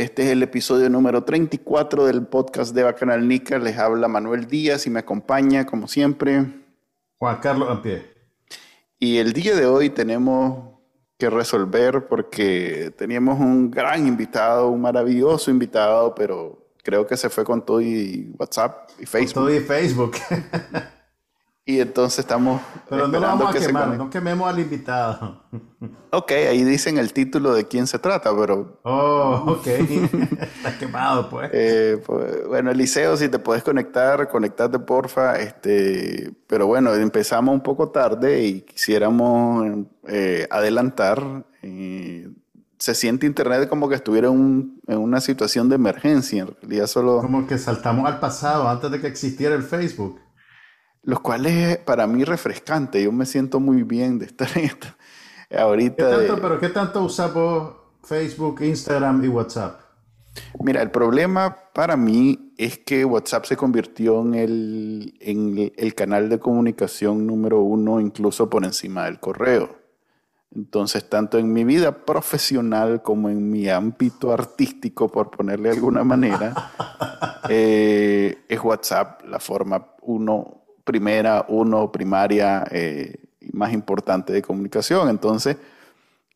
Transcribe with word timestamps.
Este 0.00 0.22
es 0.22 0.28
el 0.30 0.42
episodio 0.42 0.88
número 0.88 1.24
34 1.24 2.06
del 2.06 2.26
podcast 2.26 2.74
de 2.74 2.84
Bacanal 2.84 3.28
Nica. 3.28 3.58
Les 3.58 3.76
habla 3.76 4.08
Manuel 4.08 4.46
Díaz 4.46 4.86
y 4.86 4.90
me 4.90 5.00
acompaña, 5.00 5.66
como 5.66 5.88
siempre, 5.88 6.46
Juan 7.18 7.36
Carlos 7.42 7.68
Ampie. 7.68 8.02
Y 8.98 9.18
el 9.18 9.34
día 9.34 9.54
de 9.54 9.66
hoy 9.66 9.90
tenemos 9.90 10.70
que 11.18 11.28
resolver 11.28 12.08
porque 12.08 12.94
teníamos 12.96 13.38
un 13.40 13.70
gran 13.70 14.06
invitado, 14.06 14.70
un 14.70 14.80
maravilloso 14.80 15.50
invitado, 15.50 16.14
pero 16.14 16.66
creo 16.82 17.06
que 17.06 17.18
se 17.18 17.28
fue 17.28 17.44
con 17.44 17.62
todo 17.62 17.82
y 17.82 18.34
WhatsApp 18.38 18.88
y 18.98 19.04
Facebook. 19.04 19.34
Con 19.34 19.44
todo 19.44 19.54
y 19.54 19.60
Facebook. 19.60 20.16
Y 21.70 21.80
entonces 21.80 22.18
estamos. 22.18 22.60
Pero 22.88 23.06
no 23.06 23.20
lo 23.20 23.26
vamos 23.28 23.54
a 23.54 23.58
quemar, 23.58 23.96
no 23.96 24.10
quememos 24.10 24.48
al 24.48 24.58
invitado. 24.58 25.44
Ok, 26.10 26.32
ahí 26.32 26.64
dicen 26.64 26.98
el 26.98 27.12
título 27.12 27.54
de 27.54 27.68
quién 27.68 27.86
se 27.86 28.00
trata, 28.00 28.36
pero. 28.36 28.80
Oh, 28.82 29.44
ok. 29.46 29.66
Está 29.68 30.76
quemado, 30.80 31.30
pues. 31.30 31.48
Eh, 31.52 32.02
pues. 32.04 32.48
Bueno, 32.48 32.72
Eliseo, 32.72 33.16
si 33.16 33.28
te 33.28 33.38
puedes 33.38 33.62
conectar, 33.62 34.28
conectate, 34.28 34.80
porfa. 34.80 35.38
Este, 35.38 36.32
pero 36.48 36.66
bueno, 36.66 36.92
empezamos 36.92 37.54
un 37.54 37.60
poco 37.60 37.90
tarde 37.90 38.42
y 38.42 38.62
quisiéramos 38.62 39.86
eh, 40.08 40.48
adelantar. 40.50 41.44
Eh, 41.62 42.32
se 42.78 42.96
siente 42.96 43.26
Internet 43.26 43.68
como 43.68 43.88
que 43.88 43.94
estuviera 43.94 44.26
en 44.26 44.80
una 44.88 45.20
situación 45.20 45.68
de 45.68 45.76
emergencia. 45.76 46.42
En 46.42 46.56
realidad, 46.60 46.88
solo. 46.88 47.20
Como 47.20 47.46
que 47.46 47.58
saltamos 47.58 48.08
al 48.08 48.18
pasado 48.18 48.68
antes 48.68 48.90
de 48.90 49.00
que 49.00 49.06
existiera 49.06 49.54
el 49.54 49.62
Facebook 49.62 50.18
los 51.02 51.20
cuales 51.20 51.52
es 51.52 51.78
para 51.78 52.06
mí 52.06 52.24
refrescante. 52.24 53.02
Yo 53.02 53.12
me 53.12 53.26
siento 53.26 53.60
muy 53.60 53.82
bien 53.82 54.18
de 54.18 54.26
estar 54.26 54.48
en 54.56 54.64
esto. 54.64 54.88
Ahorita. 55.56 56.08
¿Qué 56.08 56.26
tanto, 56.26 56.42
pero 56.42 56.60
qué 56.60 56.68
tanto 56.68 57.02
usamos 57.02 57.74
Facebook, 58.02 58.62
Instagram 58.62 59.24
y 59.24 59.28
WhatsApp? 59.28 59.80
Mira, 60.62 60.80
el 60.82 60.90
problema 60.90 61.56
para 61.72 61.96
mí 61.96 62.52
es 62.56 62.78
que 62.78 63.04
WhatsApp 63.04 63.46
se 63.46 63.56
convirtió 63.56 64.20
en 64.22 64.34
el, 64.34 65.14
en 65.20 65.72
el 65.76 65.94
canal 65.94 66.28
de 66.28 66.38
comunicación 66.38 67.26
número 67.26 67.60
uno, 67.60 68.00
incluso 68.00 68.48
por 68.48 68.64
encima 68.64 69.06
del 69.06 69.18
correo. 69.18 69.80
Entonces, 70.54 71.08
tanto 71.08 71.38
en 71.38 71.52
mi 71.52 71.64
vida 71.64 72.04
profesional 72.04 73.02
como 73.02 73.28
en 73.28 73.50
mi 73.50 73.68
ámbito 73.68 74.32
artístico, 74.32 75.08
por 75.08 75.30
ponerle 75.30 75.68
de 75.68 75.76
alguna 75.76 76.02
manera, 76.02 76.72
eh, 77.48 78.38
es 78.48 78.60
WhatsApp 78.60 79.22
la 79.26 79.38
forma 79.38 79.94
uno 80.02 80.59
primera, 80.90 81.44
uno, 81.48 81.92
primaria 81.92 82.64
eh, 82.72 83.14
más 83.52 83.72
importante 83.72 84.32
de 84.32 84.42
comunicación. 84.42 85.08
Entonces, 85.08 85.56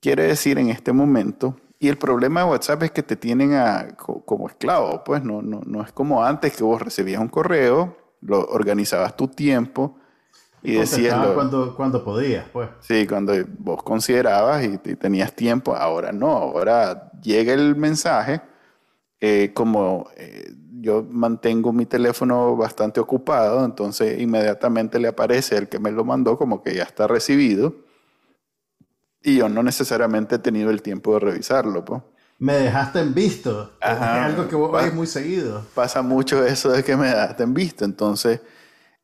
quiere 0.01 0.23
decir 0.29 0.59
en 0.59 0.69
este 0.69 0.93
momento, 0.93 1.57
y 1.81 1.89
el 1.89 1.99
problema 1.99 2.45
de 2.45 2.51
WhatsApp 2.51 2.85
es 2.85 2.93
que 2.93 3.03
te 3.03 3.17
tienen 3.17 3.55
a, 3.55 3.89
como 3.97 4.47
esclavo, 4.47 5.03
pues 5.03 5.25
no, 5.25 5.43
no, 5.43 5.61
no 5.67 5.83
es 5.83 5.91
como 5.91 6.25
antes 6.25 6.57
que 6.57 6.63
vos 6.63 6.81
recibías 6.81 7.21
un 7.21 7.29
correo, 7.29 7.97
lo 8.21 8.47
organizabas 8.47 9.17
tu 9.17 9.27
tiempo 9.27 9.97
y 10.63 10.75
decías... 10.75 11.19
cuando, 11.35 11.75
cuando 11.75 12.05
podías, 12.05 12.47
pues. 12.53 12.71
Sí, 12.79 13.09
cuando 13.09 13.35
vos 13.59 13.83
considerabas 13.83 14.65
y, 14.65 14.79
tenías 14.79 15.35
tiempo, 15.35 15.75
ahora 15.75 16.13
no, 16.13 16.29
ahora 16.29 17.11
llega 17.21 17.53
el 17.53 17.75
mensaje 17.75 18.41
eh, 19.21 19.51
como... 19.53 20.07
Eh, 20.17 20.55
yo 20.85 21.05
mantengo 21.11 21.73
mi 21.73 21.87
teléfono 21.87 22.57
bastante 22.57 23.01
ocupado, 23.01 23.65
entonces 23.65 24.21
inmediatamente 24.21 25.01
le 25.01 25.09
aparece 25.09 25.57
el 25.57 25.69
que 25.69 25.79
me 25.79 25.91
lo 25.91 26.05
mandó 26.05 26.37
como 26.37 26.63
que 26.63 26.75
ya 26.75 26.83
está 26.83 27.07
recibido 27.07 27.75
y 29.23 29.39
yo 29.39 29.49
no 29.49 29.63
necesariamente 29.63 30.35
he 30.35 30.39
tenido 30.39 30.71
el 30.71 30.83
tiempo 30.83 31.15
de 31.15 31.21
revisarlo. 31.21 31.85
Pues. 31.85 32.03
Me 32.39 32.53
dejaste 32.55 33.01
en 33.01 33.15
visto. 33.15 33.73
es 33.81 33.89
algo 33.89 34.47
que 34.47 34.55
vos 34.55 34.93
muy 34.93 35.07
seguido. 35.07 35.65
Pasa 35.75 36.03
mucho 36.03 36.45
eso 36.45 36.71
de 36.71 36.85
que 36.85 36.95
me 36.95 37.07
dejaste 37.07 37.43
en 37.43 37.55
visto. 37.55 37.87
Entonces, 37.87 38.43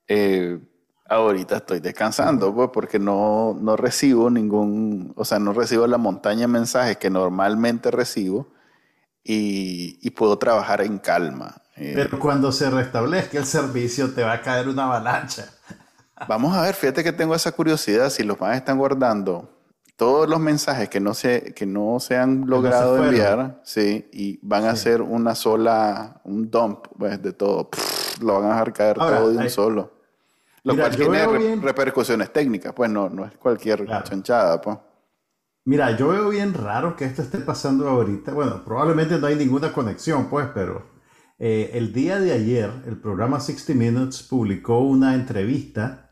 eh, 0.06 0.60
ahorita 1.08 1.56
estoy 1.56 1.80
descansando, 1.80 2.54
pues, 2.54 2.68
porque 2.70 2.98
no, 2.98 3.56
no 3.58 3.76
recibo 3.78 4.28
ningún, 4.28 5.14
o 5.16 5.24
sea, 5.24 5.38
no 5.38 5.54
recibo 5.54 5.86
la 5.86 5.96
montaña 5.96 6.42
de 6.42 6.48
mensajes 6.48 6.98
que 6.98 7.08
normalmente 7.08 7.90
recibo 7.90 8.48
y, 9.32 9.98
y 10.02 10.10
puedo 10.10 10.36
trabajar 10.38 10.80
en 10.80 10.98
calma. 10.98 11.54
Eh, 11.76 11.92
Pero 11.94 12.18
cuando 12.18 12.50
se 12.50 12.68
restablezca 12.68 13.38
el 13.38 13.46
servicio 13.46 14.12
te 14.12 14.24
va 14.24 14.32
a 14.32 14.42
caer 14.42 14.68
una 14.68 14.84
avalancha. 14.84 15.46
Vamos 16.26 16.56
a 16.56 16.62
ver, 16.62 16.74
fíjate 16.74 17.04
que 17.04 17.12
tengo 17.12 17.34
esa 17.34 17.52
curiosidad, 17.52 18.10
si 18.10 18.24
los 18.24 18.40
más 18.40 18.56
están 18.56 18.76
guardando 18.76 19.48
todos 19.96 20.28
los 20.28 20.40
mensajes 20.40 20.88
que 20.88 20.98
no 20.98 21.14
se, 21.14 21.54
que 21.54 21.64
no 21.64 22.00
se 22.00 22.16
han 22.16 22.44
logrado 22.46 23.02
enviar, 23.04 23.60
sí, 23.62 24.08
y 24.12 24.38
van 24.42 24.64
a 24.64 24.70
hacer 24.70 25.00
una 25.00 25.34
sola, 25.34 26.20
un 26.24 26.50
dump 26.50 26.86
pues, 26.98 27.22
de 27.22 27.32
todo, 27.32 27.68
lo 28.20 28.40
van 28.40 28.46
a 28.46 28.48
dejar 28.54 28.72
caer 28.72 28.96
todo 28.96 29.30
de 29.30 29.36
un 29.36 29.50
solo. 29.50 29.92
Lo 30.64 30.76
cual 30.76 30.96
tiene 30.96 31.56
repercusiones 31.56 32.32
técnicas, 32.32 32.72
pues 32.72 32.90
no, 32.90 33.08
no 33.08 33.24
es 33.24 33.36
cualquier 33.36 33.86
chanchada, 34.02 34.60
pues. 34.60 34.76
Mira, 35.64 35.96
yo 35.96 36.08
veo 36.08 36.30
bien 36.30 36.54
raro 36.54 36.96
que 36.96 37.04
esto 37.04 37.22
esté 37.22 37.38
pasando 37.38 37.88
ahorita. 37.88 38.32
Bueno, 38.32 38.64
probablemente 38.64 39.18
no 39.18 39.26
hay 39.26 39.36
ninguna 39.36 39.72
conexión, 39.72 40.28
pues, 40.30 40.48
pero 40.54 40.90
eh, 41.38 41.70
el 41.74 41.92
día 41.92 42.18
de 42.18 42.32
ayer, 42.32 42.70
el 42.86 43.00
programa 43.00 43.40
60 43.40 43.74
Minutes 43.74 44.22
publicó 44.22 44.80
una 44.80 45.14
entrevista 45.14 46.08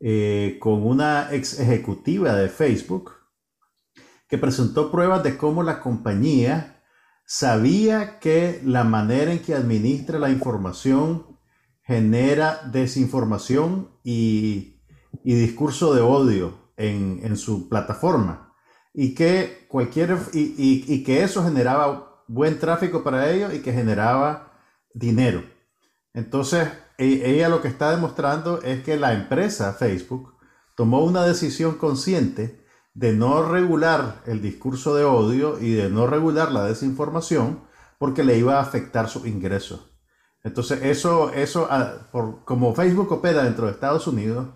eh, 0.00 0.58
con 0.60 0.86
una 0.86 1.28
ex 1.32 1.60
ejecutiva 1.60 2.34
de 2.34 2.48
Facebook 2.48 3.12
que 4.28 4.38
presentó 4.38 4.90
pruebas 4.90 5.22
de 5.22 5.36
cómo 5.36 5.62
la 5.62 5.80
compañía 5.80 6.82
sabía 7.26 8.18
que 8.18 8.60
la 8.64 8.84
manera 8.84 9.32
en 9.32 9.40
que 9.40 9.54
administra 9.54 10.18
la 10.18 10.30
información 10.30 11.38
genera 11.82 12.60
desinformación 12.72 13.90
y, 14.04 14.80
discurso 15.24 15.94
de 15.94 16.00
odio 16.00 16.72
en, 16.76 17.36
su 17.36 17.68
plataforma 17.68 18.49
y 18.92 19.14
que 19.14 19.66
cualquier 19.68 20.18
y 20.32 21.04
que 21.04 21.22
eso 21.22 21.44
generaba 21.44 22.24
buen 22.26 22.58
tráfico 22.58 23.02
para 23.02 23.30
ellos 23.30 23.52
y 23.54 23.60
que 23.60 23.72
generaba 23.72 24.52
dinero. 24.94 25.42
Entonces, 26.14 26.68
e, 26.98 27.34
ella 27.34 27.48
lo 27.48 27.60
que 27.60 27.68
está 27.68 27.90
demostrando 27.90 28.62
es 28.62 28.82
que 28.82 28.96
la 28.96 29.14
empresa 29.14 29.72
Facebook 29.72 30.34
tomó 30.76 31.04
una 31.04 31.24
decisión 31.24 31.76
consciente 31.76 32.64
de 32.94 33.12
no 33.12 33.42
regular 33.48 34.22
el 34.26 34.42
discurso 34.42 34.94
de 34.94 35.04
odio 35.04 35.58
y 35.60 35.72
de 35.72 35.90
no 35.90 36.06
regular 36.06 36.52
la 36.52 36.64
desinformación 36.64 37.60
porque 37.98 38.24
le 38.24 38.38
iba 38.38 38.58
a 38.58 38.62
afectar 38.62 39.08
sus 39.08 39.26
ingresos. 39.26 39.90
Entonces, 40.42 40.82
eso, 40.84 41.32
eso 41.32 41.68
ah, 41.70 42.08
por, 42.12 42.44
como 42.44 42.74
Facebook 42.74 43.12
opera 43.12 43.44
dentro 43.44 43.66
de 43.66 43.72
Estados 43.72 44.06
Unidos, 44.06 44.48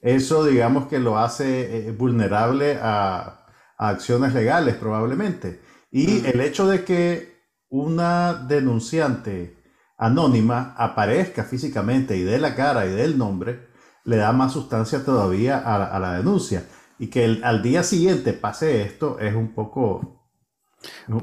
eso 0.00 0.44
digamos 0.44 0.86
que 0.88 0.98
lo 1.00 1.18
hace 1.18 1.88
eh, 1.88 1.92
vulnerable 1.92 2.78
a, 2.80 3.37
a 3.78 3.88
acciones 3.88 4.34
legales 4.34 4.74
probablemente. 4.74 5.62
Y 5.90 6.26
el 6.26 6.40
hecho 6.40 6.68
de 6.68 6.84
que 6.84 7.38
una 7.70 8.34
denunciante 8.34 9.56
anónima 9.96 10.74
aparezca 10.76 11.44
físicamente 11.44 12.16
y 12.16 12.22
dé 12.22 12.38
la 12.38 12.54
cara 12.54 12.86
y 12.86 12.90
dé 12.90 13.04
el 13.04 13.16
nombre, 13.16 13.68
le 14.04 14.16
da 14.16 14.32
más 14.32 14.52
sustancia 14.52 15.04
todavía 15.04 15.58
a, 15.58 15.98
la 15.98 16.14
denuncia. 16.14 16.64
Y 16.98 17.08
que 17.08 17.40
al 17.42 17.62
día 17.62 17.82
siguiente 17.82 18.32
pase 18.32 18.82
esto 18.82 19.18
es 19.18 19.34
un 19.34 19.54
poco... 19.54 20.14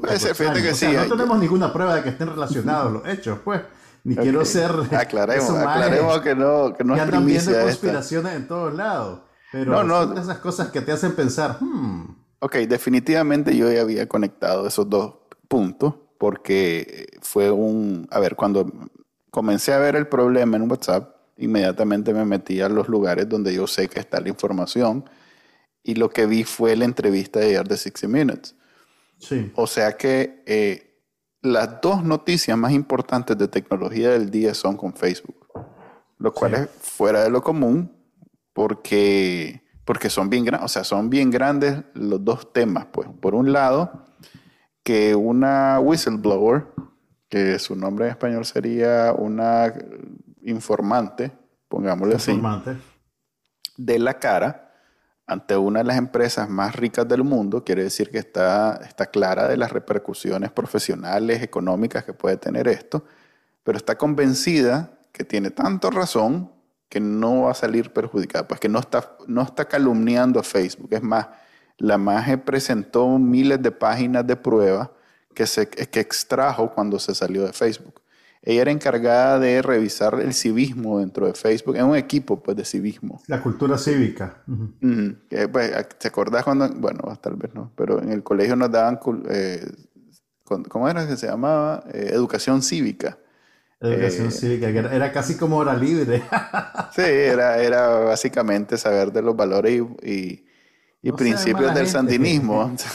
Puede 0.00 0.18
ser, 0.18 0.34
fíjate 0.34 0.62
que 0.62 0.74
sí. 0.74 0.86
no 0.92 1.06
tenemos 1.08 1.38
ninguna 1.38 1.72
prueba 1.72 1.96
de 1.96 2.02
que 2.02 2.10
estén 2.10 2.28
relacionados 2.28 2.92
los 2.92 3.06
hechos, 3.06 3.38
pues. 3.44 3.62
Ni 4.04 4.14
quiero 4.14 4.44
ser... 4.44 4.70
Aclaremos, 4.92 5.50
aclaremos 5.50 6.20
que 6.20 6.34
no, 6.34 6.74
que 6.74 6.84
no 6.84 6.94
es 6.94 7.00
andan 7.00 7.26
viendo 7.26 7.52
conspiraciones 7.60 8.34
en 8.34 8.46
todos 8.46 8.74
lados. 8.74 9.22
Pero 9.50 9.82
no, 9.84 10.04
son 10.04 10.18
esas 10.18 10.38
cosas 10.38 10.68
que 10.68 10.80
te 10.80 10.92
hacen 10.92 11.14
pensar, 11.16 11.58
hmm. 11.60 12.25
Ok, 12.38 12.56
definitivamente 12.68 13.56
yo 13.56 13.70
ya 13.72 13.80
había 13.80 14.08
conectado 14.08 14.66
esos 14.66 14.88
dos 14.88 15.14
puntos 15.48 15.94
porque 16.18 17.06
fue 17.22 17.50
un, 17.50 18.06
a 18.10 18.20
ver, 18.20 18.36
cuando 18.36 18.70
comencé 19.30 19.72
a 19.72 19.78
ver 19.78 19.96
el 19.96 20.08
problema 20.08 20.56
en 20.56 20.70
WhatsApp, 20.70 21.14
inmediatamente 21.38 22.14
me 22.14 22.24
metí 22.24 22.60
a 22.60 22.68
los 22.68 22.88
lugares 22.88 23.28
donde 23.28 23.54
yo 23.54 23.66
sé 23.66 23.88
que 23.88 24.00
está 24.00 24.20
la 24.20 24.28
información 24.28 25.08
y 25.82 25.94
lo 25.94 26.10
que 26.10 26.26
vi 26.26 26.44
fue 26.44 26.74
la 26.76 26.84
entrevista 26.84 27.40
de 27.40 27.46
ayer 27.46 27.68
de 27.68 27.76
60 27.76 28.08
Minutes. 28.08 28.54
Sí. 29.18 29.52
O 29.54 29.66
sea 29.66 29.96
que 29.96 30.42
eh, 30.46 31.00
las 31.42 31.80
dos 31.80 32.02
noticias 32.02 32.56
más 32.56 32.72
importantes 32.72 33.36
de 33.38 33.48
tecnología 33.48 34.10
del 34.10 34.30
día 34.30 34.52
son 34.54 34.76
con 34.76 34.94
Facebook, 34.94 35.46
lo 36.18 36.32
cual 36.32 36.54
es 36.54 36.68
fuera 36.80 37.22
de 37.22 37.30
lo 37.30 37.42
común 37.42 37.96
porque, 38.56 39.62
porque 39.86 40.10
son 40.10 40.28
bien 40.28 40.52
o 40.52 40.68
sea, 40.68 40.84
son 40.84 41.08
bien 41.08 41.30
grandes 41.30 41.84
los 41.94 42.22
dos 42.22 42.52
temas. 42.52 42.86
Pues, 42.86 43.08
por 43.20 43.36
un 43.36 43.52
lado, 43.52 44.04
que 44.82 45.14
una 45.14 45.78
whistleblower, 45.78 46.66
que 47.28 47.58
su 47.60 47.76
nombre 47.76 48.06
en 48.06 48.10
español 48.10 48.44
sería 48.44 49.14
una 49.16 49.72
informante, 50.42 51.32
pongámosle 51.68 52.14
informante. 52.14 52.70
así, 52.70 52.80
de 53.76 53.98
la 54.00 54.18
cara 54.18 54.72
ante 55.24 55.56
una 55.56 55.80
de 55.80 55.84
las 55.84 55.98
empresas 55.98 56.48
más 56.48 56.74
ricas 56.74 57.06
del 57.06 57.22
mundo, 57.22 57.64
quiere 57.64 57.84
decir 57.84 58.10
que 58.10 58.18
está, 58.18 58.80
está 58.84 59.06
clara 59.06 59.48
de 59.48 59.56
las 59.56 59.70
repercusiones 59.70 60.50
profesionales, 60.50 61.42
económicas 61.42 62.04
que 62.04 62.12
puede 62.12 62.36
tener 62.36 62.66
esto, 62.66 63.04
pero 63.62 63.78
está 63.78 63.96
convencida 63.96 64.98
que 65.12 65.24
tiene 65.24 65.50
tanto 65.50 65.90
razón 65.90 66.55
que 66.88 67.00
no 67.00 67.42
va 67.42 67.50
a 67.50 67.54
salir 67.54 67.92
perjudicada, 67.92 68.46
pues 68.46 68.60
que 68.60 68.68
no 68.68 68.78
está, 68.78 69.16
no 69.26 69.42
está 69.42 69.66
calumniando 69.66 70.38
a 70.40 70.42
Facebook. 70.42 70.88
Es 70.92 71.02
más, 71.02 71.28
la 71.78 71.98
MAGE 71.98 72.38
presentó 72.38 73.18
miles 73.18 73.60
de 73.60 73.70
páginas 73.72 74.26
de 74.26 74.36
prueba 74.36 74.92
que, 75.34 75.46
se, 75.46 75.68
que 75.68 76.00
extrajo 76.00 76.72
cuando 76.72 76.98
se 76.98 77.14
salió 77.14 77.44
de 77.44 77.52
Facebook. 77.52 78.00
Ella 78.46 78.62
era 78.62 78.70
encargada 78.70 79.40
de 79.40 79.60
revisar 79.60 80.20
el 80.20 80.32
civismo 80.32 81.00
dentro 81.00 81.26
de 81.26 81.34
Facebook, 81.34 81.74
en 81.76 81.84
un 81.84 81.96
equipo 81.96 82.40
pues, 82.40 82.56
de 82.56 82.64
civismo. 82.64 83.20
La 83.26 83.42
cultura 83.42 83.76
cívica. 83.76 84.42
Pues, 85.50 85.88
¿Te 85.98 86.06
acordás 86.06 86.44
cuando, 86.44 86.68
bueno, 86.68 87.00
tal 87.20 87.34
vez 87.34 87.52
no, 87.54 87.72
pero 87.74 88.00
en 88.00 88.12
el 88.12 88.22
colegio 88.22 88.54
nos 88.54 88.70
daban, 88.70 89.00
eh, 89.28 89.68
¿cómo 90.68 90.88
era 90.88 91.08
que 91.08 91.16
se 91.16 91.26
llamaba? 91.26 91.82
Eh, 91.92 92.10
educación 92.12 92.62
cívica. 92.62 93.18
Educación 93.80 94.28
eh, 94.28 94.30
cívica, 94.30 94.72
que 94.72 94.78
era, 94.78 95.12
casi 95.12 95.36
como 95.36 95.58
hora 95.58 95.74
libre. 95.74 96.22
sí, 96.94 97.02
era, 97.02 97.58
era 97.58 97.88
básicamente 97.98 98.78
saber 98.78 99.12
de 99.12 99.22
los 99.22 99.36
valores 99.36 99.82
y, 100.02 100.46
y, 101.02 101.12
principios 101.12 101.74
del 101.74 101.86
sandinismo. 101.86 102.74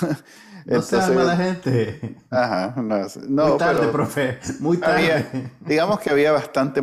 No 0.66 0.76
Entonces, 0.76 1.16
mala 1.16 1.36
gente. 1.36 2.18
Ajá, 2.30 2.76
no, 2.78 3.48
Muy 3.48 3.58
tarde, 3.58 3.88
profe. 3.88 4.40
Muy 4.60 4.78
tarde. 4.78 5.52
digamos 5.62 6.00
que 6.00 6.10
había 6.10 6.32
bastante 6.32 6.82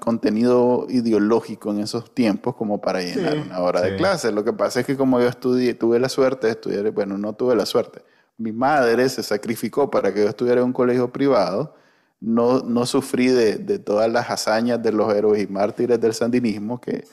contenido 0.00 0.86
ideológico 0.88 1.72
en 1.72 1.80
esos 1.80 2.14
tiempos 2.14 2.56
como 2.56 2.80
para 2.80 3.02
llenar 3.02 3.36
una 3.36 3.60
hora 3.60 3.82
de 3.82 3.96
clase. 3.96 4.32
Lo 4.32 4.44
que 4.44 4.52
pasa 4.52 4.80
es 4.80 4.86
que 4.86 4.96
como 4.96 5.20
yo 5.20 5.28
estudié, 5.28 5.74
tuve 5.74 5.98
la 5.98 6.08
suerte 6.08 6.46
de 6.46 6.54
estudiar, 6.54 6.90
bueno, 6.92 7.18
no 7.18 7.34
tuve 7.34 7.54
la 7.54 7.66
suerte. 7.66 8.02
Mi 8.38 8.52
madre 8.52 9.08
se 9.08 9.22
sacrificó 9.22 9.90
para 9.90 10.12
que 10.14 10.22
yo 10.22 10.28
estudiara 10.28 10.62
en 10.62 10.68
un 10.68 10.72
colegio 10.72 11.12
privado. 11.12 11.74
No, 12.22 12.60
no 12.60 12.86
sufrí 12.86 13.26
de, 13.26 13.56
de 13.56 13.78
todas 13.80 14.10
las 14.10 14.30
hazañas 14.30 14.80
de 14.82 14.92
los 14.92 15.12
héroes 15.12 15.42
y 15.42 15.46
mártires 15.48 16.00
del 16.00 16.14
sandinismo 16.14 16.80
que 16.80 17.04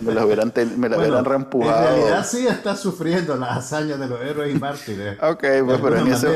me 0.00 0.14
lo 0.14 0.24
hubieran, 0.24 0.52
me 0.78 0.88
lo 0.88 0.98
hubieran 0.98 1.24
reempujado. 1.24 1.88
En 1.88 1.96
realidad 1.96 2.26
sí 2.26 2.46
está 2.46 2.74
sufriendo 2.74 3.36
las 3.36 3.58
hazañas 3.58 4.00
de 4.00 4.06
los 4.06 4.20
héroes 4.20 4.54
y 4.54 4.58
mártires. 4.58 5.18
ok, 5.22 5.44
pues, 5.66 5.80
pero 5.82 5.98
en, 5.98 6.06
eso, 6.08 6.28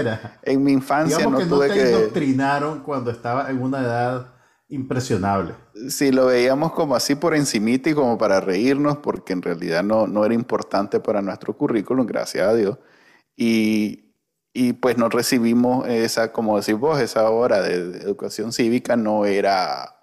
en 0.43 0.63
mi 0.63 0.73
infancia 0.73 1.17
Digamos 1.17 1.41
no 1.41 1.45
que 1.45 1.47
tuve 1.47 1.69
no 1.69 1.75
te 1.75 1.91
indoctrinaron 1.91 2.81
cuando 2.81 3.11
estaba 3.11 3.51
en 3.51 3.63
una 3.63 3.81
edad 3.81 4.27
impresionable. 4.69 5.55
Sí, 5.89 6.13
lo 6.13 6.27
veíamos 6.27 6.73
como 6.73 6.95
así 6.95 7.15
por 7.15 7.35
encimita 7.35 7.89
y 7.89 7.95
como 7.95 8.19
para 8.19 8.41
reírnos, 8.41 8.99
porque 8.99 9.33
en 9.33 9.41
realidad 9.41 9.83
no, 9.83 10.07
no 10.07 10.25
era 10.27 10.35
importante 10.35 11.01
para 11.01 11.23
nuestro 11.23 11.57
currículum, 11.57 12.07
gracias 12.07 12.47
a 12.47 12.55
Dios. 12.55 12.79
Y, 13.35 14.12
y 14.53 14.75
pues 14.75 14.99
no 14.99 15.09
recibimos 15.09 15.89
esa, 15.89 16.33
como 16.33 16.59
decís 16.59 16.77
vos, 16.79 17.01
esa 17.01 17.29
hora 17.31 17.63
de 17.63 17.75
educación 17.75 18.53
cívica 18.53 18.97
no 18.97 19.25
era 19.25 19.97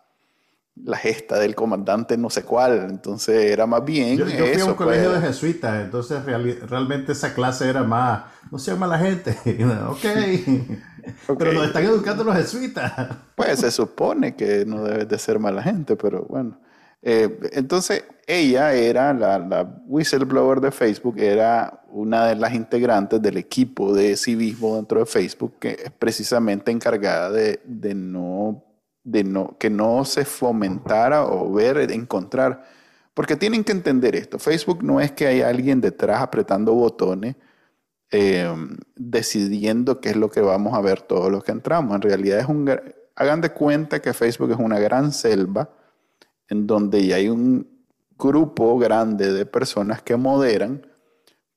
la 0.84 0.98
gesta 0.98 1.38
del 1.40 1.56
comandante 1.56 2.18
no 2.18 2.30
sé 2.30 2.44
cuál. 2.44 2.88
Entonces 2.90 3.51
era 3.51 3.66
más 3.66 3.84
bien. 3.84 4.18
Yo, 4.18 4.28
yo 4.28 4.46
fui 4.46 4.62
a 4.62 4.66
un 4.66 4.74
colegio 4.75 5.10
pues. 5.10 5.22
de 5.22 5.28
jesuitas, 5.28 5.84
entonces 5.84 6.24
realmente 6.25 7.12
esa 7.12 7.34
clase 7.34 7.69
era 7.69 7.84
más. 7.84 8.24
No 8.51 8.57
se 8.57 8.72
llama 8.72 8.88
la 8.88 8.98
gente. 8.98 9.38
ok. 9.88 11.38
Pero 11.38 11.54
nos 11.54 11.68
están 11.68 11.84
educando 11.84 12.24
los 12.24 12.36
jesuitas. 12.36 12.94
Pues 13.36 13.60
se 13.60 13.72
supone 13.72 14.36
que 14.36 14.66
no 14.66 14.84
debe 14.84 15.06
de 15.06 15.18
ser 15.18 15.40
mala 15.40 15.63
gente, 15.63 15.96
pero 15.96 16.25
bueno. 16.25 16.60
Eh, 17.01 17.40
entonces 17.54 18.04
ella 18.28 18.74
era 18.74 19.13
la, 19.13 19.40
la, 19.40 19.63
whistleblower 19.88 20.60
de 20.60 20.72
Facebook, 20.72 21.18
era 21.18 21.79
una 21.91 22.27
de 22.27 22.36
las 22.36 22.53
integrantes 22.53 23.21
del 23.21 23.38
equipo 23.38 23.94
de 23.94 24.15
civismo 24.15 24.75
dentro 24.75 25.00
de 25.00 25.06
Facebook 25.06 25.56
que 25.59 25.69
es 25.71 25.91
precisamente 25.91 26.71
encargada 26.71 27.31
de, 27.31 27.59
de 27.65 27.95
no 27.95 28.63
de 29.03 29.24
no, 29.24 29.57
que 29.57 29.69
no 29.69 30.06
se 30.06 30.25
fomentara 30.25 31.25
o 31.25 31.51
ver, 31.51 31.77
encontrar. 31.91 32.63
Porque 33.13 33.36
tienen 33.36 33.63
que 33.63 33.71
entender 33.71 34.15
esto. 34.15 34.39
Facebook 34.39 34.83
no 34.83 35.01
es 35.01 35.12
que 35.12 35.27
hay 35.27 35.41
alguien 35.41 35.81
detrás 35.81 36.21
apretando 36.21 36.74
botones, 36.74 37.36
eh, 38.12 38.53
decidiendo 38.95 40.00
qué 40.00 40.09
es 40.09 40.15
lo 40.15 40.30
que 40.30 40.41
vamos 40.41 40.74
a 40.74 40.81
ver 40.81 41.01
todos 41.01 41.31
los 41.31 41.44
que 41.44 41.51
entramos. 41.51 41.95
En 41.95 42.01
realidad 42.01 42.39
es 42.39 42.45
un... 42.45 42.69
Hagan 43.15 43.41
de 43.41 43.51
cuenta 43.51 44.01
que 44.01 44.13
Facebook 44.13 44.51
es 44.51 44.57
una 44.57 44.80
gran 44.80 45.12
selva 45.12 45.69
en 46.47 46.65
donde 46.65 47.06
ya 47.06 47.18
hay 47.18 47.27
un 47.27 47.68
grupo 48.18 48.77
grande 48.77 49.33
de 49.33 49.45
personas 49.45 50.01
que 50.01 50.15
moderan 50.15 50.86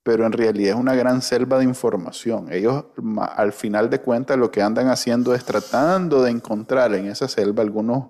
pero 0.03 0.25
en 0.25 0.33
realidad 0.33 0.75
es 0.75 0.79
una 0.79 0.95
gran 0.95 1.21
selva 1.21 1.57
de 1.57 1.63
información. 1.63 2.51
Ellos, 2.51 2.85
al 3.17 3.53
final 3.53 3.89
de 3.89 4.01
cuentas, 4.01 4.37
lo 4.37 4.51
que 4.51 4.61
andan 4.61 4.89
haciendo 4.89 5.33
es 5.33 5.45
tratando 5.45 6.21
de 6.21 6.31
encontrar 6.31 6.93
en 6.93 7.07
esa 7.07 7.29
selva 7.29 7.63
algunos 7.63 8.03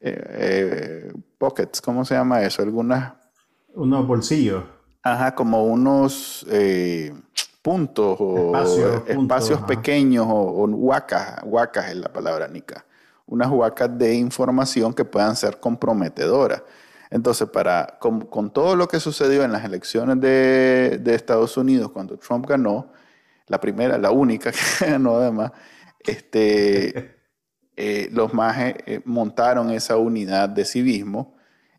eh, 0.00 0.22
eh, 0.28 1.12
pockets, 1.38 1.80
¿cómo 1.80 2.04
se 2.04 2.14
llama 2.14 2.42
eso? 2.42 2.62
Algunas... 2.62 3.12
Unos 3.74 4.06
bolsillos. 4.06 4.64
Ajá, 5.02 5.34
como 5.34 5.64
unos 5.64 6.46
eh, 6.50 7.12
puntos 7.60 8.16
o 8.18 8.52
espacios, 9.06 9.60
pequeños 9.62 10.26
o, 10.26 10.32
o, 10.32 10.66
huacas, 10.66 11.40
huacas 11.44 11.90
es 11.90 11.96
la 11.96 12.10
palabra 12.10 12.48
nica, 12.48 12.86
unas 13.26 13.50
huacas 13.50 13.98
de 13.98 14.14
información 14.14 14.94
que 14.94 15.04
puedan 15.04 15.36
ser 15.36 15.58
comprometedoras. 15.60 16.62
Entonces, 17.10 17.48
para, 17.48 17.98
con, 18.00 18.52
todo 18.52 18.76
lo 18.76 18.88
que 18.88 19.00
sucedió 19.00 19.44
en 19.44 19.52
las 19.52 19.64
elecciones 19.64 20.20
de, 20.20 21.00
Estados 21.06 21.56
Unidos 21.56 21.90
cuando 21.92 22.18
Trump 22.18 22.46
ganó, 22.46 22.92
la 23.46 23.60
primera, 23.60 23.98
la 23.98 24.10
única 24.10 24.52
que 24.80 24.90
ganó 24.90 25.16
además, 25.16 25.52
este, 26.00 27.16
eh, 27.76 28.08
los 28.12 28.34
majes 28.34 28.74
eh, 28.86 29.00
montaron 29.04 29.70
esa 29.70 29.96
unidad 29.96 30.48
de 30.48 30.64
civismo 30.64 31.34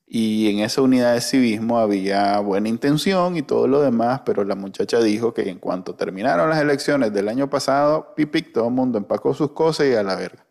y 0.08 0.52
en 0.52 0.60
esa 0.60 0.82
unidad 0.82 1.16
de 1.16 1.22
civismo 1.22 1.80
había 1.80 2.40
buena 2.40 2.70
intención 2.70 3.38
y 3.38 3.42
todo 3.42 3.68
lo 3.68 3.82
demás, 3.82 4.22
pero 4.24 4.44
la 4.44 4.56
muchacha 4.56 5.00
dijo 5.00 5.34
que 5.34 5.50
en 5.50 5.58
cuanto 5.58 5.96
terminaron 5.96 6.50
las 6.50 6.62
elecciones 6.62 7.12
del 7.12 7.28
año 7.28 7.50
pasado, 7.50 8.14
pipic, 8.16 8.54
todo 8.54 8.68
el 8.68 8.74
mundo 8.74 9.00
empacó 9.00 9.34
sus 9.34 9.52
cosas 9.52 9.88
y 9.88 9.96
a 9.96 10.04
la 10.04 10.16
verga. 10.16 10.46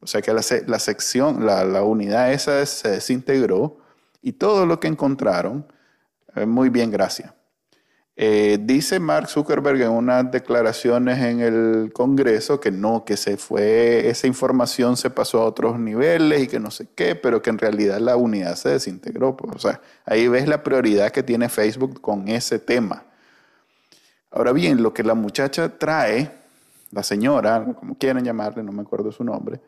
O 0.00 0.06
sea 0.06 0.20
que 0.20 0.32
la, 0.34 0.42
la 0.66 0.78
sección, 0.78 1.46
la, 1.46 1.64
la 1.64 1.82
unidad 1.84 2.32
esa 2.32 2.64
se 2.66 2.90
desintegró 2.90 3.81
y 4.22 4.32
todo 4.32 4.64
lo 4.64 4.80
que 4.80 4.88
encontraron, 4.88 5.66
eh, 6.36 6.46
muy 6.46 6.68
bien, 6.70 6.90
gracias. 6.90 7.32
Eh, 8.14 8.58
dice 8.60 9.00
Mark 9.00 9.28
Zuckerberg 9.28 9.80
en 9.80 9.90
unas 9.90 10.30
declaraciones 10.30 11.18
en 11.18 11.40
el 11.40 11.92
Congreso 11.94 12.60
que 12.60 12.70
no, 12.70 13.06
que 13.06 13.16
se 13.16 13.38
fue, 13.38 14.08
esa 14.08 14.26
información 14.26 14.98
se 14.98 15.08
pasó 15.08 15.40
a 15.40 15.46
otros 15.46 15.78
niveles 15.78 16.42
y 16.42 16.46
que 16.46 16.60
no 16.60 16.70
sé 16.70 16.88
qué, 16.94 17.14
pero 17.14 17.40
que 17.40 17.48
en 17.48 17.58
realidad 17.58 17.98
la 18.00 18.16
unidad 18.16 18.54
se 18.56 18.68
desintegró. 18.68 19.36
O 19.54 19.58
sea, 19.58 19.80
ahí 20.04 20.28
ves 20.28 20.46
la 20.46 20.62
prioridad 20.62 21.10
que 21.10 21.22
tiene 21.22 21.48
Facebook 21.48 22.00
con 22.00 22.28
ese 22.28 22.58
tema. 22.58 23.04
Ahora 24.30 24.52
bien, 24.52 24.82
lo 24.82 24.92
que 24.92 25.02
la 25.02 25.14
muchacha 25.14 25.78
trae, 25.78 26.30
la 26.90 27.02
señora, 27.02 27.64
como 27.78 27.96
quieran 27.96 28.24
llamarle, 28.24 28.62
no 28.62 28.72
me 28.72 28.82
acuerdo 28.82 29.10
su 29.10 29.24
nombre, 29.24 29.60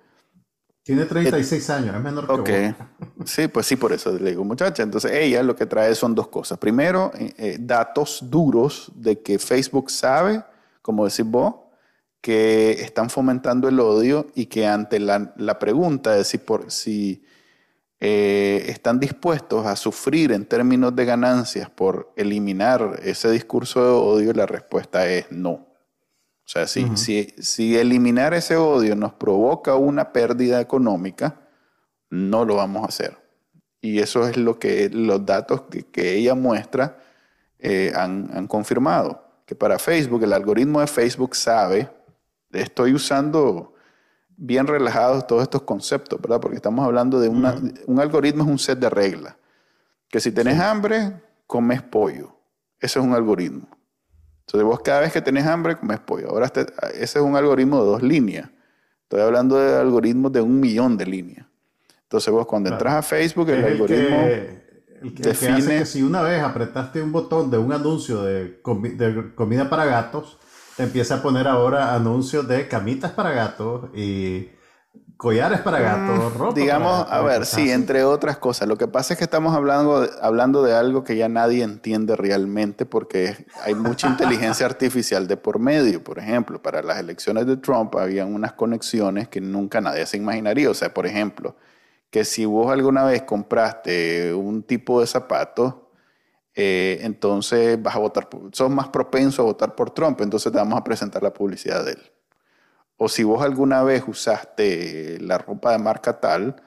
tiene 0.84 1.06
36 1.06 1.70
años, 1.70 1.96
es 1.96 2.02
menor 2.02 2.44
que 2.44 2.74
vos. 2.76 3.28
Sí, 3.28 3.48
pues 3.48 3.66
sí, 3.66 3.76
por 3.76 3.92
eso 3.92 4.12
le 4.18 4.30
digo 4.30 4.44
muchacha. 4.44 4.82
Entonces 4.82 5.12
ella 5.12 5.42
lo 5.42 5.56
que 5.56 5.64
trae 5.64 5.94
son 5.94 6.14
dos 6.14 6.28
cosas. 6.28 6.58
Primero, 6.58 7.10
eh, 7.18 7.32
eh, 7.38 7.56
datos 7.58 8.18
duros 8.22 8.92
de 8.94 9.20
que 9.20 9.38
Facebook 9.38 9.90
sabe, 9.90 10.44
como 10.82 11.06
decís 11.06 11.24
vos, 11.24 11.54
que 12.20 12.72
están 12.72 13.08
fomentando 13.08 13.66
el 13.66 13.80
odio 13.80 14.26
y 14.34 14.46
que 14.46 14.66
ante 14.66 15.00
la, 15.00 15.32
la 15.38 15.58
pregunta 15.58 16.12
de 16.12 16.24
si, 16.24 16.36
por, 16.36 16.70
si 16.70 17.24
eh, 17.98 18.66
están 18.68 19.00
dispuestos 19.00 19.64
a 19.64 19.76
sufrir 19.76 20.32
en 20.32 20.44
términos 20.44 20.94
de 20.94 21.06
ganancias 21.06 21.70
por 21.70 22.12
eliminar 22.16 23.00
ese 23.02 23.30
discurso 23.30 23.82
de 23.82 23.90
odio, 23.90 24.32
la 24.34 24.44
respuesta 24.44 25.08
es 25.08 25.32
no. 25.32 25.73
O 26.44 26.48
sea, 26.48 26.66
si, 26.66 26.86
si, 27.38 27.76
eliminar 27.76 28.34
ese 28.34 28.56
odio 28.56 28.94
nos 28.94 29.14
provoca 29.14 29.76
una 29.76 30.12
pérdida 30.12 30.60
económica, 30.60 31.40
no 32.10 32.44
lo 32.44 32.56
vamos 32.56 32.84
a 32.84 32.88
hacer. 32.88 33.18
Y 33.80 33.98
eso 34.00 34.28
es 34.28 34.36
lo 34.36 34.58
que 34.58 34.90
los 34.90 35.24
datos 35.24 35.62
que, 35.90 36.16
ella 36.16 36.34
muestra 36.34 36.98
eh, 37.58 37.92
han, 37.96 38.46
confirmado. 38.46 39.24
Que 39.46 39.54
para 39.54 39.78
Facebook, 39.78 40.22
el 40.22 40.34
algoritmo 40.34 40.80
de 40.80 40.86
Facebook 40.86 41.34
sabe 41.34 41.90
estoy 42.52 42.92
usando 42.92 43.74
bien 44.36 44.66
relajados 44.66 45.26
todos 45.26 45.42
estos 45.42 45.62
conceptos, 45.62 46.20
¿verdad? 46.20 46.40
Porque 46.40 46.56
estamos 46.56 46.84
hablando 46.84 47.20
de 47.20 47.28
una, 47.28 47.56
un 47.86 48.00
algoritmo 48.00 48.44
es 48.44 48.50
un 48.50 48.58
set 48.58 48.78
de 48.78 48.90
reglas. 48.90 49.34
Que 50.08 50.20
si 50.20 50.30
tenés 50.30 50.60
hambre, 50.60 51.20
comes 51.46 51.82
pollo. 51.82 52.36
Ese 52.78 52.98
es 52.98 53.04
un 53.04 53.14
algoritmo. 53.14 53.66
Entonces 54.46 54.66
vos 54.66 54.80
cada 54.80 55.00
vez 55.00 55.12
que 55.12 55.20
tenés 55.20 55.46
hambre, 55.46 55.76
comes 55.76 56.00
pollo. 56.00 56.30
Ahora 56.30 56.46
este, 56.46 56.66
ese 56.94 57.18
es 57.18 57.24
un 57.24 57.36
algoritmo 57.36 57.80
de 57.80 57.86
dos 57.86 58.02
líneas. 58.02 58.50
Estoy 59.02 59.20
hablando 59.20 59.56
de 59.56 59.76
algoritmos 59.76 60.32
de 60.32 60.40
un 60.40 60.60
millón 60.60 60.96
de 60.96 61.06
líneas. 61.06 61.46
Entonces 62.02 62.32
vos 62.32 62.46
cuando 62.46 62.70
entras 62.70 62.94
a 62.94 63.02
Facebook, 63.02 63.48
el, 63.50 63.64
algoritmo 63.64 64.20
el 64.22 65.14
que, 65.14 65.22
define... 65.22 65.52
hace 65.54 65.78
que 65.78 65.86
si 65.86 66.02
una 66.02 66.22
vez 66.22 66.42
apretaste 66.42 67.02
un 67.02 67.12
botón 67.12 67.50
de 67.50 67.58
un 67.58 67.72
anuncio 67.72 68.22
de, 68.22 68.60
de 68.96 69.34
comida 69.34 69.68
para 69.68 69.84
gatos, 69.86 70.38
te 70.76 70.82
empieza 70.82 71.16
a 71.16 71.22
poner 71.22 71.48
ahora 71.48 71.94
anuncios 71.94 72.46
de 72.46 72.68
camitas 72.68 73.12
para 73.12 73.30
gatos 73.30 73.90
y 73.96 74.48
collares 75.16 75.60
para 75.60 75.80
gatos, 75.80 76.34
mm, 76.34 76.38
ropa. 76.38 76.60
Digamos, 76.60 77.06
a 77.08 77.20
ver, 77.22 77.46
sí, 77.46 77.70
entre 77.70 78.04
otras 78.04 78.38
cosas. 78.38 78.68
Lo 78.68 78.76
que 78.76 78.88
pasa 78.88 79.14
es 79.14 79.18
que 79.18 79.24
estamos 79.24 79.54
hablando 79.54 80.02
de, 80.02 80.10
hablando 80.20 80.62
de 80.62 80.74
algo 80.74 81.04
que 81.04 81.16
ya 81.16 81.28
nadie 81.28 81.62
entiende 81.62 82.16
realmente 82.16 82.86
porque 82.86 83.46
hay 83.62 83.74
mucha 83.74 84.08
inteligencia 84.08 84.66
artificial 84.66 85.26
de 85.26 85.36
por 85.36 85.58
medio. 85.58 86.02
Por 86.02 86.18
ejemplo, 86.18 86.62
para 86.62 86.82
las 86.82 86.98
elecciones 86.98 87.46
de 87.46 87.56
Trump 87.56 87.94
había 87.96 88.26
unas 88.26 88.52
conexiones 88.52 89.28
que 89.28 89.40
nunca 89.40 89.80
nadie 89.80 90.06
se 90.06 90.16
imaginaría. 90.16 90.70
O 90.70 90.74
sea, 90.74 90.92
por 90.92 91.06
ejemplo, 91.06 91.56
que 92.10 92.24
si 92.24 92.44
vos 92.44 92.72
alguna 92.72 93.04
vez 93.04 93.22
compraste 93.22 94.34
un 94.34 94.62
tipo 94.62 95.00
de 95.00 95.06
zapato 95.06 95.84
eh, 96.54 97.00
entonces 97.02 97.82
vas 97.82 97.96
a 97.96 97.98
votar, 97.98 98.28
sos 98.52 98.70
más 98.70 98.88
propenso 98.88 99.42
a 99.42 99.44
votar 99.44 99.74
por 99.74 99.90
Trump, 99.90 100.20
entonces 100.20 100.52
te 100.52 100.58
vamos 100.58 100.78
a 100.78 100.84
presentar 100.84 101.22
la 101.22 101.32
publicidad 101.32 101.84
de 101.84 101.92
él. 101.92 102.12
O 102.96 103.08
si 103.08 103.24
vos 103.24 103.42
alguna 103.42 103.82
vez 103.82 104.04
usaste 104.06 105.18
la 105.20 105.38
ropa 105.38 105.72
de 105.72 105.78
marca 105.78 106.20
tal, 106.20 106.62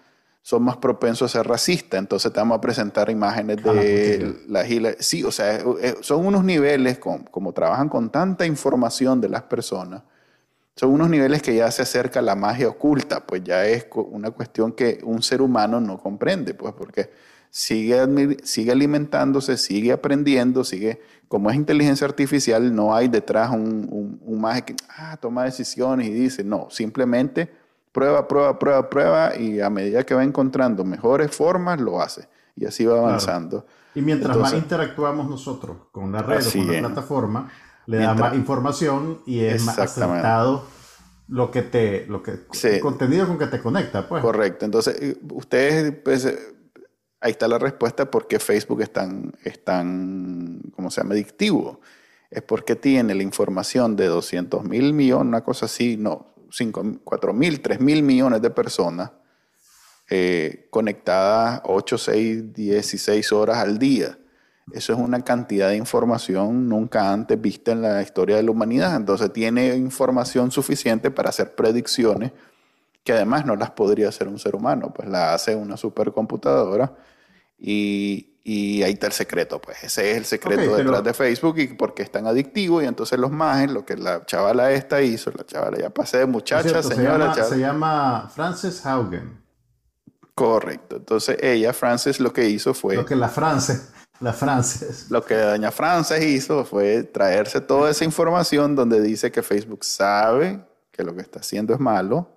sos 0.47 0.61
más 0.61 0.77
propenso 0.77 1.25
a 1.25 1.27
ser 1.27 1.45
racista, 1.45 1.97
entonces 1.97 2.31
te 2.31 2.39
vamos 2.39 2.57
a 2.57 2.61
presentar 2.61 3.09
imágenes 3.09 3.57
de 3.63 4.33
la 4.47 4.63
gila. 4.63 4.93
Sí, 4.99 5.23
o 5.25 5.31
sea, 5.31 5.61
son 5.99 6.25
unos 6.25 6.43
niveles, 6.45 6.99
como, 6.99 7.51
trabajan 7.51 7.89
con 7.89 8.09
tanta 8.09 8.45
información 8.45 9.19
de 9.19 9.27
las 9.27 9.43
personas, 9.43 10.03
son 10.73 10.91
unos 10.91 11.09
niveles 11.09 11.41
que 11.41 11.53
ya 11.53 11.69
se 11.71 11.81
acerca 11.81 12.19
a 12.19 12.21
la 12.21 12.35
magia 12.35 12.69
oculta, 12.69 13.25
pues 13.25 13.43
ya 13.43 13.65
es 13.65 13.87
una 13.93 14.31
cuestión 14.31 14.71
que 14.71 15.01
un 15.03 15.21
ser 15.21 15.41
humano 15.41 15.81
no 15.81 15.97
comprende, 15.97 16.53
pues 16.53 16.73
porque 16.77 17.09
sigue, 17.57 18.37
sigue 18.43 18.71
alimentándose, 18.71 19.57
sigue 19.57 19.91
aprendiendo, 19.91 20.63
sigue, 20.63 21.01
como 21.27 21.49
es 21.49 21.55
inteligencia 21.55 22.05
artificial, 22.05 22.75
no 22.75 22.95
hay 22.95 23.07
detrás 23.07 23.49
un, 23.49 23.87
un, 23.89 24.21
un 24.23 24.61
que 24.61 24.75
ah, 24.95 25.17
toma 25.19 25.45
decisiones 25.45 26.07
y 26.07 26.11
dice, 26.11 26.43
no, 26.43 26.67
simplemente 26.69 27.51
prueba, 27.91 28.27
prueba, 28.27 28.59
prueba, 28.59 28.87
prueba 28.87 29.35
y 29.35 29.59
a 29.59 29.71
medida 29.71 30.03
que 30.03 30.13
va 30.13 30.23
encontrando 30.23 30.85
mejores 30.85 31.35
formas, 31.35 31.81
lo 31.81 31.99
hace. 31.99 32.29
Y 32.55 32.65
así 32.65 32.85
va 32.85 32.99
avanzando. 32.99 33.65
Y 33.95 34.03
mientras 34.03 34.37
más 34.37 34.53
interactuamos 34.53 35.27
nosotros 35.27 35.77
con 35.91 36.11
la 36.11 36.21
red 36.21 36.45
o 36.45 36.51
con 36.51 36.71
la 36.71 36.79
plataforma, 36.79 37.51
le 37.87 37.97
da 37.97 38.13
más 38.13 38.35
información 38.35 39.21
y 39.25 39.39
es 39.39 39.63
más 39.63 39.79
acertado 39.79 40.63
lo 41.27 41.49
que 41.49 41.63
te, 41.63 42.05
lo 42.07 42.21
que, 42.21 42.45
el 42.63 42.79
contenido 42.81 43.27
con 43.27 43.39
que 43.39 43.47
te 43.47 43.59
conecta, 43.59 44.07
pues. 44.07 44.21
Correcto. 44.21 44.65
Entonces, 44.65 45.17
ustedes, 45.33 45.93
pues, 46.03 46.25
ahí 47.27 47.31
está 47.31 47.47
la 47.47 47.59
respuesta 47.59 48.09
por 48.09 48.27
qué 48.27 48.39
Facebook 48.39 48.81
es 48.81 48.91
tan, 48.91 49.33
es 49.43 49.63
tan, 49.63 50.61
¿cómo 50.75 50.89
se 50.89 51.01
llama?, 51.01 51.13
adictivo. 51.13 51.81
Es 52.31 52.41
porque 52.41 52.75
tiene 52.75 53.15
la 53.15 53.23
información 53.23 53.95
de 53.95 54.07
200 54.07 54.63
mil 54.63 54.93
millones, 54.93 55.27
una 55.27 55.43
cosa 55.43 55.65
así, 55.65 55.97
no, 55.97 56.33
5, 56.51 56.99
4 57.03 57.33
mil, 57.33 57.61
3 57.61 57.79
mil 57.79 58.03
millones 58.03 58.41
de 58.41 58.49
personas 58.49 59.11
eh, 60.09 60.67
conectadas 60.69 61.61
8, 61.65 61.97
6, 61.97 62.53
16 62.53 63.31
horas 63.33 63.57
al 63.57 63.77
día. 63.77 64.17
Eso 64.71 64.93
es 64.93 64.99
una 64.99 65.21
cantidad 65.23 65.69
de 65.69 65.77
información 65.77 66.67
nunca 66.67 67.11
antes 67.11 67.39
vista 67.39 67.71
en 67.71 67.81
la 67.81 68.01
historia 68.01 68.37
de 68.37 68.43
la 68.43 68.51
humanidad. 68.51 68.95
Entonces 68.95 69.31
tiene 69.31 69.75
información 69.75 70.51
suficiente 70.51 71.11
para 71.11 71.29
hacer 71.29 71.55
predicciones 71.55 72.31
que 73.03 73.13
además 73.13 73.45
no 73.45 73.55
las 73.55 73.71
podría 73.71 74.09
hacer 74.09 74.27
un 74.27 74.37
ser 74.37 74.53
humano, 74.53 74.93
pues 74.93 75.07
la 75.07 75.33
hace 75.33 75.55
una 75.55 75.77
supercomputadora 75.77 76.93
y, 77.57 78.39
y 78.43 78.83
ahí 78.83 78.93
está 78.93 79.07
el 79.07 79.13
secreto, 79.13 79.59
pues 79.59 79.83
ese 79.83 80.11
es 80.11 80.17
el 80.17 80.25
secreto 80.25 80.75
detrás 80.75 81.03
de 81.03 81.13
Facebook 81.13 81.57
y 81.59 81.67
porque 81.67 82.03
es 82.03 82.11
tan 82.11 82.27
adictivo 82.27 82.81
y 82.81 82.85
entonces 82.85 83.19
los 83.19 83.31
más, 83.31 83.69
lo 83.69 83.85
que 83.85 83.97
la 83.97 84.25
chavala 84.25 84.71
esta 84.71 85.01
hizo, 85.01 85.31
la 85.31 85.45
chavala 85.45 85.77
ya 85.79 85.89
pasé 85.89 86.19
de 86.19 86.25
muchacha, 86.25 86.81
señora. 86.81 87.33
Se 87.33 87.59
llama, 87.59 88.29
Frances 88.33 88.85
Haugen. 88.85 89.41
Correcto, 90.33 90.97
entonces 90.97 91.37
ella, 91.41 91.73
Frances, 91.73 92.19
lo 92.19 92.31
que 92.31 92.47
hizo 92.47 92.73
fue... 92.73 92.95
Lo 92.95 93.05
que 93.05 93.15
la 93.15 93.29
Frances... 93.29 93.89
La 94.19 94.33
Frances. 94.33 95.11
Lo 95.11 95.23
que 95.23 95.35
doña 95.35 95.71
Frances 95.71 96.23
hizo 96.23 96.65
fue 96.65 97.03
traerse 97.03 97.61
toda 97.61 97.91
esa 97.91 98.03
información 98.03 98.75
donde 98.75 98.99
dice 98.99 99.31
que 99.31 99.43
Facebook 99.43 99.83
sabe 99.83 100.65
que 100.91 101.03
lo 101.03 101.15
que 101.15 101.21
está 101.21 101.39
haciendo 101.39 101.73
es 101.73 101.79
malo, 101.79 102.27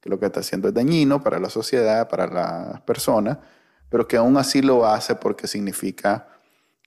que 0.00 0.08
lo 0.08 0.18
que 0.18 0.26
está 0.26 0.40
haciendo 0.40 0.68
es 0.68 0.74
dañino 0.74 1.22
para 1.22 1.38
la 1.38 1.50
sociedad, 1.50 2.08
para 2.08 2.26
las 2.26 2.80
personas, 2.80 3.38
pero 3.88 4.06
que 4.06 4.16
aún 4.16 4.36
así 4.36 4.62
lo 4.62 4.86
hace 4.86 5.14
porque 5.14 5.46
significa 5.46 6.28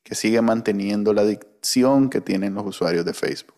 que 0.04 0.16
sigue 0.16 0.42
manteniendo 0.42 1.14
la 1.14 1.22
adicción 1.22 2.10
que 2.10 2.22
tienen 2.22 2.54
los 2.54 2.66
usuarios 2.66 3.06
de 3.06 3.14
Facebook. 3.14 3.56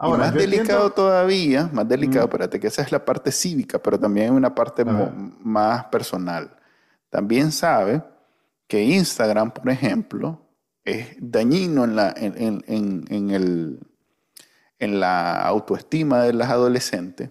y 0.00 0.10
más 0.10 0.34
delicado 0.34 0.90
todavía, 0.90 1.68
más 1.72 1.88
delicado, 1.88 2.26
mm. 2.26 2.28
espérate, 2.28 2.60
que 2.60 2.66
esa 2.68 2.82
es 2.82 2.92
la 2.92 3.04
parte 3.04 3.32
cívica, 3.32 3.78
pero 3.78 3.98
también 3.98 4.30
hay 4.30 4.36
una 4.36 4.54
parte 4.54 4.84
más 4.84 5.86
personal. 5.86 6.56
También 7.10 7.52
sabe 7.52 8.02
que 8.66 8.82
Instagram, 8.82 9.50
por 9.50 9.70
ejemplo, 9.70 10.42
es 10.84 11.16
dañino 11.18 11.84
en 11.84 11.96
la, 11.96 12.14
en, 12.16 12.62
en, 12.66 13.30
el, 13.30 13.80
en 14.78 15.00
la 15.00 15.42
autoestima 15.42 16.22
de 16.22 16.32
las 16.32 16.50
adolescentes 16.50 17.30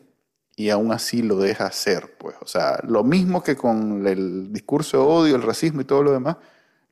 y 0.59 0.71
aún 0.71 0.91
así 0.91 1.21
lo 1.21 1.37
deja 1.37 1.67
hacer, 1.67 2.17
pues. 2.17 2.35
O 2.41 2.47
sea, 2.47 2.79
lo 2.83 3.03
mismo 3.03 3.43
que 3.43 3.55
con 3.55 4.07
el 4.07 4.51
discurso 4.51 4.97
de 4.97 5.03
odio, 5.03 5.35
el 5.35 5.43
racismo 5.43 5.81
y 5.81 5.85
todo 5.85 6.01
lo 6.01 6.11
demás, 6.11 6.37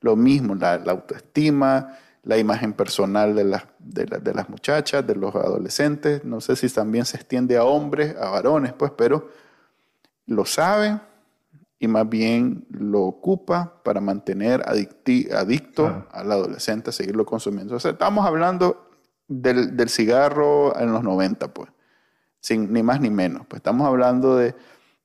lo 0.00 0.14
mismo, 0.14 0.54
la, 0.54 0.74
autoestima, 0.74 1.98
la 2.22 2.38
imagen 2.38 2.74
personal 2.74 3.34
de 3.34 3.42
las, 3.42 3.64
de, 3.80 4.32
las 4.32 4.48
muchachas, 4.48 5.04
de 5.04 5.16
los 5.16 5.34
adolescentes, 5.34 6.24
no 6.24 6.40
sé 6.40 6.54
si 6.54 6.68
también 6.68 7.06
se 7.06 7.16
extiende 7.16 7.56
a 7.56 7.64
hombres, 7.64 8.14
a 8.16 8.30
varones, 8.30 8.72
pues, 8.72 8.92
pero 8.96 9.30
lo 10.26 10.44
sabe 10.44 11.00
y 11.80 11.88
más 11.88 12.08
bien 12.08 12.66
lo 12.70 13.02
ocupa 13.02 13.82
para 13.82 14.00
mantener 14.00 14.62
adicto 14.64 16.06
al 16.12 16.30
adolescente 16.30 16.90
a 16.90 16.92
seguirlo 16.92 17.26
consumiendo. 17.26 17.74
O 17.74 17.80
sea, 17.80 17.90
estamos 17.90 18.24
hablando 18.24 18.90
del, 19.26 19.76
del 19.76 19.88
cigarro 19.88 20.78
en 20.78 20.92
los 20.92 21.02
90, 21.02 21.52
pues 21.52 21.68
sin 22.46 22.72
ni 22.72 22.82
más 22.82 23.00
ni 23.00 23.10
menos. 23.10 23.44
Pues 23.48 23.58
estamos 23.58 23.88
hablando 23.88 24.36
de 24.36 24.54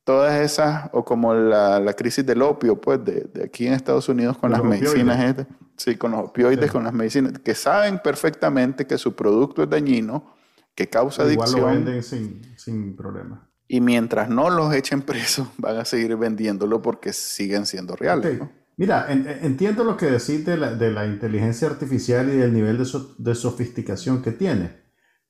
todas 0.03 0.39
esas, 0.41 0.89
o 0.93 1.03
como 1.03 1.33
la, 1.33 1.93
crisis 1.98 2.24
del 2.24 2.43
opio, 2.43 2.79
pues 2.79 3.03
de, 3.03 3.29
aquí 3.43 3.65
en 3.65 3.74
Estados 3.74 4.07
Unidos 4.10 4.38
con 4.38 4.51
las 4.51 4.63
medicinas, 4.63 5.24
este, 5.24 5.48
sí, 5.75 5.95
con 5.95 6.12
los 6.12 6.29
opioides, 6.29 6.71
con 6.71 6.83
las 6.83 6.93
medicinas, 6.93 7.39
que 7.39 7.55
saben 7.55 8.00
perfectamente 8.03 8.86
que 8.86 8.98
su 9.00 9.15
producto 9.15 9.63
es 9.63 9.69
dañino, 9.69 10.36
que 10.75 10.88
causa 10.88 11.24
adicción. 11.24 11.57
Igual 11.57 11.74
lo 11.74 11.79
venden 11.79 12.03
sin, 12.03 12.41
sin 12.57 12.95
problema. 12.95 13.50
Y 13.67 13.81
mientras 13.81 14.29
no 14.29 14.51
los 14.51 14.71
echen 14.75 15.01
presos, 15.01 15.48
van 15.57 15.77
a 15.77 15.86
seguir 15.86 16.15
vendiéndolo 16.17 16.79
porque 16.79 17.12
siguen 17.12 17.65
siendo 17.65 17.95
reales. 17.95 18.39
Mira, 18.77 19.07
entiendo 19.10 19.83
lo 19.83 19.98
que 19.98 20.05
decís 20.07 20.45
de 20.45 20.57
la, 20.57 20.74
de 20.75 20.91
la, 20.91 21.05
inteligencia 21.07 21.67
artificial 21.67 22.29
y 22.29 22.38
del 22.38 22.53
nivel 22.53 22.77
de, 22.77 22.88
de 23.17 23.36
sofisticación 23.36 24.21
que 24.21 24.31
tiene, 24.31 24.81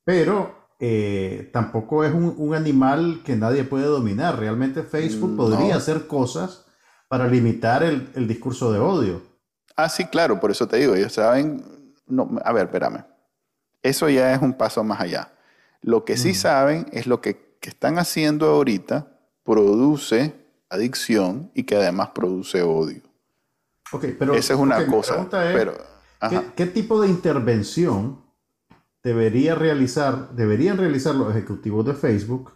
pero 0.06 0.61
eh, 0.84 1.52
tampoco 1.54 2.04
es 2.04 2.12
un, 2.12 2.56
animal 2.56 3.22
que 3.24 3.36
nadie 3.36 3.64
puede 3.64 3.86
dominar. 3.86 4.40
Realmente 4.40 4.82
Facebook 4.82 5.38
podría 5.38 5.76
hacer 5.76 6.08
cosas 6.08 6.66
para 7.08 7.28
limitar 7.28 7.84
el, 7.84 8.28
discurso 8.28 8.74
de 8.74 8.80
odio. 8.80 9.22
Ah, 9.76 9.90
sí, 9.90 10.06
claro, 10.06 10.40
por 10.40 10.50
eso 10.50 10.68
te 10.68 10.78
digo, 10.78 10.96
ellos 10.96 11.14
saben, 11.14 11.94
no, 12.08 12.32
a 12.44 12.52
ver, 12.52 12.66
espérame, 12.66 13.06
eso 13.84 14.10
ya 14.10 14.34
es 14.34 14.42
un 14.42 14.54
paso 14.54 14.84
más 14.84 15.00
allá. 15.00 15.32
Lo 15.84 16.04
que 16.04 16.18
sí 16.18 16.32
mm. 16.32 16.36
saben 16.36 16.88
es 16.92 17.06
lo 17.06 17.22
que, 17.22 17.52
están 17.62 18.00
haciendo 18.00 18.48
ahorita 18.48 19.20
produce 19.44 20.34
adicción 20.68 21.52
y 21.54 21.62
que 21.62 21.76
además 21.76 22.10
produce 22.10 22.64
odio. 22.64 23.04
Okay, 23.92 24.16
pero, 24.18 24.34
Esa 24.34 24.56
es 24.56 24.60
una 24.60 24.88
cosa. 24.88 25.28
pero, 25.30 25.76
¿qué, 26.56 26.66
tipo 26.66 27.00
de 27.00 27.08
intervención 27.08 28.24
debería 29.04 29.56
realizar, 29.56 30.32
deberían 30.36 30.78
realizar 30.78 31.16
los 31.16 31.32
ejecutivos 31.32 31.86
de 31.86 31.94
Facebook 31.94 32.54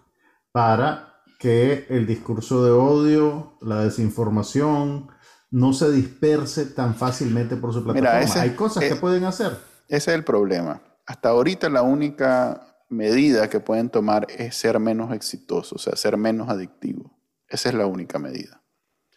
para 0.52 1.24
que 1.40 1.86
el 1.90 2.08
discurso 2.08 2.64
de 2.64 2.72
odio, 2.72 3.58
la 3.62 3.84
desinformación, 3.84 5.10
no 5.52 5.74
se 5.74 5.92
disperse 5.92 6.66
tan 6.66 6.96
fácilmente 6.96 7.56
por 7.56 7.74
su 7.74 7.84
plataforma. 7.84 8.42
Hay 8.42 8.52
cosas 8.52 8.84
que 8.84 8.96
pueden 8.96 9.26
hacer. 9.26 9.58
Ese 9.88 10.12
es 10.12 10.16
el 10.16 10.24
problema. 10.24 10.82
Hasta 11.06 11.30
ahorita 11.30 11.70
la 11.70 11.82
única 11.82 12.80
medida 12.90 13.50
que 13.50 13.60
pueden 13.60 13.90
tomar 13.90 14.28
es 14.30 14.56
ser 14.56 14.80
menos 14.80 15.14
exitoso, 15.14 15.76
o 15.76 15.80
sea, 15.80 15.96
ser 15.96 16.18
menos 16.18 16.50
adictivo. 16.50 17.20
Esa 17.48 17.70
es 17.70 17.76
la 17.76 17.86
única 17.86 18.18
medida. 18.18 18.64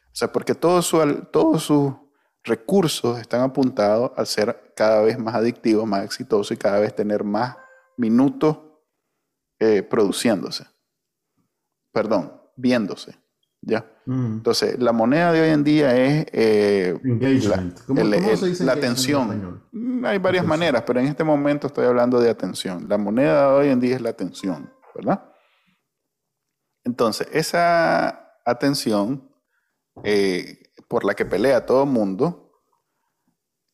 O 0.06 0.16
sea, 0.18 0.32
porque 0.32 0.54
todos 0.54 0.86
sus 0.86 1.92
recursos 2.44 3.18
están 3.18 3.42
apuntados 3.42 4.12
a 4.16 4.24
ser 4.24 4.72
cada 4.76 5.02
vez 5.02 5.18
más 5.18 5.34
adictivo, 5.34 5.86
más 5.86 6.04
exitoso 6.04 6.54
y 6.54 6.56
cada 6.56 6.80
vez 6.80 6.94
tener 6.94 7.24
más 7.24 7.56
minutos 7.96 8.58
eh, 9.58 9.82
produciéndose. 9.82 10.66
Perdón, 11.92 12.32
viéndose. 12.56 13.18
¿ya? 13.62 13.84
Mm. 14.06 14.34
Entonces, 14.34 14.78
la 14.78 14.92
moneda 14.92 15.32
de 15.32 15.42
hoy 15.42 15.48
en 15.48 15.64
día 15.64 15.96
es 15.96 16.26
eh, 16.32 16.98
engagement. 17.04 17.78
¿Cómo, 17.86 18.36
se 18.36 18.46
dice 18.46 18.64
la 18.64 18.72
atención. 18.72 19.62
Mm, 19.72 20.04
hay 20.04 20.18
varias 20.18 20.46
maneras, 20.46 20.82
pero 20.86 21.00
en 21.00 21.06
este 21.06 21.24
momento 21.24 21.66
estoy 21.66 21.86
hablando 21.86 22.20
de 22.20 22.30
atención. 22.30 22.86
La 22.88 22.98
moneda 22.98 23.48
de 23.50 23.56
hoy 23.56 23.68
en 23.68 23.80
día 23.80 23.96
es 23.96 24.02
la 24.02 24.10
atención, 24.10 24.72
¿verdad? 24.94 25.24
Entonces, 26.84 27.28
esa 27.32 28.34
atención 28.44 29.30
eh, 30.04 30.57
por 30.88 31.04
la 31.04 31.14
que 31.14 31.26
pelea 31.26 31.66
todo 31.66 31.84
el 31.84 31.90
mundo, 31.90 32.52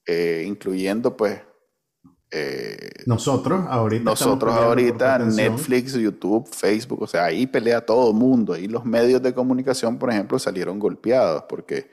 eh, 0.06 0.44
incluyendo 0.46 1.16
pues 1.16 1.40
eh, 2.36 3.04
nosotros 3.06 3.64
ahorita. 3.68 4.04
Nosotros 4.04 4.52
ahorita, 4.52 5.18
Netflix, 5.20 5.94
YouTube, 5.94 6.48
Facebook, 6.48 7.02
o 7.02 7.06
sea, 7.06 7.26
ahí 7.26 7.46
pelea 7.46 7.86
todo 7.86 8.10
el 8.10 8.16
mundo. 8.16 8.54
Ahí 8.54 8.66
los 8.66 8.84
medios 8.84 9.22
de 9.22 9.32
comunicación, 9.32 9.98
por 9.98 10.10
ejemplo, 10.10 10.38
salieron 10.40 10.80
golpeados 10.80 11.44
porque... 11.48 11.88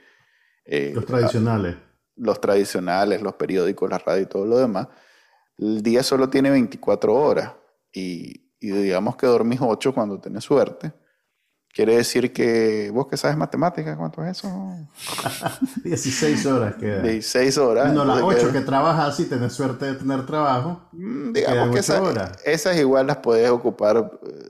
Eh, 0.65 0.93
los 0.95 1.05
tradicionales. 1.05 1.75
Los 2.15 2.41
tradicionales, 2.41 3.21
los 3.21 3.35
periódicos, 3.35 3.89
la 3.89 3.99
radio 3.99 4.23
y 4.23 4.25
todo 4.25 4.45
lo 4.47 4.57
demás. 4.57 4.87
El 5.59 5.83
día 5.83 6.01
solo 6.01 6.27
tiene 6.29 6.49
24 6.49 7.13
horas 7.13 7.53
y, 7.93 8.51
y 8.59 8.71
digamos 8.71 9.15
que 9.17 9.27
dormís 9.27 9.59
8 9.61 9.93
cuando 9.93 10.19
tenés 10.19 10.43
suerte. 10.43 10.91
Quiere 11.73 11.95
decir 11.95 12.33
que 12.33 12.91
vos 12.93 13.07
que 13.07 13.15
sabes 13.15 13.37
matemáticas, 13.37 13.97
¿cuánto 13.97 14.23
es 14.23 14.37
eso? 14.37 14.49
16 15.83 16.45
horas 16.45 16.75
queda. 16.75 17.01
16 17.01 17.57
horas. 17.57 17.93
No, 17.93 18.03
las 18.03 18.21
8 18.21 18.51
que, 18.51 18.61
trabajas 18.61 19.19
y 19.21 19.25
tenés 19.25 19.53
suerte 19.53 19.85
de 19.85 19.93
tener 19.95 20.25
trabajo. 20.25 20.89
Mm, 20.91 21.31
digamos 21.31 21.73
que 21.73 22.51
esas 22.51 22.77
igual 22.77 23.07
las 23.07 23.17
puedes 23.17 23.49
ocupar 23.49 23.97
eh, 23.97 24.49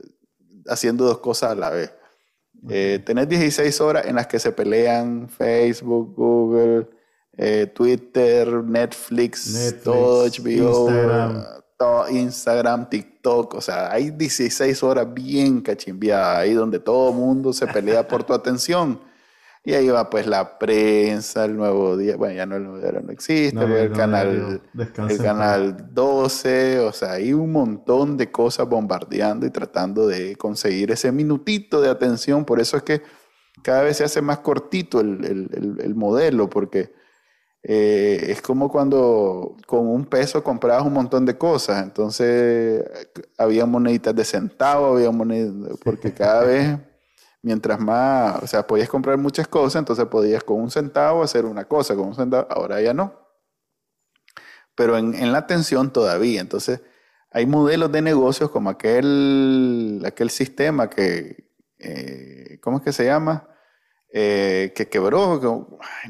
haciendo 0.66 1.04
dos 1.04 1.18
cosas 1.18 1.52
a 1.52 1.54
la 1.54 1.70
vez. 1.70 1.92
Eh, 2.68 3.02
tenés 3.04 3.28
16 3.28 3.80
horas 3.80 4.06
en 4.06 4.16
las 4.16 4.26
que 4.26 4.38
se 4.38 4.52
pelean 4.52 5.28
Facebook, 5.28 6.14
Google, 6.14 6.88
eh, 7.36 7.66
Twitter, 7.66 8.48
Netflix, 8.48 9.52
Netflix, 9.52 9.82
todo 9.82 10.26
HBO, 10.26 10.88
Instagram. 10.88 11.44
Instagram, 12.10 12.88
TikTok, 12.88 13.54
o 13.54 13.60
sea, 13.60 13.90
hay 13.92 14.10
16 14.10 14.82
horas 14.82 15.12
bien 15.12 15.60
cachimbiadas 15.60 16.38
ahí 16.38 16.54
donde 16.54 16.78
todo 16.78 17.12
mundo 17.12 17.52
se 17.52 17.66
pelea 17.66 18.06
por 18.06 18.24
tu 18.24 18.32
atención. 18.32 19.00
Y 19.64 19.74
ahí 19.74 19.88
va 19.88 20.10
pues 20.10 20.26
la 20.26 20.58
prensa, 20.58 21.44
el 21.44 21.56
nuevo 21.56 21.96
día, 21.96 22.16
bueno, 22.16 22.34
ya 22.34 22.46
no 22.46 22.56
el 22.56 22.64
nuevo 22.64 22.78
día 22.80 23.00
no 23.00 23.12
existe, 23.12 23.62
el, 23.62 23.92
canal, 23.92 24.60
el 25.08 25.18
canal 25.18 25.94
12, 25.94 26.80
o 26.80 26.92
sea, 26.92 27.12
hay 27.12 27.32
un 27.32 27.52
montón 27.52 28.16
de 28.16 28.32
cosas 28.32 28.68
bombardeando 28.68 29.46
y 29.46 29.50
tratando 29.50 30.08
de 30.08 30.34
conseguir 30.34 30.90
ese 30.90 31.12
minutito 31.12 31.80
de 31.80 31.90
atención. 31.90 32.44
Por 32.44 32.58
eso 32.58 32.76
es 32.76 32.82
que 32.82 33.02
cada 33.62 33.82
vez 33.82 33.98
se 33.98 34.04
hace 34.04 34.20
más 34.20 34.38
cortito 34.38 34.98
el, 35.00 35.78
el 35.80 35.94
modelo, 35.94 36.50
porque 36.50 36.92
eh, 37.64 38.26
es 38.28 38.42
como 38.42 38.68
cuando 38.68 39.56
con 39.66 39.86
un 39.86 40.04
peso 40.06 40.42
comprabas 40.42 40.84
un 40.84 40.92
montón 40.92 41.24
de 41.24 41.38
cosas. 41.38 41.82
Entonces 41.82 42.84
había 43.38 43.66
moneditas 43.66 44.14
de 44.14 44.24
centavo, 44.24 44.96
había 44.96 45.10
moneditas, 45.10 45.78
porque 45.84 46.12
cada 46.12 46.44
vez, 46.44 46.78
mientras 47.42 47.78
más, 47.80 48.42
o 48.42 48.46
sea, 48.46 48.66
podías 48.66 48.88
comprar 48.88 49.18
muchas 49.18 49.46
cosas, 49.48 49.80
entonces 49.80 50.06
podías 50.06 50.42
con 50.44 50.60
un 50.60 50.70
centavo 50.70 51.22
hacer 51.22 51.44
una 51.44 51.64
cosa, 51.66 51.94
con 51.94 52.08
un 52.08 52.14
centavo, 52.14 52.46
ahora 52.50 52.80
ya 52.80 52.94
no. 52.94 53.14
Pero 54.74 54.96
en, 54.98 55.32
la 55.32 55.38
atención 55.38 55.92
todavía. 55.92 56.40
Entonces 56.40 56.80
hay 57.30 57.46
modelos 57.46 57.92
de 57.92 58.02
negocios 58.02 58.50
como 58.50 58.70
aquel, 58.70 60.02
aquel 60.04 60.30
sistema 60.30 60.90
que, 60.90 61.50
eh, 61.78 62.58
¿cómo 62.60 62.78
es 62.78 62.82
que 62.84 62.92
se 62.92 63.04
llama? 63.04 63.48
Eh, 64.14 64.74
que 64.76 64.88
quebró, 64.88 65.40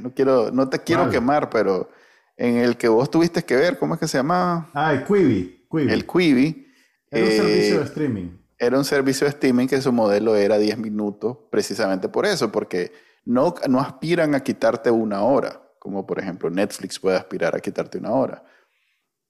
no, 0.00 0.12
quiero, 0.12 0.50
no 0.50 0.68
te 0.68 0.80
quiero 0.80 1.08
quemar, 1.08 1.48
pero 1.48 1.88
en 2.36 2.56
el 2.56 2.76
que 2.76 2.88
vos 2.88 3.08
tuviste 3.08 3.44
que 3.44 3.54
ver, 3.54 3.78
¿cómo 3.78 3.94
es 3.94 4.00
que 4.00 4.08
se 4.08 4.18
llamaba? 4.18 4.70
Ah, 4.74 4.92
el 4.92 5.04
Quibi. 5.04 5.68
El 5.72 6.04
Quibi. 6.04 6.66
Era 7.08 7.26
un 7.26 7.30
servicio 7.30 7.74
de 7.76 7.80
eh, 7.80 7.84
streaming. 7.84 8.28
Era 8.58 8.78
un 8.78 8.84
servicio 8.84 9.24
de 9.26 9.30
streaming 9.30 9.68
que 9.68 9.80
su 9.80 9.92
modelo 9.92 10.34
era 10.34 10.58
10 10.58 10.78
minutos, 10.78 11.36
precisamente 11.48 12.08
por 12.08 12.26
eso, 12.26 12.50
porque 12.50 12.90
no, 13.24 13.54
no 13.68 13.80
aspiran 13.80 14.34
a 14.34 14.40
quitarte 14.40 14.90
una 14.90 15.22
hora, 15.22 15.62
como 15.78 16.04
por 16.04 16.18
ejemplo 16.18 16.50
Netflix 16.50 16.98
puede 16.98 17.16
aspirar 17.16 17.54
a 17.54 17.60
quitarte 17.60 17.98
una 17.98 18.10
hora. 18.10 18.42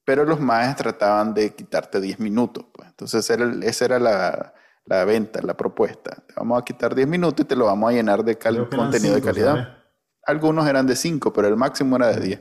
Pero 0.04 0.24
los 0.24 0.40
maes 0.40 0.76
trataban 0.76 1.34
de 1.34 1.54
quitarte 1.54 2.00
10 2.00 2.20
minutos. 2.20 2.64
Pues. 2.72 2.88
Entonces 2.88 3.28
esa 3.28 3.84
era 3.84 3.98
la, 3.98 4.54
la 4.84 5.04
venta, 5.04 5.40
la 5.42 5.56
propuesta. 5.56 6.22
Te 6.26 6.34
vamos 6.36 6.60
a 6.60 6.64
quitar 6.64 6.94
10 6.94 7.08
minutos 7.08 7.44
y 7.44 7.48
te 7.48 7.56
lo 7.56 7.66
vamos 7.66 7.90
a 7.90 7.92
llenar 7.92 8.24
de 8.24 8.36
contenido 8.36 9.14
de 9.14 9.22
calidad. 9.22 9.78
Algunos 10.24 10.66
eran 10.68 10.86
de 10.86 10.96
5, 10.96 11.32
pero 11.32 11.48
el 11.48 11.56
máximo 11.56 11.96
era 11.96 12.08
de 12.08 12.20
10. 12.20 12.40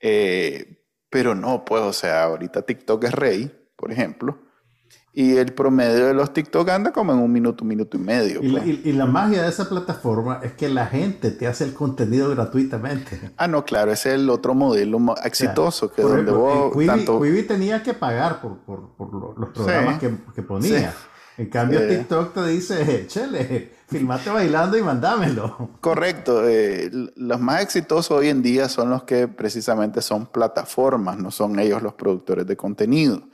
Eh, 0.00 0.86
pero 1.10 1.34
no, 1.34 1.64
pues, 1.64 1.82
o 1.82 1.92
sea, 1.92 2.24
ahorita 2.24 2.62
TikTok 2.62 3.04
es 3.04 3.12
rey, 3.12 3.70
por 3.76 3.92
ejemplo. 3.92 4.38
Y 5.14 5.36
el 5.36 5.52
promedio 5.52 6.06
de 6.06 6.14
los 6.14 6.32
TikTok 6.32 6.66
anda 6.70 6.90
como 6.90 7.12
en 7.12 7.18
un 7.18 7.30
minuto, 7.30 7.64
un 7.64 7.68
minuto 7.68 7.98
y 7.98 8.00
medio. 8.00 8.40
Y, 8.42 8.48
la, 8.48 8.62
pues. 9.04 9.12
magia 9.12 9.42
de 9.42 9.50
esa 9.50 9.68
plataforma 9.68 10.40
es 10.42 10.52
que 10.52 10.70
la 10.70 10.86
gente 10.86 11.30
te 11.30 11.46
hace 11.46 11.64
el 11.64 11.74
contenido 11.74 12.30
gratuitamente. 12.30 13.20
Ah, 13.36 13.46
no, 13.46 13.62
claro, 13.66 13.92
ese 13.92 14.08
es 14.08 14.14
el 14.14 14.30
otro 14.30 14.54
modelo 14.54 14.98
exitoso 15.22 15.92
que 15.92 16.00
donde 16.00 16.32
vos. 16.32 16.72
Quibi, 16.72 17.42
tenía 17.42 17.82
que 17.82 17.92
pagar 17.92 18.40
por, 18.40 18.60
por, 18.60 19.38
los 19.38 19.50
programas 19.50 19.98
que, 19.98 20.16
que, 20.34 20.42
ponía. 20.42 20.94
En 21.42 21.48
cambio, 21.48 21.80
eh. 21.80 21.96
TikTok 21.96 22.34
te 22.34 22.46
dice, 22.46 23.06
chele, 23.08 23.72
filmate 23.88 24.30
bailando 24.30 24.78
y 24.78 24.82
mandámelo. 24.82 25.70
Correcto. 25.80 26.48
Eh, 26.48 26.88
los 27.16 27.40
más 27.40 27.62
exitosos 27.62 28.16
hoy 28.16 28.28
en 28.28 28.42
día 28.42 28.68
son 28.68 28.90
los 28.90 29.02
que 29.02 29.26
precisamente 29.26 30.00
son 30.02 30.26
plataformas, 30.26 31.18
no 31.18 31.32
son 31.32 31.58
ellos 31.58 31.82
los 31.82 31.94
productores 31.94 32.46
de 32.46 32.56
contenido. 32.56 33.24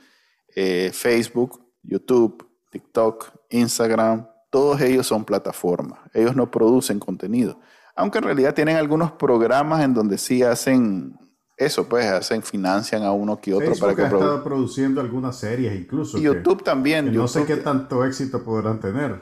Eh, 0.55 0.89
Facebook, 0.91 1.61
YouTube, 1.83 2.47
TikTok, 2.71 3.27
Instagram, 3.51 4.25
todos 4.49 4.81
ellos 4.81 5.05
son 5.05 5.23
plataformas. 5.23 5.99
Ellos 6.11 6.35
no 6.35 6.49
producen 6.49 6.99
contenido. 6.99 7.59
Aunque 7.95 8.17
en 8.17 8.23
realidad 8.23 8.55
tienen 8.55 8.77
algunos 8.77 9.11
programas 9.11 9.83
en 9.83 9.93
donde 9.93 10.17
sí 10.17 10.41
hacen 10.41 11.15
eso, 11.59 11.89
pues, 11.89 12.05
hacen, 12.05 12.41
financian 12.41 13.03
a 13.03 13.11
uno 13.11 13.41
que 13.41 13.53
otro 13.53 13.75
para 13.75 13.93
que 13.93 14.03
ha 14.03 14.05
estado 14.05 14.43
produciendo 14.43 15.01
algunas 15.01 15.37
series 15.37 15.77
incluso. 15.77 16.17
Y 16.17 16.21
YouTube 16.21 16.63
también. 16.63 17.13
no 17.13 17.27
sé 17.27 17.45
qué 17.45 17.57
tanto 17.57 18.05
éxito 18.05 18.43
podrán 18.43 18.79
tener. 18.79 19.21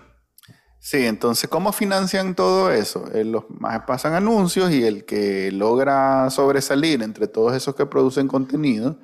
Sí, 0.79 1.05
entonces, 1.05 1.49
¿cómo 1.49 1.71
financian 1.71 2.35
todo 2.35 2.71
eso? 2.71 3.11
Eh, 3.11 3.25
los 3.25 3.49
más 3.49 3.81
pasan 3.87 4.13
anuncios 4.13 4.71
y 4.71 4.83
el 4.83 5.03
que 5.03 5.51
logra 5.51 6.29
sobresalir 6.29 7.01
entre 7.01 7.27
todos 7.27 7.55
esos 7.55 7.75
que 7.75 7.87
producen 7.87 8.27
contenido, 8.27 8.99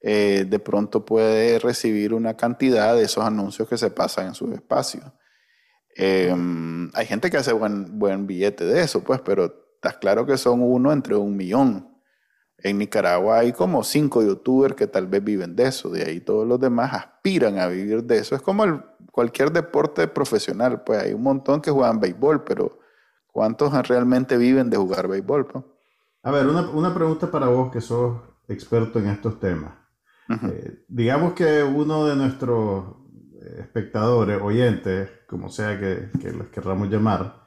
eh, 0.00 0.44
de 0.46 0.58
pronto 0.58 1.04
puede 1.04 1.60
recibir 1.60 2.12
una 2.12 2.36
cantidad 2.36 2.96
de 2.96 3.04
esos 3.04 3.24
anuncios 3.24 3.68
que 3.68 3.78
se 3.78 3.90
pasan 3.90 4.26
en 4.26 4.34
sus 4.34 4.52
espacios. 4.52 5.04
Em, 5.94 6.90
hay 6.92 7.06
gente 7.06 7.30
que 7.30 7.36
hace 7.36 7.52
buen, 7.52 8.00
buen 8.00 8.26
billete 8.26 8.64
de 8.64 8.82
eso, 8.82 9.04
pues, 9.04 9.20
pero 9.24 9.44
está 9.76 9.96
claro 10.00 10.26
que 10.26 10.36
son 10.36 10.60
uno 10.60 10.92
entre 10.92 11.14
un 11.14 11.36
millón. 11.36 11.93
En 12.64 12.78
Nicaragua 12.78 13.40
hay 13.40 13.52
como 13.52 13.84
cinco 13.84 14.22
youtubers 14.22 14.74
que 14.74 14.86
tal 14.86 15.06
vez 15.06 15.22
viven 15.22 15.54
de 15.54 15.68
eso, 15.68 15.90
de 15.90 16.02
ahí 16.02 16.20
todos 16.20 16.48
los 16.48 16.58
demás 16.58 16.94
aspiran 16.94 17.58
a 17.58 17.66
vivir 17.66 18.02
de 18.04 18.16
eso. 18.16 18.34
Es 18.34 18.40
como 18.40 18.64
el, 18.64 18.80
cualquier 19.12 19.52
deporte 19.52 20.08
profesional, 20.08 20.82
pues 20.82 21.02
hay 21.02 21.12
un 21.12 21.22
montón 21.22 21.60
que 21.60 21.70
juegan 21.70 22.00
béisbol, 22.00 22.42
pero 22.42 22.78
¿cuántos 23.26 23.70
realmente 23.86 24.38
viven 24.38 24.70
de 24.70 24.78
jugar 24.78 25.08
béisbol? 25.08 25.46
Pues? 25.46 25.64
A 26.22 26.30
ver, 26.30 26.46
una, 26.46 26.94
pregunta 26.94 27.30
para 27.30 27.48
vos 27.48 27.70
que 27.70 27.82
sos 27.82 28.16
experto 28.48 28.98
en 28.98 29.08
estos 29.08 29.38
temas. 29.38 29.74
Eh, 30.30 30.86
digamos 30.88 31.34
que 31.34 31.62
uno 31.62 32.06
de 32.06 32.16
nuestros 32.16 32.96
espectadores, 33.58 34.40
oyentes, 34.40 35.10
como 35.28 35.50
sea 35.50 35.78
que, 35.78 36.08
que 36.18 36.32
los 36.32 36.48
querramos 36.48 36.88
llamar, 36.88 37.43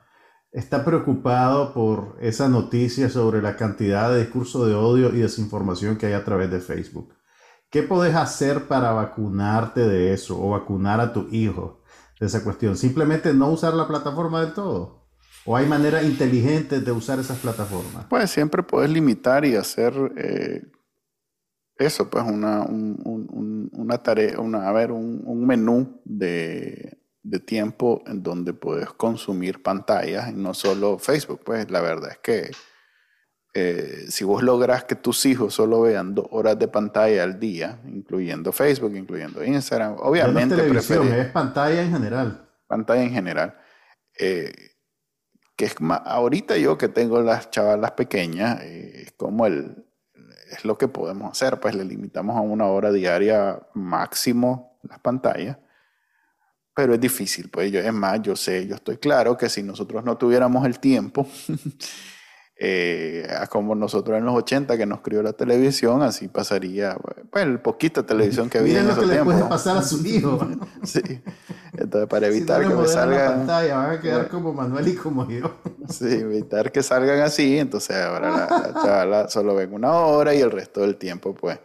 está 0.51 0.83
preocupado 0.83 1.73
por 1.73 2.17
esa 2.21 2.49
noticia 2.49 3.09
sobre 3.09 3.41
la 3.41 3.55
cantidad 3.55 4.11
de 4.11 4.21
discurso 4.21 4.65
de 4.65 4.75
odio 4.75 5.13
y 5.13 5.19
desinformación 5.19 5.97
que 5.97 6.07
hay 6.07 6.13
a 6.13 6.23
través 6.23 6.49
de 6.51 6.59
Facebook. 6.59 7.13
¿Qué 7.69 7.83
podés 7.83 8.15
hacer 8.15 8.67
para 8.67 8.91
vacunarte 8.91 9.81
de 9.81 10.13
eso 10.13 10.41
o 10.41 10.51
vacunar 10.51 11.01
a 11.01 11.11
tu 11.11 11.27
hijo 11.31 11.83
de 12.19 12.27
esa 12.27 12.43
cuestión? 12.43 12.77
Simplemente 12.77 13.33
no 13.33 13.49
usar 13.49 13.73
la 13.73 13.87
plataforma 13.87 14.41
del 14.41 14.53
todo. 14.53 15.05
¿O 15.45 15.55
hay 15.55 15.65
maneras 15.65 16.03
inteligentes 16.03 16.83
de 16.83 16.91
usar 16.91 17.19
esas 17.19 17.37
plataformas? 17.39 18.05
Pues 18.09 18.29
siempre 18.29 18.63
puedes 18.63 18.89
limitar 18.89 19.45
y 19.45 19.55
hacer 19.55 19.93
eh, 20.17 20.61
eso, 21.77 22.09
pues 22.09 22.25
una, 22.25 22.63
un, 22.63 23.69
una 23.71 23.97
tarea, 23.99 24.39
una, 24.39 24.67
a 24.67 24.71
ver, 24.71 24.91
un, 24.91 25.45
menú 25.45 26.01
de, 26.05 26.97
tiempo 27.45 28.03
en 28.07 28.23
donde 28.23 28.53
puedes 28.53 28.89
consumir 28.91 29.61
pantallas, 29.61 30.29
y 30.29 30.33
no 30.33 30.53
solo 30.53 30.97
Facebook. 30.97 31.41
Pues 31.43 31.69
la 31.69 31.81
verdad 31.81 32.11
es 32.11 32.19
que 32.19 32.51
eh, 33.53 34.05
si 34.09 34.23
vos 34.23 34.43
logras 34.43 34.83
que 34.83 34.95
tus 34.95 35.25
hijos 35.25 35.53
solo 35.53 35.81
vean 35.81 36.13
dos 36.13 36.27
horas 36.31 36.59
de 36.59 36.67
pantalla 36.67 37.23
al 37.23 37.39
día, 37.39 37.79
incluyendo 37.85 38.51
Facebook, 38.51 38.95
incluyendo 38.95 39.43
Instagram, 39.43 39.95
obviamente... 39.99 40.55
No 40.55 40.61
televisión, 40.61 41.07
es 41.11 41.27
pantalla 41.27 41.81
en 41.81 41.91
general. 41.91 42.47
Pantalla 42.67 43.01
en 43.01 43.11
general. 43.11 43.57
Eh, 44.19 44.53
que 45.55 45.65
es 45.65 45.81
más, 45.81 46.01
ahorita 46.05 46.55
yo 46.57 46.77
que 46.77 46.87
tengo 46.87 47.19
las 47.21 47.49
chavalas 47.49 47.91
pequeñas, 47.91 48.61
eh, 48.61 49.05
es 49.05 49.11
como 49.13 49.47
el, 49.47 49.87
es 50.51 50.63
lo 50.63 50.77
que 50.77 50.87
podemos 50.87 51.31
hacer, 51.31 51.59
pues 51.59 51.73
le 51.73 51.83
limitamos 51.83 52.37
a 52.37 52.41
una 52.41 52.67
hora 52.67 52.91
diaria 52.91 53.59
máximo 53.73 54.79
las 54.83 54.99
pantallas, 54.99 55.57
pero 56.77 56.93
es 56.93 57.01
difícil, 57.01 57.49
pues 57.49 57.71
yo, 57.71 57.79
es 57.79 57.91
más, 57.91 58.21
yo 58.21 58.35
sé, 58.35 58.67
yo 58.67 58.75
estoy 58.75 58.97
claro 58.97 59.35
que 59.35 59.49
si 59.49 59.63
nosotros 59.63 60.03
no 60.03 60.15
tuviéramos 60.15 60.63
el 60.63 60.79
tiempo, 60.79 61.25
eh, 62.55 63.27
como 63.49 63.73
nosotros 63.73 64.15
en 64.15 64.25
los 64.25 64.35
80 64.35 64.77
que 64.77 64.85
nos 64.85 65.01
crió 65.01 65.23
la 65.23 65.33
televisión, 65.33 66.03
así 66.03 66.27
pasaría, 66.27 66.95
pues 67.31 67.45
el 67.45 67.59
poquito 67.61 68.05
televisión 68.05 68.47
que 68.47 68.57
había 68.59 68.81
en 68.81 68.91
ese 68.91 69.07
tiempo. 69.07 69.15
le 69.15 69.23
puede 69.23 69.43
pasar 69.49 69.77
a 69.77 69.81
su 69.81 70.05
hijo. 70.05 70.39
sí. 70.83 71.01
Entonces, 71.73 72.07
para 72.07 72.27
evitar 72.27 72.61
que 72.61 72.75
me 72.75 72.87
salgan. 72.87 73.37
pantalla, 73.39 73.77
van 73.77 73.91
a 73.95 73.99
quedar 73.99 74.27
como 74.27 74.53
Manuel 74.53 74.87
y 74.87 74.95
como 74.95 75.27
yo. 75.27 75.59
sí, 75.89 76.05
evitar 76.05 76.71
que 76.71 76.83
salgan 76.83 77.21
así. 77.21 77.57
Entonces, 77.57 77.95
ahora 77.95 78.29
la, 78.29 78.73
chavala 78.83 79.29
solo 79.29 79.55
ven 79.55 79.73
una 79.73 79.93
hora 79.93 80.35
y 80.35 80.41
el 80.41 80.51
resto 80.51 80.81
del 80.81 80.97
tiempo, 80.97 81.33
pues, 81.33 81.59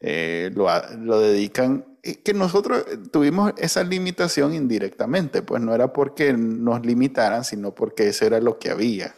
eh, 0.00 0.50
lo, 0.54 0.66
lo 0.96 1.20
dedican. 1.20 1.93
Que 2.22 2.34
nosotros 2.34 2.84
tuvimos 3.10 3.54
esa 3.56 3.82
limitación 3.82 4.54
indirectamente, 4.54 5.40
pues 5.42 5.62
no 5.62 5.74
era 5.74 5.92
porque 5.92 6.34
nos 6.34 6.84
limitaran, 6.84 7.44
sino 7.44 7.74
porque 7.74 8.08
eso 8.08 8.26
era 8.26 8.40
lo 8.40 8.58
que 8.58 8.70
había. 8.70 9.14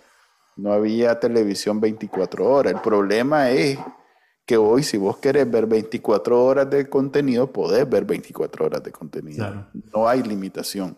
No 0.57 0.73
había 0.73 1.19
televisión 1.19 1.81
24 1.81 2.47
horas. 2.47 2.73
El 2.73 2.81
problema 2.81 3.51
es 3.51 3.79
que 4.47 4.57
hoy 4.57 4.85
si 4.85 4.97
vos 4.97 5.17
querés 5.19 5.51
ver 5.51 5.67
24 5.67 6.45
horas 6.45 6.71
de 6.71 6.89
contenido, 6.89 7.53
podés 7.53 7.89
ver 7.91 8.05
24 8.05 8.67
horas 8.67 8.83
de 8.83 8.93
contenido. 8.93 9.69
No 9.93 10.09
hay 10.09 10.23
limitación. 10.23 10.97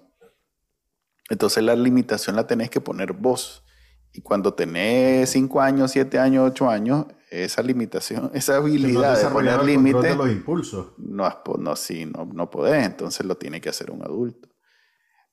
Entonces 1.31 1.63
la 1.65 1.75
limitación 1.75 2.37
la 2.37 2.47
tenés 2.47 2.69
que 2.69 2.81
poner 2.81 3.15
vos. 3.15 3.65
Y 4.13 4.21
cuando 4.21 4.53
tenés 4.53 5.31
5 5.31 5.61
años, 5.61 5.91
7 5.93 6.19
años, 6.19 6.51
8 6.51 6.69
años, 6.69 7.07
esa 7.31 7.63
limitación, 7.63 8.31
esa 8.35 8.57
habilidad 8.57 9.23
de 9.23 9.29
poner 9.31 9.63
límites, 9.65 10.17
los 10.17 10.31
impulsos. 10.31 10.93
No, 10.99 11.29
no, 11.59 11.77
sí, 11.77 12.07
no, 12.07 12.25
no 12.25 12.51
podés, 12.51 12.85
entonces 12.85 13.27
lo 13.27 13.37
tiene 13.37 13.61
que 13.61 13.69
hacer 13.69 13.91
un 13.91 14.03
adulto. 14.03 14.49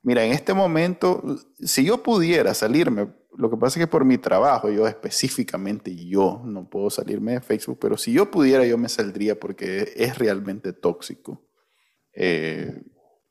Mira, 0.01 0.23
en 0.23 0.33
este 0.33 0.53
momento, 0.53 1.23
si 1.59 1.83
yo 1.83 2.03
pudiera 2.03 2.53
salirme 2.53 3.07
lo 3.37 3.49
que 3.49 3.57
pasa 3.57 3.79
es 3.79 3.85
que 3.85 3.91
por 3.91 4.05
mi 4.05 4.17
trabajo, 4.17 4.69
yo 4.69 4.87
específicamente, 4.87 5.95
yo 5.95 6.41
no 6.45 6.69
puedo 6.69 6.89
salirme 6.89 7.33
de 7.33 7.41
Facebook, 7.41 7.77
pero 7.79 7.97
si 7.97 8.13
yo 8.13 8.31
pudiera, 8.31 8.65
yo 8.65 8.77
me 8.77 8.89
saldría 8.89 9.39
porque 9.39 9.93
es 9.95 10.17
realmente 10.17 10.73
tóxico. 10.73 11.45
Eh, 12.13 12.81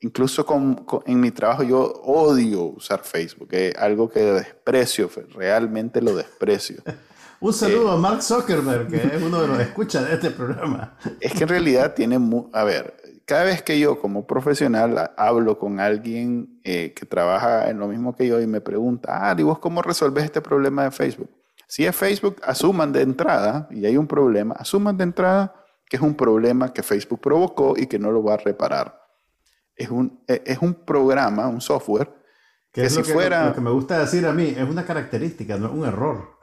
incluso 0.00 0.44
con, 0.44 0.84
en 1.06 1.20
mi 1.20 1.30
trabajo 1.30 1.62
yo 1.62 1.80
odio 2.04 2.64
usar 2.64 3.02
Facebook, 3.02 3.48
es 3.52 3.74
algo 3.76 4.10
que 4.10 4.20
desprecio, 4.20 5.10
realmente 5.30 6.02
lo 6.02 6.14
desprecio. 6.14 6.82
Un 7.40 7.52
saludo 7.52 7.90
a 7.90 7.96
Mark 7.96 8.22
Zuckerberg, 8.22 8.88
que 8.88 8.96
es 8.96 9.22
uno 9.22 9.42
de 9.42 9.48
los 9.48 9.60
escuchas 9.60 10.06
de 10.06 10.14
este 10.14 10.30
programa. 10.30 10.96
Es 11.20 11.32
que 11.32 11.42
en 11.42 11.48
realidad 11.48 11.94
tiene, 11.94 12.18
a 12.52 12.64
ver, 12.64 12.94
cada 13.26 13.44
vez 13.44 13.62
que 13.62 13.78
yo 13.78 14.00
como 14.00 14.26
profesional 14.26 15.12
hablo 15.16 15.58
con 15.58 15.80
alguien 15.80 16.60
eh, 16.64 16.92
que 16.94 17.06
trabaja 17.06 17.70
en 17.70 17.78
lo 17.78 17.88
mismo 17.88 18.14
que 18.14 18.26
yo 18.26 18.40
y 18.40 18.46
me 18.46 18.60
pregunta, 18.60 19.30
ah, 19.30 19.34
¿y 19.36 19.42
vos 19.42 19.58
cómo 19.58 19.82
resolves 19.82 20.24
este 20.24 20.40
problema 20.40 20.84
de 20.84 20.90
Facebook? 20.90 21.30
Si 21.66 21.84
es 21.84 21.96
Facebook, 21.96 22.36
asuman 22.44 22.92
de 22.92 23.02
entrada, 23.02 23.68
y 23.70 23.84
hay 23.86 23.96
un 23.96 24.06
problema, 24.06 24.54
asuman 24.54 24.96
de 24.96 25.04
entrada 25.04 25.54
que 25.88 25.96
es 25.96 26.02
un 26.02 26.14
problema 26.14 26.72
que 26.72 26.82
Facebook 26.82 27.20
provocó 27.20 27.74
y 27.76 27.86
que 27.86 27.98
no 27.98 28.10
lo 28.10 28.22
va 28.22 28.34
a 28.34 28.38
reparar. 28.38 29.00
Es 29.76 29.90
un, 29.90 30.22
e, 30.28 30.42
es 30.46 30.58
un 30.58 30.74
programa, 30.74 31.48
un 31.48 31.60
software, 31.60 32.12
que, 32.74 32.90
si 32.90 33.04
fuera... 33.04 33.46
Lo 33.46 33.54
que 33.54 33.60
me 33.60 33.70
gusta 33.70 34.00
decir 34.00 34.26
a 34.26 34.32
mí 34.32 34.52
es 34.56 34.68
una 34.68 34.84
característica, 34.84 35.56
no 35.56 35.68
es 35.68 35.72
un 35.72 35.84
error. 35.84 36.38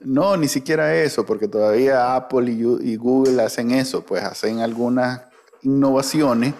No, 0.00 0.36
ni 0.38 0.48
siquiera 0.48 0.96
eso, 0.96 1.26
porque 1.26 1.48
todavía 1.48 2.16
Apple 2.16 2.50
y, 2.50 2.92
y 2.92 2.96
Google 2.96 3.42
hacen 3.42 3.70
eso, 3.70 4.04
pues 4.04 4.24
hacen 4.24 4.60
algunas 4.60 5.20
innovaciones 5.62 6.54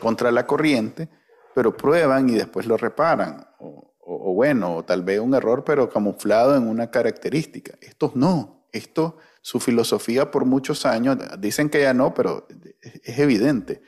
contra 0.00 0.32
la 0.32 0.46
corriente, 0.46 1.10
pero 1.54 1.76
prueban 1.76 2.28
y 2.30 2.34
después 2.34 2.66
lo 2.66 2.78
reparan. 2.78 3.46
O, 3.58 4.32
bueno, 4.32 4.76
o 4.76 4.82
tal 4.82 5.02
vez 5.02 5.20
un 5.20 5.34
error, 5.34 5.62
pero 5.64 5.90
camuflado 5.90 6.56
en 6.56 6.66
una 6.66 6.90
característica. 6.90 7.74
Estos 7.82 8.16
no. 8.16 8.66
Esto, 8.72 9.18
su 9.42 9.60
filosofía 9.60 10.30
por 10.30 10.46
muchos 10.46 10.84
años, 10.84 11.18
dicen 11.38 11.68
que 11.68 11.82
ya 11.82 11.94
no, 11.94 12.12
pero 12.14 12.48
es 12.80 13.18
evidente. 13.18 13.82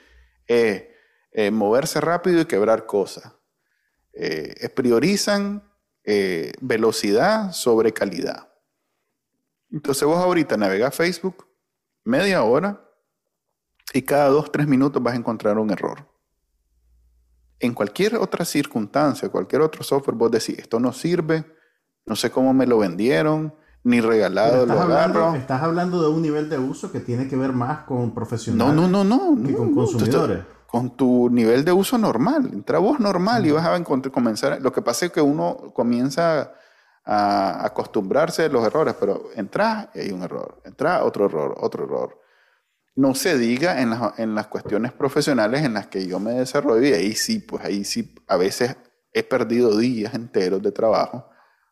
Eh, 0.46 0.92
moverse 1.50 2.00
rápido 2.00 2.42
y 2.42 2.44
quebrar 2.44 2.86
cosas. 2.86 3.35
Eh, 4.18 4.70
priorizan 4.74 5.62
eh, 6.02 6.52
velocidad 6.62 7.52
sobre 7.52 7.92
calidad. 7.92 8.48
Entonces 9.70 10.04
vos 10.08 10.16
ahorita 10.16 10.56
navegas 10.56 10.94
Facebook 10.94 11.46
media 12.02 12.42
hora 12.42 12.80
y 13.92 14.02
cada 14.02 14.28
dos, 14.28 14.50
tres 14.50 14.66
minutos 14.66 15.02
vas 15.02 15.14
a 15.14 15.18
encontrar 15.18 15.58
un 15.58 15.70
error. 15.70 16.08
En 17.58 17.74
cualquier 17.74 18.16
otra 18.16 18.46
circunstancia, 18.46 19.28
cualquier 19.28 19.60
otro 19.60 19.82
software, 19.82 20.16
vos 20.16 20.30
decís, 20.30 20.58
esto 20.58 20.80
no 20.80 20.92
sirve, 20.92 21.44
no 22.06 22.16
sé 22.16 22.30
cómo 22.30 22.54
me 22.54 22.66
lo 22.66 22.78
vendieron, 22.78 23.54
ni 23.84 24.00
regalado 24.00 24.64
lo 24.64 24.80
hablando, 24.80 25.34
Estás 25.34 25.62
hablando 25.62 26.02
de 26.02 26.08
un 26.08 26.22
nivel 26.22 26.48
de 26.48 26.58
uso 26.58 26.90
que 26.90 27.00
tiene 27.00 27.28
que 27.28 27.36
ver 27.36 27.52
más 27.52 27.80
con 27.80 28.14
profesionales 28.14 28.74
no, 28.74 28.88
no, 28.88 29.04
no, 29.04 29.34
no, 29.34 29.46
que 29.46 29.54
con 29.54 29.74
consumidores. 29.74 30.55
Con 30.76 30.94
tu 30.94 31.30
nivel 31.30 31.64
de 31.64 31.72
uso 31.72 31.96
normal. 31.96 32.50
Entra 32.52 32.78
vos 32.78 33.00
normal 33.00 33.46
y 33.46 33.50
vas 33.50 33.64
a 33.64 33.82
comenzar. 34.12 34.60
Lo 34.60 34.74
que 34.74 34.82
pasa 34.82 35.06
es 35.06 35.12
que 35.12 35.22
uno 35.22 35.72
comienza 35.72 36.52
a 37.02 37.64
acostumbrarse 37.64 38.44
a 38.44 38.48
los 38.50 38.62
errores, 38.66 38.94
pero 39.00 39.30
entras 39.36 39.88
y 39.94 40.00
hay 40.00 40.10
un 40.10 40.22
error. 40.22 40.60
Entra 40.66 41.02
otro 41.02 41.24
error, 41.24 41.56
otro 41.62 41.84
error. 41.84 42.20
No 42.94 43.14
se 43.14 43.38
diga 43.38 43.80
en, 43.80 43.94
en 44.18 44.34
las 44.34 44.48
cuestiones 44.48 44.92
profesionales 44.92 45.64
en 45.64 45.72
las 45.72 45.86
que 45.86 46.06
yo 46.06 46.20
me 46.20 46.32
desarrollo 46.32 46.86
y 46.86 46.92
ahí 46.92 47.14
sí, 47.14 47.38
pues 47.38 47.64
ahí 47.64 47.82
sí, 47.82 48.14
a 48.26 48.36
veces 48.36 48.76
he 49.14 49.22
perdido 49.22 49.78
días 49.78 50.12
enteros 50.12 50.60
de 50.60 50.72
trabajo 50.72 51.26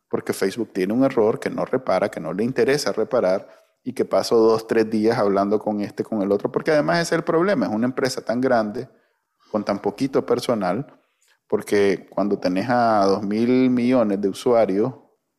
porque 0.08 0.32
Facebook 0.32 0.72
tiene 0.72 0.94
un 0.94 1.04
error 1.04 1.38
que 1.38 1.50
no 1.50 1.66
repara, 1.66 2.10
que 2.10 2.20
no 2.20 2.32
le 2.32 2.42
interesa 2.42 2.90
reparar 2.92 3.63
y 3.84 3.92
que 3.92 4.04
paso 4.04 4.36
dos, 4.36 4.66
tres 4.66 4.90
días 4.90 5.18
hablando 5.18 5.58
con 5.60 5.80
este, 5.80 6.02
con 6.02 6.22
el 6.22 6.32
otro, 6.32 6.50
porque 6.50 6.72
además 6.72 6.96
ese 6.96 7.14
es 7.14 7.18
el 7.18 7.24
problema, 7.24 7.66
es 7.66 7.72
una 7.72 7.86
empresa 7.86 8.24
tan 8.24 8.40
grande, 8.40 8.88
con 9.50 9.64
tan 9.64 9.78
poquito 9.80 10.26
personal, 10.26 11.00
porque 11.46 12.08
cuando 12.10 12.38
tenés 12.38 12.68
a 12.68 13.04
dos 13.04 13.22
mil 13.22 13.70
millones 13.70 14.20
de 14.20 14.28
usuarios, 14.28 14.94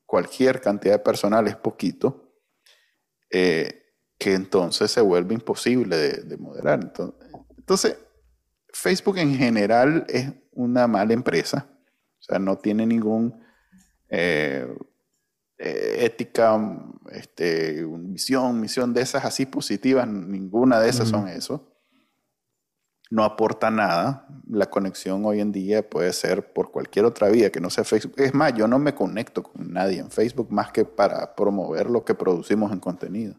cualquier 0.06 0.62
cantidad 0.62 0.94
de 0.94 1.00
personal 1.00 1.48
es 1.48 1.56
poquito. 1.56 2.32
Eh, 3.30 3.82
que 4.18 4.34
entonces 4.34 4.92
se 4.92 5.02
vuelve 5.02 5.34
imposible 5.34 5.98
de, 5.98 6.38
moderar. 6.38 6.80
Entonces, 7.58 7.98
Facebook 8.72 9.18
en 9.18 9.36
general 9.36 10.06
es 10.08 10.32
una 10.52 10.88
mala 10.88 11.14
empresa, 11.14 11.68
o 12.20 12.24
sea, 12.24 12.40
no 12.40 12.58
tiene 12.58 12.86
ningún 12.86 13.44
eh, 14.10 14.68
eh, 15.58 16.00
ética, 16.02 16.60
este, 17.12 17.86
visión, 17.86 18.60
misión 18.60 18.94
de 18.94 19.02
esas 19.02 19.24
así 19.24 19.46
positivas, 19.46 20.08
ninguna 20.08 20.80
de 20.80 20.90
esas 20.90 21.08
son 21.08 21.28
eso. 21.28 21.72
No 23.12 23.24
aporta 23.24 23.70
nada. 23.70 24.28
La 24.50 24.66
conexión 24.66 25.24
hoy 25.26 25.40
en 25.40 25.52
día 25.52 25.88
puede 25.88 26.12
ser 26.12 26.52
por 26.52 26.72
cualquier 26.72 27.06
otra 27.06 27.30
vía 27.30 27.52
que 27.52 27.62
no 27.62 27.70
sea 27.70 27.84
Facebook. 27.84 28.16
Es 28.18 28.34
más, 28.34 28.54
yo 28.56 28.68
no 28.68 28.80
me 28.80 28.96
conecto 28.96 29.44
con 29.44 29.72
nadie 29.72 30.00
en 30.00 30.10
Facebook 30.10 30.52
más 30.52 30.72
que 30.72 30.84
para 30.84 31.36
promover 31.36 31.90
lo 31.90 32.04
que 32.04 32.16
producimos 32.16 32.72
en 32.72 32.80
contenido. 32.80 33.36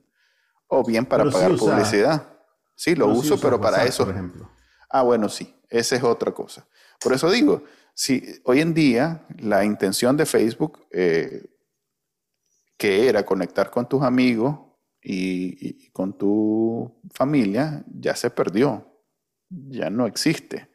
O 0.69 0.85
bien 0.85 1.05
para 1.05 1.29
pagar 1.29 1.57
publicidad. 1.57 2.27
Sí, 2.75 2.95
lo 2.95 3.09
uso, 3.09 3.39
pero 3.41 3.61
para 3.61 3.85
eso. 3.85 4.05
Por 4.05 4.15
ejemplo. 4.15 4.51
Ah, 4.89 5.03
bueno, 5.03 5.29
sí, 5.29 5.55
esa 5.69 5.97
es 5.97 6.03
otra 6.03 6.33
cosa. 6.33 6.67
Por 7.01 7.13
eso 7.13 7.31
digo, 7.31 7.65
si 7.93 8.41
hoy 8.45 8.61
en 8.61 8.73
día 8.73 9.27
la 9.39 9.65
intención 9.65 10.17
de 10.17 10.27
Facebook, 10.27 10.87
eh, 10.91 11.45
que 12.77 13.09
era 13.09 13.25
conectar 13.25 13.71
con 13.71 13.89
tus 13.89 14.03
amigos 14.03 14.59
y, 15.03 15.91
con 15.91 16.19
tu 16.19 17.01
familia, 17.13 17.85
ya 17.87 18.17
se 18.17 18.31
perdió, 18.31 18.87
ya 19.49 19.89
no 19.91 20.07
existe. 20.07 20.71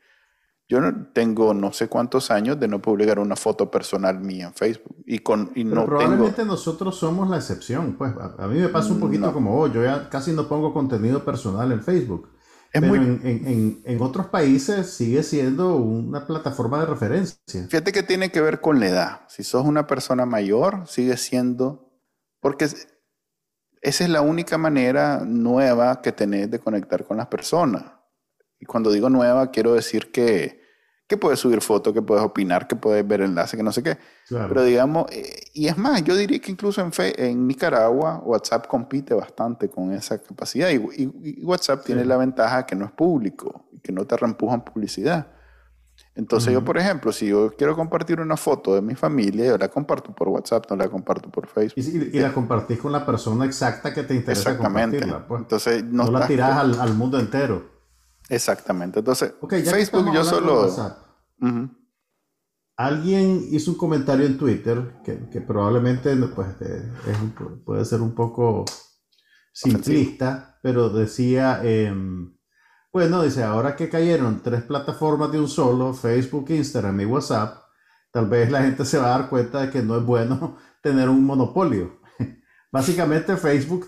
Yo 0.70 0.80
no, 0.80 1.08
tengo 1.12 1.54
no 1.54 1.74
sé 1.74 1.90
cuántos 1.90 2.32
años 2.32 2.58
de 2.58 2.70
no 2.70 2.82
publicar 2.82 3.20
una 3.20 3.36
foto 3.36 3.70
personal 3.70 4.22
mía 4.22 4.48
en 4.48 4.54
Facebook. 4.54 4.96
Y, 5.06 5.20
con, 5.20 5.52
y 5.54 5.66
no 5.66 5.86
probablemente 5.86 6.46
nosotros 6.46 6.98
somos 6.98 7.30
la 7.30 7.36
excepción. 7.36 7.98
Pues 7.98 8.14
a, 8.18 8.48
mí 8.48 8.58
me 8.58 8.70
pasa 8.70 8.94
un 8.94 9.02
poquito 9.02 9.34
como 9.34 9.54
vos. 9.54 9.74
Yo 9.74 9.84
ya 9.84 10.10
casi 10.10 10.32
no 10.32 10.48
pongo 10.48 10.74
contenido 10.74 11.26
personal 11.26 11.74
en 11.74 11.84
Facebook. 11.84 12.30
Pero 12.72 12.96
en, 12.96 13.98
otros 14.00 14.28
países 14.28 14.92
sigue 14.92 15.24
siendo 15.24 15.76
una 15.76 16.26
plataforma 16.26 16.80
de 16.80 16.86
referencia. 16.86 17.68
Fíjate 17.68 17.92
que 17.92 18.04
tiene 18.04 18.32
que 18.32 18.40
ver 18.40 18.62
con 18.62 18.80
la 18.80 18.88
edad. 18.88 19.22
Si 19.28 19.44
sos 19.44 19.66
una 19.66 19.88
persona 19.88 20.26
mayor, 20.26 20.88
sigue 20.88 21.18
siendo... 21.18 21.91
Porque 22.42 22.66
esa 22.66 24.04
es 24.04 24.10
la 24.10 24.22
única 24.22 24.58
manera 24.58 25.22
nueva 25.26 26.02
que 26.02 26.12
tenés 26.12 26.52
de 26.52 26.60
conectar 26.60 27.06
con 27.06 27.16
las 27.16 27.28
personas. 27.28 27.86
Y 28.60 28.66
cuando 28.66 28.92
digo 28.92 29.10
nueva, 29.10 29.52
quiero 29.52 29.74
decir 29.74 30.12
que 30.12 30.62
que 31.12 31.18
puedes 31.18 31.40
subir 31.40 31.60
fotos, 31.60 31.94
que 31.94 32.02
puedes 32.02 32.24
opinar, 32.24 32.70
que 32.70 32.78
puedes 32.78 33.06
ver 33.06 33.20
enlaces, 33.20 33.58
que 33.58 33.64
no 33.64 33.74
sé 33.74 33.84
qué. 33.84 33.98
Pero 34.30 34.64
digamos, 34.64 35.12
eh, 35.12 35.42
y 35.54 35.68
es 35.68 35.78
más, 35.78 36.02
yo 36.06 36.16
diría 36.16 36.40
que 36.40 36.50
incluso 36.50 36.80
en, 36.80 36.90
en 37.18 37.48
Nicaragua 37.48 38.22
WhatsApp 38.24 38.66
compite 38.66 39.14
bastante 39.14 39.68
con 39.68 39.92
esa 39.92 40.22
capacidad 40.22 40.70
y, 40.70 41.42
WhatsApp 41.44 41.84
tiene 41.84 42.06
la 42.06 42.16
ventaja 42.16 42.66
que 42.66 42.78
no 42.78 42.86
es 42.86 42.92
público 42.94 43.68
y 43.74 43.82
que 43.82 43.92
no 43.92 44.08
te 44.08 44.16
reempujan 44.16 44.64
publicidad. 44.64 45.28
Entonces 46.14 46.52
yo, 46.52 46.64
por 46.64 46.78
ejemplo, 46.78 47.12
si 47.12 47.28
yo 47.28 47.52
quiero 47.58 47.76
compartir 47.76 48.20
una 48.20 48.36
foto 48.36 48.76
de 48.76 48.82
mi 48.82 48.96
familia, 48.96 49.46
yo 49.46 49.58
la 49.58 49.70
comparto 49.70 50.14
por 50.14 50.28
WhatsApp, 50.28 50.70
no 50.70 50.76
la 50.76 50.90
comparto 50.90 51.30
por 51.30 51.48
Facebook. 51.48 52.12
Y, 52.14 52.20
la 52.20 52.34
compartís 52.34 52.80
con 52.80 52.92
la 52.92 53.06
persona 53.06 53.46
exacta 53.46 53.94
que 53.94 54.04
te 54.04 54.16
interesa 54.16 54.52
Exactamente. 54.52 54.98
compartirla. 54.98 55.28
Pues. 55.28 55.42
Entonces 55.42 55.84
no, 55.86 56.12
la 56.12 56.28
tirás 56.28 56.78
al 56.78 56.94
mundo 56.96 57.18
entero. 57.18 57.72
Exactamente. 58.32 59.00
Entonces, 59.00 59.34
Facebook 59.50 60.14
yo 60.14 60.24
solo... 60.24 60.70
Alguien 62.78 63.46
hizo 63.52 63.72
un 63.72 63.78
comentario 63.78 64.26
en 64.26 64.38
Twitter 64.38 64.96
que, 65.04 65.42
probablemente 65.42 66.16
pues, 66.16 66.48
eh, 66.62 66.92
puede 67.64 67.86
ser 67.86 68.02
un 68.02 68.16
poco 68.16 68.66
simplista, 69.54 70.58
pero 70.64 70.90
decía, 70.90 71.60
em, 71.64 72.34
bueno, 72.94 73.24
dice, 73.24 73.44
ahora 73.44 73.76
que 73.76 73.90
cayeron 73.90 74.42
tres 74.44 74.64
plataformas 74.64 75.32
de 75.32 75.40
un 75.40 75.48
solo, 75.48 75.94
Facebook, 75.94 76.50
Instagram 76.50 77.00
y 77.02 77.06
WhatsApp, 77.06 77.64
tal 78.12 78.28
vez 78.28 78.52
la 78.52 78.64
gente 78.64 78.86
se 78.86 78.98
va 78.98 79.08
a 79.08 79.20
dar 79.20 79.30
cuenta 79.30 79.62
de 79.62 79.70
que 79.70 79.82
no 79.82 79.98
es 79.98 80.06
bueno 80.06 80.58
tener 80.82 81.10
un 81.10 81.24
monopolio. 81.24 82.00
Básicamente 82.72 83.38
Facebook, 83.38 83.88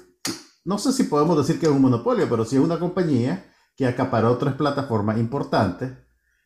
no 0.65 0.77
sé 0.77 0.91
si 0.93 1.03
podemos 1.03 1.37
decir 1.37 1.59
que 1.59 1.65
es 1.65 1.71
un 1.71 1.81
monopolio, 1.81 2.27
pero 2.29 2.45
sí 2.45 2.55
es 2.55 2.61
una 2.61 2.79
compañía 2.79 3.45
que 3.75 3.87
acaparó 3.87 4.37
tres 4.37 4.53
plataformas 4.53 5.17
importantes 5.17 5.91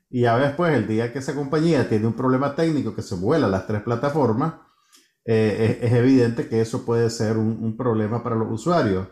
y 0.10 0.22
ya 0.22 0.38
después, 0.38 0.74
el 0.74 0.88
día 0.88 1.12
que 1.12 1.20
esa 1.20 1.36
compañía 1.36 1.89
tiene 1.89 2.08
un 2.08 2.13
problema 2.13 2.56
técnico 2.56 2.96
que 2.96 3.02
se 3.02 3.15
vuela 3.15 3.48
las 3.48 3.67
tres 3.67 3.82
plataformas, 3.82 4.54
eh, 5.26 5.80
es, 5.82 5.93
evidente 5.93 6.48
que 6.48 6.62
eso 6.62 6.86
puede 6.86 7.10
ser 7.10 7.38
un, 7.38 7.76
problema 7.76 8.24
para 8.24 8.36
los 8.36 8.50
usuarios. 8.50 9.08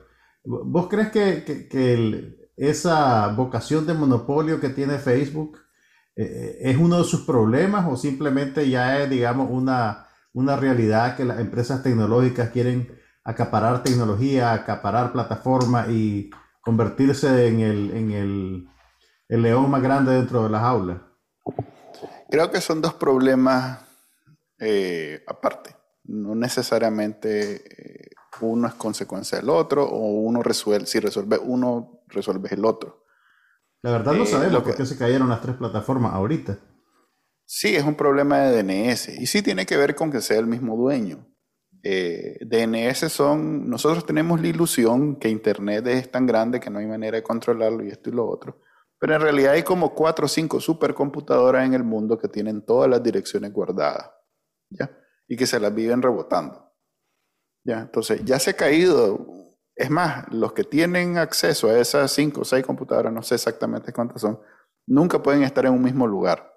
¿Vos 0.46 0.88
crees 0.88 1.12
que, 1.12 2.45
esa 2.58 3.28
vocación 3.30 3.86
de 3.86 3.94
monopolio 3.94 4.60
que 4.60 4.70
tiene 4.70 4.98
Facebook 4.98 5.60
eh, 6.16 6.24
eh, 6.24 6.58
es 6.72 6.78
uno 6.78 7.00
de 7.00 7.04
sus 7.04 7.22
problemas 7.22 7.86
o 7.90 7.98
simplemente 7.98 8.70
ya 8.70 9.00
es, 9.00 9.10
digamos, 9.10 9.50
una, 9.52 10.08
una 10.34 10.56
realidad 10.56 11.18
que 11.18 11.26
las 11.26 11.40
empresas 11.40 11.84
tecnológicas 11.84 12.52
quieren 12.52 12.88
acaparar 13.24 13.84
tecnología, 13.84 14.54
acaparar 14.54 15.12
plataformas 15.12 15.90
y 15.90 16.30
convertirse 16.62 17.48
en 17.48 17.60
el, 17.60 17.92
en 17.92 18.12
el, 18.12 18.70
el 19.28 19.42
león 19.42 19.70
más 19.70 19.82
grande 19.82 20.14
dentro 20.14 20.44
de 20.44 20.50
las 20.50 20.64
aulas? 20.64 21.02
Creo 22.30 22.50
que 22.50 22.62
son 22.62 22.82
dos 22.82 22.94
problemas 22.94 23.80
eh, 24.60 25.24
aparte. 25.28 25.76
No 26.06 26.36
necesariamente 26.36 28.14
uno 28.42 28.68
es 28.68 28.74
consecuencia 28.76 29.40
del 29.40 29.50
otro 29.50 29.86
o 29.86 30.22
uno 30.22 30.44
resuelve, 30.44 30.86
si 30.86 31.00
resuelve 31.00 31.38
uno, 31.38 31.95
resuelve 32.08 32.50
el 32.52 32.66
otro. 32.66 33.06
La 33.82 33.92
verdad 33.92 34.14
no 34.14 34.24
eh, 34.24 34.28
sabemos 34.28 34.64
por 34.64 34.76
qué 34.76 34.86
se 34.86 34.98
cayeron 34.98 35.30
las 35.30 35.42
tres 35.42 35.56
plataformas 35.56 36.14
ahorita. 36.14 36.58
Sí, 37.46 37.76
es 37.76 37.84
un 37.84 37.96
problema 37.96 38.40
de 38.40 38.64
DNS 38.64 39.10
y 39.10 39.28
sí 39.28 39.42
tiene 39.42 39.66
que 39.66 39.78
ver 39.78 39.94
con 39.94 40.12
que 40.12 40.22
sea 40.22 40.40
el 40.40 40.48
mismo 40.48 40.76
dueño. 40.76 41.28
Eh, 41.84 42.40
DNS 42.42 43.12
son, 43.12 43.70
nosotros 43.70 44.06
tenemos 44.08 44.42
la 44.42 44.48
ilusión 44.48 45.18
que 45.18 45.30
Internet 45.30 45.86
es 45.86 46.10
tan 46.10 46.26
grande 46.26 46.60
que 46.60 46.72
no 46.72 46.80
hay 46.80 46.88
manera 46.88 47.18
de 47.18 47.24
controlarlo 47.24 47.84
y 47.84 47.90
esto 47.90 48.10
y 48.10 48.14
lo 48.14 48.28
otro. 48.28 48.60
Pero 48.98 49.16
en 49.16 49.22
realidad 49.22 49.54
hay 49.54 49.62
como 49.62 49.94
cuatro 49.94 50.26
o 50.26 50.30
cinco 50.30 50.60
supercomputadoras 50.60 51.64
en 51.64 51.76
el 51.76 51.84
mundo 51.84 52.18
que 52.18 52.28
tienen 52.28 52.66
todas 52.66 52.90
las 52.90 53.04
direcciones 53.04 53.54
guardadas, 53.54 54.10
¿ya? 54.72 54.90
Y 55.28 55.38
que 55.38 55.46
se 55.46 55.60
las 55.60 55.76
viven 55.76 56.02
rebotando. 56.02 56.74
¿Ya? 57.64 57.82
Entonces, 57.82 58.24
ya 58.24 58.40
se 58.40 58.52
ha 58.52 58.54
caído. 58.54 59.45
Es 59.76 59.90
más, 59.90 60.26
los 60.32 60.54
que 60.54 60.64
tienen 60.64 61.18
acceso 61.18 61.70
a 61.70 61.78
esas 61.78 62.12
cinco 62.12 62.42
o 62.42 62.46
seis 62.46 62.66
computadoras, 62.66 63.12
no 63.12 63.22
sé 63.22 63.36
exactamente 63.36 63.92
cuántas 63.92 64.22
son, 64.22 64.40
nunca 64.88 65.22
pueden 65.22 65.44
estar 65.44 65.66
en 65.66 65.74
un 65.74 65.84
mismo 65.84 66.08
lugar. 66.08 66.54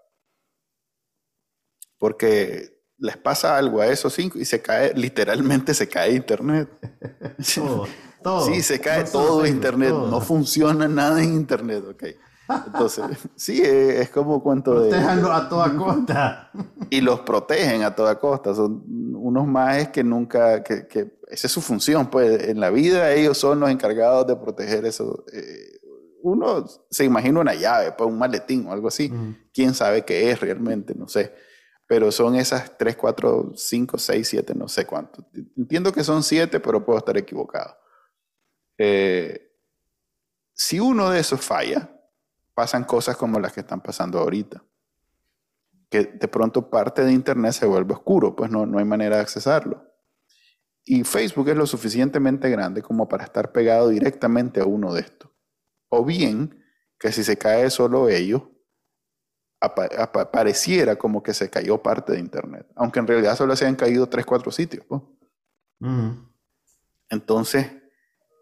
Porque 1.98 2.78
les 2.98 3.16
pasa 3.16 3.56
algo 3.56 3.80
a 3.80 3.86
esos 3.86 4.12
cinco 4.12 4.38
y 4.38 4.44
se 4.44 4.62
cae, 4.62 4.92
literalmente 4.94 5.74
se 5.74 5.88
cae 5.88 6.14
internet. 6.14 6.68
todo, 7.54 7.86
todo. 8.22 8.46
Sí, 8.46 8.62
se 8.62 8.80
cae 8.80 9.04
todo 9.04 9.46
internet. 9.46 9.90
No 9.90 10.20
funciona 10.20 10.86
nada 10.86 11.22
en 11.22 11.34
internet, 11.34 11.84
ok. 11.88 12.04
Entonces, 12.66 13.04
sí, 13.36 13.60
es 13.62 14.10
como 14.10 14.42
cuento 14.42 14.80
de... 14.80 14.96
a 14.96 15.48
toda 15.48 15.74
costa. 15.76 16.50
Y 16.90 17.00
los 17.00 17.20
protegen 17.20 17.82
a 17.82 17.94
toda 17.94 18.18
costa. 18.18 18.54
Son 18.54 18.82
unos 19.14 19.46
más 19.46 19.88
que 19.88 20.02
nunca, 20.02 20.62
que, 20.62 20.86
que, 20.86 21.17
esa 21.28 21.46
es 21.46 21.52
su 21.52 21.60
función, 21.60 22.10
pues 22.10 22.48
en 22.48 22.60
la 22.60 22.70
vida 22.70 23.12
ellos 23.12 23.38
son 23.38 23.60
los 23.60 23.70
encargados 23.70 24.26
de 24.26 24.36
proteger 24.36 24.84
eso. 24.84 25.24
Eh, 25.32 25.80
uno 26.22 26.66
se 26.90 27.04
imagina 27.04 27.40
una 27.40 27.54
llave, 27.54 27.92
pues 27.92 28.08
un 28.08 28.18
maletín 28.18 28.66
o 28.66 28.72
algo 28.72 28.88
así. 28.88 29.12
¿Quién 29.52 29.74
sabe 29.74 30.04
qué 30.04 30.30
es 30.30 30.40
realmente? 30.40 30.94
No 30.94 31.08
sé 31.08 31.32
pero 31.88 32.12
son 32.12 32.36
esas 32.36 32.76
3, 32.76 32.96
4, 32.96 33.52
5, 33.56 33.98
6, 33.98 34.28
7, 34.28 34.54
no 34.54 34.68
sé 34.68 34.84
cuánto. 34.84 35.26
Entiendo 35.56 35.90
que 35.90 36.04
son 36.04 36.22
7, 36.22 36.60
pero 36.60 36.84
puedo 36.84 36.98
estar 36.98 37.16
equivocado. 37.16 37.78
Eh, 38.76 39.56
si 40.52 40.78
uno 40.78 41.08
de 41.08 41.20
esos 41.20 41.40
falla, 41.40 41.90
pasan 42.52 42.84
cosas 42.84 43.16
como 43.16 43.40
las 43.40 43.54
que 43.54 43.60
están 43.60 43.80
pasando 43.80 44.18
ahorita. 44.18 44.62
Que 45.88 46.04
de 46.04 46.28
pronto 46.28 46.68
parte 46.68 47.02
de 47.02 47.10
Internet 47.10 47.54
se 47.54 47.64
vuelve 47.64 47.94
oscuro, 47.94 48.36
pues 48.36 48.50
no, 48.50 48.66
no 48.66 48.78
hay 48.78 48.84
manera 48.84 49.16
de 49.16 49.22
accesarlo. 49.22 49.87
Y 50.90 51.04
Facebook 51.04 51.48
es 51.50 51.56
lo 51.56 51.66
suficientemente 51.66 52.48
grande 52.48 52.80
como 52.80 53.08
para 53.08 53.24
estar 53.24 53.52
pegado 53.52 53.88
directamente 53.88 54.60
a 54.60 54.64
uno 54.64 54.94
de 54.94 55.02
estos. 55.02 55.30
O 55.88 56.04
bien 56.04 56.64
que 56.98 57.12
si 57.12 57.22
se 57.22 57.36
cae 57.36 57.68
solo 57.70 58.08
ellos, 58.08 58.42
pareciera 60.32 60.96
como 60.96 61.22
que 61.22 61.34
se 61.34 61.50
cayó 61.50 61.82
parte 61.82 62.12
de 62.12 62.20
Internet, 62.20 62.66
aunque 62.74 63.00
en 63.00 63.06
realidad 63.06 63.36
solo 63.36 63.54
se 63.54 63.66
han 63.66 63.76
caído 63.76 64.08
tres, 64.08 64.24
cuatro 64.24 64.50
sitios. 64.50 64.86
Entonces, 67.10 67.66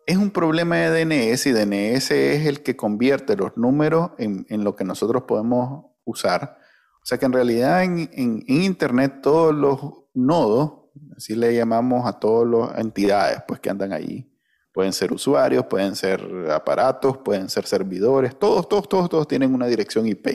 es 0.07 0.17
un 0.17 0.31
problema 0.31 0.77
de 0.77 1.05
DNS 1.05 1.47
y 1.47 1.53
DNS 1.53 2.11
es 2.13 2.47
el 2.47 2.63
que 2.63 2.77
convierte 2.77 3.37
los 3.37 3.57
números 3.57 4.13
en, 4.19 4.47
lo 4.63 4.77
que 4.77 4.85
nosotros 4.85 5.25
podemos 5.25 5.87
usar. 6.05 6.59
O 7.03 7.07
sea 7.07 7.19
que 7.19 7.27
en 7.27 7.33
realidad 7.33 7.83
en, 7.83 8.09
en, 8.13 8.45
Internet 8.47 9.21
todos 9.21 9.55
los 9.55 10.05
nodos, 10.15 10.86
así 11.17 11.35
le 11.35 11.55
llamamos 11.55 12.07
a 12.07 12.13
todas 12.13 12.49
las 12.49 12.79
entidades 12.79 13.43
pues, 13.47 13.61
que 13.61 13.71
andan 13.71 13.93
allí, 13.93 14.31
pueden 14.73 14.93
ser 14.93 15.13
usuarios, 15.13 15.65
pueden 15.67 15.97
ser 15.97 16.21
aparatos, 16.51 17.19
pueden 17.19 17.49
ser 17.49 17.67
servidores, 17.67 18.39
todos, 18.39 18.69
todos, 18.69 18.89
todos, 18.89 19.09
todos 19.09 19.29
tienen 19.29 19.55
una 19.55 19.67
dirección 19.67 20.07
IP. 20.07 20.27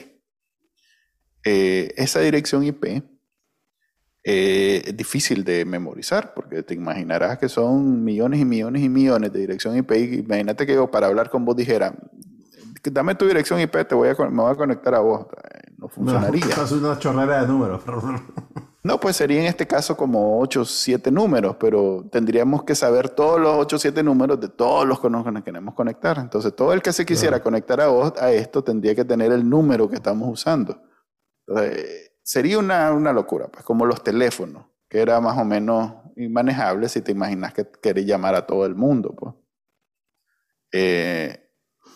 Eh, 1.44 1.92
esa 1.96 2.20
dirección 2.20 2.62
IP 2.64 3.02
eh, 4.24 4.82
es 4.84 4.96
difícil 4.96 5.42
de 5.44 5.64
memorizar 5.64 6.34
porque 6.34 6.62
te 6.62 6.74
imaginarás 6.74 7.38
que 7.38 7.48
son 7.48 8.04
millones 8.04 8.40
y 8.40 8.44
millones 8.44 8.82
y 8.82 8.88
millones 8.88 9.32
de 9.32 9.40
dirección 9.40 9.76
IP. 9.76 9.92
Imagínate 9.92 10.66
que 10.66 10.74
yo 10.74 10.90
para 10.90 11.06
hablar 11.06 11.30
con 11.30 11.44
vos 11.44 11.56
dijera, 11.56 11.94
dame 12.90 13.14
tu 13.14 13.26
dirección 13.26 13.60
IP, 13.60 13.86
te 13.86 13.94
voy 13.94 14.08
a, 14.08 14.14
me 14.14 14.42
voy 14.42 14.52
a 14.52 14.56
conectar 14.56 14.94
a 14.94 15.00
vos. 15.00 15.26
No 15.76 15.88
funcionaría. 15.88 16.56
No, 16.56 16.64
es 16.64 16.72
una 16.72 16.98
chorrera 16.98 17.42
de 17.42 17.46
números. 17.46 17.82
no, 18.82 18.98
pues 18.98 19.16
sería 19.16 19.40
en 19.40 19.46
este 19.46 19.66
caso 19.66 19.96
como 19.96 20.40
8 20.40 20.60
o 20.60 20.64
7 20.64 21.10
números, 21.10 21.56
pero 21.58 22.06
tendríamos 22.10 22.64
que 22.64 22.74
saber 22.74 23.08
todos 23.08 23.40
los 23.40 23.56
8 23.56 23.76
o 23.76 23.78
7 23.78 24.02
números 24.02 24.40
de 24.40 24.48
todos 24.48 24.86
los 24.86 25.00
que 25.00 25.10
nos 25.10 25.44
queremos 25.44 25.74
conectar. 25.74 26.18
Entonces, 26.18 26.54
todo 26.56 26.72
el 26.72 26.82
que 26.82 26.92
se 26.92 27.06
quisiera 27.06 27.42
conectar 27.42 27.80
a 27.80 27.88
vos, 27.88 28.12
a 28.20 28.32
esto, 28.32 28.64
tendría 28.64 28.94
que 28.94 29.04
tener 29.04 29.32
el 29.32 29.48
número 29.48 29.88
que 29.88 29.96
estamos 29.96 30.28
usando 30.28 30.80
sería 32.22 32.58
una, 32.58 33.12
locura, 33.12 33.48
pues 33.48 33.64
como 33.64 33.86
los 33.86 34.02
teléfonos, 34.02 34.66
que 34.88 35.00
era 35.00 35.20
más 35.20 35.38
o 35.38 35.44
menos 35.44 35.94
inmanejable 36.16 36.88
si 36.88 37.00
te 37.00 37.12
imaginas 37.12 37.52
que 37.54 37.66
querés 37.82 38.06
llamar 38.06 38.34
a 38.34 38.46
todo 38.46 38.66
el 38.66 38.74
mundo. 38.74 39.14
Pues. 39.16 39.34
Eh, 40.72 41.41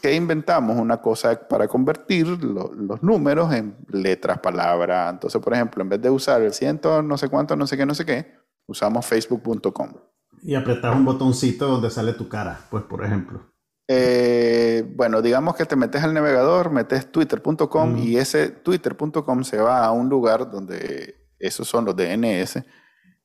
¿Qué 0.07 0.15
inventamos? 0.15 0.79
Una 0.79 0.99
cosa 0.99 1.37
para 1.49 1.67
convertir 1.67 2.29
los 2.29 3.03
números 3.03 3.53
en 3.53 3.75
letras, 3.89 4.39
palabras. 4.39 5.13
Entonces, 5.13 5.43
por 5.43 5.53
ejemplo, 5.53 5.83
en 5.83 5.89
vez 5.89 6.01
de 6.01 6.09
usar 6.09 6.43
el 6.43 6.53
ciento, 6.53 7.03
no 7.03 7.19
sé 7.19 7.29
cuánto, 7.29 7.57
no 7.57 7.67
sé 7.67 7.77
qué, 7.77 7.85
no 7.85 7.93
sé 7.93 8.07
qué, 8.07 8.33
usamos 8.69 9.05
facebook.com. 9.05 9.95
Y 10.43 10.55
apretar 10.55 10.95
un 10.95 11.05
botoncito 11.05 11.67
donde 11.67 11.91
sale 11.91 12.13
tu 12.13 12.29
cara, 12.29 12.61
pues, 12.71 12.85
por 12.85 13.05
ejemplo. 13.05 13.53
Eh, 13.89 14.89
bueno, 14.95 15.21
digamos 15.21 15.57
que 15.57 15.65
te 15.65 15.75
metes 15.75 16.05
al 16.05 16.15
navegador, 16.15 16.71
metes 16.71 17.11
twitter.com 17.11 17.95
Mm. 17.95 17.99
y 17.99 18.17
ese 18.17 18.51
twitter.com 18.51 19.43
se 19.43 19.59
va 19.59 19.85
a 19.85 19.91
un 19.91 20.09
lugar 20.09 20.49
donde 20.49 21.17
esos 21.41 21.67
son 21.67 21.85
los 21.85 21.97
DNS 21.97 22.63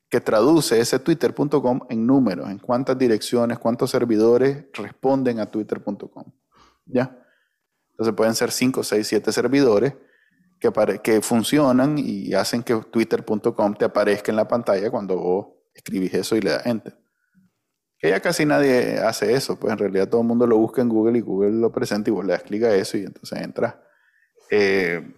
que 0.10 0.20
traduce 0.20 0.80
ese 0.80 0.98
twitter.com 0.98 1.82
en 1.92 2.08
números, 2.08 2.50
en 2.50 2.58
cuántas 2.58 2.98
direcciones, 2.98 3.60
cuántos 3.60 3.92
servidores 3.92 4.66
responden 4.74 5.40
a 5.40 5.46
twitter.com. 5.46 6.26
¿Ya? 6.92 7.18
Entonces 7.92 8.16
pueden 8.16 8.36
ser 8.36 8.52
5, 8.52 8.84
6, 8.84 9.08
7 9.08 9.32
servidores 9.32 9.94
que, 10.60 10.72
que 11.04 11.22
funcionan 11.22 11.98
y 11.98 12.34
hacen 12.34 12.64
que 12.64 12.76
twitter.com 12.76 13.76
te 13.76 13.86
aparezca 13.86 14.32
en 14.32 14.36
la 14.36 14.48
pantalla 14.48 14.90
cuando 14.90 15.18
vos 15.18 15.48
escribís 15.74 16.14
eso 16.14 16.36
y 16.36 16.42
le 16.42 16.52
das 16.52 16.66
enter. 16.66 16.98
Que 17.98 18.10
ya 18.10 18.20
casi 18.20 18.46
nadie 18.46 18.98
hace 19.00 19.34
eso, 19.34 19.60
pues 19.60 19.72
en 19.72 19.78
realidad 19.78 20.10
todo 20.10 20.22
el 20.22 20.28
mundo 20.28 20.48
lo 20.48 20.58
busca 20.58 20.82
en 20.82 20.90
Google 20.90 21.20
y 21.20 21.22
Google 21.22 21.52
lo 21.52 21.72
presenta 21.72 22.10
y 22.10 22.14
vos 22.14 22.26
le 22.26 22.34
das 22.34 22.44
clic 22.44 22.64
a 22.64 22.74
eso 22.74 22.98
y 22.98 23.04
entonces 23.04 23.40
entras. 23.40 23.76
Eh, 24.50 25.16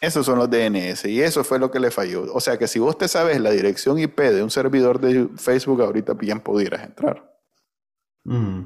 esos 0.00 0.24
son 0.24 0.38
los 0.38 0.48
DNS 0.48 1.04
y 1.06 1.20
eso 1.20 1.42
fue 1.44 1.58
lo 1.58 1.70
que 1.70 1.80
le 1.80 1.90
falló. 1.90 2.32
O 2.32 2.40
sea 2.40 2.56
que 2.56 2.68
si 2.68 2.78
vos 2.78 2.96
te 2.96 3.08
sabes 3.08 3.40
la 3.40 3.50
dirección 3.50 3.98
IP 3.98 4.18
de 4.20 4.42
un 4.42 4.50
servidor 4.50 5.00
de 5.00 5.28
Facebook, 5.36 5.82
ahorita 5.82 6.14
bien 6.14 6.40
pudieras 6.40 6.84
entrar. 6.84 7.36
Mm. 8.24 8.62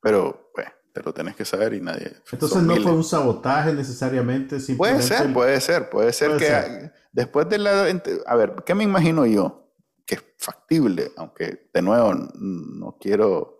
Pero, 0.00 0.50
pues, 0.54 0.68
te 0.94 1.02
lo 1.02 1.12
tenés 1.12 1.34
que 1.34 1.44
saber 1.44 1.74
y 1.74 1.80
nadie. 1.80 2.12
Entonces 2.30 2.62
no 2.62 2.68
miles. 2.74 2.84
fue 2.84 2.92
un 2.92 3.02
sabotaje 3.02 3.72
necesariamente, 3.72 4.58
Puede 4.76 5.02
ser, 5.02 5.32
puede 5.32 5.60
ser, 5.60 5.90
puede 5.90 6.12
ser 6.12 6.28
Puede 6.28 6.40
que 6.40 6.46
ser. 6.46 6.92
después 7.12 7.48
de 7.48 7.58
la... 7.58 7.86
A 8.26 8.36
ver, 8.36 8.54
¿qué 8.64 8.76
me 8.76 8.84
imagino 8.84 9.26
yo? 9.26 9.72
Que 10.06 10.14
es 10.14 10.24
factible, 10.38 11.10
aunque 11.16 11.68
de 11.74 11.82
nuevo 11.82 12.14
no 12.14 12.96
quiero 13.00 13.58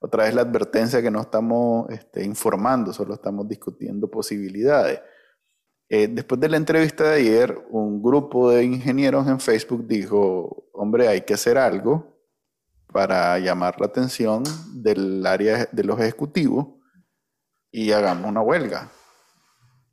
otra 0.00 0.24
vez 0.24 0.34
la 0.34 0.42
advertencia 0.42 1.00
que 1.00 1.10
no 1.10 1.20
estamos 1.20 1.88
este, 1.90 2.24
informando, 2.24 2.92
solo 2.92 3.14
estamos 3.14 3.46
discutiendo 3.48 4.10
posibilidades. 4.10 5.00
Eh, 5.88 6.08
después 6.08 6.40
de 6.40 6.48
la 6.48 6.56
entrevista 6.56 7.04
de 7.04 7.20
ayer, 7.20 7.64
un 7.70 8.02
grupo 8.02 8.50
de 8.50 8.64
ingenieros 8.64 9.28
en 9.28 9.38
Facebook 9.38 9.86
dijo, 9.86 10.68
hombre, 10.72 11.06
hay 11.06 11.20
que 11.20 11.34
hacer 11.34 11.58
algo 11.58 12.15
para 12.96 13.38
llamar 13.38 13.78
la 13.78 13.88
atención 13.88 14.42
del 14.72 15.26
área 15.26 15.68
de 15.70 15.84
los 15.84 16.00
ejecutivos 16.00 16.68
y 17.70 17.92
hagamos 17.92 18.24
una 18.24 18.40
huelga. 18.40 18.88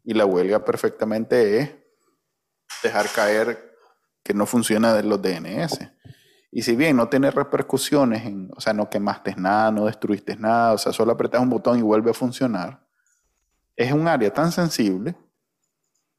Y 0.05 0.13
la 0.13 0.25
huelga 0.25 0.63
perfectamente 0.63 1.59
es 1.59 1.75
dejar 2.81 3.09
caer 3.13 3.75
que 4.23 4.33
no 4.33 4.45
funciona 4.45 4.93
de 4.93 5.03
los 5.03 5.21
DNS. 5.21 5.79
Y 6.49 6.61
si 6.61 6.77
bien 6.77 6.95
no 6.95 7.09
tiene 7.09 7.29
repercusiones, 7.29 8.25
en, 8.25 8.49
o 8.55 8.61
sea, 8.61 8.71
no 8.71 8.89
quemaste 8.89 9.35
nada, 9.35 9.69
no 9.69 9.87
destruiste 9.87 10.37
nada, 10.37 10.71
o 10.71 10.77
sea, 10.77 10.93
solo 10.93 11.11
apretas 11.11 11.41
un 11.41 11.49
botón 11.49 11.79
y 11.79 11.81
vuelve 11.81 12.11
a 12.11 12.13
funcionar, 12.13 12.87
es 13.75 13.91
un 13.91 14.07
área 14.07 14.31
tan 14.31 14.49
sensible. 14.49 15.13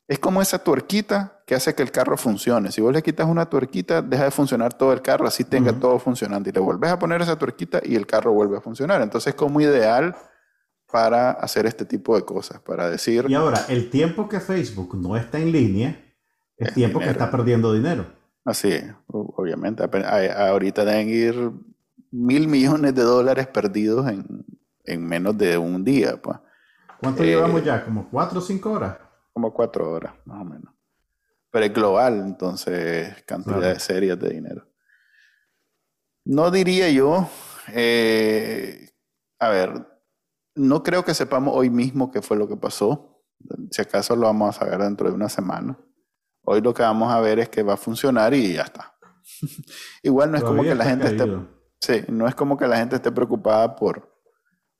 Es 0.06 0.18
como 0.18 0.42
esa 0.42 0.62
tuerquita 0.62 1.33
que 1.46 1.54
hace 1.54 1.74
que 1.74 1.82
el 1.82 1.90
carro 1.90 2.16
funcione. 2.16 2.72
Si 2.72 2.80
vos 2.80 2.92
le 2.92 3.02
quitas 3.02 3.26
una 3.26 3.46
tuerquita, 3.46 4.00
deja 4.00 4.24
de 4.24 4.30
funcionar 4.30 4.72
todo 4.74 4.92
el 4.92 5.02
carro, 5.02 5.26
así 5.26 5.44
tenga 5.44 5.72
todo 5.72 5.98
funcionando. 5.98 6.48
Y 6.48 6.52
le 6.52 6.60
volvés 6.60 6.90
a 6.90 6.98
poner 6.98 7.20
esa 7.20 7.36
tuerquita 7.36 7.80
y 7.82 7.96
el 7.96 8.06
carro 8.06 8.32
vuelve 8.32 8.56
a 8.56 8.60
funcionar. 8.60 9.02
Entonces 9.02 9.28
es 9.28 9.34
como 9.34 9.60
ideal 9.60 10.16
para 10.90 11.32
hacer 11.32 11.66
este 11.66 11.84
tipo 11.84 12.14
de 12.16 12.24
cosas, 12.24 12.60
para 12.60 12.88
decir... 12.88 13.26
Y 13.28 13.34
ahora, 13.34 13.60
el 13.68 13.90
tiempo 13.90 14.28
que 14.28 14.40
Facebook 14.40 14.96
no 14.96 15.16
está 15.16 15.38
en 15.38 15.52
línea 15.52 16.00
es 16.56 16.68
Es 16.68 16.74
tiempo 16.74 17.00
que 17.00 17.10
está 17.10 17.30
perdiendo 17.30 17.72
dinero. 17.72 18.06
Así, 18.44 18.68
es, 18.68 18.94
obviamente. 19.08 19.82
Ahorita 19.82 20.84
deben 20.84 21.08
ir 21.08 21.50
mil 22.10 22.46
millones 22.46 22.94
de 22.94 23.02
dólares 23.02 23.48
perdidos 23.48 24.08
en, 24.08 24.46
en 24.84 25.06
menos 25.06 25.36
de 25.36 25.58
un 25.58 25.82
día, 25.84 26.16
pues. 26.22 26.38
¿Cuánto 27.00 27.22
Eh, 27.22 27.26
llevamos 27.26 27.64
ya? 27.64 27.84
¿Como 27.84 28.08
cuatro 28.08 28.38
o 28.38 28.42
cinco 28.42 28.70
horas? 28.72 28.96
Como 29.32 29.52
cuatro 29.52 29.90
horas, 29.90 30.14
más 30.24 30.40
o 30.40 30.44
menos. 30.44 30.73
Pero 31.54 31.66
es 31.66 31.72
global, 31.72 32.18
entonces 32.18 33.22
cantidades 33.22 33.62
Claro. 33.62 33.78
serias 33.78 34.18
de 34.18 34.28
dinero. 34.28 34.66
No 36.24 36.50
diría 36.50 36.90
yo, 36.90 37.28
eh, 37.72 38.90
a 39.38 39.50
ver, 39.50 39.86
no 40.56 40.82
creo 40.82 41.04
que 41.04 41.14
sepamos 41.14 41.54
hoy 41.56 41.70
mismo 41.70 42.10
qué 42.10 42.22
fue 42.22 42.36
lo 42.36 42.48
que 42.48 42.56
pasó. 42.56 43.22
Si 43.70 43.80
acaso 43.80 44.16
lo 44.16 44.22
vamos 44.22 44.48
a 44.56 44.58
saber 44.58 44.80
dentro 44.80 45.08
de 45.08 45.14
una 45.14 45.28
semana. 45.28 45.78
Hoy 46.42 46.60
lo 46.60 46.74
que 46.74 46.82
vamos 46.82 47.12
a 47.12 47.20
ver 47.20 47.38
es 47.38 47.48
que 47.50 47.62
va 47.62 47.74
a 47.74 47.76
funcionar 47.76 48.34
y 48.34 48.54
ya 48.54 48.62
está. 48.62 48.92
Igual 50.02 50.32
no 50.32 50.38
es 50.38 50.42
como 50.42 50.64
que 50.64 50.74
la 50.74 50.86
gente 50.86 51.06
esté. 51.06 51.38
Sí, 51.80 52.04
no 52.08 52.26
es 52.26 52.34
como 52.34 52.56
que 52.56 52.66
la 52.66 52.78
gente 52.78 52.96
esté 52.96 53.12
preocupada 53.12 53.76
por, 53.76 54.12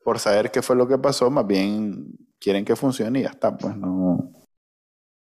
por 0.03 0.19
saber 0.19 0.51
qué 0.51 0.61
fue 0.61 0.75
lo 0.75 0.89
que 0.89 0.97
pasó, 0.97 1.31
más 1.31 1.47
bien 1.47 2.17
quieren 2.37 2.65
que 2.65 2.75
funcione 2.75 3.19
y 3.19 3.23
ya 3.23 3.29
está, 3.29 3.55
pues 3.55 3.77
no. 3.77 4.29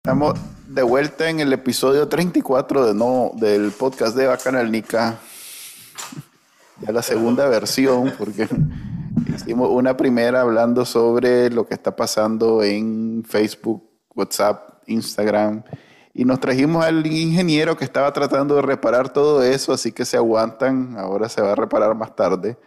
Estamos 0.05 0.37
de 0.67 0.83
vuelta 0.83 1.29
en 1.29 1.39
el 1.39 1.53
episodio 1.53 2.09
34 2.09 2.87
de 2.87 2.93
no, 2.93 3.31
del 3.35 3.71
podcast 3.71 4.17
de 4.17 4.27
Bacanalnica. 4.27 5.17
Ya 6.81 6.91
la 6.91 7.01
segunda 7.01 7.47
versión, 7.47 8.11
porque 8.19 8.49
hicimos 9.33 9.69
una 9.69 9.95
primera 9.95 10.41
hablando 10.41 10.83
sobre 10.83 11.49
lo 11.51 11.65
que 11.65 11.73
está 11.73 11.95
pasando 11.95 12.63
en 12.63 13.23
Facebook, 13.25 13.81
WhatsApp, 14.13 14.83
Instagram. 14.87 15.63
Y 16.13 16.25
nos 16.25 16.41
trajimos 16.41 16.83
al 16.83 17.07
ingeniero 17.07 17.77
que 17.77 17.85
estaba 17.85 18.11
tratando 18.11 18.57
de 18.57 18.61
reparar 18.61 19.07
todo 19.07 19.41
eso, 19.41 19.71
así 19.71 19.93
que 19.93 20.03
se 20.03 20.17
aguantan. 20.17 20.97
Ahora 20.97 21.29
se 21.29 21.41
va 21.41 21.53
a 21.53 21.55
reparar 21.55 21.95
más 21.95 22.13
tarde. 22.13 22.57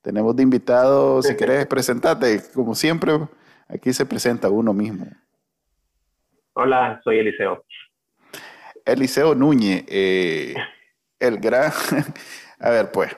Tenemos 0.00 0.34
de 0.34 0.44
invitado, 0.44 1.22
si 1.22 1.34
quieres, 1.34 1.66
presentate. 1.66 2.42
Como 2.54 2.74
siempre, 2.74 3.28
aquí 3.68 3.92
se 3.92 4.06
presenta 4.06 4.48
uno 4.48 4.72
mismo. 4.72 5.06
Hola, 6.62 7.00
soy 7.02 7.18
Eliseo. 7.20 7.64
Eliseo 8.84 9.34
Núñez, 9.34 9.82
eh, 9.88 10.54
el 11.18 11.38
gran... 11.38 11.72
A 12.60 12.68
ver, 12.68 12.92
pues, 12.92 13.16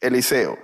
Eliseo, 0.00 0.56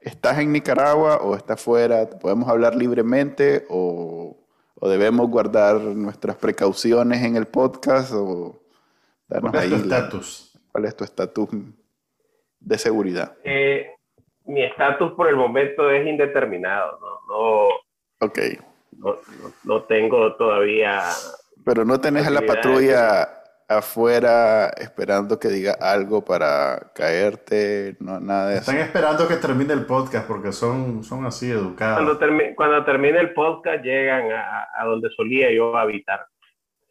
¿estás 0.00 0.38
en 0.38 0.50
Nicaragua 0.50 1.18
o 1.18 1.36
estás 1.36 1.62
fuera? 1.62 2.08
¿Podemos 2.08 2.48
hablar 2.48 2.74
libremente 2.74 3.66
o, 3.68 4.34
o 4.76 4.88
debemos 4.88 5.28
guardar 5.28 5.78
nuestras 5.78 6.36
precauciones 6.36 7.22
en 7.22 7.36
el 7.36 7.44
podcast? 7.44 8.14
O 8.14 8.62
darnos 9.28 9.52
¿Cuál 9.52 9.64
es 9.64 9.68
tu 9.68 9.74
ahí 9.74 9.82
estatus? 9.82 10.58
¿Cuál 10.72 10.84
es 10.86 10.96
tu 10.96 11.04
estatus 11.04 11.50
de 12.60 12.78
seguridad? 12.78 13.36
Eh, 13.44 13.90
mi 14.46 14.64
estatus 14.64 15.12
por 15.12 15.28
el 15.28 15.36
momento 15.36 15.90
es 15.90 16.06
indeterminado. 16.06 16.98
No, 17.28 17.68
Ok, 18.20 18.38
no, 18.98 19.14
no, 19.14 19.52
no 19.64 19.82
tengo 19.84 20.34
todavía. 20.36 21.02
pero 21.64 21.84
no 21.84 22.00
tenés 22.00 22.26
a 22.26 22.30
la 22.30 22.42
patrulla 22.42 23.28
afuera 23.70 24.68
esperando 24.78 25.38
que 25.38 25.48
diga 25.48 25.76
algo 25.80 26.24
para 26.24 26.90
caerte, 26.94 27.96
no, 28.00 28.18
nada 28.18 28.48
de 28.48 28.52
eso. 28.58 28.70
Están 28.70 28.78
esperando 28.86 29.28
que 29.28 29.36
termine 29.36 29.74
el 29.74 29.84
podcast 29.84 30.26
porque 30.26 30.52
son, 30.52 31.04
son 31.04 31.26
así 31.26 31.50
Cuando, 31.52 31.68
educados. 31.70 32.18
termi- 32.20 32.54
cuando 32.54 32.84
termine 32.84 33.20
el 33.20 33.34
podcast, 33.34 33.84
llegan 33.84 34.32
a, 34.32 34.68
a 34.74 34.84
donde 34.86 35.10
solía 35.14 35.52
yo 35.52 35.76
habitar. 35.76 36.26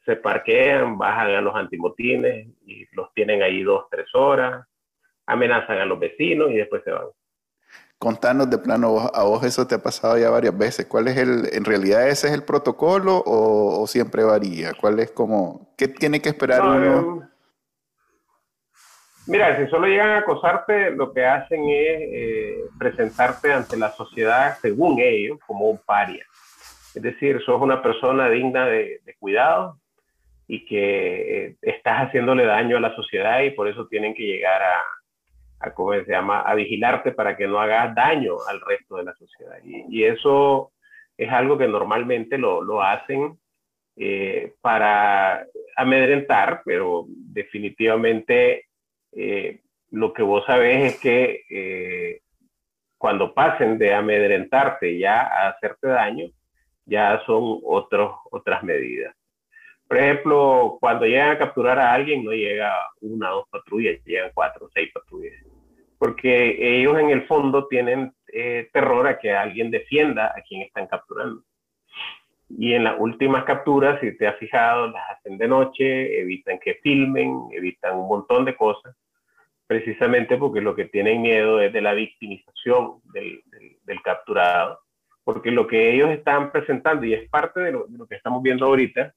Se 0.05 0.15
parquean, 0.17 0.97
bajan 0.97 1.31
a 1.31 1.41
los 1.41 1.55
antimotines 1.55 2.47
y 2.65 2.85
los 2.95 3.11
tienen 3.13 3.41
ahí 3.41 3.63
dos, 3.63 3.85
tres 3.89 4.05
horas. 4.13 4.65
Amenazan 5.25 5.79
a 5.79 5.85
los 5.85 5.99
vecinos 5.99 6.51
y 6.51 6.55
después 6.57 6.83
se 6.85 6.91
van. 6.91 7.07
Contanos 7.99 8.49
de 8.49 8.59
plano, 8.59 8.91
vos- 8.91 9.11
a 9.13 9.23
vos 9.23 9.43
eso 9.43 9.65
te 9.67 9.75
ha 9.75 9.81
pasado 9.81 10.17
ya 10.17 10.29
varias 10.29 10.55
veces. 10.57 10.85
¿Cuál 10.85 11.07
es 11.07 11.17
el, 11.17 11.49
en 11.53 11.65
realidad 11.65 12.07
ese 12.07 12.27
es 12.27 12.33
el 12.33 12.43
protocolo 12.43 13.17
o, 13.17 13.81
o 13.81 13.87
siempre 13.87 14.23
varía? 14.23 14.73
¿Cuál 14.79 14.99
es 14.99 15.11
como, 15.11 15.73
qué 15.77 15.87
tiene 15.87 16.21
que 16.21 16.29
esperar 16.29 16.63
No, 16.63 16.73
uno? 16.73 17.29
Mira, 19.25 19.57
si 19.57 19.69
solo 19.69 19.87
llegan 19.87 20.11
a 20.11 20.17
acosarte, 20.19 20.91
lo 20.91 21.11
que 21.13 21.25
hacen 21.25 21.61
es 21.69 22.01
eh, 22.13 22.57
presentarte 22.79 23.51
ante 23.51 23.75
la 23.75 23.91
sociedad, 23.91 24.57
según 24.61 24.99
ellos, 25.01 25.39
como 25.45 25.69
un 25.69 25.79
paria. 25.79 26.25
Es 26.95 27.01
decir, 27.01 27.41
sos 27.45 27.61
una 27.61 27.81
persona 27.81 28.29
digna 28.29 28.65
de, 28.67 29.01
de 29.03 29.15
cuidado 29.15 29.79
y 30.47 30.65
que 30.65 31.47
eh, 31.47 31.57
estás 31.61 32.07
haciéndole 32.07 32.45
daño 32.45 32.77
a 32.77 32.81
la 32.81 32.95
sociedad 32.95 33.41
y 33.41 33.51
por 33.51 33.67
eso 33.67 33.87
tienen 33.87 34.13
que 34.15 34.23
llegar 34.23 34.61
a, 34.63 34.81
a 35.59 35.73
¿cómo 35.73 35.93
se 35.93 36.05
llama?, 36.05 36.41
a 36.41 36.55
vigilarte 36.55 37.11
para 37.11 37.35
que 37.35 37.47
no 37.47 37.59
hagas 37.59 37.93
daño 37.95 38.35
al 38.47 38.61
resto 38.61 38.97
de 38.97 39.03
la 39.03 39.13
sociedad. 39.15 39.57
Y, 39.63 40.03
eso 40.03 40.71
es 41.17 41.31
algo 41.31 41.57
que 41.57 41.67
normalmente 41.67 42.37
lo, 42.37 42.61
lo 42.61 42.81
hacen 42.81 43.37
eh, 43.95 44.53
para 44.61 45.45
amedrentar, 45.75 46.61
pero 46.63 47.05
definitivamente 47.07 48.65
eh, 49.11 49.61
lo 49.91 50.13
que 50.13 50.21
vos 50.21 50.45
sabés 50.45 50.93
es 50.93 50.99
que 50.99 51.41
eh, 51.49 52.21
cuando 52.97 53.33
pasen 53.33 53.77
de 53.77 53.93
amedrentarte 53.93 54.97
ya 54.99 55.21
a 55.21 55.49
hacerte 55.49 55.87
daño, 55.87 56.27
ya 56.85 57.21
son 57.25 57.59
otros, 57.63 58.17
otras 58.31 58.63
medidas. 58.63 59.15
Por 59.87 59.97
ejemplo, 59.97 60.77
cuando 60.79 61.05
llegan 61.05 61.31
a 61.31 61.37
capturar 61.37 61.79
a 61.79 61.93
alguien, 61.93 62.23
no 62.23 62.31
llega 62.31 62.73
una 63.01 63.31
o 63.33 63.37
dos 63.37 63.49
patrullas, 63.49 64.03
llegan 64.03 64.31
cuatro 64.33 64.65
o 64.65 64.69
seis 64.73 64.91
patrullas. 64.93 65.33
Porque 65.97 66.79
ellos 66.79 66.97
en 66.99 67.09
el 67.09 67.25
fondo 67.25 67.67
tienen 67.67 68.13
eh, 68.31 68.69
terror 68.71 69.07
a 69.07 69.17
que 69.17 69.31
alguien 69.31 69.71
defienda 69.71 70.33
a 70.35 70.41
quien 70.41 70.61
están 70.61 70.87
capturando. 70.87 71.43
Y 72.49 72.73
en 72.73 72.83
las 72.83 72.95
últimas 72.99 73.43
capturas, 73.43 73.99
si 73.99 74.15
te 74.17 74.27
has 74.27 74.37
fijado, 74.37 74.87
las 74.87 75.03
hacen 75.11 75.37
de 75.37 75.47
noche, 75.47 76.21
evitan 76.21 76.59
que 76.59 76.75
filmen, 76.75 77.49
evitan 77.51 77.97
un 77.97 78.07
montón 78.07 78.45
de 78.45 78.55
cosas, 78.55 78.95
precisamente 79.65 80.37
porque 80.37 80.61
lo 80.61 80.73
que 80.73 80.85
tienen 80.85 81.21
miedo 81.21 81.59
es 81.59 81.73
de 81.73 81.81
la 81.81 81.93
victimización 81.93 83.01
del, 83.13 83.41
del, 83.83 84.01
capturado, 84.01 84.79
porque 85.25 85.51
lo 85.51 85.67
que 85.67 85.93
ellos 85.93 86.09
están 86.11 86.51
presentando, 86.51 87.05
y 87.05 87.13
es 87.13 87.29
parte 87.29 87.59
de 87.59 87.73
lo, 87.73 87.85
que 88.07 88.15
estamos 88.15 88.41
viendo 88.41 88.65
ahorita, 88.65 89.13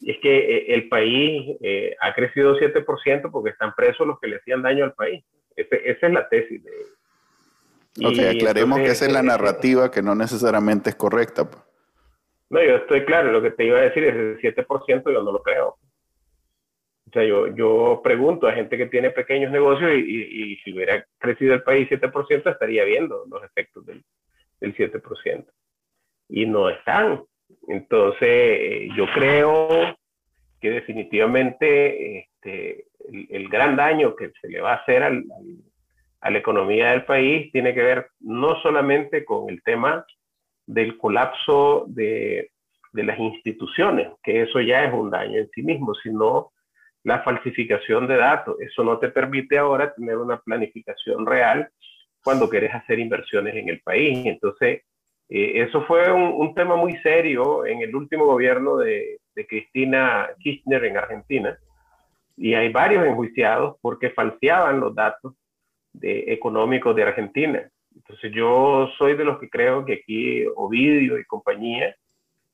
es 0.00 0.18
que 0.20 0.38
eh, 0.38 0.74
el 0.74 0.88
país 0.88 1.56
eh, 1.60 1.94
ha 2.00 2.14
crecido 2.14 2.58
7% 2.58 3.30
porque 3.30 3.50
están 3.50 3.74
presos 3.74 4.06
los 4.06 4.18
que 4.20 4.28
le 4.28 4.36
hacían 4.36 4.62
daño 4.62 4.84
al 4.84 4.94
país. 4.94 5.22
Esa 5.60 6.06
es 6.06 6.12
la 6.12 6.28
tesis 6.28 6.62
de 6.62 6.70
Ok, 8.04 8.18
aclaremos 8.36 8.78
que 8.78 8.86
esa 8.86 9.06
es 9.06 9.12
la 9.12 9.20
eh, 9.20 9.24
narrativa 9.24 9.90
que 9.90 10.02
no 10.02 10.14
necesariamente 10.14 10.90
es 10.90 10.96
correcta. 10.96 11.48
Pues. 11.48 11.62
No, 12.50 12.62
yo 12.62 12.76
estoy 12.76 13.04
claro, 13.04 13.32
lo 13.32 13.42
que 13.42 13.50
te 13.50 13.64
iba 13.64 13.78
a 13.78 13.82
decir 13.82 14.04
es 14.04 14.14
el 14.14 14.40
7%, 14.40 15.12
yo 15.12 15.22
no 15.22 15.32
lo 15.32 15.42
creo. 15.42 15.76
O 17.08 17.10
sea, 17.12 17.24
yo, 17.24 17.48
yo 17.48 18.00
pregunto 18.04 18.46
a 18.46 18.52
gente 18.52 18.76
que 18.76 18.86
tiene 18.86 19.10
pequeños 19.10 19.50
negocios 19.50 19.90
y, 19.94 20.56
si 20.62 20.72
hubiera 20.72 21.06
crecido 21.18 21.54
el 21.54 21.62
país 21.62 21.88
7%, 21.88 22.50
estaría 22.50 22.84
viendo 22.84 23.24
los 23.30 23.42
efectos 23.44 23.84
del, 23.86 24.04
del 24.60 24.76
7%. 24.76 25.46
Y 26.28 26.46
no 26.46 26.68
están. 26.68 27.24
Entonces, 27.66 28.90
yo 28.94 29.06
creo 29.14 29.96
que 30.60 30.70
definitivamente 30.70 32.18
este, 32.18 32.87
el, 33.12 33.48
gran 33.48 33.76
daño 33.76 34.14
que 34.16 34.32
se 34.40 34.48
le 34.48 34.60
va 34.60 34.72
a 34.72 34.76
hacer 34.76 35.02
al, 35.02 35.24
a 36.20 36.30
la 36.30 36.38
economía 36.38 36.90
del 36.90 37.04
país 37.04 37.50
tiene 37.52 37.74
que 37.74 37.82
ver 37.82 38.08
no 38.20 38.60
solamente 38.60 39.24
con 39.24 39.48
el 39.50 39.62
tema 39.62 40.04
del 40.66 40.98
colapso 40.98 41.86
de, 41.88 42.50
de 42.92 43.02
las 43.02 43.18
instituciones, 43.18 44.08
que 44.22 44.42
eso 44.42 44.60
ya 44.60 44.84
es 44.84 44.92
un 44.92 45.10
daño 45.10 45.38
en 45.38 45.48
sí 45.50 45.62
mismo, 45.62 45.94
sino 45.94 46.52
la 47.04 47.22
falsificación 47.22 48.06
de 48.06 48.16
datos. 48.16 48.60
Eso 48.60 48.84
no 48.84 48.98
te 48.98 49.08
permite 49.08 49.58
ahora 49.58 49.94
tener 49.94 50.16
una 50.16 50.38
planificación 50.40 51.26
real 51.26 51.68
cuando 52.22 52.48
quieres 52.48 52.74
hacer 52.74 52.98
inversiones 52.98 53.54
en 53.54 53.68
el 53.68 53.80
país. 53.80 54.26
Entonces, 54.26 54.82
eh, 55.28 55.52
eso 55.62 55.84
fue 55.86 56.10
un, 56.12 56.54
tema 56.54 56.76
muy 56.76 56.96
serio 56.98 57.64
en 57.66 57.82
el 57.82 57.94
último 57.94 58.26
gobierno 58.26 58.76
de, 58.76 59.20
de, 59.34 59.46
Cristina 59.46 60.28
Kirchner 60.38 60.84
en 60.84 60.96
Argentina. 60.96 61.58
Y 62.38 62.54
hay 62.54 62.72
varios 62.72 63.04
enjuiciados 63.04 63.76
porque 63.82 64.10
falseaban 64.10 64.80
los 64.80 64.94
datos 64.94 65.34
de, 65.92 66.32
económicos 66.32 66.94
de 66.94 67.02
Argentina. 67.02 67.68
Entonces 67.94 68.32
yo 68.32 68.88
soy 68.96 69.16
de 69.16 69.24
los 69.24 69.38
que 69.40 69.50
creo 69.50 69.84
que 69.84 69.94
aquí 69.94 70.44
Ovidio 70.54 71.18
y 71.18 71.24
compañía 71.24 71.94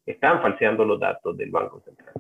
están 0.07 0.41
falseando 0.41 0.85
los 0.85 0.99
datos 0.99 1.37
del 1.37 1.51
Banco 1.51 1.80
Central. 1.80 2.14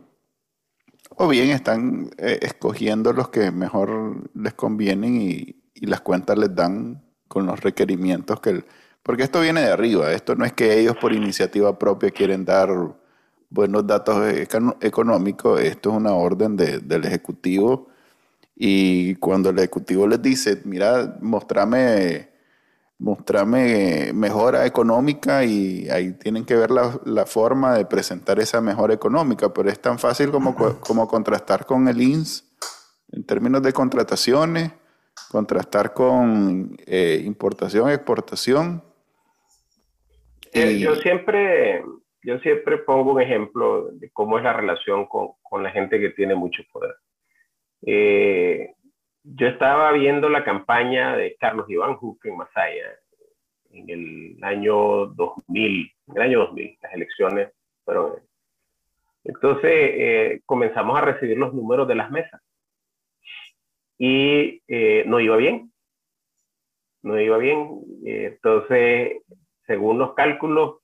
O 1.16 1.28
bien 1.28 1.50
están 1.50 2.10
eh, 2.18 2.38
escogiendo 2.42 3.12
los 3.12 3.28
que 3.28 3.50
mejor 3.50 4.30
les 4.34 4.54
convienen 4.54 5.20
y, 5.20 5.60
las 5.80 6.00
cuentas 6.00 6.38
les 6.38 6.54
dan 6.54 7.02
con 7.28 7.44
los 7.44 7.60
requerimientos 7.60 8.40
que... 8.40 8.64
porque 9.02 9.24
esto 9.24 9.42
viene 9.42 9.60
de 9.60 9.70
arriba, 9.70 10.12
esto 10.12 10.34
no 10.34 10.46
es 10.46 10.54
que 10.54 10.78
ellos 10.78 10.96
por 10.96 11.12
iniciativa 11.12 11.78
propia 11.78 12.10
quieren 12.10 12.46
dar 12.46 12.70
buenos 13.54 13.86
datos 13.86 14.20
económicos, 14.80 15.60
esto 15.60 15.90
es 15.90 15.96
una 15.96 16.12
orden 16.12 16.56
del 16.56 17.04
Ejecutivo 17.04 17.88
y 18.56 19.14
cuando 19.16 19.50
el 19.50 19.58
ejecutivo 19.58 20.06
les 20.06 20.20
dice, 20.20 20.60
mira, 20.64 21.16
mostrame, 21.20 22.28
mostrame 22.98 24.12
mejora 24.12 24.66
económica 24.66 25.44
y 25.44 25.88
ahí 25.88 26.12
tienen 26.12 26.44
que 26.44 26.54
ver 26.56 26.70
la, 26.70 27.00
la, 27.04 27.26
forma 27.26 27.74
de 27.74 27.84
presentar 27.84 28.38
esa 28.38 28.60
mejora 28.60 28.94
económica, 28.94 29.52
pero 29.52 29.68
es 29.68 29.80
tan 29.80 29.98
fácil 29.98 30.30
como, 30.30 30.54
como 30.80 31.08
contrastar 31.08 31.64
con 31.66 31.88
el 31.88 32.00
INS 32.00 32.44
en 33.12 33.24
términos 33.24 33.62
de 33.62 33.72
contrataciones, 33.72 34.72
contrastar 35.30 35.92
con 35.92 36.76
eh, 36.86 37.22
importación, 37.24 37.90
exportación. 37.90 38.82
Eh, 40.52 40.78
yo 40.78 40.94
siempre, 40.96 41.84
yo 42.24 42.38
siempre 42.38 42.78
pongo 42.78 43.12
un 43.12 43.20
ejemplo 43.20 43.90
de 43.92 44.10
cómo 44.10 44.38
es 44.38 44.44
la 44.44 44.54
relación 44.54 45.06
con, 45.06 45.32
con 45.42 45.62
la 45.62 45.70
gente 45.70 46.00
que 46.00 46.10
tiene 46.10 46.34
mucho 46.34 46.62
poder. 46.72 46.96
Eh, 47.86 48.74
yo 49.22 49.46
estaba 49.46 49.92
viendo 49.92 50.28
la 50.30 50.42
campaña 50.42 51.16
de 51.16 51.36
Carlos 51.38 51.68
Iván 51.68 51.96
Juque 51.96 52.30
en 52.30 52.36
Masaya 52.36 52.98
en 53.70 53.90
el 53.90 54.44
año 54.44 55.06
2000, 55.06 55.92
en 56.08 56.16
el 56.16 56.22
año 56.22 56.38
2000, 56.40 56.78
las 56.80 56.94
elecciones 56.94 57.52
fueron. 57.84 58.14
Entonces 59.24 59.70
eh, 59.72 60.40
comenzamos 60.46 60.96
a 60.96 61.02
recibir 61.02 61.36
los 61.36 61.52
números 61.52 61.86
de 61.88 61.94
las 61.94 62.10
mesas 62.10 62.40
y 63.98 64.62
eh, 64.66 65.04
no 65.06 65.20
iba 65.20 65.36
bien, 65.36 65.72
no 67.02 67.20
iba 67.20 67.36
bien. 67.36 67.80
entonces, 68.04 69.22
según 69.66 69.98
los 69.98 70.14
cálculos 70.14 70.83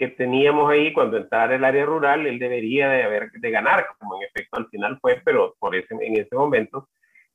que 0.00 0.08
teníamos 0.08 0.70
ahí 0.70 0.94
cuando 0.94 1.18
entrara 1.18 1.54
el 1.54 1.62
área 1.62 1.84
rural, 1.84 2.26
él 2.26 2.38
debería 2.38 2.88
de, 2.88 3.02
haber, 3.02 3.30
de 3.32 3.50
ganar, 3.50 3.86
como 3.98 4.16
en 4.16 4.22
efecto 4.22 4.56
al 4.56 4.66
final 4.70 4.98
fue, 4.98 5.20
pero 5.22 5.54
por 5.58 5.76
ese, 5.76 5.94
en 5.94 6.16
ese 6.16 6.34
momento 6.34 6.88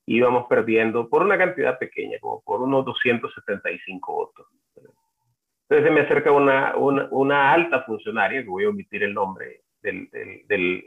íbamos 0.07 0.47
perdiendo 0.47 1.07
por 1.07 1.21
una 1.21 1.37
cantidad 1.37 1.77
pequeña, 1.77 2.17
como 2.19 2.41
por 2.41 2.63
unos 2.63 2.83
275 2.85 4.11
votos. 4.11 4.47
Entonces 4.75 5.87
se 5.87 5.91
me 5.91 6.01
acerca 6.01 6.31
una, 6.31 6.75
una, 6.75 7.07
una 7.11 7.53
alta 7.53 7.83
funcionaria, 7.83 8.41
que 8.41 8.49
voy 8.49 8.65
a 8.65 8.69
omitir 8.69 9.03
el 9.03 9.13
nombre 9.13 9.61
del, 9.83 10.09
del, 10.09 10.85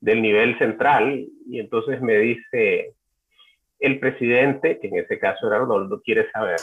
del, 0.00 0.20
nivel 0.20 0.58
central, 0.58 1.26
y 1.46 1.60
entonces 1.60 2.02
me 2.02 2.18
dice, 2.18 2.94
el 3.78 3.98
presidente, 3.98 4.78
que 4.78 4.88
en 4.88 4.98
ese 4.98 5.18
caso 5.18 5.46
era 5.46 5.56
Arnoldo, 5.56 6.02
quiere 6.02 6.30
saber 6.30 6.60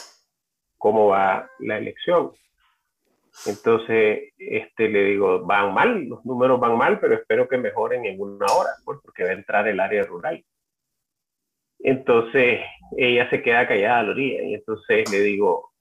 cómo 0.78 1.08
va 1.08 1.50
la 1.58 1.80
elección. 1.80 2.34
Entonces, 3.46 4.34
este, 4.38 4.90
le 4.90 5.04
digo, 5.04 5.46
van 5.46 5.74
mal, 5.74 6.06
los 6.06 6.26
números 6.26 6.60
van 6.60 6.78
mal, 6.78 7.00
pero 7.00 7.14
espero 7.14 7.48
que 7.48 7.58
mejoren 7.58 8.06
en 8.06 8.20
una 8.20 8.46
hora, 8.48 8.72
pues, 8.84 9.00
porque 9.04 9.24
va 9.24 9.30
a 9.30 9.34
entrar 9.34 9.68
el 9.68 9.80
área 9.80 10.04
rural. 10.04 10.44
Entonces, 11.80 12.62
ella 12.98 13.30
se 13.30 13.42
queda 13.42 13.68
callada 13.68 14.00
a 14.00 14.04
la 14.04 14.12
orilla 14.12 14.44
y 14.44 14.56
entonces 14.56 15.12
le 15.12 15.20
digo, 15.22 15.72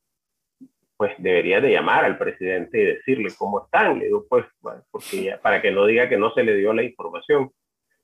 pues 0.97 1.13
debería 1.19 1.61
de 1.61 1.73
llamar 1.73 2.05
al 2.05 2.19
presidente 2.19 2.81
y 2.81 2.85
decirle 2.85 3.31
cómo 3.37 3.65
están. 3.65 3.99
Le 3.99 4.07
digo, 4.07 4.27
pues, 4.29 4.45
porque 4.91 5.37
para 5.43 5.61
que 5.63 5.71
no 5.71 5.87
diga 5.87 6.09
que 6.09 6.17
no 6.17 6.33
se 6.33 6.43
le 6.43 6.55
dio 6.57 6.73
la 6.73 6.83
información. 6.83 7.51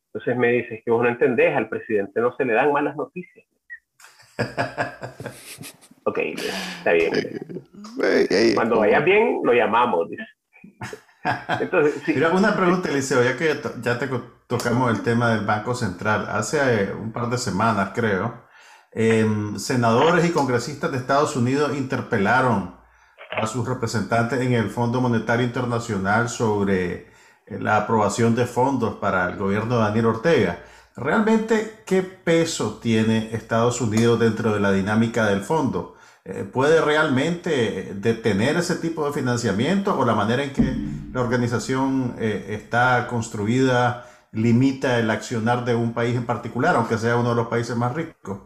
Entonces 0.07 0.37
me 0.37 0.53
dice, 0.53 0.77
es 0.77 0.85
que 0.85 0.91
vos 0.91 1.03
no 1.03 1.09
entendés, 1.09 1.57
al 1.57 1.69
presidente 1.69 2.21
no 2.21 2.37
se 2.37 2.45
le 2.45 2.53
dan 2.53 2.73
malas 2.73 2.97
noticias. 2.97 3.47
Ok, 6.05 6.19
está 6.19 6.93
bien. 6.93 7.65
Cuando 8.55 8.81
vaya 8.81 9.01
bien, 9.01 9.41
lo 9.43 9.53
llamamos. 9.53 10.09
Entonces, 11.61 12.03
Mira, 12.09 12.31
una 12.31 12.57
pregunta, 12.57 12.89
Eliseo, 12.89 13.23
ya 13.23 13.37
que 13.37 13.61
ya 13.81 13.99
te 13.99 14.09
tocamos 14.47 14.91
el 14.91 15.03
tema 15.03 15.31
del 15.31 15.47
Banco 15.47 15.75
Central. 15.75 16.27
Hace 16.29 16.85
eh, 16.85 16.93
un 16.93 17.13
par 17.13 17.29
de 17.31 17.39
semanas, 17.39 17.91
creo, 17.95 18.45
em, 18.91 19.57
senadores 19.59 20.25
y 20.25 20.31
congresistas 20.31 20.91
de 20.91 20.99
Estados 20.99 21.37
Unidos 21.37 21.77
interpelaron 21.77 22.77
a 23.31 23.47
sus 23.47 23.67
representantes 23.67 24.41
en 24.41 24.53
el 24.53 24.69
Fondo 24.69 25.01
Monetario 25.01 25.47
Internacional 25.47 26.29
sobre 26.29 26.93
eh, 27.47 27.59
la 27.61 27.77
aprobación 27.77 28.35
de 28.35 28.47
fondos 28.47 28.97
para 28.97 29.29
el 29.31 29.37
gobierno 29.37 29.77
de 29.77 29.83
Daniel 29.83 30.07
Ortega. 30.07 30.59
¿Realmente 30.97 31.83
qué 31.87 32.03
peso 32.03 32.79
tiene 32.81 33.31
Estados 33.33 33.81
Unidos 33.81 34.21
dentro 34.21 34.53
de 34.53 34.61
la 34.61 34.73
dinámica 34.73 35.27
del 35.27 35.41
fondo? 35.41 35.97
Eh, 36.25 36.45
¿Puede 36.45 36.81
realmente 36.81 37.95
detener 37.95 38.57
ese 38.57 38.77
tipo 38.77 39.07
de 39.07 39.13
financiamiento 39.13 39.99
o 39.99 40.05
la 40.05 40.15
manera 40.15 40.45
en 40.45 40.53
que 40.53 40.63
la 41.13 41.21
organización 41.21 42.15
eh, 42.19 42.47
está 42.51 43.07
construida 43.09 44.07
limita 44.33 44.99
el 44.99 45.11
accionar 45.11 45.65
de 45.65 45.75
un 45.75 45.95
país 45.95 46.17
en 46.17 46.27
particular, 46.27 46.77
aunque 46.77 46.97
sea 46.97 47.17
uno 47.17 47.31
de 47.31 47.37
los 47.37 47.49
países 47.49 47.77
más 47.77 47.95
ricos? 47.95 48.41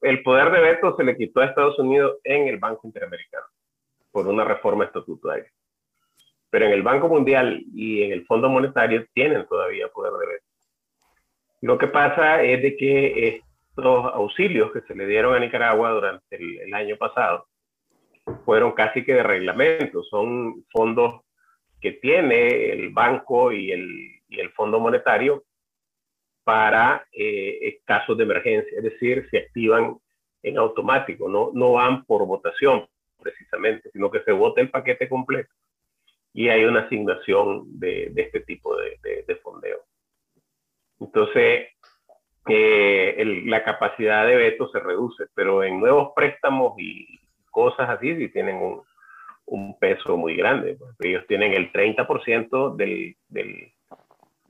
El, 0.00 0.22
poder 0.22 0.50
de 0.50 0.60
veto 0.60 0.96
se 0.96 1.04
le 1.04 1.16
quitó 1.16 1.40
a 1.40 1.46
Estados 1.46 1.78
Unidos 1.78 2.18
en 2.24 2.48
el 2.48 2.58
Banco 2.58 2.86
Interamericano 2.86 3.44
por 4.10 4.26
una 4.26 4.44
reforma 4.44 4.84
estatutaria. 4.84 5.50
Pero 6.50 6.66
en 6.66 6.72
el 6.72 6.82
Banco 6.82 7.08
Mundial 7.08 7.62
y 7.74 8.02
en 8.02 8.12
el 8.12 8.24
Fondo 8.24 8.48
Monetario 8.48 9.04
tienen 9.12 9.46
todavía 9.46 9.88
poder 9.88 10.12
de 10.14 10.26
veto. 10.26 10.47
Lo 11.60 11.78
que 11.78 11.88
pasa 11.88 12.42
es 12.42 12.62
de 12.62 12.76
que 12.76 13.28
estos 13.28 14.14
auxilios 14.14 14.72
que 14.72 14.80
se 14.82 14.94
le 14.94 15.06
dieron 15.06 15.34
a 15.34 15.40
Nicaragua 15.40 15.90
durante 15.90 16.36
el, 16.36 16.72
año 16.72 16.96
pasado 16.96 17.46
fueron 18.44 18.72
casi 18.72 19.04
que 19.04 19.14
de 19.14 19.22
reglamento, 19.22 20.02
son 20.04 20.64
fondos 20.70 21.22
que 21.80 21.92
tiene 21.92 22.70
el 22.70 22.90
banco 22.90 23.52
y 23.52 23.72
el, 23.72 24.14
Fondo 24.54 24.80
Monetario 24.80 25.44
para 26.42 27.06
eh, 27.12 27.80
casos 27.84 28.16
de 28.16 28.24
emergencia, 28.24 28.76
es 28.76 28.82
decir, 28.82 29.28
se 29.30 29.38
activan 29.38 29.96
en 30.42 30.58
automático, 30.58 31.28
no, 31.28 31.50
no 31.54 31.72
van 31.72 32.04
por 32.04 32.26
votación 32.26 32.86
precisamente, 33.20 33.90
sino 33.92 34.10
que 34.10 34.22
se 34.22 34.32
vota 34.32 34.60
el 34.60 34.70
paquete 34.70 35.08
completo. 35.08 35.52
Y 36.32 36.48
hay 36.48 36.64
una 36.64 36.80
asignación 36.80 37.78
de, 37.78 38.12
este 38.16 38.40
tipo 38.40 38.76
de, 38.76 39.40
fondeo. 39.42 39.80
Entonces, 41.00 41.68
eh, 42.48 43.42
la 43.46 43.62
capacidad 43.62 44.26
de 44.26 44.36
veto 44.36 44.68
se 44.70 44.80
reduce, 44.80 45.26
pero 45.34 45.62
en 45.62 45.80
nuevos 45.80 46.12
préstamos 46.14 46.74
y 46.78 47.20
cosas 47.50 47.88
así 47.90 48.16
sí 48.16 48.28
tienen 48.28 48.56
un, 48.56 48.82
un 49.46 49.78
peso 49.78 50.16
muy 50.16 50.36
grande. 50.36 50.76
Pues. 50.78 50.94
Ellos 51.00 51.24
tienen 51.26 51.52
el 51.52 51.72
30% 51.72 52.76
del, 52.76 53.16
del, 53.28 53.72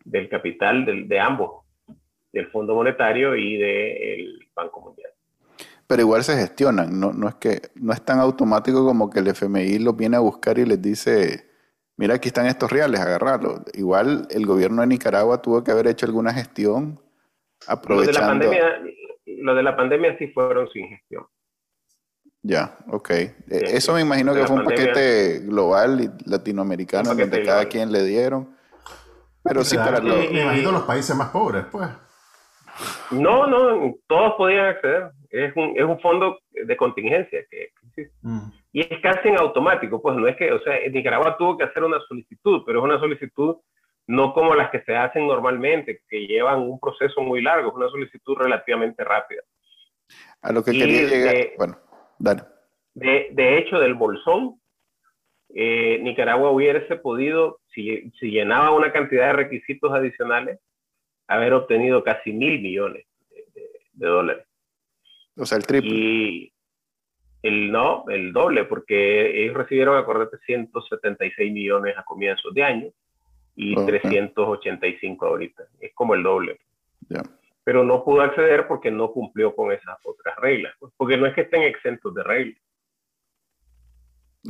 del 0.04 0.28
capital 0.28 0.84
del, 0.84 1.08
de 1.08 1.20
ambos, 1.20 1.64
del 2.32 2.48
Fondo 2.48 2.74
Monetario 2.74 3.34
y 3.36 3.56
del 3.56 4.48
Banco 4.54 4.80
Mundial. 4.80 5.10
Pero 5.86 6.02
igual 6.02 6.22
se 6.22 6.36
gestionan, 6.36 7.00
no, 7.00 7.14
no, 7.14 7.28
es 7.28 7.36
que 7.36 7.62
no 7.76 7.94
es 7.94 8.04
tan 8.04 8.18
automático 8.18 8.84
como 8.84 9.08
que 9.08 9.20
el 9.20 9.28
FMI 9.28 9.78
los 9.78 9.96
viene 9.96 10.18
a 10.18 10.20
buscar 10.20 10.58
y 10.58 10.66
les 10.66 10.82
dice, 10.82 11.48
mira, 11.98 12.14
aquí 12.14 12.28
están 12.28 12.46
estos 12.46 12.72
reales, 12.72 13.00
agarrarlos. 13.00 13.60
Igual 13.74 14.26
el 14.30 14.46
gobierno 14.46 14.80
de 14.80 14.88
Nicaragua 14.88 15.42
tuvo 15.42 15.62
que 15.62 15.72
haber 15.72 15.88
hecho 15.88 16.06
alguna 16.06 16.32
gestión 16.32 16.98
aprovechando... 17.66 18.46
Lo 18.46 18.50
de 18.50 18.56
la 18.56 18.62
pandemia, 18.62 18.94
lo 19.42 19.54
de 19.54 19.62
la 19.62 19.76
pandemia 19.76 20.18
sí 20.18 20.28
fueron 20.28 20.68
sin 20.70 20.88
gestión. 20.88 21.26
Ya, 22.42 22.78
ok. 22.88 23.10
E, 23.10 23.34
eso 23.48 23.92
me 23.92 24.00
imagino 24.00 24.32
que 24.32 24.46
fue 24.46 24.56
un 24.56 24.64
paquete 24.64 25.40
global 25.40 26.00
y 26.00 26.30
latinoamericano 26.30 27.14
donde 27.14 27.42
cada 27.42 27.66
quien 27.66 27.92
le 27.92 28.04
dieron. 28.04 28.56
Pero 29.42 29.64
sí 29.64 29.76
para 29.76 29.98
los... 30.00 30.30
Me 30.30 30.42
imagino 30.42 30.72
los 30.72 30.82
países 30.82 31.14
más 31.14 31.28
pobres, 31.30 31.64
pues. 31.70 31.88
No, 33.10 33.46
no, 33.46 33.94
todos 34.06 34.34
podían 34.36 34.66
acceder. 34.66 35.10
Es 35.30 35.54
un, 35.56 35.74
es 35.76 35.84
un 35.84 36.00
fondo 36.00 36.38
de 36.52 36.76
contingencia 36.76 37.40
que 37.50 37.72
mm. 38.22 38.50
Y 38.78 38.82
es 38.82 39.00
casi 39.02 39.26
en 39.26 39.40
automático, 39.40 40.00
pues 40.00 40.16
no 40.16 40.28
es 40.28 40.36
que, 40.36 40.52
o 40.52 40.60
sea, 40.60 40.78
Nicaragua 40.88 41.36
tuvo 41.36 41.58
que 41.58 41.64
hacer 41.64 41.82
una 41.82 41.98
solicitud, 42.06 42.62
pero 42.64 42.78
es 42.78 42.84
una 42.84 43.00
solicitud 43.00 43.56
no 44.06 44.32
como 44.32 44.54
las 44.54 44.70
que 44.70 44.82
se 44.82 44.94
hacen 44.94 45.26
normalmente, 45.26 46.02
que 46.08 46.28
llevan 46.28 46.60
un 46.60 46.78
proceso 46.78 47.20
muy 47.20 47.42
largo, 47.42 47.70
es 47.70 47.74
una 47.74 47.88
solicitud 47.88 48.36
relativamente 48.36 49.02
rápida. 49.02 49.42
A 50.42 50.52
lo 50.52 50.62
que 50.62 50.70
quería 50.70 51.08
llegar, 51.08 51.34
bueno, 51.56 51.76
dale. 52.20 52.42
De, 52.94 53.30
de 53.32 53.58
hecho, 53.58 53.80
del 53.80 53.94
bolsón, 53.94 54.60
eh, 55.52 55.98
Nicaragua 56.00 56.52
hubiese 56.52 56.94
podido, 56.94 57.58
si, 57.74 58.12
si 58.20 58.30
llenaba 58.30 58.70
una 58.70 58.92
cantidad 58.92 59.26
de 59.26 59.32
requisitos 59.32 59.92
adicionales, 59.92 60.60
haber 61.26 61.52
obtenido 61.52 62.04
casi 62.04 62.32
mil 62.32 62.62
millones 62.62 63.06
de, 63.92 64.06
dólares. 64.06 64.46
O 65.36 65.44
sea, 65.44 65.58
el 65.58 65.66
triple. 65.66 65.90
Y 65.92 66.52
el 67.42 67.70
no, 67.70 68.04
el 68.08 68.32
doble, 68.32 68.64
porque 68.64 69.42
ellos 69.44 69.56
recibieron, 69.56 69.96
acuérdate, 69.96 70.38
176 70.44 71.52
millones 71.52 71.96
a 71.96 72.04
comienzos 72.04 72.52
de 72.54 72.62
año 72.62 72.88
y 73.54 73.74
385 73.74 75.26
ahorita. 75.26 75.64
Es 75.80 75.94
como 75.94 76.14
el 76.14 76.22
doble. 76.22 76.58
Pero 77.64 77.84
no 77.84 78.04
pudo 78.04 78.22
acceder 78.22 78.66
porque 78.66 78.90
no 78.90 79.12
cumplió 79.12 79.54
con 79.54 79.72
esas 79.72 79.98
otras 80.04 80.36
reglas. 80.36 80.74
Pues, 80.78 80.92
porque 80.96 81.16
no 81.16 81.26
es 81.26 81.34
que 81.34 81.42
estén 81.42 81.62
exentos 81.62 82.14
de 82.14 82.22
reglas. 82.22 82.62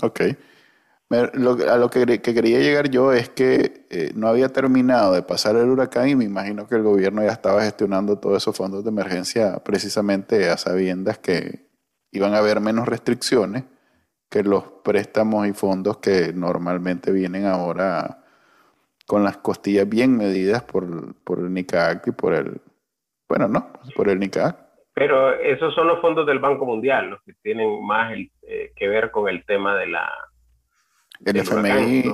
Ok 0.02 0.20
a 1.10 1.76
lo 1.76 1.88
que, 1.88 2.20
quería 2.20 2.58
llegar 2.58 2.90
yo 2.90 3.12
es 3.12 3.30
que 3.30 3.86
eh, 3.88 4.12
no 4.14 4.28
había 4.28 4.50
terminado 4.50 5.14
de 5.14 5.22
pasar 5.22 5.56
el 5.56 5.70
huracán 5.70 6.08
y 6.08 6.16
me 6.16 6.24
imagino 6.24 6.66
que 6.66 6.74
el 6.74 6.82
gobierno 6.82 7.22
ya 7.22 7.32
estaba 7.32 7.62
gestionando 7.62 8.18
todos 8.18 8.42
esos 8.42 8.54
fondos 8.54 8.84
de 8.84 8.90
emergencia 8.90 9.58
precisamente 9.64 10.50
a 10.50 10.58
sabiendas 10.58 11.18
que 11.18 11.67
iban 12.12 12.34
a 12.34 12.38
haber 12.38 12.60
menos 12.60 12.86
restricciones 12.86 13.64
que 14.30 14.42
los 14.42 14.64
préstamos 14.84 15.46
y 15.46 15.52
fondos 15.52 15.98
que 15.98 16.32
normalmente 16.32 17.12
vienen 17.12 17.46
ahora 17.46 18.24
con 19.06 19.24
las 19.24 19.38
costillas 19.38 19.88
bien 19.88 20.16
medidas 20.16 20.62
por, 20.62 21.14
por 21.24 21.38
el 21.38 21.52
NICAC 21.52 22.08
y 22.08 22.10
por 22.12 22.34
el, 22.34 22.60
bueno, 23.28 23.48
no, 23.48 23.72
por 23.96 24.08
el 24.08 24.18
NICAC. 24.18 24.68
Pero 24.92 25.32
esos 25.34 25.74
son 25.74 25.86
los 25.86 26.00
fondos 26.00 26.26
del 26.26 26.40
Banco 26.40 26.66
Mundial, 26.66 27.10
los 27.10 27.22
que 27.22 27.32
tienen 27.42 27.84
más 27.86 28.12
eh, 28.42 28.72
que 28.74 28.88
ver 28.88 29.10
con 29.10 29.28
el 29.28 29.44
tema 29.46 29.76
de 29.76 29.86
la 29.86 30.10
el 31.24 31.36
FMI. 31.36 32.04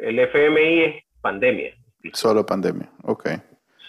El 0.00 0.18
FMI 0.18 0.80
es 0.80 1.04
pandemia. 1.20 1.74
Solo 2.12 2.44
pandemia, 2.44 2.90
ok. 3.02 3.28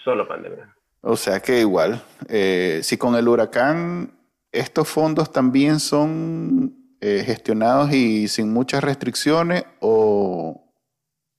Solo 0.04 0.26
pandemia. 0.26 0.74
O 1.00 1.16
sea 1.16 1.40
que 1.40 1.60
igual, 1.60 2.00
eh, 2.28 2.80
si 2.82 2.96
con 2.96 3.14
el 3.14 3.28
huracán 3.28 4.13
estos 4.54 4.88
fondos 4.88 5.32
también 5.32 5.80
son 5.80 6.74
eh, 7.00 7.22
gestionados 7.26 7.92
y 7.92 8.28
sin 8.28 8.52
muchas 8.52 8.82
restricciones 8.82 9.64
o, 9.80 10.64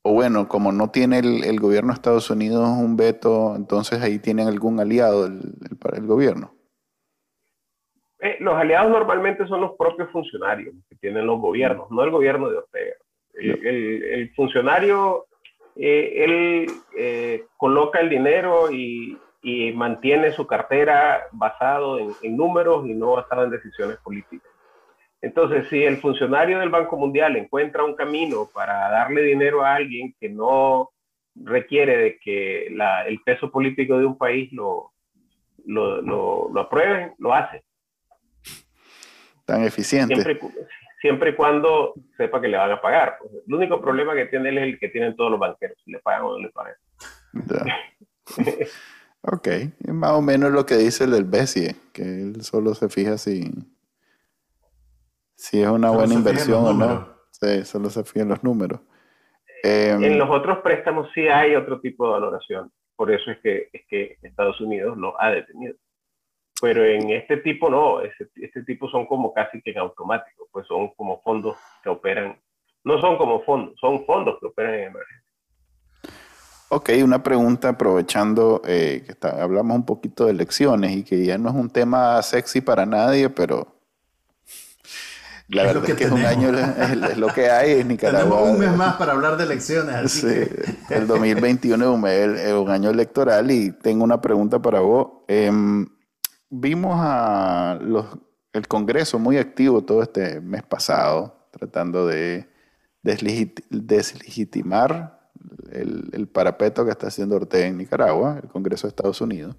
o 0.04 0.14
bueno, 0.14 0.48
como 0.48 0.72
no 0.72 0.92
tiene 0.92 1.20
el, 1.20 1.60
gobierno 1.60 1.90
de 1.90 1.96
Estados 1.96 2.30
Unidos 2.30 2.70
un 2.70 2.96
veto, 2.96 3.56
entonces 3.56 4.02
ahí 4.04 4.20
tienen 4.20 4.48
algún 4.48 4.80
aliado 4.80 5.26
el, 5.26 5.40
el, 5.96 6.06
gobierno. 6.06 6.54
Eh, 8.20 8.38
los 8.40 8.56
aliados 8.56 8.92
normalmente 8.92 9.48
son 9.48 9.62
los 9.62 9.72
propios 9.78 10.12
funcionarios 10.12 10.76
que 10.90 10.96
tienen 10.98 11.26
los 11.26 11.40
gobiernos, 11.40 11.90
no 11.90 12.04
el 12.04 12.12
gobierno 12.12 12.50
de 12.50 12.58
Ortega. 12.58 12.96
El, 13.34 14.32
funcionario, 14.36 15.26
eh, 15.76 16.24
él 16.24 16.68
eh, 16.98 17.46
coloca 17.58 18.00
el 18.00 18.10
dinero 18.10 18.72
y, 18.72 19.18
mantiene 19.74 20.32
su 20.32 20.48
cartera 20.48 21.28
basado 21.32 22.00
en, 22.00 22.36
números 22.36 22.88
y 22.88 22.94
no 22.94 23.12
basado 23.12 23.44
en 23.44 23.52
decisiones 23.52 23.98
políticas. 23.98 24.52
Entonces, 25.22 25.68
si 25.70 25.84
el 25.84 25.98
funcionario 25.98 26.60
del 26.60 26.70
Banco 26.70 26.98
Mundial 26.98 27.36
encuentra 27.36 27.84
un 27.84 27.96
camino 27.96 28.50
para 28.54 28.90
darle 28.90 29.24
dinero 29.24 29.64
a 29.64 29.76
alguien 29.76 30.16
que 30.20 30.30
no 30.30 30.92
requiere 31.36 31.98
de 31.98 32.20
que 32.20 32.68
el 32.68 33.20
peso 33.26 33.52
político 33.52 33.98
de 33.98 34.06
un 34.06 34.18
país 34.18 34.52
lo, 34.52 34.92
lo, 35.66 36.02
lo, 36.02 36.60
apruebe, 36.60 37.14
lo 37.18 37.34
hace. 37.34 37.64
Tan 39.46 39.64
eficiente 39.64 40.16
siempre 41.06 41.30
y 41.30 41.36
cuando 41.36 41.94
sepa 42.18 42.42
que 42.42 42.48
le 42.48 42.58
van 42.58 42.72
a 42.72 42.82
pagar. 42.82 43.18
Pues, 43.20 43.32
el 43.48 43.54
único 43.54 43.80
problema 43.80 44.16
que 44.16 44.26
tiene 44.26 44.50
él 44.50 44.58
es 44.58 44.64
el 44.64 44.80
que 44.80 44.90
tienen 44.90 45.16
todos 45.16 45.30
los 45.30 45.40
banqueros, 45.40 45.78
si 45.86 45.92
le 45.92 46.00
pagan 46.00 46.24
o 46.24 46.32
no 46.32 46.40
le 46.40 46.50
pagan. 46.50 46.74
ok, 49.32 49.48
es 49.48 49.94
más 49.94 50.12
o 50.12 50.22
menos 50.22 50.52
lo 50.52 50.66
que 50.66 50.76
dice 50.76 51.06
el 51.06 51.12
del 51.12 51.24
Bessie, 51.24 51.76
que 51.94 52.04
él 52.04 52.42
solo 52.44 52.74
se 52.74 52.90
fija 52.90 53.18
si, 53.18 53.52
si 55.36 55.62
es 55.62 55.68
una 55.68 55.90
buena 55.90 56.14
inversión 56.14 56.66
o 56.66 56.74
no. 56.74 57.16
Sí, 57.32 57.66
solo 57.66 57.90
se 57.90 58.04
fija 58.04 58.22
en 58.22 58.30
los 58.30 58.44
números. 58.44 58.80
en 59.64 60.04
em, 60.04 60.18
los 60.18 60.30
otros 60.30 60.60
préstamos 60.60 61.10
sí 61.14 61.28
hay 61.28 61.56
otro 61.56 61.82
tipo 61.82 62.06
de 62.06 62.14
valoración. 62.14 62.72
Por 62.96 63.12
eso 63.12 63.32
es 63.32 63.40
que, 63.40 63.70
es 63.74 63.86
que 63.88 64.18
Estados 64.22 64.60
Unidos 64.62 64.98
lo 64.98 65.20
ha 65.22 65.32
detenido. 65.32 65.76
Pero 66.62 66.86
en 66.86 67.10
este 67.10 67.38
tipo 67.38 67.70
no, 67.70 68.00
este, 68.00 68.30
este 68.36 68.64
tipo 68.64 68.88
son 68.90 69.06
como 69.06 69.34
casi 69.34 69.62
que 69.62 69.72
en 69.72 69.80
automático, 69.80 70.48
pues 70.52 70.66
son 70.68 70.90
como 70.96 71.22
fondos 71.22 71.58
que 71.84 71.90
operan, 71.90 72.40
no 72.86 73.02
son 73.02 73.18
como 73.18 73.44
fondos, 73.44 73.78
son 73.80 74.06
fondos 74.06 74.40
que 74.40 74.46
operan 74.46 74.74
en 74.76 74.84
emergencia. 74.84 75.25
Ok, 76.76 76.90
una 77.02 77.24
pregunta 77.24 77.70
aprovechando 77.70 78.62
eh, 78.68 79.02
que 79.06 79.14
está, 79.14 79.42
hablamos 79.42 79.78
un 79.78 79.86
poquito 79.86 80.26
de 80.26 80.32
elecciones 80.32 80.92
y 80.92 81.04
que 81.04 81.26
ya 81.26 81.38
no 81.38 81.48
es 81.48 81.56
un 81.56 81.70
tema 81.70 82.22
sexy 82.22 82.60
para 82.60 82.86
nadie, 82.86 83.30
pero 83.30 83.80
la 85.48 85.64
verdad 85.64 85.90
es 85.90 85.96
que, 85.96 86.04
es 86.04 86.12
un 86.12 86.26
año 86.26 86.50
es, 86.50 87.18
lo 87.18 87.28
que 87.28 87.50
hay 87.50 87.80
en 87.80 87.88
Nicaragua. 87.96 88.40
Tenemos 88.40 88.50
un 88.50 88.60
mes 88.60 88.76
más 88.76 88.98
para 88.98 89.14
hablar 89.14 89.38
de 89.38 89.46
elecciones. 89.46 90.12
sí, 90.12 90.50
el 90.90 91.08
2021 91.08 92.08
es 92.10 92.52
un, 92.52 92.70
año 92.70 92.90
electoral 92.90 93.50
y 93.52 93.72
tengo 93.72 94.04
una 94.04 94.20
pregunta 94.20 94.62
para 94.62 94.82
vos. 94.82 95.24
Em, 95.30 95.88
vimos 96.50 96.98
a 97.00 97.80
los, 97.82 98.06
el 98.52 98.68
Congreso 98.68 99.18
muy 99.18 99.38
activo 99.38 99.86
todo 99.86 100.04
este 100.04 100.42
mes 100.42 100.64
pasado, 100.64 101.48
tratando 101.52 102.06
de 102.06 102.50
deslegitimar 103.02 105.15
el, 105.72 106.28
parapeto 106.28 106.86
que 106.86 106.92
está 106.92 107.08
haciendo 107.08 107.36
Ortega 107.36 107.68
en 107.68 107.78
Nicaragua, 107.78 108.40
el 108.42 108.50
Congreso 108.50 108.88
de 108.88 108.90
Estados 108.90 109.22
Unidos, 109.22 109.56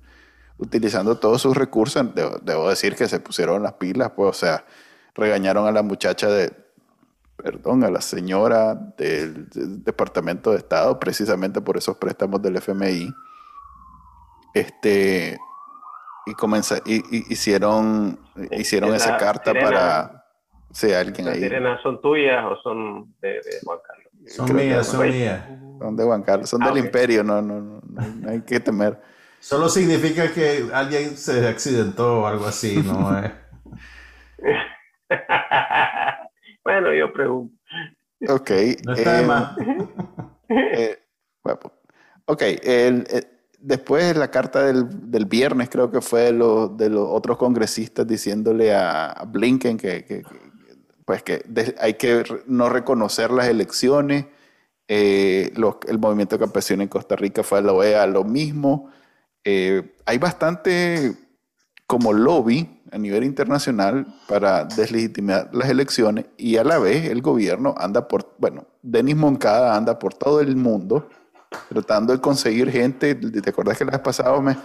utilizando 0.59 1.19
todos 1.19 1.43
sus 1.43 1.57
recursos. 1.57 2.05
Debo, 2.43 2.69
decir 2.69 2.95
que 2.95 3.09
se 3.09 3.21
pusieron 3.21 3.63
las 3.63 3.75
pilas, 3.75 4.13
pues, 4.15 4.31
o 4.31 4.33
sea, 4.33 4.65
regañaron 5.15 5.67
a 5.67 5.73
la 5.73 5.83
muchacha 5.83 6.29
de, 6.29 6.53
perdón, 7.37 7.85
a 7.85 7.91
la 7.91 8.01
señora 8.01 8.75
del, 8.75 9.49
del 9.49 9.85
Departamento 9.85 10.51
de 10.51 10.59
Estado, 10.59 10.99
precisamente 10.99 11.61
por 11.61 11.77
esos 11.77 11.97
préstamos 11.97 12.43
del 12.43 12.57
FMI. 12.57 13.09
Este, 14.55 15.39
y, 16.27 16.35
comenzó, 16.35 16.77
y, 16.85 17.33
hicieron, 17.33 18.19
hicieron 18.51 18.95
esa 18.95 19.17
carta 19.17 19.53
para... 19.55 20.25
Sí, 20.73 20.93
alguien 20.93 21.29
ahí. 21.29 21.41
sirenas 21.41 21.81
son 21.83 22.01
tuyas 22.03 22.45
o 22.45 22.57
son 22.57 23.15
de, 23.21 23.41
Juan 23.65 23.79
Carlos? 23.87 24.06
Son 24.27 24.55
mías, 24.55 24.87
son 24.87 25.09
mías. 25.09 25.43
Son 25.79 25.97
de 25.97 26.05
Juan 26.05 26.23
Carlos, 26.23 26.49
son 26.49 26.63
ah, 26.63 26.69
del 26.69 26.79
imperio, 26.79 27.23
no, 27.23 27.43
no, 27.43 27.61
no, 27.61 27.83
hay 28.29 28.41
que 28.41 28.61
temer. 28.61 28.99
Solo 29.41 29.69
significa 29.69 30.33
que 30.33 30.69
alguien 30.73 31.17
se 31.17 31.47
accidentó 31.47 32.23
o 32.23 32.27
algo 32.27 32.47
así, 32.47 32.83
¿no? 32.83 33.11
bueno, 36.65 36.95
yo 36.95 37.13
pregunto. 37.13 37.55
Ok. 38.29 38.51
No 38.85 38.95
está 38.95 39.21
de 39.21 39.27
más. 39.27 39.57
Eh, 40.49 40.99
ok, 42.25 42.43
el, 42.63 43.05
después 43.59 44.17
la 44.17 44.31
carta 44.31 44.65
del, 44.65 45.27
viernes 45.27 45.69
creo 45.69 45.91
que 45.91 46.01
fue 46.01 46.23
de 46.23 46.33
los, 46.33 46.77
de 46.77 46.89
los 46.89 47.07
otros 47.09 47.37
congresistas 47.37 48.07
diciéndole 48.07 48.75
a, 48.75 49.25
Blinken 49.27 49.77
que, 49.77 50.23
pues 51.07 51.23
que 51.23 51.45
hay 51.81 51.95
que 51.95 52.25
no 52.47 52.69
reconocer 52.69 53.31
las 53.31 53.47
elecciones. 53.47 54.27
Eh, 54.89 55.53
el 55.89 55.99
movimiento 55.99 56.39
campesino 56.39 56.83
en 56.83 56.89
Costa 56.89 57.17
Rica 57.17 57.43
fue 57.43 57.59
a 57.59 57.63
la 57.63 57.73
OEA 57.73 58.07
lo 58.07 58.25
mismo. 58.25 58.91
Eh, 59.45 59.95
hay 60.05 60.19
bastante 60.19 61.15
como 61.87 62.13
lobby 62.13 62.83
a 62.91 62.99
nivel 62.99 63.23
internacional 63.23 64.07
para 64.29 64.65
deslegitimar 64.65 65.49
las 65.53 65.71
elecciones 65.71 66.27
y 66.37 66.57
a 66.57 66.65
la 66.65 66.79
vez 66.79 67.09
el 67.09 67.23
gobierno 67.23 67.75
anda 67.79 68.09
por, 68.09 68.35
bueno, 68.39 68.67
Denis 68.83 69.17
Moncada 69.17 69.77
anda 69.77 69.99
por 70.01 70.13
todo 70.13 70.41
el 70.41 70.57
mundo 70.57 71.09
tratando 71.69 72.13
de 72.13 72.21
conseguir 72.21 72.71
gente. 72.71 73.15
¿Te 73.15 73.51
acuerdas 73.51 73.79
que 73.79 73.85
la 73.85 73.93
vez 73.93 74.01
pasada 74.01 74.41
me, 74.41 74.57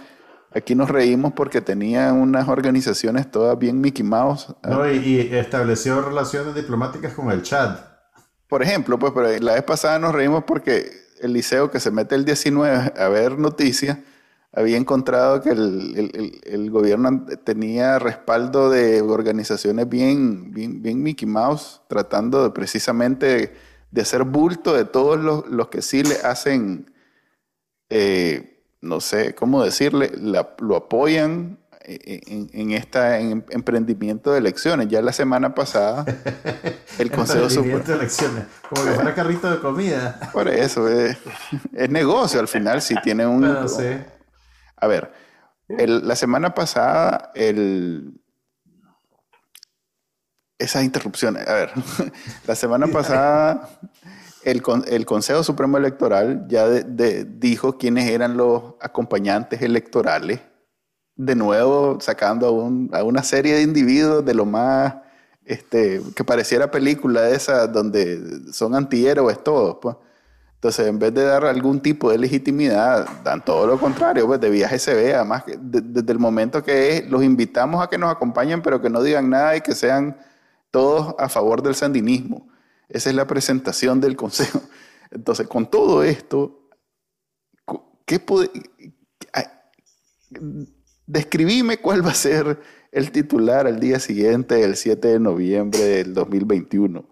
aquí 0.54 0.74
nos 0.74 0.90
reímos 0.90 1.32
porque 1.32 1.60
tenía 1.60 2.12
unas 2.12 2.48
organizaciones 2.48 3.30
todas 3.30 3.58
bien 3.58 3.80
Mickey 3.80 4.04
Mouse? 4.04 4.54
No, 4.62 4.90
y, 4.90 5.18
estableció 5.32 6.00
relaciones 6.02 6.54
diplomáticas 6.54 7.14
con 7.14 7.30
el 7.30 7.42
Chad. 7.42 7.76
Por 8.48 8.62
ejemplo, 8.62 8.98
pues 8.98 9.12
pero 9.14 9.28
la 9.40 9.54
vez 9.54 9.62
pasada 9.62 9.98
nos 9.98 10.14
reímos 10.14 10.44
porque 10.44 10.90
el 11.20 11.32
liceo 11.32 11.70
que 11.70 11.80
se 11.80 11.90
mete 11.90 12.14
el 12.14 12.24
19 12.24 12.92
a 12.96 13.08
ver 13.08 13.38
noticias 13.38 13.98
había 14.54 14.76
encontrado 14.76 15.40
que 15.40 15.50
el, 15.50 16.70
gobierno 16.70 17.24
tenía 17.44 17.98
respaldo 17.98 18.68
de 18.68 19.00
organizaciones 19.00 19.88
bien, 19.88 20.52
bien, 20.52 20.82
bien 20.82 21.02
Mickey 21.02 21.26
Mouse, 21.26 21.80
tratando 21.88 22.44
de 22.44 22.50
precisamente 22.50 23.54
de 23.90 24.02
hacer 24.02 24.24
bulto 24.24 24.74
de 24.74 24.84
todos 24.84 25.18
los, 25.18 25.48
los 25.48 25.68
que 25.68 25.80
sí 25.80 26.02
le 26.02 26.16
hacen, 26.16 26.92
eh, 27.88 28.51
no 28.82 29.00
sé 29.00 29.34
cómo 29.34 29.64
decirle, 29.64 30.12
lo 30.16 30.76
apoyan 30.76 31.58
en, 31.84 32.50
en 32.52 32.70
este 32.72 33.30
emprendimiento 33.50 34.32
de 34.32 34.38
elecciones. 34.38 34.88
Ya 34.88 35.00
la 35.02 35.12
semana 35.12 35.54
pasada, 35.54 36.04
el 36.98 37.10
Consejo 37.10 37.48
Supremo. 37.48 37.78
de 37.78 37.94
elecciones, 37.94 38.44
como 38.68 38.84
que 38.84 38.90
fuera 38.92 39.14
carrito 39.14 39.50
de 39.50 39.58
comida. 39.60 40.30
Por 40.32 40.48
eso, 40.48 40.88
es, 40.88 41.16
negocio 41.88 42.40
al 42.40 42.48
final, 42.48 42.82
si 42.82 42.94
tiene 43.02 43.26
un. 43.26 43.44
A 43.44 44.86
ver, 44.86 45.12
la 45.68 46.16
semana 46.16 46.54
pasada, 46.54 47.30
el, 47.34 48.20
esa 50.58 50.82
interrupción. 50.82 51.36
A 51.36 51.52
ver, 51.52 51.72
la 52.46 52.54
semana 52.54 52.86
pasada 52.92 53.68
el, 54.44 54.62
el 54.86 55.06
Consejo 55.06 55.42
Supremo 55.42 55.78
Electoral 55.78 56.46
ya 56.48 56.68
dijo 56.68 57.78
quiénes 57.78 58.10
eran 58.10 58.36
los 58.36 58.74
acompañantes 58.80 59.62
electorales, 59.62 60.40
de 61.16 61.34
nuevo 61.34 61.98
sacando 62.00 62.88
a, 62.92 63.02
una 63.04 63.22
serie 63.22 63.54
de 63.54 63.62
individuos 63.62 64.24
de 64.24 64.34
lo 64.34 64.44
más 64.44 64.94
este, 65.44 66.00
que 66.14 66.24
pareciera 66.24 66.70
película 66.70 67.28
esa 67.28 67.66
donde 67.66 68.52
son 68.52 68.74
antihéroes 68.74 69.42
todos. 69.42 69.78
Pues. 69.80 69.96
Entonces, 70.54 70.86
en 70.86 70.98
vez 70.98 71.12
de 71.12 71.24
dar 71.24 71.44
algún 71.44 71.80
tipo 71.80 72.10
de 72.10 72.18
legitimidad, 72.18 73.08
dan 73.24 73.44
todo 73.44 73.66
lo 73.66 73.80
contrario, 73.80 74.26
pues 74.26 74.40
de 74.40 74.48
viaje 74.48 74.78
se 74.78 74.94
ve, 74.94 75.12
además, 75.12 75.42
desde 75.58 76.12
el 76.12 76.20
momento 76.20 76.62
que 76.62 76.96
es, 76.96 77.10
los 77.10 77.24
invitamos 77.24 77.82
a 77.82 77.88
que 77.88 77.98
nos 77.98 78.12
acompañen, 78.12 78.62
pero 78.62 78.80
que 78.80 78.88
no 78.88 79.02
digan 79.02 79.28
nada 79.28 79.56
y 79.56 79.60
que 79.60 79.74
sean 79.74 80.16
todos 80.70 81.16
a 81.18 81.28
favor 81.28 81.62
del 81.62 81.74
sandinismo. 81.74 82.48
Esa 82.92 83.10
es 83.10 83.16
la 83.16 83.26
presentación 83.26 84.00
del 84.00 84.16
Consejo. 84.16 84.60
Entonces, 85.10 85.48
con 85.48 85.70
todo 85.70 86.04
esto, 86.04 86.68
¿qué 88.06 88.20
puede, 88.20 88.50
describime 91.06 91.78
cuál 91.78 92.04
va 92.04 92.10
a 92.10 92.14
ser 92.14 92.58
el 92.90 93.10
titular 93.10 93.66
al 93.66 93.80
día 93.80 93.98
siguiente, 93.98 94.62
el 94.62 94.76
7 94.76 95.08
de 95.08 95.18
noviembre 95.18 95.80
del 95.80 96.14
2021. 96.14 97.04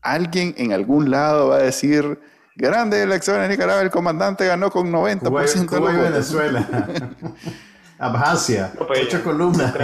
Alguien 0.00 0.54
en 0.56 0.72
algún 0.72 1.10
lado 1.10 1.48
va 1.48 1.56
a 1.56 1.62
decir, 1.62 2.20
grandes 2.54 3.00
elecciones 3.00 3.44
en 3.44 3.50
Nicaragua, 3.50 3.82
el 3.82 3.90
comandante 3.90 4.46
ganó 4.46 4.70
con 4.70 4.90
90% 4.92 5.66
Cuba, 5.66 5.92
de 5.92 6.02
Venezuela. 6.10 6.68
Abjasia, 7.98 8.72
pues, 8.86 9.00
ocho 9.04 9.24
columnas. 9.24 9.74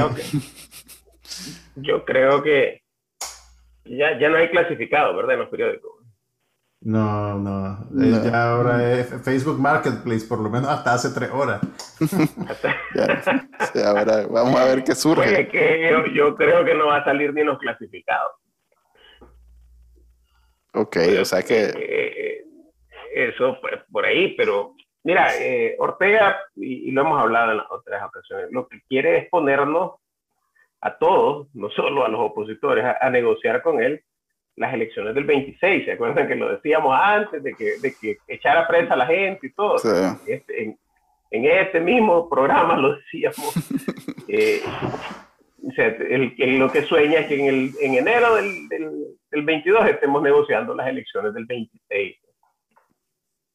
yo 1.75 2.05
creo 2.05 2.43
que 2.43 2.82
ya, 3.85 4.19
ya 4.19 4.29
no 4.29 4.37
hay 4.37 4.51
clasificado, 4.51 5.17
¿verdad? 5.17 5.35
En 5.35 5.41
los 5.41 5.49
periódicos. 5.49 5.93
No, 6.85 7.39
no. 7.39 7.87
Ya 7.93 8.53
ahora 8.53 8.93
es 8.93 9.09
Facebook 9.23 9.59
Marketplace, 9.61 10.27
por 10.27 10.41
lo 10.41 10.51
menos 10.51 10.69
hasta 10.69 10.95
hace 10.95 11.11
tres 11.11 11.31
horas. 11.31 11.61
ahora 13.87 14.27
vamos 14.27 14.61
a 14.61 14.65
ver 14.65 14.83
qué 14.83 14.95
surge. 14.95 15.47
que 15.47 15.91
yo, 16.13 16.35
creo 16.35 16.65
que 16.65 16.75
no 16.75 16.89
va 16.89 16.97
a 16.97 17.05
salir 17.05 17.33
ni 17.33 17.45
los 17.45 17.59
clasificados. 17.59 18.33
Ok, 20.75 20.97
o 21.21 21.25
sea 21.25 21.43
que... 21.43 21.73
Eh, 21.77 22.45
eso 23.15 23.59
pues, 23.61 23.75
por 23.91 24.05
ahí, 24.05 24.35
pero 24.37 24.75
mira, 25.05 25.37
eh, 25.39 25.77
Ortega, 25.79 26.41
y, 26.57 26.91
lo 26.91 27.03
hemos 27.03 27.21
hablado 27.21 27.53
en 27.53 27.59
las 27.59 27.71
otras 27.71 28.03
ocasiones, 28.03 28.49
lo 28.51 28.67
que 28.69 28.81
quiere 28.89 29.19
es 29.19 29.29
ponernos 29.29 29.93
a 30.83 30.99
todos, 30.99 31.47
no 31.55 31.71
solo 31.71 32.05
a 32.05 32.09
los 32.09 32.21
opositores, 32.21 32.85
a, 33.01 33.09
negociar 33.09 33.63
con 33.63 33.81
él 33.81 34.03
las 34.57 34.75
elecciones 34.75 35.15
del 35.15 35.25
26. 35.25 35.85
¿Se 35.85 35.93
acuerdan 35.93 36.27
que 36.27 36.35
lo 36.35 36.51
decíamos 36.51 36.99
antes 37.01 37.43
de 37.43 37.55
que, 37.55 37.79
de 37.81 37.95
que 37.95 38.19
echara 38.27 38.67
prensa 38.67 38.95
a 38.95 38.99
la 38.99 39.07
gente 39.07 39.47
y 39.47 39.53
todo? 39.53 39.77
Este, 40.27 40.65
en, 40.65 40.79
en, 41.31 41.45
este 41.45 41.81
mismo 41.81 42.29
programa 42.29 42.77
lo 42.77 42.97
decíamos. 42.97 43.55
Eh, 44.29 44.63
o 45.69 45.73
sea, 45.73 45.89
el, 45.89 46.35
lo 46.59 46.71
que 46.71 46.83
sueña 46.83 47.19
es 47.19 47.27
que 47.27 47.39
en, 47.39 47.47
el, 47.47 47.71
en 47.83 47.95
enero 47.97 48.37
del, 48.37 48.67
del, 48.69 49.43
22 49.43 49.89
estemos 49.89 50.23
negociando 50.23 50.75
las 50.75 50.89
elecciones 50.89 51.35
del 51.35 51.45
26. 51.45 52.17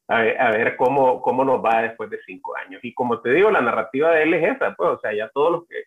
A 0.09 0.21
ver, 0.21 0.39
a 0.39 0.51
ver, 0.51 0.75
cómo, 0.75 1.19
cómo 1.21 1.43
nos 1.43 1.63
va 1.63 1.81
después 1.81 2.11
de 2.11 2.19
cinco 2.27 2.55
años. 2.57 2.79
Y 2.83 2.93
como 2.93 3.21
te 3.21 3.31
digo, 3.31 3.49
la 3.49 3.61
narrativa 3.61 4.11
de 4.11 4.23
él 4.23 4.33
es 4.35 4.55
esa, 4.55 4.75
pues, 4.75 4.89
o 4.89 4.99
sea, 4.99 5.13
ya 5.15 5.29
todos 5.29 5.51
los 5.51 5.67
que 5.67 5.83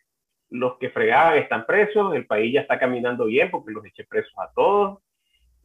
los 0.51 0.79
que 0.79 0.91
fregaban 0.91 1.39
están 1.39 1.65
presos, 1.65 2.15
el 2.15 2.27
país 2.27 2.53
ya 2.53 2.61
está 2.61 2.79
caminando 2.79 3.27
bien 3.27 3.51
porque 3.51 3.73
los 3.73 3.85
eché 3.85 4.05
presos 4.05 4.33
a 4.39 4.51
todos. 4.55 4.99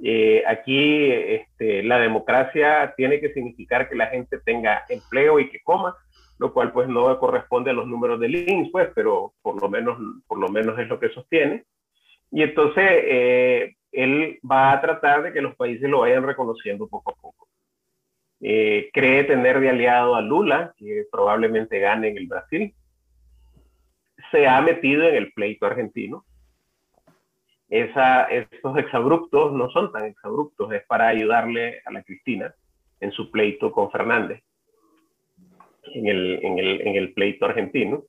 Eh, 0.03 0.43
aquí 0.45 1.11
este, 1.11 1.81
la 1.83 1.99
democracia 1.99 2.93
tiene 2.97 3.19
que 3.19 3.33
significar 3.33 3.89
que 3.89 3.95
la 3.95 4.07
gente 4.07 4.39
tenga 4.39 4.83
empleo 4.89 5.39
y 5.39 5.49
que 5.49 5.61
coma, 5.63 5.95
lo 6.37 6.53
cual 6.53 6.71
pues 6.71 6.87
no 6.87 7.17
corresponde 7.17 7.71
a 7.71 7.73
los 7.73 7.87
números 7.87 8.19
del 8.19 8.35
INS, 8.35 8.69
pues, 8.71 8.89
pero 8.93 9.33
por 9.41 9.61
lo 9.61 9.69
menos, 9.69 9.97
por 10.27 10.37
lo 10.37 10.49
menos 10.49 10.77
es 10.79 10.87
lo 10.87 10.99
que 10.99 11.09
sostiene. 11.09 11.63
Y 12.31 12.43
entonces 12.43 12.83
eh, 12.87 13.75
él 13.91 14.39
va 14.49 14.71
a 14.71 14.81
tratar 14.81 15.23
de 15.23 15.33
que 15.33 15.41
los 15.41 15.55
países 15.55 15.89
lo 15.89 16.01
vayan 16.01 16.23
reconociendo 16.23 16.87
poco 16.87 17.11
a 17.11 17.15
poco. 17.15 17.47
Eh, 18.41 18.89
cree 18.93 19.23
tener 19.23 19.59
de 19.59 19.69
aliado 19.69 20.15
a 20.15 20.21
Lula, 20.21 20.73
que 20.77 21.05
probablemente 21.11 21.79
gane 21.79 22.09
en 22.09 22.17
el 22.17 22.27
Brasil, 22.27 22.75
se 24.31 24.47
ha 24.47 24.61
metido 24.61 25.03
en 25.03 25.15
el 25.15 25.31
pleito 25.33 25.65
argentino. 25.65 26.25
Esa, 27.69 28.25
estos 28.25 28.77
exabruptos 28.77 29.53
no 29.53 29.69
son 29.71 29.91
tan 29.91 30.05
exabruptos, 30.05 30.71
es 30.71 30.83
para 30.85 31.07
ayudarle 31.07 31.81
a 31.85 31.91
la 31.91 32.03
Cristina 32.03 32.53
en 32.99 33.11
su 33.11 33.31
pleito 33.31 33.71
con 33.71 33.91
Fernández, 33.91 34.41
en 35.93 36.07
el, 36.07 36.39
en 36.43 36.59
el, 36.59 36.81
en 36.81 36.95
el 36.95 37.13
pleito 37.13 37.45
argentino. 37.45 38.03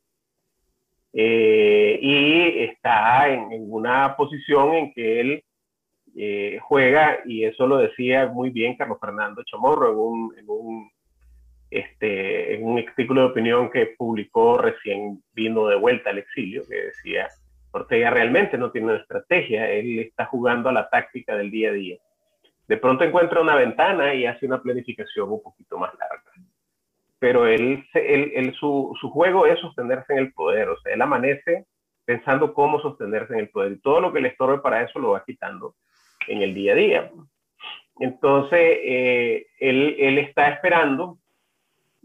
Eh, 1.12 1.98
y 2.02 2.64
está 2.64 3.28
en, 3.28 3.48
una 3.72 4.16
posición 4.16 4.74
en 4.74 4.92
que 4.92 5.20
él 5.20 5.44
eh, 6.14 6.58
juega, 6.62 7.20
y 7.24 7.44
eso 7.44 7.66
lo 7.66 7.78
decía 7.78 8.26
muy 8.26 8.50
bien 8.50 8.76
Carlos 8.76 8.98
Fernando 9.00 9.42
Chamorro 9.44 9.90
en 9.90 10.38
en 10.38 10.44
un 10.48 10.90
este, 11.70 12.54
en 12.54 12.64
un 12.64 12.78
artículo 12.78 13.22
de 13.22 13.26
opinión 13.28 13.70
que 13.70 13.94
publicó 13.98 14.58
recién 14.58 15.22
vino 15.32 15.66
de 15.66 15.76
vuelta 15.76 16.10
al 16.10 16.18
exilio, 16.18 16.62
que 16.68 16.86
decía, 16.86 17.28
Ortega 17.72 18.10
realmente 18.10 18.56
no 18.56 18.70
tiene 18.70 18.88
una 18.88 18.96
estrategia, 18.96 19.70
él 19.70 19.98
está 19.98 20.26
jugando 20.26 20.68
a 20.68 20.72
la 20.72 20.88
táctica 20.88 21.36
del 21.36 21.50
día 21.50 21.70
a 21.70 21.72
día. 21.72 21.98
De 22.68 22.76
pronto 22.76 23.04
encuentra 23.04 23.40
una 23.40 23.54
ventana 23.54 24.14
y 24.14 24.26
hace 24.26 24.46
una 24.46 24.60
planificación 24.60 25.30
un 25.30 25.42
poquito 25.42 25.78
más 25.78 25.92
larga. 25.94 26.22
Pero 27.18 27.46
él, 27.46 27.84
él, 27.94 28.54
su, 28.58 28.94
su 29.00 29.10
juego 29.10 29.46
es 29.46 29.58
sostenerse 29.60 30.12
en 30.12 30.18
el 30.18 30.32
poder, 30.32 30.68
o 30.68 30.80
sea, 30.80 30.92
él 30.92 31.02
amanece 31.02 31.66
pensando 32.04 32.54
cómo 32.54 32.80
sostenerse 32.80 33.32
en 33.34 33.40
el 33.40 33.48
poder 33.50 33.72
y 33.72 33.80
todo 33.80 34.00
lo 34.00 34.12
que 34.12 34.20
le 34.20 34.28
estorbe 34.28 34.58
para 34.58 34.82
eso 34.82 34.98
lo 34.98 35.10
va 35.10 35.24
quitando 35.24 35.74
en 36.28 36.42
el 36.42 36.54
día 36.54 36.72
a 36.72 36.76
día. 36.76 37.10
Entonces, 37.98 38.60
eh, 38.60 39.46
él, 39.58 39.96
él, 39.98 40.18
está 40.18 40.48
esperando 40.48 41.18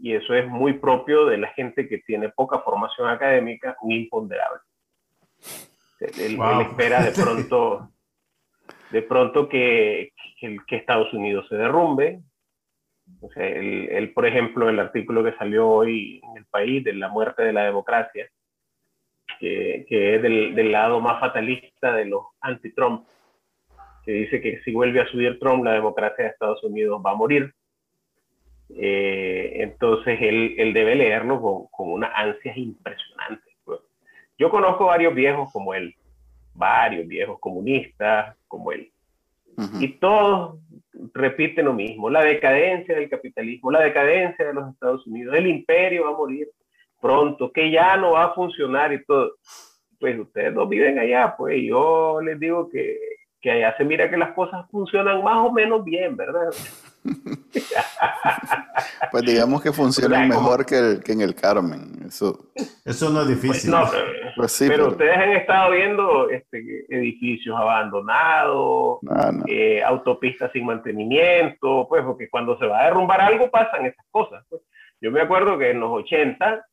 y 0.02 0.14
eso 0.14 0.34
es 0.34 0.48
muy 0.48 0.72
propio 0.74 1.26
de 1.26 1.38
la 1.38 1.46
gente 1.52 1.88
que 1.88 1.98
tiene 1.98 2.28
poca 2.30 2.58
formación 2.58 3.08
académica, 3.08 3.76
un 3.82 3.92
imponderable. 3.92 4.58
Él, 6.00 6.36
espera 6.60 7.04
de 7.04 7.12
pronto, 7.12 7.88
de 8.90 9.02
pronto 9.02 9.48
que, 9.48 10.12
que, 10.40 10.76
Estados 10.76 11.14
Unidos 11.14 11.46
se 11.48 11.54
derrumbe. 11.54 12.20
O 13.20 13.30
sea, 13.30 13.46
él, 13.46 14.12
por 14.12 14.26
ejemplo, 14.26 14.68
el 14.68 14.80
artículo 14.80 15.22
que 15.22 15.36
salió 15.36 15.68
hoy 15.68 16.20
en 16.24 16.38
el 16.38 16.46
país 16.46 16.82
de 16.82 16.94
la 16.94 17.06
muerte 17.06 17.44
de 17.44 17.52
la 17.52 17.62
democracia, 17.62 18.28
que, 19.38 19.86
que 19.88 20.16
es 20.16 20.22
del, 20.22 20.56
del, 20.56 20.72
lado 20.72 21.00
más 21.00 21.20
fatalista 21.20 21.94
de 21.94 22.06
los 22.06 22.24
anti-Trump, 22.40 23.06
que 24.04 24.10
dice 24.10 24.40
que 24.40 24.60
si 24.64 24.72
vuelve 24.72 25.00
a 25.00 25.06
subir 25.06 25.38
Trump, 25.38 25.64
la 25.64 25.74
democracia 25.74 26.24
de 26.24 26.30
Estados 26.30 26.64
Unidos 26.64 27.00
va 27.06 27.12
a 27.12 27.16
morir. 27.16 27.54
Eh, 28.76 29.41
entonces 29.60 30.18
él, 30.20 30.54
él, 30.58 30.72
debe 30.72 30.94
leerlo 30.94 31.40
con, 31.40 31.66
con 31.68 31.92
una 31.92 32.08
ansia 32.08 32.52
impresionante. 32.56 33.56
Pues. 33.64 33.80
Yo 34.38 34.50
conozco 34.50 34.86
varios 34.86 35.14
viejos 35.14 35.50
como 35.52 35.74
él, 35.74 35.94
varios 36.54 37.06
viejos 37.06 37.38
comunistas 37.40 38.36
como 38.48 38.72
él, 38.72 38.90
y 39.80 39.88
todos 39.98 40.58
repiten 41.12 41.66
lo 41.66 41.74
mismo, 41.74 42.08
la 42.08 42.24
decadencia 42.24 42.94
del 42.94 43.10
capitalismo, 43.10 43.70
la 43.70 43.82
decadencia 43.82 44.46
de 44.46 44.54
los 44.54 44.72
Estados 44.72 45.06
Unidos, 45.06 45.34
el 45.36 45.46
imperio 45.46 46.04
va 46.04 46.10
a 46.10 46.16
morir 46.16 46.48
pronto, 47.00 47.52
que 47.52 47.70
ya 47.70 47.96
no 47.96 48.12
va 48.12 48.24
a 48.24 48.34
funcionar 48.34 48.92
y 48.92 49.04
todo. 49.04 49.32
Pues 50.00 50.18
ustedes 50.18 50.54
no 50.54 50.66
viven 50.66 50.98
allá, 50.98 51.34
pues 51.36 51.62
yo 51.62 52.20
les 52.22 52.40
digo 52.40 52.68
que 52.70 52.98
que 53.42 53.50
allá 53.50 53.76
se 53.76 53.84
mira 53.84 54.08
que 54.08 54.16
las 54.16 54.32
cosas 54.32 54.64
funcionan 54.70 55.22
más 55.22 55.36
o 55.36 55.52
menos 55.52 55.84
bien, 55.84 56.16
¿verdad? 56.16 56.50
Pues 59.10 59.24
digamos 59.24 59.62
que 59.62 59.72
funcionan 59.72 60.28
mejor 60.28 60.64
que, 60.64 61.00
que, 61.04 61.12
en 61.12 61.20
el 61.20 61.34
Carmen. 61.34 62.04
Eso, 62.06 62.50
eso 62.84 63.10
no 63.10 63.22
es 63.22 63.28
difícil. 63.28 63.70
Pues 63.72 63.92
pues 64.36 64.52
sí, 64.52 64.66
pero, 64.68 64.88
ustedes 64.88 65.16
han 65.16 65.32
estado 65.32 65.72
viendo 65.72 66.30
este, 66.30 66.86
edificios 66.88 67.56
abandonados, 67.56 69.00
eh, 69.46 69.82
autopistas 69.82 70.50
sin 70.52 70.66
mantenimiento, 70.66 71.86
pues 71.88 72.04
porque 72.04 72.30
cuando 72.30 72.58
se 72.58 72.66
va 72.66 72.80
a 72.80 72.84
derrumbar 72.84 73.20
algo 73.20 73.50
pasan 73.50 73.86
esas 73.86 74.06
cosas. 74.10 74.44
Pues. 74.48 74.62
Yo 75.00 75.10
me 75.10 75.20
acuerdo 75.20 75.58
que 75.58 75.70
en 75.70 75.80
los 75.80 75.90
80, 75.90 76.64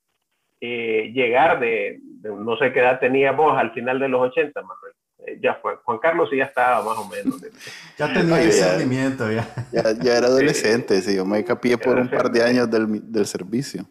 eh, 0.61 1.11
llegar 1.13 1.59
de, 1.59 1.99
de, 2.01 2.29
no 2.29 2.57
sé 2.57 2.71
qué 2.71 2.79
edad 2.79 2.99
teníamos 2.99 3.57
al 3.57 3.71
final 3.71 3.99
de 3.99 4.09
los 4.09 4.21
80, 4.21 4.61
Manuel, 4.61 4.93
ya 5.41 5.55
fue. 5.55 5.75
Juan 5.83 5.99
Carlos 5.99 6.29
ya 6.31 6.45
estaba 6.45 6.83
más 6.83 6.97
o 6.97 7.07
menos. 7.07 7.41
ya 7.97 8.13
tenía 8.13 8.37
discernimiento, 8.37 9.31
ya. 9.31 9.47
Ya, 9.71 10.17
era 10.17 10.27
adolescente, 10.27 11.01
sí, 11.01 11.15
yo 11.15 11.25
me 11.25 11.43
capié 11.43 11.77
por 11.77 11.97
un 11.97 12.09
par 12.09 12.31
de 12.31 12.43
años 12.43 12.69
del, 12.69 13.11
del 13.11 13.25
servicio. 13.25 13.85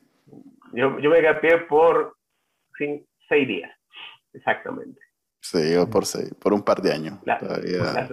Yo, 0.72 0.98
yo 0.98 1.10
me 1.10 1.22
capié 1.22 1.58
por 1.58 2.16
seis 3.28 3.48
días, 3.48 3.70
exactamente. 4.32 5.00
Sí, 5.40 5.72
yo 5.72 5.88
por 5.88 6.04
seis, 6.04 6.34
por 6.34 6.52
un 6.52 6.62
par 6.62 6.82
de 6.82 6.92
años. 6.92 7.18
La, 7.24 7.38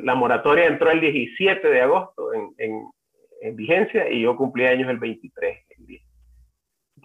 la, 0.01 0.15
moratoria 0.15 0.67
entró 0.67 0.91
el 0.91 1.01
17 1.01 1.67
de 1.67 1.81
agosto 1.81 2.33
en, 2.33 2.53
en, 2.57 2.87
en, 3.41 3.55
vigencia 3.55 4.09
y 4.09 4.21
yo 4.21 4.35
cumplí 4.35 4.65
años 4.65 4.89
el 4.89 4.99
23. 4.99 5.64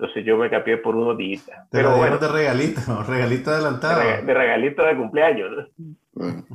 Entonces 0.01 0.24
yo 0.24 0.38
me 0.38 0.48
capié 0.48 0.78
por 0.78 0.96
unos 0.96 1.18
días. 1.18 1.42
Pero 1.70 1.94
bueno, 1.98 2.16
de 2.16 2.26
regalito, 2.26 2.80
regalito 3.07 3.51
adelantado. 3.51 4.01
De, 4.01 4.32
regalito 4.32 4.82
de 4.82 4.96
cumpleaños. 4.96 5.68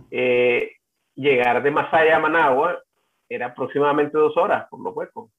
Eh, 0.10 0.72
llegar 1.14 1.62
de 1.62 1.70
Masaya 1.70 2.16
a 2.16 2.20
Managua 2.20 2.82
era 3.30 3.48
aproximadamente 3.48 4.18
dos 4.18 4.36
horas, 4.36 4.68
por 4.68 4.80
lo 4.80 4.94
huecos. 4.94 5.30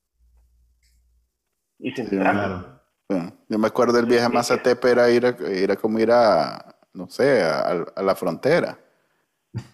Y 1.81 1.91
sin 1.91 2.07
sí, 2.07 2.17
claro. 2.17 2.81
Yo 3.49 3.59
me 3.59 3.67
acuerdo 3.67 3.95
del 3.95 4.07
viaje 4.07 4.27
a 4.27 4.29
Mazatepe 4.29 4.89
era 4.89 5.11
ir 5.11 5.27
a, 5.27 5.31
era 5.49 5.75
como 5.75 5.99
ir 5.99 6.13
a, 6.13 6.77
no 6.95 7.09
sé, 7.09 7.43
a, 7.43 8.03
la 8.03 8.15
frontera. 8.15 8.79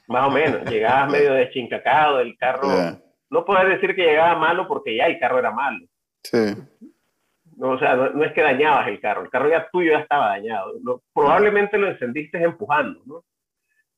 Más 0.08 0.26
o 0.26 0.30
menos, 0.30 0.64
llegabas 0.70 1.12
medio 1.12 1.34
deschincacado, 1.34 2.20
el 2.20 2.34
carro, 2.38 2.98
no 3.28 3.44
puedes 3.44 3.68
decir 3.68 3.94
que 3.94 4.06
llegaba 4.06 4.38
malo 4.38 4.66
porque 4.66 4.96
ya 4.96 5.04
el 5.04 5.18
carro 5.18 5.38
era 5.38 5.50
malo. 5.50 5.86
Sí. 6.24 6.54
No, 7.56 7.70
o 7.70 7.78
sea, 7.78 7.94
no, 7.96 8.24
es 8.24 8.32
que 8.32 8.42
dañabas 8.42 8.88
el 8.88 9.00
carro, 9.00 9.22
el 9.22 9.30
carro 9.30 9.50
ya 9.50 9.68
tuyo 9.70 9.92
ya 9.92 10.00
estaba 10.00 10.28
dañado. 10.28 10.72
probablemente 11.14 11.78
lo 11.78 11.88
encendiste 11.88 12.42
empujando, 12.42 13.00
¿no? 13.06 13.24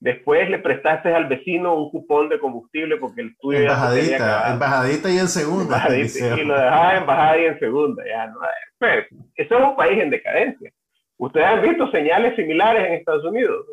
Después 0.00 0.50
le 0.50 0.58
prestaste 0.58 1.14
al 1.14 1.28
vecino 1.28 1.74
un 1.74 1.90
cupón 1.90 2.28
de 2.28 2.38
combustible 2.38 2.98
porque 2.98 3.22
el 3.22 3.36
tuyo 3.38 3.60
ya 3.60 3.70
bajadita, 3.70 4.52
en 4.52 4.58
bajadita 4.58 5.10
y 5.10 5.18
en 5.18 5.28
segunda. 5.28 5.86
y 5.96 6.44
lo 6.44 6.54
dejaba 6.54 6.96
en 6.96 7.06
bajada 7.06 7.38
y 7.38 7.44
en 7.46 7.58
segunda. 7.58 8.04
Ya, 8.06 8.26
¿no? 8.26 8.38
Pues, 8.78 9.06
eso 9.36 9.58
es 9.58 9.64
un 9.64 9.76
país 9.76 10.02
en 10.02 10.10
decadencia. 10.10 10.70
¿Ustedes 11.16 11.46
han 11.46 11.62
visto 11.62 11.90
señales 11.90 12.36
similares 12.36 12.86
en 12.86 12.94
Estados 12.94 13.24
Unidos? 13.24 13.64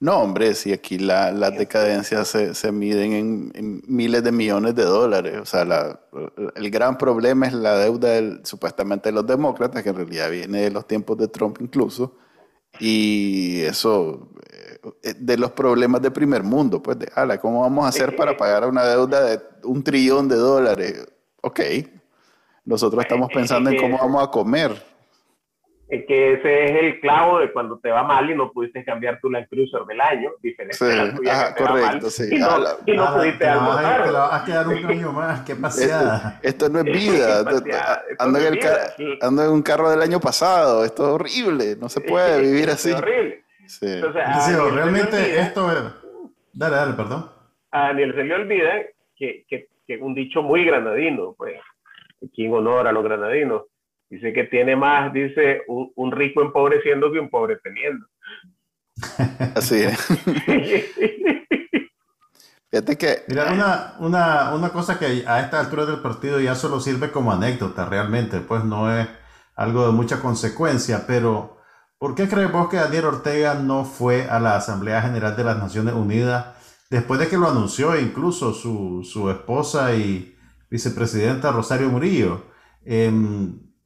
No, 0.00 0.20
hombre, 0.20 0.54
si 0.54 0.72
aquí 0.72 0.96
la, 0.96 1.32
las 1.32 1.58
decadencias 1.58 2.28
se, 2.28 2.54
se 2.54 2.70
miden 2.70 3.50
en, 3.54 3.82
miles 3.86 4.22
de 4.22 4.30
millones 4.30 4.76
de 4.76 4.84
dólares. 4.84 5.38
O 5.40 5.44
sea, 5.44 5.64
la, 5.64 6.00
el 6.54 6.70
gran 6.70 6.96
problema 6.96 7.48
es 7.48 7.52
la 7.52 7.76
deuda 7.76 8.10
del, 8.10 8.40
supuestamente 8.44 9.08
de 9.08 9.14
los 9.14 9.26
demócratas, 9.26 9.82
que 9.82 9.88
en 9.88 9.96
realidad 9.96 10.30
viene 10.30 10.62
de 10.62 10.70
los 10.70 10.86
tiempos 10.86 11.18
de 11.18 11.26
Trump 11.26 11.58
incluso. 11.60 12.16
Y 12.78 13.62
eso, 13.62 14.30
eh, 15.02 15.14
de 15.18 15.36
los 15.36 15.50
problemas 15.50 16.00
de 16.00 16.12
primer 16.12 16.44
mundo, 16.44 16.80
pues, 16.80 16.98
de, 17.00 17.10
ala, 17.16 17.40
¿cómo 17.40 17.62
vamos 17.62 17.84
a 17.84 17.88
hacer 17.88 18.14
para 18.14 18.36
pagar 18.36 18.68
una 18.68 18.84
deuda 18.84 19.22
de 19.24 19.40
un 19.64 19.82
trillón 19.82 20.28
de 20.28 20.36
dólares? 20.36 21.08
Ok, 21.40 21.60
nosotros 22.64 23.02
estamos 23.02 23.30
pensando 23.34 23.70
en 23.70 23.80
cómo 23.80 23.98
vamos 23.98 24.22
a 24.22 24.30
comer 24.30 24.87
que 25.88 26.34
ese 26.34 26.64
es 26.64 26.82
el 26.82 27.00
clavo 27.00 27.38
de 27.38 27.50
cuando 27.50 27.78
te 27.78 27.90
va 27.90 28.02
mal 28.02 28.30
y 28.30 28.34
no 28.34 28.52
pudiste 28.52 28.84
cambiar 28.84 29.20
tu 29.20 29.30
Land 29.30 29.48
Cruiser 29.48 29.82
del 29.86 30.00
año, 30.00 30.30
diferente 30.42 30.76
sí, 30.76 30.84
la 30.84 31.14
tuya 31.14 31.54
correcto, 31.54 32.10
sí. 32.10 32.24
y 32.30 32.38
no, 32.38 32.58
y 32.84 32.92
no 32.94 33.14
pudiste 33.14 33.38
te 33.38 33.48
almorzar. 33.48 34.04
Te 34.04 34.10
vas 34.10 34.42
a 34.42 34.44
quedar 34.44 34.68
un 34.68 34.84
año 34.84 35.12
más, 35.12 35.40
qué 35.46 35.56
paseada. 35.56 36.40
Esto, 36.42 36.68
no 36.68 36.80
es 36.80 36.84
vida, 36.84 37.38
ando, 38.18 38.38
en 38.38 38.54
el 38.54 38.58
ando 39.22 39.44
en 39.44 39.50
un 39.50 39.62
carro 39.62 39.90
del 39.90 40.02
año 40.02 40.20
pasado, 40.20 40.84
esto 40.84 41.04
es 41.04 41.12
horrible, 41.14 41.76
no 41.76 41.88
se 41.88 42.02
puede 42.02 42.38
vivir 42.42 42.68
así. 42.68 42.90
Es 42.90 42.96
horrible. 42.96 43.44
Sí. 43.66 43.86
Entonces, 43.86 44.74
realmente 44.74 45.40
esto 45.40 45.72
es... 45.72 45.78
Dale, 46.52 46.76
dale, 46.76 46.92
perdón. 46.94 47.30
A 47.70 47.88
Daniel 47.88 48.14
se 48.14 48.24
le 48.24 48.34
olvida 48.34 48.72
que, 49.16 49.46
que, 49.48 49.68
que 49.86 49.96
un 49.96 50.14
dicho 50.14 50.42
muy 50.42 50.64
granadino, 50.64 51.34
pues, 51.36 51.60
aquí 52.22 52.44
en 52.44 52.52
honor 52.52 52.86
a 52.86 52.92
los 52.92 53.04
granadinos, 53.04 53.62
Dice 54.10 54.32
que 54.32 54.44
tiene 54.44 54.74
más, 54.74 55.12
dice, 55.12 55.60
un, 55.68 56.12
rico 56.12 56.40
empobreciendo 56.40 57.12
que 57.12 57.20
un 57.20 57.28
pobre 57.28 57.58
teniendo. 57.62 58.06
Así 59.54 59.82
es. 59.82 60.06
Fíjate 62.70 62.96
que... 62.96 63.24
Mira, 63.28 63.52
una, 63.52 63.94
una, 63.98 64.54
una 64.54 64.70
cosa 64.70 64.98
que 64.98 65.24
a 65.26 65.40
esta 65.40 65.60
altura 65.60 65.84
del 65.86 66.00
partido 66.00 66.40
ya 66.40 66.54
solo 66.54 66.80
sirve 66.80 67.10
como 67.10 67.32
anécdota 67.32 67.86
realmente, 67.86 68.40
pues 68.40 68.64
no 68.64 68.94
es 68.94 69.08
algo 69.56 69.86
de 69.86 69.92
mucha 69.92 70.20
consecuencia, 70.20 71.04
pero 71.06 71.58
¿por 71.98 72.14
qué 72.14 72.28
crees 72.28 72.50
vos 72.50 72.68
que 72.68 72.76
Daniel 72.76 73.06
Ortega 73.06 73.54
no 73.54 73.84
fue 73.84 74.28
a 74.28 74.40
la 74.40 74.56
Asamblea 74.56 75.02
General 75.02 75.36
de 75.36 75.44
las 75.44 75.58
Naciones 75.58 75.94
Unidas 75.94 76.54
después 76.90 77.20
de 77.20 77.28
que 77.28 77.36
lo 77.36 77.48
anunció 77.48 77.98
incluso 77.98 78.54
su, 78.54 79.02
su 79.02 79.30
esposa 79.30 79.94
y 79.94 80.34
vicepresidenta 80.70 81.52
Rosario 81.52 81.88
Murillo? 81.88 82.44
Eh, 82.84 83.10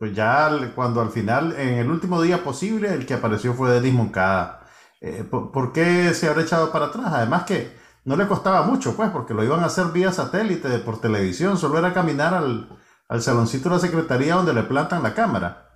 pues 0.03 0.17
ya 0.17 0.51
cuando 0.75 1.01
al 1.01 1.11
final, 1.11 1.55
en 1.57 1.75
el 1.75 1.89
último 1.89 2.21
día 2.21 2.39
posible, 2.39 2.93
el 2.93 3.07
que 3.07 3.15
apareció 3.15 3.53
fue 3.53 3.71
Denis 3.71 3.93
Moncada. 3.95 4.67
Eh, 5.01 5.23
¿por, 5.23 5.73
qué 5.73 6.13
se 6.13 6.29
habrá 6.29 6.43
echado 6.43 6.73
para 6.73 6.87
atrás? 6.87 7.07
Además 7.07 7.45
que 7.45 7.69
no 8.05 8.17
le 8.17 8.27
costaba 8.27 8.63
mucho, 8.63 8.97
pues, 8.97 9.11
porque 9.11 9.33
lo 9.33 9.45
iban 9.45 9.61
a 9.61 9.67
hacer 9.67 9.93
vía 9.95 10.11
satélite, 10.11 10.81
por 10.81 11.01
televisión, 11.01 11.57
solo 11.57 11.79
era 11.79 11.95
caminar 11.95 12.35
al, 12.35 12.67
al 13.09 13.21
saloncito 13.21 13.69
de 13.69 13.77
la 13.77 13.81
secretaría 13.81 14.35
donde 14.35 14.53
le 14.53 14.65
plantan 14.65 15.05
la 15.05 15.15
cámara. 15.15 15.69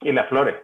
Y 0.00 0.12
las 0.12 0.28
flores. 0.28 0.62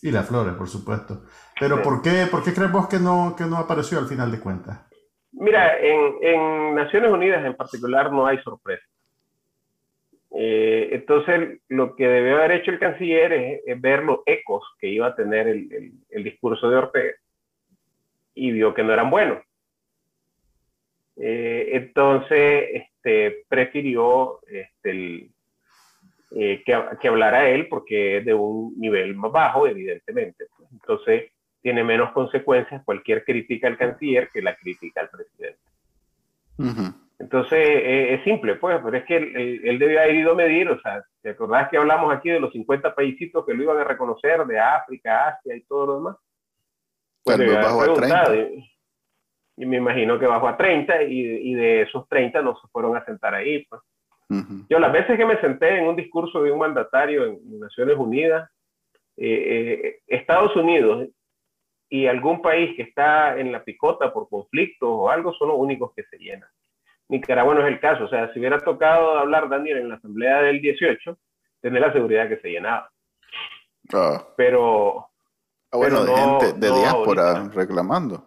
Y 0.00 0.12
las 0.12 0.28
flores, 0.28 0.54
por 0.54 0.68
supuesto. 0.68 1.24
Pero 1.58 1.82
¿por, 1.82 2.02
qué, 2.02 2.28
¿por 2.30 2.44
qué 2.44 2.54
crees 2.54 2.70
vos 2.70 2.86
que 2.86 3.00
no, 3.00 3.34
que 3.36 3.46
no 3.46 3.56
apareció 3.56 3.98
al 3.98 4.06
final 4.06 4.30
de 4.30 4.38
cuentas? 4.38 4.88
Mira, 5.32 5.76
en, 5.80 6.14
en 6.22 6.74
Naciones 6.76 7.10
Unidas 7.10 7.44
en 7.44 7.56
particular 7.56 8.12
no 8.12 8.28
hay 8.28 8.38
sorpresa. 8.44 8.84
Eh, 10.32 10.90
entonces, 10.92 11.60
lo 11.68 11.96
que 11.96 12.06
debió 12.06 12.36
haber 12.36 12.52
hecho 12.52 12.70
el 12.70 12.78
canciller 12.78 13.32
es, 13.32 13.80
ver 13.80 14.04
los 14.04 14.20
ecos 14.26 14.62
que 14.78 14.88
iba 14.88 15.08
a 15.08 15.16
tener 15.16 15.48
el, 15.48 15.92
el, 16.08 16.24
discurso 16.24 16.70
de 16.70 16.76
Ortega 16.76 17.14
y 18.34 18.52
vio 18.52 18.72
que 18.72 18.84
no 18.84 18.92
eran 18.92 19.10
buenos. 19.10 19.42
Eh, 21.16 21.70
entonces, 21.72 22.64
este, 22.72 23.44
prefirió 23.48 24.40
este, 24.46 25.30
eh, 26.30 26.62
que, 26.64 26.82
que, 27.00 27.08
hablara 27.08 27.48
él 27.50 27.66
porque 27.68 28.18
es 28.18 28.24
de 28.24 28.34
un 28.34 28.78
nivel 28.78 29.16
más 29.16 29.32
bajo, 29.32 29.66
evidentemente. 29.66 30.46
Entonces, 30.70 31.32
tiene 31.60 31.82
menos 31.84 32.12
consecuencias 32.12 32.82
cualquier 32.84 33.24
crítica 33.24 33.66
al 33.66 33.76
canciller 33.76 34.28
que 34.32 34.40
la 34.40 34.54
crítica 34.54 35.00
al 35.00 35.10
presidente. 35.10 35.58
Entonces, 37.20 37.58
eh, 37.58 38.14
es 38.14 38.24
simple, 38.24 38.54
pues, 38.56 38.80
pero 38.82 38.96
es 38.96 39.04
que 39.04 39.16
él, 39.16 39.60
él, 39.62 39.78
debe 39.78 40.00
haber 40.00 40.14
ido 40.14 40.32
a 40.32 40.34
medir, 40.34 40.70
o 40.70 40.80
sea, 40.80 41.04
¿te 41.20 41.30
acordás 41.30 41.68
que 41.68 41.76
hablamos 41.76 42.12
aquí 42.12 42.30
de 42.30 42.40
los 42.40 42.50
50 42.50 42.94
paísitos 42.94 43.44
que 43.44 43.52
lo 43.52 43.62
iban 43.62 43.78
a 43.78 43.84
reconocer, 43.84 44.42
de 44.46 44.58
África, 44.58 45.28
Asia 45.28 45.54
y 45.54 45.62
todo 45.64 45.86
lo 45.86 45.94
demás? 45.96 46.16
Pues 47.22 47.54
bajó 47.54 47.82
a 47.82 47.94
30. 47.94 48.36
Y, 49.56 49.66
me 49.66 49.76
imagino 49.76 50.18
que 50.18 50.26
bajó 50.26 50.48
a 50.48 50.56
30 50.56 51.02
y, 51.02 51.20
y, 51.20 51.54
de 51.54 51.82
esos 51.82 52.08
30 52.08 52.40
no 52.40 52.58
se 52.58 52.66
fueron 52.68 52.96
a 52.96 53.04
sentar 53.04 53.34
ahí, 53.34 53.66
pues. 53.66 53.82
Yo 54.68 54.78
las 54.78 54.92
veces 54.92 55.16
que 55.16 55.26
me 55.26 55.40
senté 55.40 55.78
en 55.78 55.88
un 55.88 55.96
discurso 55.96 56.40
de 56.40 56.52
un 56.52 56.60
mandatario 56.60 57.26
en 57.26 57.58
Naciones 57.58 57.96
Unidas, 57.96 58.48
eh, 59.16 59.80
eh, 59.82 60.00
Estados 60.06 60.54
Unidos 60.54 61.08
y 61.88 62.06
algún 62.06 62.40
país 62.40 62.76
que 62.76 62.82
está 62.82 63.36
en 63.40 63.50
la 63.50 63.64
picota 63.64 64.12
por 64.12 64.28
conflictos 64.28 64.88
o 64.88 65.10
algo 65.10 65.34
son 65.34 65.48
los 65.48 65.58
únicos 65.58 65.92
que 65.96 66.04
se 66.04 66.16
llenan. 66.16 66.48
Nicaragua 67.10 67.54
no 67.54 67.66
es 67.66 67.72
el 67.72 67.80
caso. 67.80 68.04
O 68.04 68.08
sea, 68.08 68.32
si 68.32 68.38
hubiera 68.38 68.58
tocado 68.60 69.18
hablar 69.18 69.48
Daniel 69.48 69.78
en 69.78 69.88
la 69.88 69.96
asamblea 69.96 70.42
del 70.42 70.60
18, 70.60 71.18
tener 71.60 71.80
la 71.80 71.92
seguridad 71.92 72.28
que 72.28 72.38
se 72.38 72.48
llenaba. 72.48 72.90
Ah. 73.92 74.24
Pero. 74.36 75.06
Ah, 75.72 75.76
bueno, 75.76 76.04
de 76.04 76.14
gente 76.14 76.52
de 76.54 76.72
diáspora 76.72 77.48
reclamando, 77.52 78.24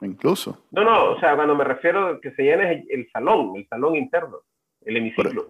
incluso. 0.00 0.66
No, 0.70 0.84
no, 0.84 1.12
o 1.12 1.20
sea, 1.20 1.34
cuando 1.34 1.54
me 1.56 1.64
refiero 1.64 2.08
a 2.08 2.20
que 2.20 2.32
se 2.32 2.42
llene 2.42 2.72
es 2.72 2.84
el, 2.88 3.08
salón, 3.12 3.52
el 3.56 3.66
salón 3.68 3.96
interno, 3.96 4.38
el 4.82 4.96
hemiciclo. 4.98 5.48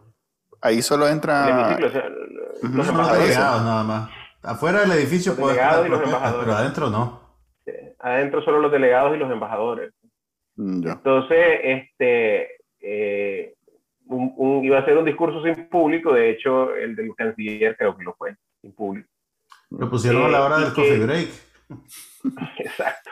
ahí 0.62 0.80
solo 0.80 1.06
entra. 1.06 1.44
El 1.44 1.50
hemiciclo, 1.50 1.86
o 1.86 1.90
sea, 1.90 2.08
los 2.62 2.88
embajadores. 2.88 3.38
nada 3.38 3.82
más. 3.82 4.10
Afuera 4.42 4.80
del 4.80 4.92
edificio 4.92 5.34
puede 5.36 5.54
estar, 5.54 5.82
pero 5.82 6.52
adentro 6.52 6.90
no. 6.90 7.20
Adentro 7.98 8.42
solo 8.42 8.60
los 8.60 8.72
delegados 8.72 9.14
y 9.16 9.18
los 9.18 9.30
embajadores. 9.30 9.92
Mm, 10.56 10.86
Entonces, 10.86 11.60
este, 11.62 12.48
eh, 12.84 13.54
iba 14.62 14.78
a 14.78 14.84
ser 14.84 14.98
un 14.98 15.04
discurso 15.04 15.42
sin 15.42 15.68
público, 15.68 16.12
de 16.12 16.30
hecho, 16.30 16.74
el 16.74 16.94
del 16.94 17.14
canciller 17.14 17.76
creo 17.76 17.96
que 17.96 18.04
lo 18.04 18.14
fue, 18.14 18.36
sin 18.60 18.72
público. 18.74 19.08
Lo 19.70 19.90
pusieron 19.90 20.24
a 20.24 20.28
la 20.28 20.44
hora 20.44 20.58
del 20.58 20.74
coffee 20.74 20.98
break. 20.98 21.28
Exacto. 22.58 23.10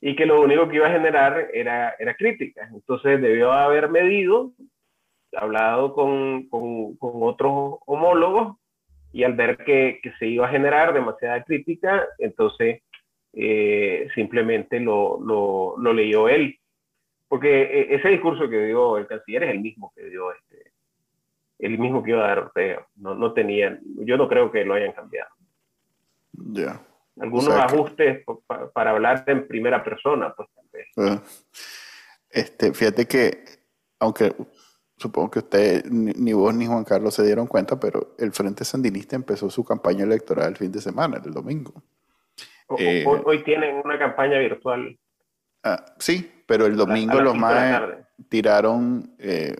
Y 0.00 0.14
que 0.14 0.26
lo 0.26 0.40
único 0.40 0.68
que 0.68 0.76
iba 0.76 0.86
a 0.86 0.92
generar 0.92 1.48
era, 1.52 1.94
era 1.98 2.14
crítica. 2.14 2.68
Entonces 2.72 3.20
debió 3.20 3.52
haber 3.52 3.90
medido, 3.90 4.52
hablado 5.32 5.94
con, 5.94 6.48
con, 6.48 6.96
con 6.96 7.22
otros 7.22 7.78
homólogos 7.86 8.56
y 9.12 9.24
al 9.24 9.34
ver 9.34 9.58
que, 9.58 10.00
que, 10.02 10.12
se 10.18 10.26
iba 10.26 10.46
a 10.46 10.50
generar 10.50 10.92
demasiada 10.92 11.42
crítica, 11.42 12.06
entonces 12.18 12.82
eh, 13.32 14.08
simplemente 14.14 14.80
lo, 14.80 15.20
lo, 15.20 15.74
lo, 15.78 15.92
leyó 15.92 16.28
él. 16.28 16.59
Porque 17.30 17.62
eh, 17.62 17.94
ese 17.94 18.08
discurso 18.08 18.48
que 18.50 18.66
dio 18.66 18.98
el 18.98 19.06
canciller 19.06 19.44
es 19.44 19.50
el 19.50 19.60
mismo 19.60 19.92
que 19.94 20.02
dio 20.06 20.32
este, 20.32 20.72
el 21.60 21.78
mismo 21.78 22.02
que 22.02 22.10
iba 22.10 22.24
a 22.24 22.26
dar 22.26 22.38
Ortega. 22.40 22.84
No, 22.96 23.14
no 23.14 23.32
tenían, 23.32 23.80
yo 23.84 24.16
no 24.16 24.28
creo 24.28 24.50
que 24.50 24.64
lo 24.64 24.74
hayan 24.74 24.90
cambiado. 24.90 25.30
Ya. 26.32 26.80
Algunos 27.20 27.50
ajustes 27.50 28.24
para, 28.74 28.90
hablar 28.90 29.22
en 29.28 29.46
primera 29.46 29.84
persona, 29.84 30.34
pues 30.34 30.48
ah. 30.96 31.22
Este, 32.28 32.72
fíjate 32.72 33.06
que, 33.06 33.44
aunque 34.00 34.34
supongo 34.96 35.30
que 35.30 35.38
usted, 35.38 35.84
ni, 35.84 36.32
vos 36.32 36.52
ni 36.52 36.66
Juan 36.66 36.82
Carlos 36.82 37.14
se 37.14 37.24
dieron 37.24 37.46
cuenta, 37.46 37.78
pero 37.78 38.16
el 38.18 38.32
Frente 38.32 38.64
Sandinista 38.64 39.14
empezó 39.14 39.48
su 39.50 39.64
campaña 39.64 40.02
electoral 40.02 40.48
el 40.48 40.56
fin 40.56 40.72
de 40.72 40.80
semana, 40.80 41.22
el 41.24 41.32
domingo. 41.32 41.80
Eh, 42.76 43.04
hoy, 43.06 43.44
tienen 43.44 43.80
una 43.84 43.98
campaña 44.00 44.38
virtual. 44.40 44.98
Ah, 45.62 45.84
sí, 45.98 46.42
pero 46.46 46.66
el 46.66 46.76
domingo 46.76 47.20
los 47.20 47.36
más 47.36 47.82
tiraron 48.28 49.14
eh, 49.18 49.56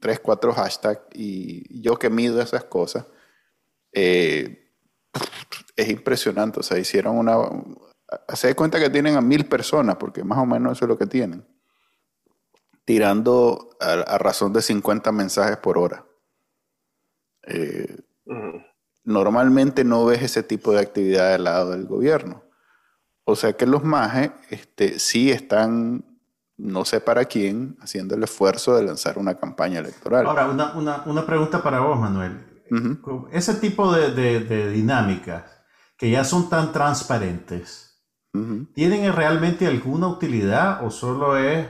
tres, 0.00 0.20
cuatro 0.20 0.52
hashtags 0.52 1.02
y 1.14 1.80
yo 1.80 1.98
que 1.98 2.10
mido 2.10 2.40
esas 2.40 2.64
cosas, 2.64 3.06
eh, 3.92 4.72
es 5.76 5.88
impresionante. 5.88 6.60
O 6.60 6.62
sea, 6.62 6.78
hicieron 6.78 7.18
una... 7.18 7.36
Se 8.34 8.48
da 8.48 8.54
cuenta 8.54 8.78
que 8.78 8.90
tienen 8.90 9.16
a 9.16 9.20
mil 9.20 9.46
personas, 9.46 9.96
porque 9.96 10.22
más 10.24 10.38
o 10.38 10.46
menos 10.46 10.78
eso 10.78 10.84
es 10.84 10.88
lo 10.88 10.98
que 10.98 11.06
tienen 11.06 11.44
tirando 12.86 13.76
a, 13.80 14.16
razón 14.16 14.54
de 14.54 14.62
50 14.62 15.12
mensajes 15.12 15.58
por 15.58 15.76
hora. 15.76 16.06
Eh, 17.42 17.98
normalmente 19.04 19.84
no 19.84 20.06
ves 20.06 20.22
ese 20.22 20.42
tipo 20.42 20.72
de 20.72 20.80
actividad 20.80 21.32
del 21.32 21.44
lado 21.44 21.72
del 21.72 21.84
gobierno. 21.84 22.44
O 23.28 23.36
sea 23.36 23.52
que 23.52 23.66
los 23.66 23.84
majes 23.84 24.30
este, 24.48 24.98
sí 24.98 25.30
están, 25.30 26.04
no 26.56 26.84
sé 26.84 27.00
para 27.00 27.26
quién, 27.26 27.76
haciendo 27.80 28.14
el 28.14 28.22
esfuerzo 28.22 28.76
de 28.76 28.84
lanzar 28.84 29.18
una 29.18 29.34
campaña 29.34 29.80
electoral. 29.80 30.26
Ahora, 30.26 30.46
una, 30.46 31.26
pregunta 31.26 31.62
para 31.62 31.80
vos, 31.80 31.98
Manuel. 31.98 32.44
Ese 33.32 33.54
tipo 33.54 33.92
de, 33.92 34.70
dinámicas 34.70 35.44
que 35.98 36.10
ya 36.10 36.24
son 36.24 36.48
tan 36.48 36.72
transparentes, 36.72 38.00
¿tienen 38.74 39.12
realmente 39.12 39.66
alguna 39.66 40.08
utilidad 40.08 40.84
o 40.84 40.90
solo 40.90 41.36
es 41.36 41.66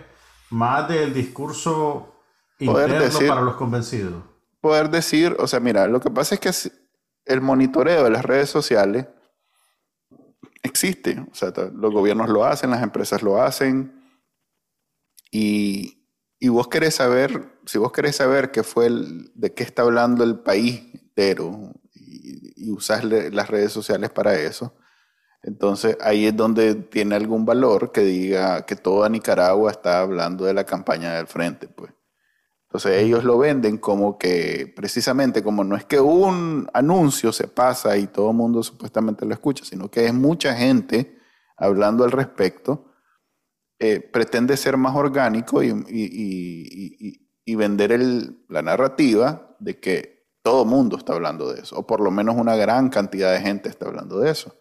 más 0.51 0.89
del 0.89 1.13
discurso 1.13 2.17
interno 2.59 3.29
para 3.29 3.41
los 3.41 3.57
convencidos. 3.57 4.23
Poder 4.61 4.91
decir, 4.91 5.37
o 5.39 5.47
sea, 5.47 5.61
mira, 5.61 5.87
lo 5.87 6.01
que 6.01 6.11
pasa 6.11 6.35
es 6.35 6.41
que 6.41 6.73
el 7.27 7.41
monitoreo 7.41 8.05
de 8.05 8.11
las 8.11 8.25
redes 8.25 8.51
sociales 8.51 9.07
existe. 10.67 11.25
O 11.31 11.35
sea, 11.35 11.53
los 11.75 11.93
gobiernos 11.93 12.29
lo 12.29 12.45
hacen, 12.45 12.71
las 12.71 12.83
empresas 12.83 13.23
lo 13.23 13.41
hacen. 13.41 14.03
Y, 15.31 16.07
y 16.39 16.49
vos 16.49 16.69
querés 16.69 16.95
saber, 16.97 17.61
si 17.67 17.79
vos 17.79 17.93
querés 17.93 18.17
saber 18.17 18.51
qué 18.51 18.63
fue 18.63 18.87
el, 18.87 19.33
de 19.35 19.55
qué 19.55 19.63
está 19.63 19.83
hablando 19.83 20.25
el 20.25 20.41
país 20.41 20.83
entero 20.95 21.73
y, 21.95 22.71
y 22.71 23.31
las 23.33 23.49
redes 23.49 23.73
sociales 23.73 24.11
para 24.11 24.39
eso, 24.39 24.75
entonces 25.43 25.97
ahí 26.01 26.27
es 26.27 26.37
donde 26.37 26.75
tiene 26.75 27.15
algún 27.15 27.45
valor 27.47 27.93
que 27.93 28.03
diga 28.03 28.67
que 28.67 28.77
toda 28.77 29.09
Nicaragua 29.09 29.71
está 29.71 30.01
hablando 30.01 30.45
de 30.45 30.55
la 30.55 30.65
campaña 30.65 31.15
del 31.15 31.29
frente, 31.29 31.69
pues. 31.69 31.93
Entonces 32.77 33.03
ellos 33.05 33.25
lo 33.25 33.39
venden 33.39 33.79
como 33.79 34.19
que 34.19 34.71
precisamente 34.77 35.43
como 35.43 35.65
no 35.65 35.77
es 35.77 35.87
que 35.87 35.99
un 35.99 36.69
anuncio 36.75 37.33
se 37.33 37.49
pasa 37.49 37.97
y 37.97 38.07
todo 38.07 38.33
el 38.33 38.37
mundo 38.37 38.63
supuestamente 38.63 39.25
lo 39.25 39.33
escucha, 39.33 39.65
sino 39.65 39.91
que 39.91 40.05
es 40.05 40.13
mucha 40.13 40.55
gente 40.55 41.19
hablando 41.57 42.05
al 42.05 42.13
respecto, 42.13 42.93
eh, 43.79 44.01
pretende 44.01 44.59
ser 44.59 44.77
más 44.77 44.95
orgánico 44.95 45.63
y, 45.63 45.73
vender 47.47 47.93
el, 47.93 48.45
la 48.51 48.61
narrativa 48.61 49.57
de 49.59 49.81
que 49.81 50.29
todo 50.43 50.65
el 50.65 50.69
mundo 50.69 50.99
está 50.99 51.15
hablando 51.15 51.51
de 51.51 51.63
eso, 51.63 51.79
o 51.79 51.87
por 51.87 52.03
lo 52.03 52.11
menos 52.11 52.37
una 52.37 52.57
gran 52.57 52.91
cantidad 52.91 53.33
de 53.33 53.41
gente 53.41 53.71
está 53.71 53.87
hablando 53.87 54.21
de 54.21 54.33
eso. 54.33 54.55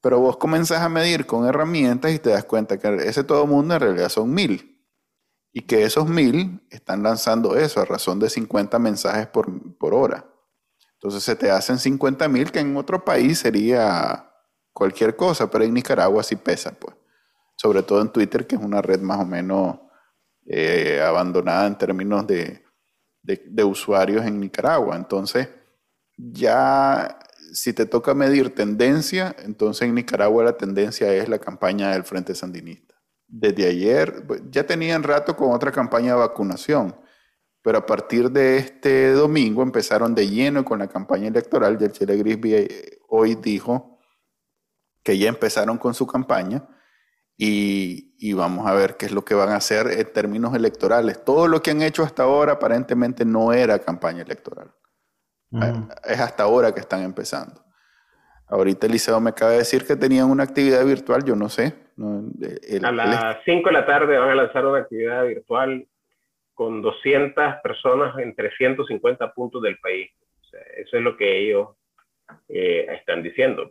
Pero 0.00 0.20
vos 0.20 0.36
comenzás 0.36 0.82
a 0.82 0.88
medir 0.88 1.26
con 1.26 1.44
herramientas 1.44 2.12
y 2.12 2.20
te 2.20 2.30
das 2.30 2.44
cuenta 2.44 2.78
que 2.78 2.94
ese 3.08 3.24
todo 3.24 3.48
mundo 3.48 3.74
en 3.74 3.80
realidad 3.80 4.10
son 4.10 4.32
mil. 4.32 4.75
Y 5.56 5.62
que 5.62 5.84
esos 5.84 6.06
mil 6.06 6.60
están 6.68 7.02
lanzando 7.02 7.56
eso 7.56 7.80
a 7.80 7.86
razón 7.86 8.18
de 8.18 8.28
50 8.28 8.78
mensajes 8.78 9.26
por, 9.26 9.48
hora. 9.94 10.26
Entonces 10.92 11.22
se 11.22 11.34
te 11.34 11.50
hacen 11.50 11.78
50 11.78 12.28
mil 12.28 12.52
que 12.52 12.58
en 12.58 12.76
otro 12.76 13.02
país 13.02 13.38
sería 13.38 14.30
cualquier 14.74 15.16
cosa, 15.16 15.50
pero 15.50 15.64
en 15.64 15.72
Nicaragua 15.72 16.22
sí 16.22 16.36
pesa, 16.36 16.72
pues. 16.78 16.94
Sobre 17.56 17.82
todo 17.82 18.02
en 18.02 18.10
Twitter, 18.10 18.46
que 18.46 18.56
es 18.56 18.60
una 18.60 18.82
red 18.82 19.00
más 19.00 19.18
o 19.18 19.24
menos 19.24 19.78
eh, 20.44 21.00
abandonada 21.02 21.66
en 21.68 21.78
términos 21.78 22.26
de, 22.26 22.62
de 23.22 23.64
usuarios 23.64 24.26
en 24.26 24.38
Nicaragua. 24.38 24.94
Entonces, 24.94 25.48
ya 26.18 27.18
si 27.54 27.72
te 27.72 27.86
toca 27.86 28.12
medir 28.12 28.54
tendencia, 28.54 29.34
entonces 29.38 29.88
en 29.88 29.94
Nicaragua 29.94 30.44
la 30.44 30.58
tendencia 30.58 31.14
es 31.14 31.30
la 31.30 31.38
campaña 31.38 31.92
del 31.92 32.04
Frente 32.04 32.34
Sandinista. 32.34 32.85
Desde 33.28 33.66
ayer, 33.66 34.24
pues, 34.26 34.42
ya 34.50 34.64
tenían 34.66 35.02
rato 35.02 35.36
con 35.36 35.52
otra 35.52 35.72
campaña 35.72 36.12
de 36.12 36.20
vacunación, 36.20 36.96
pero 37.62 37.78
a 37.78 37.86
partir 37.86 38.30
de 38.30 38.58
este 38.58 39.10
domingo 39.12 39.62
empezaron 39.62 40.14
de 40.14 40.28
lleno 40.28 40.64
con 40.64 40.78
la 40.78 40.86
campaña 40.86 41.28
electoral. 41.28 41.76
Y 41.80 41.84
el 41.84 41.92
Chile 41.92 42.16
Grisby 42.16 42.54
eh, 42.54 42.98
hoy 43.08 43.34
dijo 43.34 43.98
que 45.02 45.18
ya 45.18 45.28
empezaron 45.28 45.78
con 45.78 45.94
su 45.94 46.06
campaña 46.06 46.68
y, 47.36 48.14
y, 48.18 48.32
vamos 48.32 48.66
a 48.66 48.72
ver 48.72 48.96
qué 48.96 49.06
es 49.06 49.12
lo 49.12 49.24
que 49.24 49.34
van 49.34 49.50
a 49.50 49.56
hacer 49.56 49.88
en 49.88 50.12
términos 50.12 50.54
electorales. 50.54 51.22
Todo 51.24 51.48
lo 51.48 51.62
que 51.62 51.72
han 51.72 51.82
hecho 51.82 52.02
hasta 52.02 52.22
ahora 52.22 52.52
aparentemente 52.52 53.24
no 53.24 53.52
era 53.52 53.78
campaña 53.78 54.22
electoral. 54.22 54.72
Es 56.04 56.20
hasta 56.20 56.42
ahora 56.42 56.72
que 56.72 56.80
están 56.80 57.02
empezando. 57.02 57.64
Ahorita 58.46 58.86
Eliseo 58.86 59.20
me 59.20 59.30
acaba 59.30 59.52
de 59.52 59.58
decir 59.58 59.86
que 59.86 59.96
tenían 59.96 60.30
una 60.30 60.44
actividad 60.44 60.84
virtual, 60.84 61.24
yo 61.24 61.34
no 61.36 61.48
sé. 61.48 61.85
A 61.98 62.92
las 62.92 63.38
5 63.44 63.68
de 63.68 63.72
la 63.72 63.86
tarde 63.86 64.18
van 64.18 64.30
a 64.30 64.34
lanzar 64.34 64.66
una 64.66 64.80
actividad 64.80 65.26
virtual 65.26 65.86
con 66.54 66.82
200 66.82 67.56
personas 67.62 68.18
en 68.18 68.34
350 68.34 69.32
puntos 69.32 69.62
del 69.62 69.78
país. 69.78 70.10
eso 70.76 70.96
es 70.96 71.02
lo 71.02 71.16
que 71.16 71.46
ellos 71.46 71.68
eh, 72.48 72.86
están 72.90 73.22
diciendo. 73.22 73.70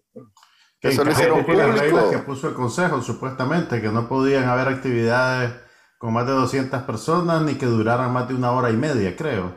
eso 0.82 1.04
lo 1.04 1.12
hicieron 1.12 1.46
público. 1.46 2.12
que 2.12 2.20
puso 2.20 2.50
el 2.50 2.54
Consejo, 2.54 3.02
supuestamente, 3.02 3.82
que 3.82 3.90
no 3.90 4.08
podían 4.08 4.46
haber 4.46 4.68
actividades 4.68 5.52
con 5.98 6.14
más 6.14 6.28
de 6.28 6.34
200 6.34 6.84
personas 6.84 7.42
ni 7.42 7.56
que 7.56 7.66
duraran 7.66 8.14
más 8.14 8.28
de 8.28 8.36
una 8.36 8.52
hora 8.52 8.70
y 8.70 8.78
media, 8.78 9.16
creo. 9.16 9.56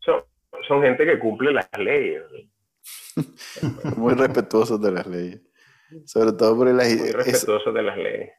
Son, 0.00 0.22
son 0.66 0.82
gente 0.82 1.04
que 1.04 1.18
cumple 1.18 1.52
las 1.52 1.68
leyes. 1.78 2.22
Muy 3.96 4.14
respetuosos 4.14 4.80
de 4.80 4.92
las 4.92 5.06
leyes. 5.06 5.40
Sobre 6.04 6.32
todo 6.32 6.56
por 6.56 6.72
las... 6.72 6.88
Muy 6.94 7.12
respetuosos 7.12 7.74
de 7.74 7.82
las 7.82 7.96
leyes. 7.96 8.32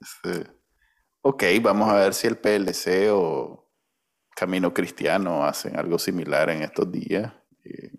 Ok, 1.21 1.43
vamos 1.61 1.89
a 1.89 1.95
ver 1.95 2.13
si 2.13 2.27
el 2.27 2.37
PLC 2.37 3.09
o 3.11 3.69
Camino 4.35 4.73
Cristiano 4.73 5.45
hacen 5.45 5.77
algo 5.77 5.99
similar 5.99 6.49
en 6.49 6.63
estos 6.63 6.91
días. 6.91 7.31
Eh, 7.63 7.91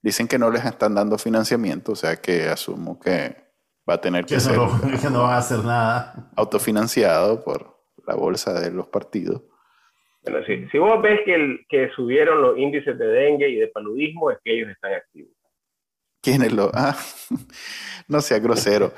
dicen 0.00 0.26
que 0.26 0.38
no 0.38 0.50
les 0.50 0.64
están 0.64 0.94
dando 0.94 1.18
financiamiento, 1.18 1.92
o 1.92 1.96
sea 1.96 2.16
que 2.16 2.48
asumo 2.48 2.98
que 2.98 3.36
va 3.88 3.94
a 3.94 4.00
tener 4.00 4.24
que, 4.24 4.40
ser... 4.40 4.54
que 4.54 5.10
no 5.10 5.22
van 5.22 5.32
a 5.32 5.38
hacer 5.38 5.58
nada. 5.58 6.30
Autofinanciado 6.36 7.44
por 7.44 7.76
la 8.06 8.14
bolsa 8.14 8.58
de 8.58 8.70
los 8.70 8.88
partidos. 8.88 9.42
Bueno, 10.22 10.44
si, 10.46 10.66
si 10.68 10.78
vos 10.78 11.02
ves 11.02 11.20
que, 11.26 11.34
el, 11.34 11.66
que 11.68 11.90
subieron 11.90 12.40
los 12.40 12.56
índices 12.56 12.98
de 12.98 13.06
dengue 13.06 13.48
y 13.50 13.56
de 13.56 13.68
paludismo, 13.68 14.30
es 14.30 14.38
que 14.42 14.54
ellos 14.54 14.70
están 14.70 14.94
activos. 14.94 15.33
¿Quiénes 16.24 16.54
lo? 16.54 16.70
Ah, 16.72 16.96
no 18.08 18.20
sea 18.22 18.38
grosero. 18.38 18.92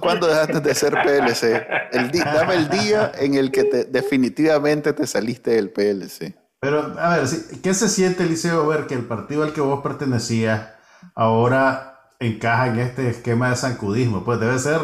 ¿Cuándo 0.00 0.28
dejaste 0.28 0.60
de 0.60 0.74
ser 0.74 0.92
PLC? 0.92 1.66
El 1.92 2.12
dame 2.12 2.54
el 2.54 2.68
día 2.68 3.10
en 3.18 3.34
el 3.34 3.50
que 3.50 3.64
te, 3.64 3.84
definitivamente 3.84 4.92
te 4.92 5.06
saliste 5.06 5.50
del 5.52 5.70
PLC. 5.70 6.36
Pero, 6.60 6.94
a 6.98 7.16
ver, 7.16 7.26
¿qué 7.62 7.74
se 7.74 7.88
siente, 7.88 8.22
Eliseo, 8.22 8.66
ver 8.66 8.86
que 8.86 8.94
el 8.94 9.06
partido 9.06 9.42
al 9.42 9.52
que 9.52 9.60
vos 9.60 9.82
pertenecías 9.82 10.74
ahora 11.14 12.10
encaja 12.20 12.68
en 12.68 12.78
este 12.78 13.08
esquema 13.08 13.50
de 13.50 13.56
sancudismo? 13.56 14.24
Pues 14.24 14.38
debe 14.38 14.58
ser, 14.58 14.80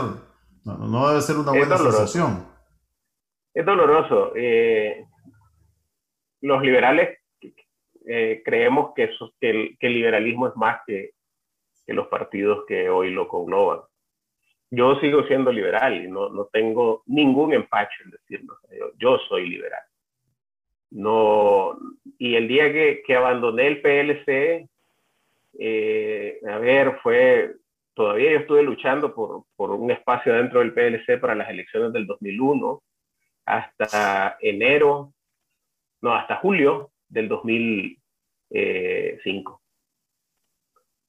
no, 0.64 1.08
debe 1.08 1.20
ser 1.20 1.36
una 1.36 1.52
buena 1.52 1.78
sensación. 1.78 2.46
Es 3.54 3.64
doloroso. 3.64 4.32
Eh, 4.34 5.06
los 6.40 6.62
liberales 6.62 7.18
eh, 8.06 8.42
creemos 8.44 8.92
que, 8.96 9.04
eso, 9.04 9.32
que, 9.40 9.50
el, 9.50 9.76
que, 9.78 9.86
el, 9.86 9.92
liberalismo 9.94 10.48
es 10.48 10.56
más 10.56 10.80
que, 10.86 11.10
que 11.86 11.92
los 11.92 12.08
partidos 12.08 12.64
que 12.66 12.88
hoy 12.88 13.10
lo 13.10 13.28
congloban 13.28 13.80
yo 14.72 14.98
sigo 15.00 15.24
siendo 15.26 15.52
liberal 15.52 16.02
y 16.02 16.08
no, 16.08 16.30
no 16.30 16.46
tengo 16.46 17.02
ningún 17.04 17.52
empacho 17.52 18.02
en 18.04 18.10
decirlo. 18.10 18.56
Yo, 18.70 18.92
yo, 18.98 19.18
soy 19.28 19.46
liberal. 19.46 19.82
No, 20.90 21.76
y 22.18 22.36
el 22.36 22.48
día 22.48 22.72
que, 22.72 23.02
que 23.06 23.14
abandoné 23.14 23.66
el 23.66 23.82
PLC, 23.82 24.66
eh, 25.58 26.40
a 26.48 26.56
ver, 26.56 26.98
fue, 27.02 27.54
todavía 27.92 28.32
yo 28.32 28.38
estuve 28.38 28.62
luchando 28.62 29.14
por, 29.14 29.44
por, 29.56 29.72
un 29.72 29.90
espacio 29.90 30.32
dentro 30.32 30.60
del 30.60 30.72
PLC 30.72 31.20
para 31.20 31.34
las 31.34 31.50
elecciones 31.50 31.92
del 31.92 32.06
2001, 32.06 32.82
hasta 33.44 34.38
enero, 34.40 35.12
no, 36.00 36.14
hasta 36.14 36.36
julio 36.36 36.92
del 37.10 37.28
2005. 37.28 39.61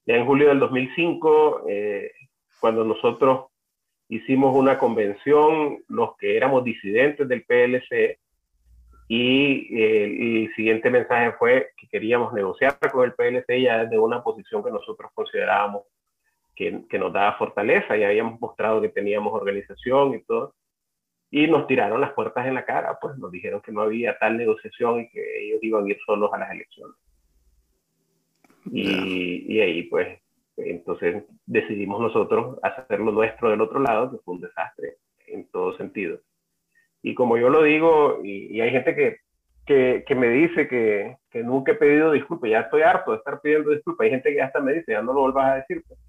Ya 0.06 0.16
en 0.16 0.26
julio 0.26 0.50
del 0.50 0.60
2005, 0.60 1.66
eh, 1.70 2.12
cuando 2.60 2.84
nosotros 2.84 3.46
hicimos 4.10 4.56
una 4.56 4.78
convención, 4.78 5.84
los 5.88 6.18
que 6.18 6.36
éramos 6.36 6.64
disidentes 6.64 7.28
del 7.28 7.44
PLC, 7.46 8.20
y 9.08 9.78
eh, 9.78 10.44
el 10.44 10.56
siguiente 10.56 10.90
mensaje 10.90 11.34
fue 11.34 11.70
que 11.78 11.88
queríamos 11.88 12.34
negociar 12.34 12.78
con 12.92 13.06
el 13.06 13.14
PLC 13.14 13.62
ya 13.62 13.84
desde 13.84 14.00
una 14.00 14.24
posición 14.24 14.64
que 14.64 14.72
nosotros 14.72 15.12
considerábamos 15.14 15.84
que, 16.56 16.84
que, 16.90 17.00
nos 17.00 17.12
daba 17.12 17.38
fortaleza 17.38 17.98
y 17.98 18.04
habíamos 18.04 18.40
mostrado 18.40 18.82
que 18.82 18.90
teníamos 18.90 19.34
organización 19.34 20.16
y 20.16 20.24
todo. 20.24 20.56
Y 21.32 21.48
nos 21.48 21.66
tiraron 21.68 22.00
las 22.00 22.14
puertas 22.14 22.46
en 22.46 22.54
la 22.54 22.66
cara, 22.66 22.98
pues 23.02 23.18
nos 23.18 23.32
dijeron 23.32 23.62
que 23.62 23.72
no 23.72 23.82
había 23.82 24.18
tal 24.20 24.38
negociación 24.38 25.02
y 25.02 25.10
que 25.10 25.46
ellos 25.46 25.60
iban 25.64 25.86
a 25.86 25.90
ir 25.90 25.98
solos 26.06 26.32
a 26.32 26.38
las 26.38 26.52
elecciones. 26.52 26.96
Y, 28.72 29.54
y 29.54 29.60
ahí 29.60 29.84
pues 29.84 30.20
entonces 30.58 31.24
decidimos 31.46 32.00
nosotros 32.00 32.60
hacerlo 32.62 33.12
nuestro 33.12 33.50
del 33.50 33.62
otro 33.62 33.80
lado, 33.80 34.12
que 34.12 34.18
fue 34.24 34.36
un 34.36 34.42
desastre 34.42 34.98
en 35.28 35.48
todo 35.50 35.76
sentido. 35.78 36.20
Y 37.02 37.16
como 37.16 37.38
yo 37.38 37.50
lo 37.50 37.64
digo, 37.64 38.20
y, 38.24 38.62
hay 38.62 38.72
gente 38.72 38.96
que, 38.96 39.18
que, 39.66 40.04
que 40.08 40.16
me 40.16 40.30
dice 40.30 40.68
que, 40.68 41.18
que, 41.30 41.44
nunca 41.44 41.74
he 41.74 41.76
pedido 41.76 42.12
disculpas, 42.12 42.50
ya 42.50 42.60
estoy 42.62 42.82
harto 42.82 43.12
de 43.12 43.18
estar 43.18 43.42
pidiendo 43.42 43.72
disculpas, 43.72 44.06
hay 44.06 44.12
gente 44.12 44.34
que 44.34 44.42
hasta 44.42 44.62
me 44.62 44.74
dice, 44.74 44.94
ya 44.94 45.02
no 45.02 45.14
lo 45.14 45.22
vuelvas 45.22 45.52
a 45.52 45.56
decir, 45.56 45.84
pues. 45.88 46.00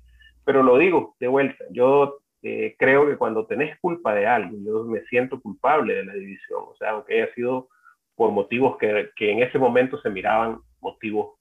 pero 0.45 0.63
lo 0.63 0.79
digo 0.79 1.17
de 1.19 1.29
vuelta, 1.29 1.65
yo 1.71 2.19
eh, 2.43 2.77
creo 2.79 3.09
que 3.09 3.17
cuando 3.17 3.47
tenés 3.47 3.79
culpa 3.81 4.15
de 4.15 4.27
algo, 4.27 4.57
yo 4.65 4.85
me 4.85 5.03
siento 5.07 5.41
culpable 5.41 5.95
de 5.95 6.05
la 6.05 6.15
división, 6.15 6.63
o 6.69 6.77
sea, 6.77 6.91
aunque 6.91 7.15
haya 7.23 7.35
sido 7.35 7.69
por 8.15 8.31
motivos 8.31 8.77
que, 8.77 9.11
que 9.17 9.33
en 9.33 9.43
ese 9.43 9.59
momento 9.59 10.01
se 10.01 10.11
miraban 10.11 10.59
motivos 10.81 11.35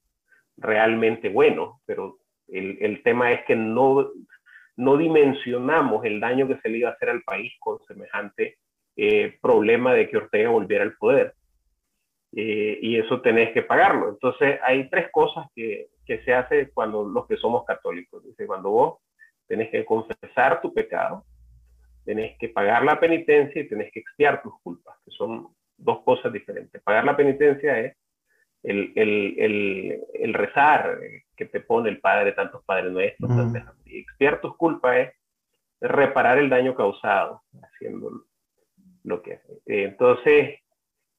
realmente 0.58 1.30
buenos, 1.30 1.82
pero 1.86 2.18
el, 2.48 2.78
el, 2.82 3.04
tema 3.04 3.32
es 3.32 3.44
que 3.46 3.56
no, 3.56 4.12
no 4.76 4.98
dimensionamos 4.98 6.06
el 6.06 6.20
daño 6.20 6.48
que 6.48 6.60
se 6.62 6.70
le 6.70 6.80
iba 6.80 6.90
a 6.90 6.94
hacer 6.94 7.10
al 7.10 7.24
país 7.24 7.54
con 7.60 7.80
semejante 7.88 8.58
eh, 8.96 9.38
problema 9.42 9.94
de 9.94 10.10
que 10.10 10.18
Ortega 10.18 10.50
volviera 10.50 10.84
al 10.84 10.96
poder. 10.98 11.34
Eh, 12.36 12.80
y 12.82 12.98
eso 12.98 13.22
tenés 13.22 13.52
que 13.54 13.62
pagarlo. 13.62 14.10
Entonces, 14.10 14.60
hay 14.64 14.90
tres 14.90 15.10
cosas 15.12 15.48
que, 15.56 15.90
que 16.06 16.24
se 16.24 16.34
hace 16.34 16.72
cuando 16.72 17.04
los 17.04 17.28
que 17.28 17.38
somos 17.38 17.66
católicos. 17.66 18.24
Dice, 18.24 18.48
cuando 18.48 18.70
vos 18.70 19.00
tenés 19.48 19.70
que 19.70 19.86
confesar 19.86 20.62
tu 20.62 20.74
pecado, 20.74 21.26
tenés 22.06 22.38
que 22.38 22.50
pagar 22.50 22.84
la 22.84 23.00
penitencia 23.00 23.62
y 23.62 23.68
tenés 23.68 23.92
que 23.92 24.00
expiar 24.00 24.42
tus 24.42 24.54
culpas, 24.62 24.98
que 25.06 25.12
son 25.12 25.48
dos 25.78 26.04
cosas 26.04 26.34
diferentes. 26.34 26.82
Pagar 26.82 27.06
la 27.06 27.16
penitencia 27.16 27.80
es 27.80 27.96
el, 28.64 28.94
el, 28.96 29.36
el, 29.38 30.02
el 30.14 30.34
rezar 30.34 30.98
que 31.36 31.46
te 31.46 31.60
pone 31.60 31.90
el 31.90 32.00
Padre, 32.00 32.32
tantos 32.32 32.64
Padres 32.64 32.92
Nuestros, 32.92 33.30
uh 33.30 33.54
y 33.86 34.00
expiar 34.00 34.42
tus 34.42 34.56
culpas 34.56 34.98
es 34.98 35.14
reparar 35.82 36.38
el 36.38 36.50
daño 36.50 36.74
causado, 36.74 37.42
haciendo 37.62 38.24
lo 39.04 39.22
que 39.22 39.34
hace. 39.34 39.62
Entonces, 39.66 40.60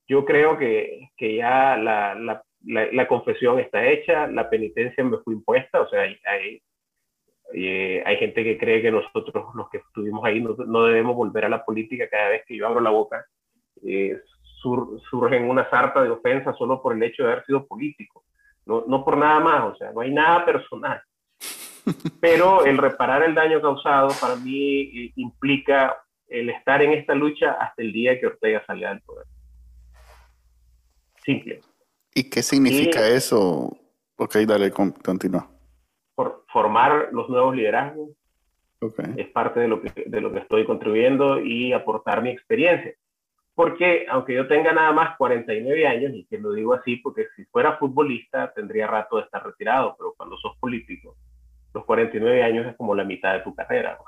yo 0.08 0.24
creo 0.24 0.58
que, 0.58 1.10
que 1.16 1.36
ya 1.36 1.76
la, 1.76 2.14
la, 2.14 2.42
la, 2.64 3.08
confesión 3.08 3.58
está 3.58 3.86
hecha, 3.86 4.26
la 4.26 4.48
penitencia 4.48 5.04
me 5.04 5.18
fue 5.18 5.34
impuesta, 5.34 5.82
o 5.82 5.88
sea, 5.88 6.02
hay, 6.02 6.16
hay, 6.24 6.62
eh, 7.52 8.02
hay 8.04 8.16
gente 8.16 8.42
que 8.42 8.58
cree 8.58 8.82
que 8.82 8.90
nosotros, 8.90 9.54
los 9.54 9.68
que 9.68 9.78
estuvimos 9.78 10.24
ahí, 10.24 10.40
no, 10.40 10.56
no, 10.66 10.84
debemos 10.84 11.14
volver 11.14 11.44
a 11.44 11.50
la 11.50 11.64
política 11.64 12.08
cada 12.08 12.30
vez 12.30 12.42
que 12.46 12.56
yo 12.56 12.66
abro 12.66 12.80
la 12.80 12.90
boca. 12.90 13.24
Eh, 13.86 14.18
sur, 14.64 14.98
surgen 15.10 15.48
una 15.48 15.68
sarta 15.68 16.02
de 16.02 16.08
ofensas 16.08 16.56
solo 16.56 16.80
por 16.80 16.94
el 16.94 17.02
hecho 17.02 17.22
de 17.22 17.32
haber 17.32 17.44
sido 17.44 17.66
político, 17.66 18.24
no, 18.64 18.84
no 18.88 19.04
por 19.04 19.18
nada 19.18 19.38
más, 19.40 19.74
o 19.74 19.76
sea, 19.76 19.92
no 19.92 20.00
hay 20.00 20.10
nada 20.10 20.44
personal. 20.44 21.02
Pero 22.20 22.64
el 22.64 22.78
reparar 22.78 23.22
el 23.22 23.34
daño 23.34 23.60
causado 23.60 24.08
para 24.18 24.36
mí 24.36 24.80
eh, 24.80 25.12
implica 25.16 25.98
el 26.26 26.48
estar 26.48 26.80
en 26.80 26.92
esta 26.92 27.14
lucha 27.14 27.52
hasta 27.60 27.82
el 27.82 27.92
día 27.92 28.18
que 28.18 28.26
Ortega 28.26 28.64
salga 28.66 28.88
del 28.88 29.02
poder. 29.02 29.26
Simple. 31.22 31.60
¿Y 32.14 32.30
qué 32.30 32.42
significa 32.42 33.06
y, 33.06 33.12
eso? 33.12 33.76
Ok, 34.16 34.36
dale, 34.46 34.70
continúa. 34.70 35.46
Por 36.14 36.44
formar 36.50 37.10
los 37.12 37.28
nuevos 37.28 37.54
liderazgos. 37.54 38.10
Okay. 38.80 39.14
Es 39.16 39.28
parte 39.28 39.60
de 39.60 39.68
lo, 39.68 39.80
que, 39.80 39.92
de 40.06 40.20
lo 40.20 40.32
que 40.32 40.40
estoy 40.40 40.64
contribuyendo 40.64 41.40
y 41.40 41.72
aportar 41.72 42.22
mi 42.22 42.30
experiencia 42.30 42.94
porque 43.54 44.06
aunque 44.08 44.34
yo 44.34 44.48
tenga 44.48 44.72
nada 44.72 44.92
más 44.92 45.16
49 45.16 45.86
años, 45.86 46.12
y 46.14 46.24
que 46.24 46.38
lo 46.38 46.52
digo 46.52 46.74
así 46.74 46.96
porque 46.96 47.28
si 47.36 47.44
fuera 47.46 47.76
futbolista 47.76 48.52
tendría 48.52 48.86
rato 48.86 49.16
de 49.16 49.22
estar 49.22 49.44
retirado, 49.44 49.94
pero 49.96 50.14
cuando 50.16 50.36
sos 50.38 50.56
político, 50.58 51.16
los 51.72 51.84
49 51.84 52.42
años 52.42 52.66
es 52.66 52.76
como 52.76 52.94
la 52.94 53.04
mitad 53.04 53.34
de 53.34 53.40
tu 53.40 53.54
carrera. 53.54 53.98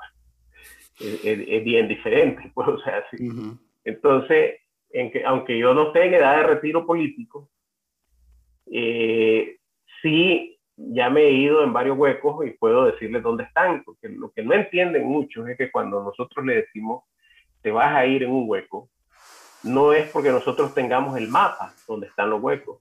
Es, 0.99 1.25
es, 1.25 1.45
es, 1.47 1.63
bien 1.63 1.87
diferente, 1.87 2.51
pues, 2.55 2.67
o 2.67 2.79
sea, 2.79 3.03
sí. 3.11 3.27
Uh 3.27 3.33
-huh. 3.33 3.59
Entonces, 3.83 4.61
en 4.89 5.11
que, 5.11 5.23
aunque 5.23 5.57
yo 5.57 5.73
no 5.73 5.87
esté 5.87 6.05
en 6.05 6.13
edad 6.15 6.37
de 6.37 6.43
retiro 6.43 6.85
político, 6.85 7.49
eh, 8.65 9.57
sí 10.01 10.57
ya 10.77 11.09
me 11.09 11.23
he 11.23 11.31
ido 11.31 11.63
en 11.63 11.73
varios 11.73 11.97
huecos 11.97 12.45
y 12.45 12.51
puedo 12.51 12.85
decirles 12.85 13.23
dónde 13.23 13.45
están, 13.45 13.83
porque 13.83 14.09
lo 14.09 14.31
que 14.31 14.43
no 14.43 14.53
entienden 14.53 15.05
muchos 15.05 15.47
es 15.49 15.57
que 15.57 15.71
cuando 15.71 16.03
nosotros 16.03 16.45
le 16.45 16.57
decimos, 16.57 17.03
te 17.61 17.71
vas 17.71 17.95
a 17.95 18.05
ir 18.05 18.23
en 18.23 18.31
un 18.31 18.43
hueco, 18.47 18.87
no 19.67 19.93
es 19.93 20.09
porque 20.11 20.29
nosotros 20.29 20.73
tengamos 20.73 21.17
el 21.17 21.27
mapa 21.27 21.73
donde 21.87 22.07
están 22.07 22.29
los 22.29 22.41
huecos, 22.41 22.79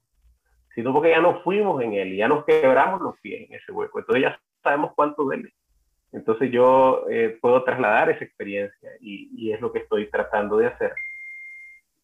sino 0.74 0.92
porque 0.92 1.10
ya 1.10 1.20
nos 1.20 1.42
fuimos 1.42 1.82
en 1.82 1.94
él 1.94 2.12
y 2.12 2.16
ya 2.18 2.28
nos 2.28 2.44
quebramos 2.44 3.00
los 3.00 3.18
pies 3.20 3.48
en 3.48 3.56
ese 3.56 3.72
hueco. 3.72 3.98
Entonces 3.98 4.22
ya 4.22 4.40
sabemos 4.62 4.92
cuánto 4.94 5.24
duele. 5.24 5.52
Entonces 6.12 6.50
yo 6.50 7.06
eh, 7.10 7.38
puedo 7.40 7.62
trasladar 7.64 8.10
esa 8.10 8.24
experiencia 8.24 8.90
y, 9.00 9.52
es 9.52 9.60
lo 9.60 9.72
que 9.72 9.80
estoy 9.80 10.10
tratando 10.10 10.56
de 10.58 10.66
hacer. 10.66 10.92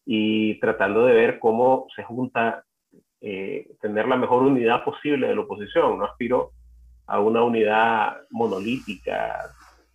Y 0.05 0.59
tratando 0.59 1.05
de 1.05 1.13
ver 1.13 1.39
cómo 1.39 1.87
se 1.95 2.03
junta, 2.03 2.63
eh, 3.21 3.71
tener 3.81 4.07
la 4.07 4.17
mejor 4.17 4.43
unidad 4.43 4.83
posible 4.83 5.27
de 5.27 5.35
la 5.35 5.41
oposición. 5.41 5.97
No 5.97 6.05
aspiro 6.05 6.51
a 7.07 7.19
una 7.19 7.43
unidad 7.43 8.17
monolítica 8.31 9.49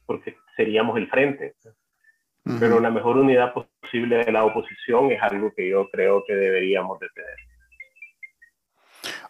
porque 0.07 0.37
seríamos 0.57 0.97
el 0.97 1.09
frente 1.09 1.55
pero 2.59 2.81
la 2.81 2.91
mejor 2.91 3.19
unidad 3.19 3.53
posible 3.53 4.25
de 4.25 4.33
la 4.33 4.45
oposición 4.45 5.13
es 5.13 5.23
algo 5.23 5.53
que 5.55 5.69
yo 5.69 5.89
creo 5.91 6.25
que 6.27 6.35
deberíamos 6.35 6.99
de 7.01 7.09
tener. 7.15 7.35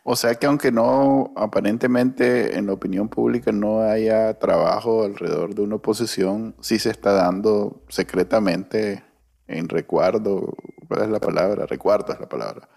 O 0.05 0.17
sea 0.17 0.35
que 0.37 0.47
aunque 0.47 0.73
no, 0.73 1.33
aparentemente 1.37 2.57
en 2.57 2.67
la 2.67 2.73
opinión 2.73 3.09
pública 3.09 3.53
no 3.53 3.83
haya 3.83 4.39
trabajo 4.39 5.05
alrededor 5.05 5.55
de 5.55 5.63
una 5.63 5.77
oposición, 5.77 6.55
sí 6.61 6.79
se 6.79 6.91
está 6.91 7.13
dando 7.13 7.83
secretamente 7.89 9.05
en 9.47 9.69
recuerdo, 9.69 10.55
¿cuál 10.87 11.03
es 11.03 11.09
la 11.09 11.21
palabra? 11.21 11.67
Recuerdo 11.67 12.13
es 12.13 12.21
la 12.21 12.29
palabra. 12.29 12.69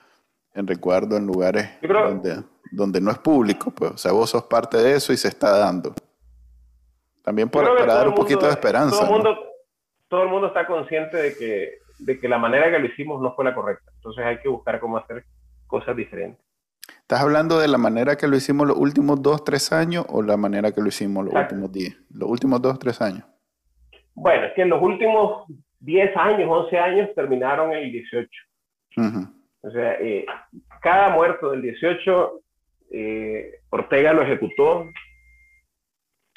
En 0.53 0.67
recuerdo 0.67 1.15
en 1.15 1.25
lugares 1.25 1.69
donde, 1.81 2.43
donde, 2.71 2.99
no 2.99 3.11
es 3.11 3.17
público, 3.19 3.71
pues, 3.71 3.91
o 3.91 3.97
sea, 3.97 4.11
vos 4.11 4.29
sos 4.29 4.43
parte 4.43 4.77
de 4.77 4.95
eso 4.95 5.13
y 5.13 5.17
se 5.17 5.29
está 5.29 5.57
dando. 5.57 5.93
También 7.23 7.49
para 7.49 7.85
dar 7.85 8.07
un 8.07 8.15
poquito 8.15 8.45
de 8.45 8.51
esperanza. 8.51 9.05
Todo 9.05 9.05
el, 9.05 9.11
mundo, 9.11 9.37
todo 10.11 10.23
el 10.23 10.29
mundo 10.29 10.47
está 10.47 10.67
consciente 10.67 11.15
de 11.15 11.37
que, 11.37 11.77
de 11.99 12.19
que 12.19 12.27
la 12.27 12.37
manera 12.37 12.69
que 12.69 12.79
lo 12.79 12.85
hicimos 12.85 13.21
no 13.21 13.33
fue 13.33 13.45
la 13.45 13.55
correcta. 13.55 13.93
Entonces 13.95 14.25
hay 14.25 14.39
que 14.39 14.49
buscar 14.49 14.77
cómo 14.81 14.97
hacer 14.97 15.23
cosas 15.67 15.95
diferentes. 15.95 16.45
¿Estás 16.99 17.21
hablando 17.21 17.57
de 17.57 17.69
la 17.69 17.77
manera 17.77 18.17
que 18.17 18.27
lo 18.27 18.35
hicimos 18.35 18.67
los 18.67 18.75
últimos 18.75 19.21
dos, 19.21 19.45
tres 19.45 19.71
años 19.71 20.05
o 20.09 20.21
la 20.21 20.35
manera 20.35 20.73
que 20.73 20.81
lo 20.81 20.89
hicimos 20.89 21.23
los 21.23 21.33
últimos 21.33 21.71
diez? 21.71 21.97
Los 22.13 22.29
últimos 22.29 22.61
dos, 22.61 22.77
tres 22.77 23.01
años. 23.01 23.23
Bueno, 24.13 24.47
es 24.47 24.53
que 24.53 24.63
en 24.63 24.69
los 24.69 24.81
últimos 24.81 25.45
diez 25.79 26.15
años, 26.17 26.49
once 26.51 26.77
años 26.77 27.09
terminaron 27.15 27.71
el 27.71 27.89
18. 27.89 28.29
O 29.61 29.71
sea, 29.71 29.93
eh, 29.93 30.25
cada 30.81 31.07
muerto 31.15 31.51
del 31.51 31.61
18, 31.61 32.41
eh, 32.91 33.61
Ortega 33.69 34.11
lo 34.11 34.23
ejecutó, 34.23 34.87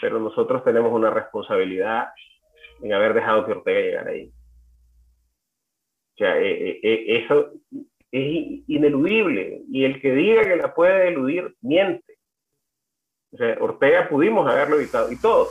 pero 0.01 0.21
nosotros 0.21 0.63
tenemos 0.63 0.93
una 0.93 1.11
responsabilidad 1.11 2.11
en 2.85 2.93
haber 2.93 3.15
dejado 3.15 3.47
que 3.47 3.53
Ortega 3.53 3.81
llegara 3.81 4.11
ahí. 4.11 4.31
O 6.13 6.17
sea, 6.19 6.39
eh, 6.39 6.81
eso 6.83 7.53
es 8.13 8.63
ineludible 8.69 9.63
y 9.71 9.85
el 9.85 10.01
que 10.01 10.13
diga 10.13 10.43
que 10.43 10.57
la 10.57 10.75
puede 10.75 11.09
eludir 11.09 11.57
miente. 11.63 12.19
O 13.33 13.39
sea, 13.39 13.57
Ortega 13.59 14.09
pudimos 14.09 14.49
haberlo 14.49 14.77
evitado 14.77 15.11
y 15.11 15.17
todo. 15.17 15.49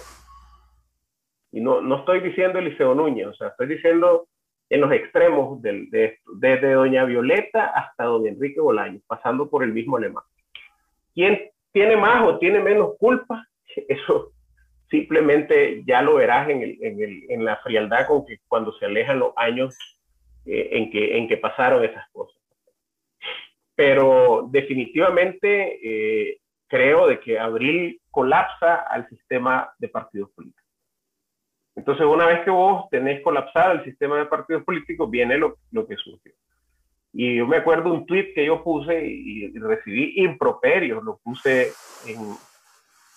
Y 1.52 1.60
no, 1.60 1.82
no 1.82 1.98
estoy 1.98 2.20
diciendo 2.20 2.60
Eliseo 2.60 2.94
Núñez, 2.94 3.28
o 3.28 3.34
sea, 3.34 3.48
estoy 3.50 3.68
diciendo 3.68 4.28
en 4.70 4.82
los 4.82 4.92
extremos 4.92 5.60
del, 5.62 5.90
de 5.90 6.06
esto, 6.06 6.32
desde 6.36 6.74
doña 6.74 7.04
Violeta 7.04 7.66
hasta 7.66 8.06
don 8.06 8.28
Enrique 8.28 8.62
Bolaño, 8.62 9.02
pasando 9.08 9.50
por 9.50 9.64
el 9.64 9.74
mismo 9.74 9.98
alemán. 9.98 10.24
¿Quién 11.16 11.50
tiene 11.72 11.98
más 11.98 12.24
o 12.28 12.38
tiene 12.38 12.60
menos 12.60 12.96
culpa? 13.00 13.48
Eso 13.88 14.34
simplemente 14.90 15.84
ya 15.86 16.02
lo 16.02 16.16
verás 16.16 16.50
en, 16.50 16.62
el, 16.62 16.78
en, 16.82 17.02
el, 17.02 17.24
en 17.30 17.46
la 17.46 17.58
frialdad 17.58 18.08
con 18.08 18.26
que 18.26 18.38
cuando 18.48 18.74
se 18.74 18.86
alejan 18.86 19.20
los 19.20 19.34
años 19.38 19.76
eh, 20.46 20.70
en, 20.74 20.92
que, 20.92 21.18
en 21.18 21.28
que 21.28 21.38
pasaron 21.38 21.84
esas 21.84 22.08
cosas 22.12 22.44
pero 23.76 24.48
definitivamente 24.52 25.80
eh, 25.84 26.40
creo 26.68 27.08
de 27.08 27.20
que 27.20 27.40
Abril 27.40 28.00
colapsa 28.12 28.76
al 28.76 29.08
sistema 29.10 29.72
de 29.80 29.90
partidos 29.90 30.30
políticos. 30.32 30.64
Entonces, 31.76 32.06
una 32.06 32.28
vez 32.28 32.42
que 32.42 32.52
vos 32.52 32.88
tenés 32.92 33.22
colapsado 33.24 33.74
el 33.74 33.84
sistema 33.84 34.20
de 34.20 34.28
partidos 34.28 34.64
políticos, 34.64 35.10
viene 35.10 35.38
lo, 35.38 35.58
lo 35.72 35.88
que 35.88 35.96
surgió. 35.96 36.32
Y 37.12 37.38
yo 37.38 37.48
me 37.48 37.58
acuerdo 37.58 37.92
un 37.92 38.06
tweet 38.06 38.34
que 38.34 38.46
yo 38.46 38.64
puse 38.64 39.06
y, 39.06 39.58
recibí 39.58 40.14
improperios, 40.24 41.04
lo 41.04 41.18
puse 41.18 41.72
en, 42.08 42.36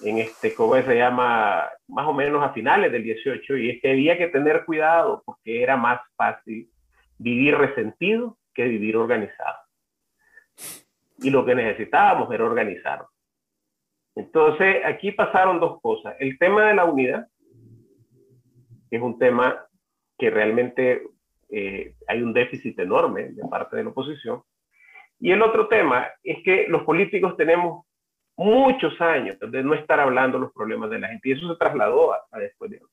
en 0.00 0.18
este, 0.18 0.54
¿cómo 0.54 0.74
se 0.74 0.96
llama? 0.96 1.68
Más 1.88 2.06
o 2.06 2.12
menos 2.12 2.42
a 2.42 2.52
finales 2.52 2.92
del 2.92 3.02
18, 3.02 3.56
y 3.56 3.70
es 3.70 3.82
que 3.82 3.90
había 3.90 4.18
que 4.18 4.28
tener 4.28 4.64
cuidado 4.64 5.22
porque 5.24 5.62
era 5.62 5.76
más 5.76 6.00
fácil 6.16 6.68
vivir 7.18 7.56
resentido 7.56 8.36
que 8.52 8.64
vivir 8.64 8.96
organizado 8.96 9.58
y 11.18 11.30
lo 11.30 11.44
que 11.44 11.54
necesitábamos 11.54 12.32
era 12.32 12.44
organizarnos. 12.44 13.08
Entonces, 14.14 14.82
aquí 14.84 15.12
pasaron 15.12 15.60
dos 15.60 15.80
cosas. 15.80 16.14
El 16.18 16.38
tema 16.38 16.68
de 16.68 16.74
la 16.74 16.84
unidad, 16.84 17.26
que 18.90 18.96
es 18.96 19.02
un 19.02 19.18
tema 19.18 19.66
que 20.18 20.30
realmente 20.30 21.02
eh, 21.50 21.94
hay 22.06 22.22
un 22.22 22.32
déficit 22.32 22.78
enorme 22.78 23.30
de 23.30 23.42
parte 23.48 23.76
de 23.76 23.84
la 23.84 23.90
oposición. 23.90 24.42
Y 25.20 25.32
el 25.32 25.42
otro 25.42 25.68
tema 25.68 26.08
es 26.22 26.42
que 26.44 26.66
los 26.68 26.82
políticos 26.84 27.36
tenemos 27.36 27.85
muchos 28.36 29.00
años 29.00 29.38
de 29.40 29.62
no 29.62 29.74
estar 29.74 29.98
hablando 29.98 30.38
los 30.38 30.52
problemas 30.52 30.90
de 30.90 30.98
la 30.98 31.08
gente 31.08 31.28
y 31.28 31.32
eso 31.32 31.48
se 31.48 31.58
trasladó 31.58 32.12
a, 32.12 32.38
después 32.38 32.70
de 32.70 32.78
hoy. 32.78 32.90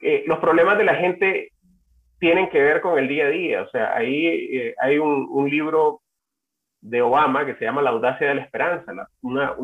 Eh, 0.00 0.24
los 0.26 0.38
problemas 0.38 0.78
de 0.78 0.84
la 0.84 0.94
gente 0.94 1.52
tienen 2.18 2.48
que 2.50 2.60
ver 2.60 2.80
con 2.80 2.98
el 2.98 3.08
día 3.08 3.26
a 3.26 3.30
día. 3.30 3.62
O 3.62 3.70
sea, 3.70 3.94
ahí 3.94 4.26
eh, 4.26 4.74
hay 4.78 4.98
un, 4.98 5.26
un, 5.30 5.50
libro 5.50 6.02
de 6.80 7.02
Obama 7.02 7.44
que 7.44 7.54
se 7.56 7.64
llama 7.64 7.82
La 7.82 7.90
audacia 7.90 8.28
de 8.28 8.34
la 8.36 8.42
esperanza. 8.42 8.92
una, 9.22 9.54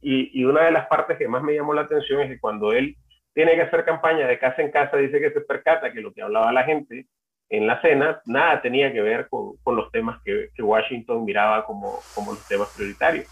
y, 0.00 0.40
y, 0.40 0.44
una 0.44 0.64
de 0.64 0.72
las 0.72 0.86
partes 0.86 1.16
que 1.18 1.28
más 1.28 1.42
me 1.42 1.54
llamó 1.54 1.74
la 1.74 1.82
atención 1.82 2.22
es 2.22 2.28
que 2.28 2.40
cuando 2.40 2.72
él 2.72 2.96
tiene 3.34 3.54
que 3.54 3.62
hacer 3.62 3.84
campaña 3.84 4.26
de 4.26 4.38
casa 4.38 4.62
en 4.62 4.70
casa, 4.70 4.96
dice 4.96 5.20
que 5.20 5.30
se 5.30 5.42
percata 5.42 5.92
que 5.92 6.00
lo 6.00 6.12
que 6.12 6.22
hablaba 6.22 6.52
la 6.52 6.64
gente 6.64 7.06
en 7.48 7.66
la 7.66 7.80
cena, 7.80 8.20
nada 8.26 8.60
tenía 8.60 8.92
que 8.92 9.00
ver 9.00 9.28
con, 9.28 9.56
con 9.62 9.76
los 9.76 9.92
temas 9.92 10.20
que, 10.24 10.48
que, 10.54 10.62
Washington 10.62 11.24
miraba 11.24 11.64
como, 11.64 12.00
como 12.14 12.32
los 12.32 12.48
temas 12.48 12.72
prioritarios. 12.74 13.26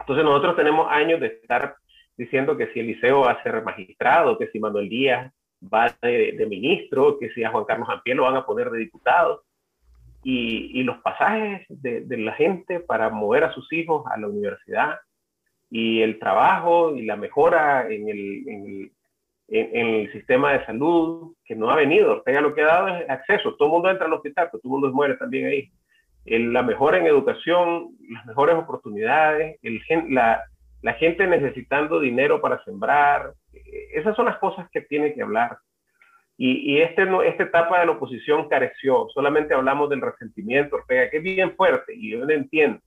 Entonces 0.00 0.24
nosotros 0.24 0.56
tenemos 0.56 0.86
años 0.90 1.20
de 1.20 1.26
estar 1.28 1.76
diciendo 2.16 2.56
que 2.56 2.72
si 2.72 2.80
Eliseo 2.80 3.20
va 3.20 3.32
a 3.32 3.42
ser 3.42 3.62
magistrado, 3.62 4.38
que 4.38 4.48
si 4.48 4.58
Manuel 4.58 4.88
Díaz 4.88 5.32
va 5.62 5.94
de, 6.02 6.46
ministro, 6.48 7.18
que 7.18 7.30
si 7.30 7.44
a 7.44 7.50
Juan 7.50 7.64
Carlos 7.64 7.88
Ampiel 7.88 8.18
lo 8.18 8.24
van 8.24 8.36
a 8.36 8.46
poner 8.46 8.70
de 8.70 8.78
diputado 8.78 9.42
y, 10.22 10.82
los 10.82 10.98
pasajes 10.98 11.66
de, 11.68 12.04
la 12.18 12.32
gente 12.32 12.80
para 12.80 13.10
mover 13.10 13.44
a 13.44 13.52
sus 13.52 13.72
hijos 13.72 14.04
a 14.10 14.18
la 14.18 14.28
universidad 14.28 14.98
y 15.70 16.00
el 16.02 16.18
trabajo 16.18 16.96
y 16.96 17.04
la 17.04 17.16
mejora 17.16 17.88
en 17.88 18.08
el, 18.08 18.90
en 19.48 19.86
el, 19.86 20.12
sistema 20.12 20.52
de 20.52 20.66
salud 20.66 21.34
que 21.44 21.54
no 21.54 21.70
ha 21.70 21.76
venido. 21.76 22.12
Ortega 22.12 22.40
lo 22.40 22.54
que 22.54 22.62
ha 22.62 22.66
dado 22.66 22.88
es 22.88 23.08
acceso. 23.08 23.54
Todo 23.54 23.68
el 23.68 23.72
mundo 23.72 23.90
entra 23.90 24.06
al 24.06 24.12
hospital, 24.12 24.48
pero 24.50 24.60
todo 24.60 24.76
el 24.76 24.80
mundo 24.80 24.96
muere 24.96 25.14
también 25.16 25.46
ahí. 25.46 25.70
La 26.26 26.62
mejora 26.62 26.98
en 26.98 27.06
educación, 27.06 27.96
las 28.10 28.26
mejores 28.26 28.56
oportunidades, 28.56 29.58
el, 29.62 29.80
la, 30.10 30.42
gente 30.98 31.26
necesitando 31.26 32.00
dinero 32.00 32.40
para 32.40 32.62
sembrar. 32.64 33.32
Esas 33.92 34.14
son 34.16 34.26
las 34.26 34.38
cosas 34.38 34.68
que 34.70 34.80
tiene 34.80 35.14
que 35.14 35.22
hablar 35.22 35.58
y, 36.38 36.74
y 36.74 36.82
este, 36.82 37.06
esta 37.26 37.44
etapa 37.44 37.80
de 37.80 37.86
la 37.86 37.92
oposición 37.92 38.48
careció, 38.48 39.06
solamente 39.14 39.54
hablamos 39.54 39.88
del 39.88 40.02
resentimiento, 40.02 40.76
Ortega, 40.76 41.08
que 41.08 41.18
es 41.18 41.22
bien 41.22 41.56
fuerte, 41.56 41.94
y 41.94 42.10
yo 42.10 42.24
lo 42.24 42.30
entiendo, 42.30 42.80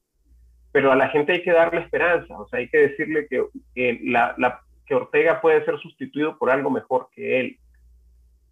pero 0.72 0.92
a 0.92 0.96
la 0.96 1.10
gente 1.10 1.34
hay 1.34 1.42
que 1.42 1.52
darle 1.52 1.82
esperanza, 1.82 2.40
o 2.40 2.48
sea, 2.48 2.60
hay 2.60 2.70
que 2.70 2.78
decirle 2.78 3.28
que, 3.28 3.44
que, 3.74 4.00
la, 4.04 4.36
la, 4.38 4.62
que 4.86 4.94
Ortega 4.94 5.42
puede 5.42 5.66
ser 5.66 5.80
sustituido 5.80 6.38
por 6.38 6.52
algo 6.52 6.70
mejor 6.70 7.08
que 7.12 7.40
él, 7.40 7.58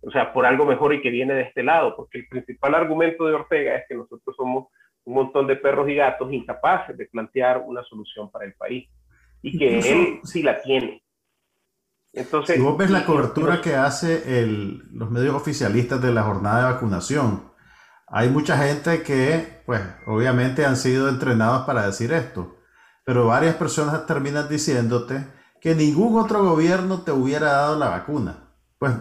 o 0.02 0.12
sea, 0.12 0.34
por 0.34 0.46
algo 0.46 0.66
mejor 0.66 0.94
y 0.94 1.02
que 1.02 1.10
viene 1.10 1.34
de 1.34 1.44
este 1.44 1.64
lado, 1.64 1.96
porque 1.96 2.20
el 2.20 2.28
principal 2.28 2.76
argumento 2.76 3.26
de 3.26 3.34
Ortega 3.34 3.76
es 3.76 3.86
que 3.88 3.96
nosotros 3.96 4.36
somos 4.36 4.68
un 5.06 5.14
montón 5.14 5.48
de 5.48 5.56
perros 5.56 5.90
y 5.90 5.96
gatos 5.96 6.32
incapaces 6.32 6.98
de 6.98 7.06
plantear 7.06 7.64
una 7.66 7.84
solución 7.84 8.30
para 8.30 8.46
el 8.46 8.54
país, 8.54 8.90
y 9.42 9.58
que 9.58 9.80
él 9.80 10.20
sí 10.24 10.44
la 10.44 10.62
tiene. 10.62 11.04
Entonces, 12.14 12.56
si 12.56 12.62
vos 12.62 12.78
ves 12.78 12.90
la 12.90 13.06
cobertura 13.06 13.62
que 13.62 13.76
hace 13.76 14.40
el, 14.40 14.82
los 14.92 15.12
medios 15.12 15.36
oficialistas 15.36 16.02
de 16.02 16.12
la 16.12 16.24
jornada 16.24 16.60
de 16.68 16.74
vacunación, 16.74 17.52
hay 18.08 18.30
mucha 18.30 18.58
gente 18.58 19.04
que, 19.04 19.62
pues, 19.66 19.82
obviamente 20.06 20.66
han 20.66 20.78
sido 20.78 21.10
entrenados 21.10 21.66
para 21.66 21.86
decir 21.86 22.12
esto, 22.14 22.58
pero 23.04 23.28
varias 23.28 23.56
personas 23.56 24.06
terminan 24.06 24.50
diciéndote 24.50 25.28
que 25.62 25.76
ningún 25.76 26.20
otro 26.20 26.44
gobierno 26.44 27.04
te 27.04 27.12
hubiera 27.12 27.52
dado 27.52 27.78
la 27.78 27.90
vacuna. 27.90 28.47
Pues 28.80 28.94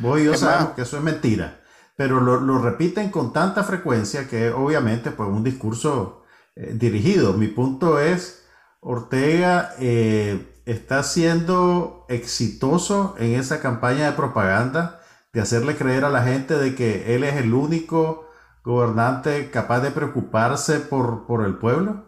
vos 0.00 0.20
y 0.20 0.24
yo 0.24 0.34
sabemos 0.34 0.74
que 0.74 0.82
eso 0.82 0.96
es 0.96 1.02
mentira, 1.02 1.60
pero 1.96 2.20
lo, 2.20 2.40
lo, 2.40 2.58
repiten 2.58 3.10
con 3.10 3.32
tanta 3.32 3.64
frecuencia 3.64 4.28
que 4.28 4.50
obviamente, 4.50 5.10
pues, 5.10 5.28
un 5.28 5.42
discurso 5.42 6.24
eh, 6.54 6.72
dirigido. 6.74 7.32
Mi 7.34 7.48
punto 7.48 8.00
es, 8.00 8.48
Ortega... 8.80 9.70
Eh, 9.80 10.48
está 10.66 11.02
siendo 11.02 12.06
exitoso 12.08 13.16
en 13.18 13.34
esa 13.34 13.60
campaña 13.60 14.10
de 14.10 14.16
propaganda 14.16 15.00
de 15.32 15.40
hacerle 15.40 15.74
creer 15.74 16.04
a 16.04 16.10
la 16.10 16.22
gente 16.22 16.54
de 16.54 16.74
que 16.74 17.14
él 17.14 17.24
es 17.24 17.36
el 17.36 17.54
único 17.54 18.28
gobernante 18.62 19.50
capaz 19.50 19.80
de 19.80 19.90
preocuparse 19.90 20.80
por, 20.80 21.26
por 21.26 21.44
el 21.44 21.58
pueblo? 21.58 22.04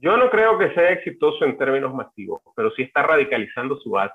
Yo 0.00 0.16
no 0.16 0.30
creo 0.30 0.58
que 0.58 0.72
sea 0.74 0.90
exitoso 0.90 1.44
en 1.44 1.56
términos 1.56 1.94
masivos, 1.94 2.42
pero 2.54 2.70
sí 2.72 2.82
está 2.82 3.02
radicalizando 3.02 3.76
su 3.78 3.90
base. 3.90 4.14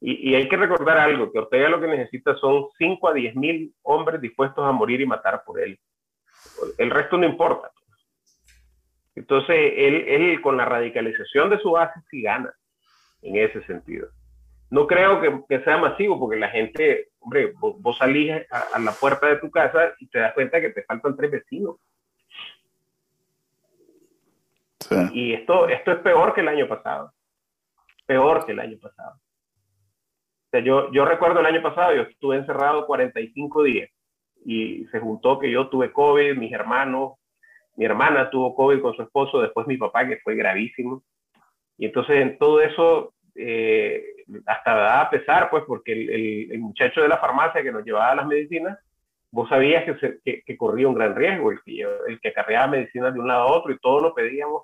Y, 0.00 0.30
y, 0.30 0.34
hay 0.34 0.48
que 0.48 0.56
recordar 0.56 0.98
algo, 0.98 1.32
que 1.32 1.38
Ortega 1.38 1.70
lo 1.70 1.80
que 1.80 1.88
necesita 1.88 2.36
son 2.36 2.66
5 2.76 3.08
a 3.08 3.14
10 3.14 3.34
mil 3.34 3.74
hombres 3.82 4.20
dispuestos 4.20 4.64
a 4.64 4.72
morir 4.72 5.00
y 5.00 5.06
matar 5.06 5.42
por 5.44 5.58
él. 5.58 5.78
El 6.76 6.90
resto 6.90 7.16
no 7.16 7.26
importa. 7.26 7.70
Entonces, 9.14 9.56
él, 9.76 10.04
él, 10.06 10.40
con 10.42 10.58
la 10.58 10.66
radicalización 10.66 11.48
de 11.48 11.58
su 11.58 11.72
base 11.72 11.98
sí 12.10 12.22
gana 12.22 12.54
en 13.22 13.36
ese 13.36 13.62
sentido. 13.64 14.08
no 14.68 14.86
creo 14.86 15.46
que, 15.48 15.60
sea 15.64 15.78
masivo, 15.78 16.18
porque 16.18 16.36
la 16.36 16.48
gente, 16.48 17.08
hombre, 17.20 17.52
vos, 17.58 17.96
salís 17.96 18.32
a, 18.50 18.78
la 18.78 18.92
puerta 18.92 19.26
de 19.26 19.36
tu 19.36 19.50
casa 19.50 19.94
y 19.98 20.08
te 20.08 20.18
das 20.18 20.34
cuenta 20.34 20.60
que 20.60 20.70
te 20.70 20.82
faltan 20.82 21.16
tres 21.16 21.30
vecinos. 21.30 21.76
Y 25.12 25.32
esto, 25.32 25.66
esto 25.68 25.92
es 25.92 25.98
peor 25.98 26.34
que 26.34 26.42
el 26.42 26.48
año 26.48 26.68
pasado. 26.68 27.12
Peor 28.04 28.44
que 28.44 28.52
el 28.52 28.60
año 28.60 28.78
pasado. 28.78 29.18
Yo, 30.64 30.90
yo 30.92 31.04
recuerdo 31.04 31.40
el 31.40 31.46
año 31.46 31.62
pasado, 31.62 31.94
yo 31.94 32.02
estuve 32.02 32.36
encerrado 32.36 32.86
45 32.86 33.62
días 33.62 33.90
y 34.44 34.84
se 34.86 35.00
juntó 35.00 35.38
que 35.38 35.50
yo 35.50 35.68
tuve 35.68 35.92
COVID, 35.92 36.36
mis 36.36 36.52
hermanos, 36.52 37.14
mi 37.76 37.84
hermana 37.84 38.30
tuvo 38.30 38.54
COVID 38.54 38.80
con 38.80 38.94
su 38.94 39.02
esposo, 39.02 39.40
después 39.40 39.66
mi 39.66 39.76
papá, 39.76 40.06
que 40.06 40.18
fue 40.18 40.34
gravísimo. 40.34 41.02
Y 41.76 41.86
entonces 41.86 42.16
en 42.16 42.38
todo 42.38 42.60
eso 42.60 43.14
eh, 43.34 44.02
hasta 44.46 44.74
da 44.74 45.00
a 45.02 45.10
pesar, 45.10 45.50
pues, 45.50 45.64
porque 45.66 45.92
el, 45.92 46.58
muchacho 46.58 47.02
de 47.02 47.08
la 47.08 47.18
farmacia 47.18 47.62
que 47.62 47.72
nos 47.72 47.84
llevaba 47.84 48.14
las 48.14 48.26
medicinas, 48.26 48.78
vos 49.30 49.48
sabías 49.48 49.84
que, 49.84 50.42
que, 50.44 50.56
corría 50.56 50.88
un 50.88 50.94
gran 50.94 51.14
riesgo, 51.14 51.50
el 51.50 51.60
que, 51.62 51.86
el 52.08 52.20
que 52.20 52.28
acarreaba 52.28 52.68
medicinas 52.68 53.12
de 53.12 53.20
un 53.20 53.28
lado 53.28 53.42
a 53.42 53.52
otro 53.52 53.72
y 53.72 53.78
todos 53.78 54.02
lo 54.02 54.14
pedíamos 54.14 54.62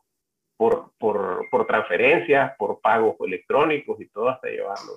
por, 0.57 0.93
por, 0.99 1.49
por 1.51 1.67
transferencias, 1.67 2.57
por 2.57 2.81
pagos 2.81 3.17
electrónicos 3.21 4.01
y 4.01 4.09
todo 4.09 4.29
hasta 4.29 4.49
llevarlo. 4.49 4.93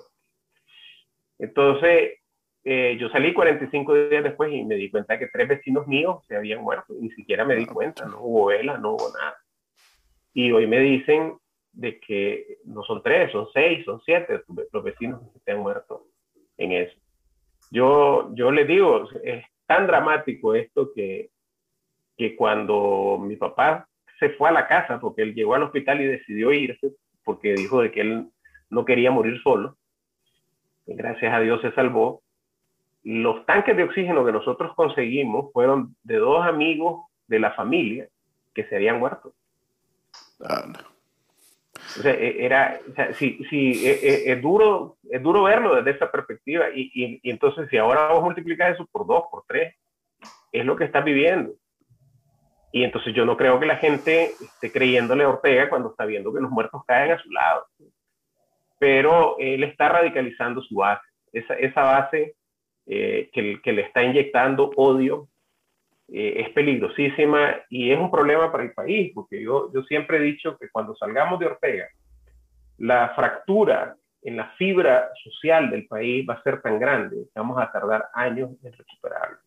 Entonces, 1.38 2.18
eh, 2.64 2.96
yo 2.98 3.08
salí 3.10 3.32
45 3.32 3.94
días 3.94 4.24
después 4.24 4.52
y 4.52 4.64
me 4.64 4.74
di 4.74 4.90
cuenta 4.90 5.18
que 5.18 5.28
tres 5.28 5.48
vecinos 5.48 5.86
míos 5.86 6.24
se 6.26 6.36
habían 6.36 6.62
muerto. 6.62 6.94
Ni 7.00 7.10
siquiera 7.10 7.44
me 7.44 7.54
di 7.54 7.66
ah, 7.68 7.72
cuenta, 7.72 8.06
no 8.06 8.20
hubo 8.20 8.46
vela, 8.46 8.78
no 8.78 8.94
hubo 8.94 9.12
nada. 9.12 9.36
Y 10.34 10.50
hoy 10.50 10.66
me 10.66 10.80
dicen 10.80 11.38
de 11.72 12.00
que 12.00 12.58
no 12.64 12.82
son 12.82 13.02
tres, 13.02 13.30
son 13.32 13.48
seis, 13.52 13.84
son 13.84 14.00
siete 14.04 14.42
los 14.72 14.82
vecinos 14.82 15.20
que 15.32 15.40
se 15.40 15.52
han 15.52 15.60
muerto 15.60 16.06
en 16.56 16.72
eso. 16.72 16.96
Yo, 17.70 18.34
yo 18.34 18.50
les 18.50 18.66
digo, 18.66 19.08
es 19.22 19.44
tan 19.66 19.86
dramático 19.86 20.54
esto 20.54 20.92
que, 20.94 21.30
que 22.16 22.34
cuando 22.34 23.18
mi 23.20 23.36
papá 23.36 23.88
se 24.18 24.30
fue 24.30 24.48
a 24.48 24.52
la 24.52 24.66
casa, 24.66 24.98
porque 25.00 25.22
él 25.22 25.34
llegó 25.34 25.54
al 25.54 25.64
hospital 25.64 26.00
y 26.00 26.06
decidió 26.06 26.52
irse, 26.52 26.94
porque 27.24 27.54
dijo 27.54 27.82
de 27.82 27.92
que 27.92 28.00
él 28.00 28.28
no 28.70 28.84
quería 28.84 29.10
morir 29.10 29.40
solo, 29.42 29.76
gracias 30.86 31.32
a 31.32 31.40
Dios 31.40 31.60
se 31.60 31.72
salvó, 31.72 32.22
los 33.02 33.46
tanques 33.46 33.76
de 33.76 33.84
oxígeno 33.84 34.24
que 34.24 34.32
nosotros 34.32 34.74
conseguimos 34.74 35.52
fueron 35.52 35.94
de 36.02 36.16
dos 36.16 36.44
amigos 36.44 37.06
de 37.28 37.38
la 37.38 37.52
familia 37.52 38.08
que 38.54 38.64
se 38.64 38.76
habían 38.76 38.98
muerto. 38.98 39.32
Ah, 40.40 40.64
o 41.98 42.02
sea, 42.02 42.12
e, 42.12 42.44
era, 42.44 42.80
o 42.90 42.94
sea, 42.94 43.14
sí, 43.14 43.38
sí, 43.48 43.86
e, 43.86 43.92
e, 43.92 44.32
es, 44.32 44.42
duro, 44.42 44.96
es 45.10 45.22
duro 45.22 45.44
verlo 45.44 45.76
desde 45.76 45.92
esa 45.92 46.10
perspectiva 46.10 46.66
y, 46.74 46.90
y, 46.94 47.20
y, 47.22 47.30
entonces 47.30 47.68
si 47.70 47.76
ahora 47.76 48.08
vos 48.08 48.24
multiplicas 48.24 48.74
eso 48.74 48.86
por 48.90 49.06
dos, 49.06 49.24
por 49.30 49.44
tres, 49.46 49.74
es 50.52 50.64
lo 50.64 50.76
que 50.76 50.84
estás 50.84 51.04
viviendo. 51.04 51.52
Y 52.72 52.84
entonces 52.84 53.14
yo 53.14 53.24
no 53.24 53.36
creo 53.36 53.58
que 53.58 53.66
la 53.66 53.76
gente 53.76 54.32
esté 54.40 54.70
creyéndole 54.70 55.24
a 55.24 55.28
Ortega 55.28 55.68
cuando 55.68 55.90
está 55.90 56.04
viendo 56.04 56.32
que 56.32 56.40
los 56.40 56.50
muertos 56.50 56.82
caen 56.86 57.12
a 57.12 57.18
su 57.18 57.30
lado. 57.30 57.66
Pero 58.78 59.36
él 59.38 59.64
está 59.64 59.88
radicalizando 59.88 60.60
su 60.62 60.76
base, 60.76 61.02
esa, 61.32 61.82
base 61.82 62.34
eh, 62.86 63.30
que, 63.32 63.60
que 63.62 63.72
le 63.72 63.82
está 63.82 64.02
inyectando 64.02 64.70
odio 64.76 65.28
eh, 66.08 66.44
es 66.46 66.50
peligrosísima 66.50 67.56
y 67.68 67.90
es 67.90 67.98
un 67.98 68.10
problema 68.10 68.52
para 68.52 68.62
el 68.62 68.72
país, 68.72 69.12
porque 69.12 69.42
yo, 69.42 69.72
yo 69.72 69.82
siempre 69.82 70.18
he 70.18 70.20
dicho 70.20 70.56
que 70.56 70.68
cuando 70.68 70.94
salgamos 70.94 71.40
de 71.40 71.46
Ortega, 71.46 71.88
la 72.78 73.08
fractura 73.16 73.96
en 74.22 74.36
la 74.36 74.50
fibra 74.56 75.10
social 75.24 75.70
del 75.70 75.86
país 75.86 76.26
va 76.28 76.34
a 76.34 76.42
ser 76.42 76.62
tan 76.62 76.78
grande 76.78 77.16
que 77.16 77.40
vamos 77.40 77.58
a 77.58 77.70
tardar 77.72 78.08
años 78.14 78.50
en 78.62 78.72
recuperarlo. 78.72 79.38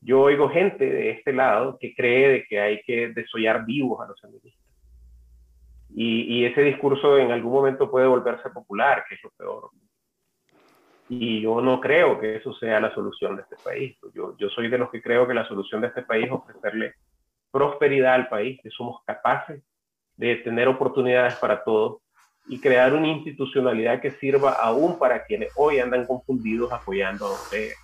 Yo 0.00 0.20
oigo 0.22 0.48
gente 0.50 0.88
de 0.88 1.10
este 1.10 1.32
lado 1.32 1.78
que 1.80 1.94
cree 1.94 2.28
de 2.28 2.44
que 2.44 2.60
hay 2.60 2.82
que 2.82 3.08
desollar 3.08 3.64
vivos 3.64 4.00
a 4.00 4.06
los 4.06 4.20
sandinistas. 4.20 4.65
Y, 5.94 6.40
y 6.40 6.44
ese 6.44 6.62
discurso 6.62 7.16
en 7.18 7.30
algún 7.30 7.52
momento 7.52 7.90
puede 7.90 8.06
volverse 8.06 8.50
popular, 8.50 9.04
que 9.08 9.14
es 9.14 9.22
lo 9.22 9.30
peor. 9.30 9.70
Y 11.08 11.40
yo 11.40 11.60
no 11.60 11.80
creo 11.80 12.18
que 12.18 12.36
eso 12.36 12.52
sea 12.54 12.80
la 12.80 12.92
solución 12.92 13.36
de 13.36 13.42
este 13.42 13.56
país. 13.62 13.96
Yo, 14.12 14.36
yo 14.36 14.48
soy 14.50 14.68
de 14.68 14.78
los 14.78 14.90
que 14.90 15.00
creo 15.00 15.26
que 15.26 15.34
la 15.34 15.46
solución 15.46 15.80
de 15.80 15.88
este 15.88 16.02
país 16.02 16.26
es 16.26 16.32
ofrecerle 16.32 16.94
prosperidad 17.50 18.14
al 18.14 18.28
país, 18.28 18.60
que 18.62 18.70
somos 18.70 19.02
capaces 19.04 19.62
de 20.16 20.36
tener 20.36 20.68
oportunidades 20.68 21.36
para 21.36 21.62
todos 21.62 21.98
y 22.48 22.60
crear 22.60 22.92
una 22.94 23.08
institucionalidad 23.08 24.00
que 24.00 24.10
sirva 24.10 24.52
aún 24.52 24.98
para 24.98 25.24
quienes 25.24 25.52
hoy 25.56 25.78
andan 25.78 26.06
confundidos 26.06 26.72
apoyando 26.72 27.26
a 27.26 27.32
Ortega. 27.32 27.74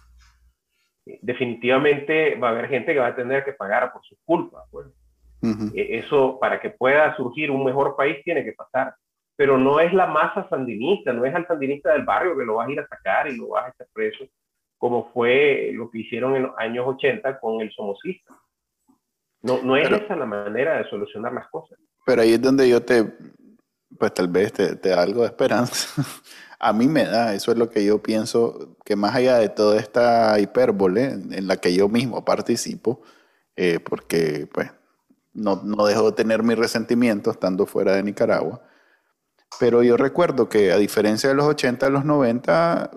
Definitivamente 1.21 2.37
va 2.37 2.49
a 2.49 2.51
haber 2.53 2.69
gente 2.69 2.93
que 2.93 3.01
va 3.01 3.09
a 3.09 3.17
tener 3.17 3.45
que 3.45 3.53
pagar 3.53 3.93
por 3.93 4.03
sus 4.05 4.19
culpas. 4.25 4.63
Pues. 4.71 4.87
E, 5.75 5.99
eso, 5.99 6.39
para 6.41 6.61
que 6.61 6.71
pueda 6.71 7.17
surgir 7.17 7.51
un 7.51 7.65
mejor 7.65 7.97
país, 7.97 8.23
tiene 8.25 8.45
que 8.45 8.53
pasar 8.53 8.95
pero 9.37 9.59
no 9.59 9.81
es 9.81 9.93
la 9.93 10.07
masa 10.07 10.47
sandinista, 10.49 11.13
no 11.13 11.25
es 11.25 11.35
al 11.35 11.47
sandinista 11.47 11.93
del 11.93 12.05
barrio 12.05 12.37
que 12.37 12.45
lo 12.45 12.57
vas 12.57 12.69
a 12.69 12.71
ir 12.71 12.81
a 12.81 12.87
sacar 12.87 13.29
y 13.29 13.37
lo 13.37 13.49
vas 13.49 13.67
a 13.67 13.69
echar 13.71 13.89
preso, 13.93 14.25
como 14.79 15.11
fue 15.13 15.73
lo 15.75 15.91
que 15.91 15.99
hicieron 15.99 16.37
en 16.37 16.45
los 16.45 16.59
años 16.59 16.87
80 16.87 17.41
con 17.41 17.61
el 17.61 17.73
somocista. 17.73 18.35
No, 19.41 19.61
no 19.63 19.77
es 19.77 19.91
esa 19.91 20.15
la 20.15 20.27
manera 20.27 20.79
de 20.79 20.89
solucionar 20.89 21.33
las 21.33 21.49
cosas. 21.49 21.79
Pero 22.07 22.23
ahí 22.23 22.35
es 22.35 22.41
donde 22.41 22.69
yo 22.69 22.83
te, 22.83 23.05
pues 23.99 24.15
tal 24.15 24.29
vez 24.29 24.53
te, 24.53 24.77
te 24.77 24.91
da 24.91 25.03
algo 25.03 25.23
de 25.23 25.27
esperanza. 25.27 26.03
a 26.61 26.73
mí 26.73 26.87
me 26.87 27.05
da, 27.05 27.35
eso 27.35 27.51
es 27.51 27.59
lo 27.59 27.69
que 27.69 27.85
yo 27.85 28.01
pienso, 28.01 28.77
que 28.85 28.95
más 28.95 29.17
allá 29.17 29.39
de 29.39 29.49
toda 29.49 29.81
esta 29.81 30.39
hipérbole 30.39 31.07
en 31.07 31.49
la 31.49 31.57
que 31.57 31.75
yo 31.75 31.89
mismo 31.89 32.25
participo, 32.25 33.03
eh, 33.57 33.81
porque 33.81 34.47
pues 34.53 34.71
no, 35.35 35.61
no 35.65 35.87
dejo 35.87 36.11
de 36.11 36.13
tener 36.13 36.43
mi 36.43 36.55
resentimiento 36.55 37.31
estando 37.31 37.67
fuera 37.67 37.95
de 37.95 38.03
Nicaragua, 38.03 38.63
pero 39.59 39.83
yo 39.83 39.97
recuerdo 39.97 40.49
que 40.49 40.73
a 40.73 40.77
diferencia 40.77 41.29
de 41.29 41.35
los 41.35 41.47
80 41.47 41.87
y 41.87 41.91
los 41.91 42.05
90, 42.05 42.91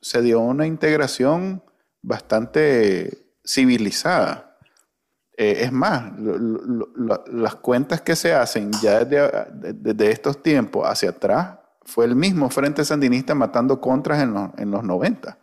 se 0.00 0.22
dio 0.22 0.40
una 0.40 0.66
integración 0.66 1.62
bastante 2.02 3.26
civilizada. 3.44 4.58
Eh, 5.36 5.58
es 5.60 5.72
más, 5.72 6.12
las 7.26 7.54
cuentas 7.56 8.00
que 8.00 8.16
se 8.16 8.34
hacen 8.34 8.72
ya 8.82 9.04
desde, 9.04 10.10
estos 10.10 10.42
tiempos 10.42 10.86
hacia 10.86 11.10
atrás, 11.10 11.58
fue 11.82 12.04
el 12.04 12.16
mismo 12.16 12.50
Frente 12.50 12.84
Sandinista 12.84 13.34
matando 13.34 13.80
contras 13.80 14.22
en 14.22 14.34
los, 14.34 14.50
en 14.58 14.70
los 14.70 14.82
90. 14.82 15.38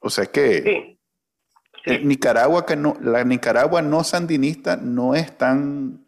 O 0.00 0.10
sea 0.10 0.26
que 0.26 0.99
Nicaragua, 1.86 2.66
que 2.66 2.76
no, 2.76 2.94
la 3.00 3.24
Nicaragua 3.24 3.82
no 3.82 4.04
sandinista 4.04 4.76
no 4.76 5.14
es 5.14 5.36
tan 5.36 6.04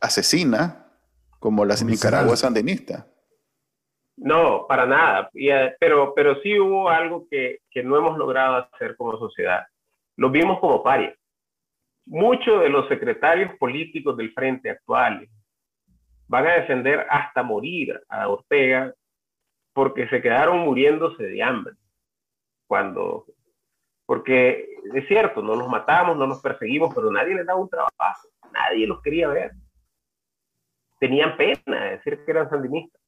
asesina 0.00 0.86
como 1.38 1.64
las 1.64 1.82
Nicaragua 1.82 2.36
sandinista. 2.36 3.06
No, 4.16 4.66
para 4.68 4.86
nada. 4.86 5.30
Eh, 5.34 5.74
pero, 5.80 6.14
pero 6.14 6.40
sí 6.42 6.58
hubo 6.58 6.88
algo 6.88 7.26
que, 7.30 7.58
que, 7.70 7.82
no 7.82 7.96
hemos 7.96 8.16
logrado 8.16 8.56
hacer 8.56 8.96
como 8.96 9.18
sociedad. 9.18 9.66
Lo 10.16 10.30
vimos 10.30 10.60
como 10.60 10.82
parias. 10.82 11.14
Muchos 12.06 12.60
de 12.60 12.68
los 12.68 12.88
secretarios 12.88 13.56
políticos 13.58 14.16
del 14.16 14.32
frente 14.32 14.70
actuales 14.70 15.30
van 16.28 16.46
a 16.46 16.54
defender 16.54 17.06
hasta 17.10 17.42
morir 17.42 18.00
a 18.08 18.28
Ortega 18.28 18.94
porque 19.72 20.08
se 20.08 20.20
quedaron 20.20 20.60
muriéndose 20.60 21.22
de 21.22 21.42
hambre. 21.42 21.74
Cuando, 22.66 23.26
porque 24.06 24.68
es 24.94 25.06
cierto, 25.08 25.42
no 25.42 25.54
los 25.54 25.68
matamos, 25.68 26.16
no 26.16 26.26
los 26.26 26.40
perseguimos, 26.40 26.94
pero 26.94 27.10
nadie 27.10 27.34
les 27.34 27.46
daba 27.46 27.60
un 27.60 27.68
trabajo, 27.68 28.28
nadie 28.52 28.86
los 28.86 29.00
quería 29.02 29.28
ver 29.28 29.52
tenían 31.02 31.36
pena 31.36 31.84
de 31.84 31.90
decir 31.96 32.20
que 32.24 32.30
eran 32.30 32.48
sandinistas. 32.48 33.00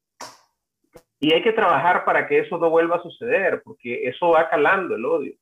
Y 1.21 1.33
hay 1.33 1.45
que 1.45 1.53
trabajar 1.53 2.05
para 2.05 2.27
que 2.27 2.41
eso 2.41 2.59
no 2.59 2.69
vuelva 2.69 2.97
a 2.97 3.03
suceder, 3.03 3.63
porque 3.65 4.09
eso 4.09 4.31
va 4.31 4.51
calando 4.51 4.97
el 4.97 5.05
odio, 5.05 5.33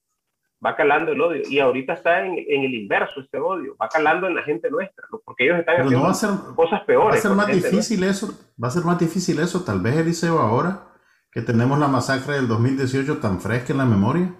va 0.64 0.76
calando 0.76 1.12
el 1.12 1.20
odio. 1.22 1.40
Y 1.48 1.60
ahorita 1.60 1.94
está 1.94 2.26
en, 2.26 2.34
el 2.34 2.74
inverso 2.74 3.20
este 3.20 3.38
odio, 3.38 3.74
va 3.80 3.88
calando 3.88 4.26
en 4.26 4.34
la 4.34 4.42
gente 4.42 4.70
nuestra, 4.70 5.02
porque 5.24 5.44
ellos 5.44 5.60
están 5.60 5.80
haciendo 5.80 6.54
cosas 6.54 6.82
peores. 6.82 7.14
Va 7.14 7.18
a 7.18 7.22
ser 7.22 7.32
más 7.32 7.46
difícil 7.46 8.04
eso, 8.04 8.28
va 8.62 8.68
a 8.68 8.70
ser 8.70 8.84
más 8.84 8.98
difícil 8.98 9.38
eso, 9.38 9.64
tal 9.64 9.80
vez 9.80 9.96
Eliseo 9.96 10.38
ahora, 10.38 10.88
que 11.30 11.40
tenemos 11.40 11.78
la 11.78 11.88
masacre 11.88 12.34
del 12.34 12.48
2018 12.48 13.16
tan 13.16 13.40
fresca 13.40 13.72
en 13.72 13.78
la 13.78 13.86
memoria. 13.86 14.30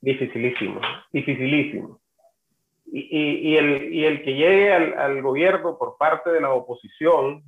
Dificilísimo, 0.00 0.80
dificilísimo 1.12 2.00
y, 2.92 3.56
el, 3.56 3.92
y 3.92 4.04
el 4.04 4.22
que 4.22 4.34
llegue 4.34 4.72
al, 4.72 5.22
gobierno 5.22 5.78
por 5.78 5.96
parte 5.96 6.30
de 6.30 6.40
la 6.40 6.50
oposición 6.50 7.42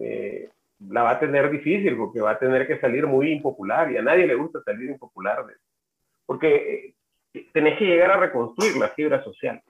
eh, 0.00 0.50
la 0.88 1.02
va 1.02 1.10
a 1.10 1.20
tener 1.20 1.50
difícil 1.50 1.96
porque 1.96 2.20
va 2.20 2.32
a 2.32 2.38
tener 2.38 2.66
que 2.66 2.80
salir 2.80 3.06
muy 3.06 3.30
impopular 3.30 3.90
y 3.90 3.96
a 3.96 4.02
nadie 4.02 4.26
le 4.26 4.34
gusta 4.34 4.60
salir 4.64 4.90
impopular 4.90 5.44
porque 6.26 6.94
eh, 7.34 7.46
tenés 7.52 7.78
que 7.78 7.86
llegar 7.86 8.12
a 8.12 8.16
reconstruir 8.16 8.76
la 8.76 8.88
fibra 8.88 9.22
social. 9.22 9.62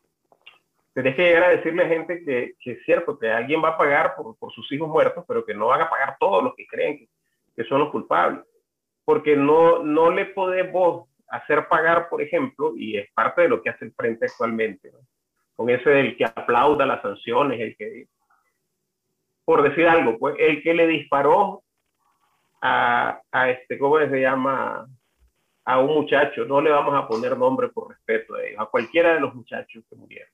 Tenés 0.92 1.14
que 1.14 1.22
llegar 1.22 1.44
a 1.44 1.50
decirle 1.50 1.84
a 1.84 1.88
gente 1.88 2.24
que, 2.24 2.54
que 2.58 2.72
es 2.72 2.84
cierto 2.84 3.18
que 3.18 3.30
alguien 3.30 3.62
va 3.62 3.70
a 3.70 3.78
pagar 3.78 4.16
por, 4.16 4.36
por, 4.36 4.52
sus 4.52 4.70
hijos 4.72 4.88
muertos, 4.88 5.24
pero 5.28 5.44
que 5.44 5.54
no 5.54 5.66
van 5.66 5.82
a 5.82 5.90
pagar 5.90 6.16
todos 6.18 6.42
los 6.42 6.54
que 6.56 6.66
creen 6.66 7.08
que, 7.54 7.64
son 7.64 7.80
los 7.80 7.90
culpables. 7.90 8.40
Porque 9.04 9.36
no, 9.36 9.82
no 9.84 10.10
le 10.10 10.26
podés 10.26 10.70
hacer 11.28 11.68
pagar, 11.68 12.08
por 12.08 12.22
ejemplo, 12.22 12.74
y 12.76 12.96
es 12.96 13.10
parte 13.12 13.42
de 13.42 13.48
lo 13.48 13.62
que 13.62 13.70
hace 13.70 13.84
el 13.86 13.92
frente 13.92 14.26
actualmente, 14.26 14.90
con 15.54 15.68
ese 15.70 15.90
del 15.90 16.16
que 16.16 16.24
aplauda 16.24 16.86
las 16.86 17.02
sanciones, 17.02 17.60
el 17.60 17.76
que, 17.76 18.06
por 19.44 19.62
decir 19.62 19.86
algo, 19.86 20.18
pues 20.18 20.36
el 20.38 20.62
que 20.62 20.74
le 20.74 20.86
disparó 20.86 21.62
a, 22.60 23.20
a 23.30 23.50
este, 23.50 23.78
¿cómo 23.78 23.98
se 23.98 24.20
llama? 24.20 24.86
A 25.64 25.80
un 25.80 25.94
muchacho, 25.94 26.44
no 26.44 26.60
le 26.60 26.70
vamos 26.70 26.94
a 26.94 27.06
poner 27.06 27.36
nombre 27.36 27.68
por 27.68 27.90
respeto 27.90 28.34
a 28.34 28.42
ellos, 28.42 28.60
a 28.60 28.66
cualquiera 28.66 29.14
de 29.14 29.20
los 29.20 29.34
muchachos 29.34 29.84
que 29.88 29.96
murieron. 29.96 30.32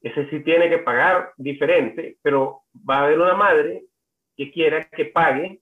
Ese 0.00 0.28
sí 0.30 0.40
tiene 0.40 0.70
que 0.70 0.78
pagar 0.78 1.32
diferente, 1.36 2.16
pero 2.22 2.62
va 2.88 2.98
a 2.98 3.04
haber 3.04 3.18
una 3.18 3.34
madre 3.34 3.84
que 4.36 4.50
quiera 4.52 4.88
que 4.88 5.06
pague 5.06 5.60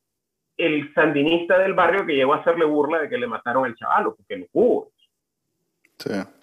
el 0.56 0.92
sandinista 0.94 1.58
del 1.58 1.74
barrio 1.74 2.06
que 2.06 2.14
llegó 2.14 2.34
a 2.34 2.38
hacerle 2.38 2.64
burla 2.64 3.00
de 3.00 3.08
que 3.08 3.18
le 3.18 3.26
mataron 3.26 3.64
al 3.64 3.74
chavalo, 3.74 4.14
porque 4.14 4.38
no 4.38 4.46
hubo. 4.52 4.92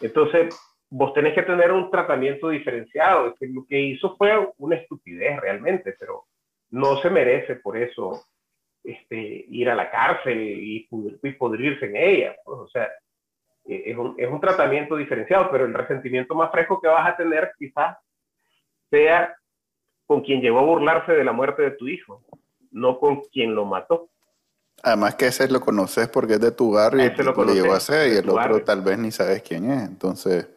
Entonces, 0.02 0.56
vos 0.90 1.14
tenés 1.14 1.34
que 1.34 1.44
tener 1.44 1.72
un 1.72 1.90
tratamiento 1.90 2.50
diferenciado. 2.50 3.36
Lo 3.40 3.66
que 3.66 3.80
hizo 3.80 4.16
fue 4.18 4.52
una 4.58 4.76
estupidez 4.76 5.40
realmente, 5.40 5.96
pero 6.00 6.26
no 6.72 6.98
se 7.02 7.10
merece 7.10 7.56
por 7.56 7.78
eso 7.78 8.26
este, 8.84 9.46
ir 9.50 9.70
a 9.70 9.76
la 9.76 9.90
cárcel 9.90 10.40
y, 10.40 10.88
y 11.24 11.32
podrirse 11.34 11.86
en 11.86 11.96
ella. 11.96 12.36
Pues, 12.44 12.60
o 12.60 12.68
sea, 12.68 12.90
e, 13.66 13.92
es 13.92 13.98
un, 13.98 14.16
es 14.18 14.30
un 14.30 14.42
tratamiento 14.42 14.96
diferenciado, 14.96 15.50
pero 15.52 15.66
el 15.66 15.74
resentimiento 15.74 16.36
más 16.36 16.52
fresco 16.52 16.82
que 16.82 16.88
vas 16.88 17.08
a 17.08 17.16
tener 17.16 17.52
quizás 17.58 17.98
sea 18.90 19.36
con 20.06 20.22
quien 20.22 20.42
llegó 20.42 20.60
a 20.60 20.64
burlarse 20.64 21.14
de 21.14 21.24
la 21.24 21.32
muerte 21.32 21.62
de 21.62 21.72
tu 21.72 21.88
hijo, 21.88 22.22
no 22.72 23.00
con 23.00 23.22
quien 23.32 23.56
lo 23.56 23.66
mató. 23.66 24.10
Además 24.84 25.16
que 25.16 25.28
ese 25.28 25.48
lo 25.48 25.62
conoces 25.62 26.08
porque 26.08 26.34
es 26.34 26.40
de 26.42 26.52
tu 26.52 26.72
barrio 26.72 27.06
y 27.06 27.24
lo, 27.24 27.34
lo 27.34 27.54
llegó 27.54 27.74
a 27.74 27.78
hacer 27.78 28.12
y 28.14 28.18
el 28.18 28.30
otro 28.30 28.64
tal 28.64 28.82
vez 28.82 28.98
ni 28.98 29.12
sabes 29.12 29.44
quién 29.44 29.70
es. 29.70 29.84
Entonces, 29.84 30.48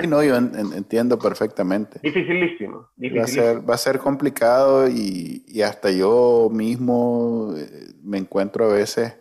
sí, 0.00 0.06
no, 0.08 0.22
yo 0.24 0.36
entiendo 0.36 1.18
perfectamente. 1.18 2.00
Dificilísimo. 2.02 2.88
Va, 3.16 3.22
a 3.22 3.26
ser, 3.28 3.70
va 3.70 3.74
a 3.74 3.78
ser 3.78 4.00
complicado 4.00 4.88
y, 4.88 5.44
y 5.46 5.62
hasta 5.62 5.90
yo 5.92 6.48
mismo 6.50 7.54
eh, 7.56 7.92
me 8.02 8.18
encuentro 8.18 8.64
a 8.64 8.74
veces 8.74 9.14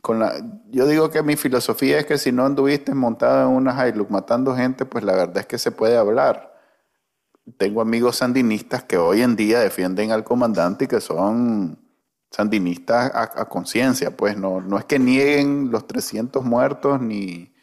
con 0.00 0.18
la... 0.18 0.34
Yo 0.70 0.86
digo 0.88 1.10
que 1.10 1.22
mi 1.22 1.36
filosofía 1.36 2.00
es 2.00 2.06
que 2.06 2.18
si 2.18 2.32
no 2.32 2.44
anduviste 2.44 2.92
montado 2.92 3.48
en 3.48 3.56
una 3.56 3.88
Hilux 3.88 4.10
matando 4.10 4.56
gente, 4.56 4.84
pues 4.84 5.04
la 5.04 5.14
verdad 5.14 5.38
es 5.38 5.46
que 5.46 5.58
se 5.58 5.70
puede 5.70 5.96
hablar 5.96 6.53
tengo 7.56 7.80
amigos 7.80 8.16
sandinistas 8.16 8.84
que 8.84 8.96
hoy 8.96 9.22
en 9.22 9.36
día 9.36 9.60
defienden 9.60 10.12
al 10.12 10.24
comandante 10.24 10.84
y 10.84 10.88
que 10.88 11.00
son 11.00 11.78
sandinistas 12.30 13.12
a, 13.14 13.48
conciencia, 13.48 14.16
pues 14.16 14.36
no, 14.36 14.60
no 14.60 14.78
es 14.78 14.84
que 14.84 14.98
nieguen 14.98 15.70
los 15.70 15.86
300 15.86 16.44
muertos 16.44 17.00
ni, 17.00 17.54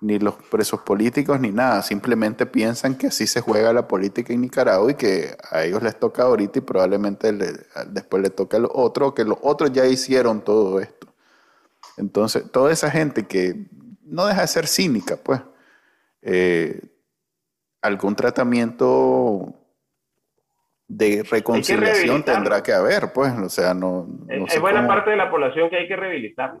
ni 0.00 0.18
los 0.18 0.34
presos 0.34 0.80
políticos 0.80 1.40
ni 1.40 1.50
nada, 1.50 1.82
simplemente 1.82 2.44
piensan 2.44 2.96
que 2.96 3.06
así 3.08 3.26
se 3.26 3.40
juega 3.40 3.72
la 3.72 3.86
política 3.86 4.32
en 4.32 4.40
Nicaragua 4.40 4.90
y 4.90 4.94
que 4.94 5.36
a 5.50 5.62
ellos 5.62 5.82
les 5.82 5.98
toca 5.98 6.24
ahorita 6.24 6.58
y 6.58 6.62
probablemente 6.62 7.32
después 7.88 8.22
le 8.22 8.30
toca 8.30 8.56
a 8.56 8.60
los 8.60 8.70
otros, 8.74 9.14
que 9.14 9.24
los 9.24 9.38
otros 9.42 9.72
ya 9.72 9.86
hicieron 9.86 10.42
todo 10.42 10.80
esto. 10.80 11.06
Entonces, 11.96 12.50
toda 12.50 12.72
esa 12.72 12.90
gente 12.90 13.26
que 13.26 13.68
no 14.04 14.26
deja 14.26 14.42
de 14.42 14.48
ser 14.48 14.66
cínica, 14.66 15.16
pues, 15.16 15.40
eh, 16.22 16.82
algún 17.86 18.14
tratamiento 18.14 19.54
de 20.88 21.24
reconciliación 21.28 22.22
tendrá 22.22 22.62
que 22.62 22.72
haber, 22.72 23.12
pues, 23.12 23.32
o 23.34 23.48
sea, 23.48 23.74
no... 23.74 24.06
hay 24.28 24.60
buena 24.60 24.86
parte 24.86 25.10
de 25.10 25.16
la 25.16 25.30
población 25.30 25.68
que 25.68 25.76
hay 25.76 25.88
que 25.88 25.96
rehabilitar. 25.96 26.54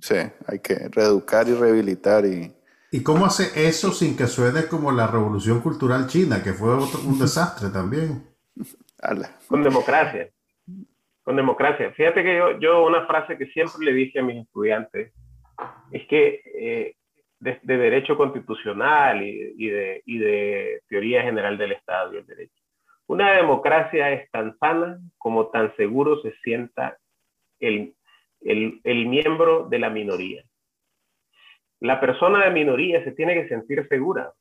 Sí, 0.00 0.16
hay 0.46 0.60
que 0.60 0.88
reeducar 0.90 1.48
y 1.48 1.54
rehabilitar 1.54 2.24
y... 2.24 2.54
¿Y 2.90 3.02
cómo 3.02 3.26
hace 3.26 3.68
eso 3.68 3.92
sin 3.92 4.16
que 4.16 4.26
suene 4.26 4.66
como 4.66 4.90
la 4.92 5.06
revolución 5.06 5.60
cultural 5.60 6.06
china, 6.06 6.42
que 6.42 6.54
fue 6.54 6.74
un 6.74 7.18
desastre 7.18 7.68
también? 7.68 8.26
Con 9.46 9.62
democracia. 9.62 10.30
Con 11.22 11.36
democracia. 11.36 11.92
Fíjate 11.92 12.22
que 12.22 12.36
yo, 12.36 12.58
yo 12.58 12.86
una 12.86 13.06
frase 13.06 13.36
que 13.36 13.46
siempre 13.48 13.84
le 13.84 13.92
dije 13.92 14.20
a 14.20 14.22
mis 14.22 14.42
estudiantes 14.42 15.12
es 15.92 16.06
que 16.08 16.40
eh, 16.58 16.96
de, 17.40 17.58
derecho 17.62 18.16
constitucional 18.16 19.22
y, 19.22 19.68
de, 19.68 20.82
teoría 20.88 21.22
general 21.22 21.56
del 21.56 21.72
Estado 21.72 22.14
y 22.14 22.18
el 22.18 22.26
derecho. 22.26 22.62
Una 23.06 23.32
democracia 23.32 24.12
es 24.12 24.30
tan 24.30 24.56
sana 24.58 24.98
como 25.16 25.48
tan 25.48 25.74
seguro 25.76 26.20
se 26.20 26.32
sienta 26.42 26.98
el, 27.60 27.94
miembro 28.42 29.68
de 29.68 29.78
la 29.78 29.90
minoría. 29.90 30.42
La 31.80 32.00
persona 32.00 32.44
de 32.44 32.50
minoría 32.50 33.02
se 33.04 33.12
tiene 33.12 33.34
que 33.34 33.48
sentir 33.48 33.86
segura. 33.88 34.32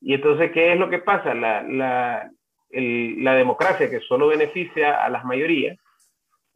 Y 0.00 0.14
entonces, 0.14 0.52
¿qué 0.52 0.72
es 0.72 0.78
lo 0.78 0.88
que 0.88 0.98
pasa? 0.98 1.34
La 1.34 2.30
democracia 2.70 3.90
que 3.90 4.00
solo 4.00 4.28
beneficia 4.28 5.02
a 5.04 5.08
las 5.08 5.24
mayorías, 5.24 5.78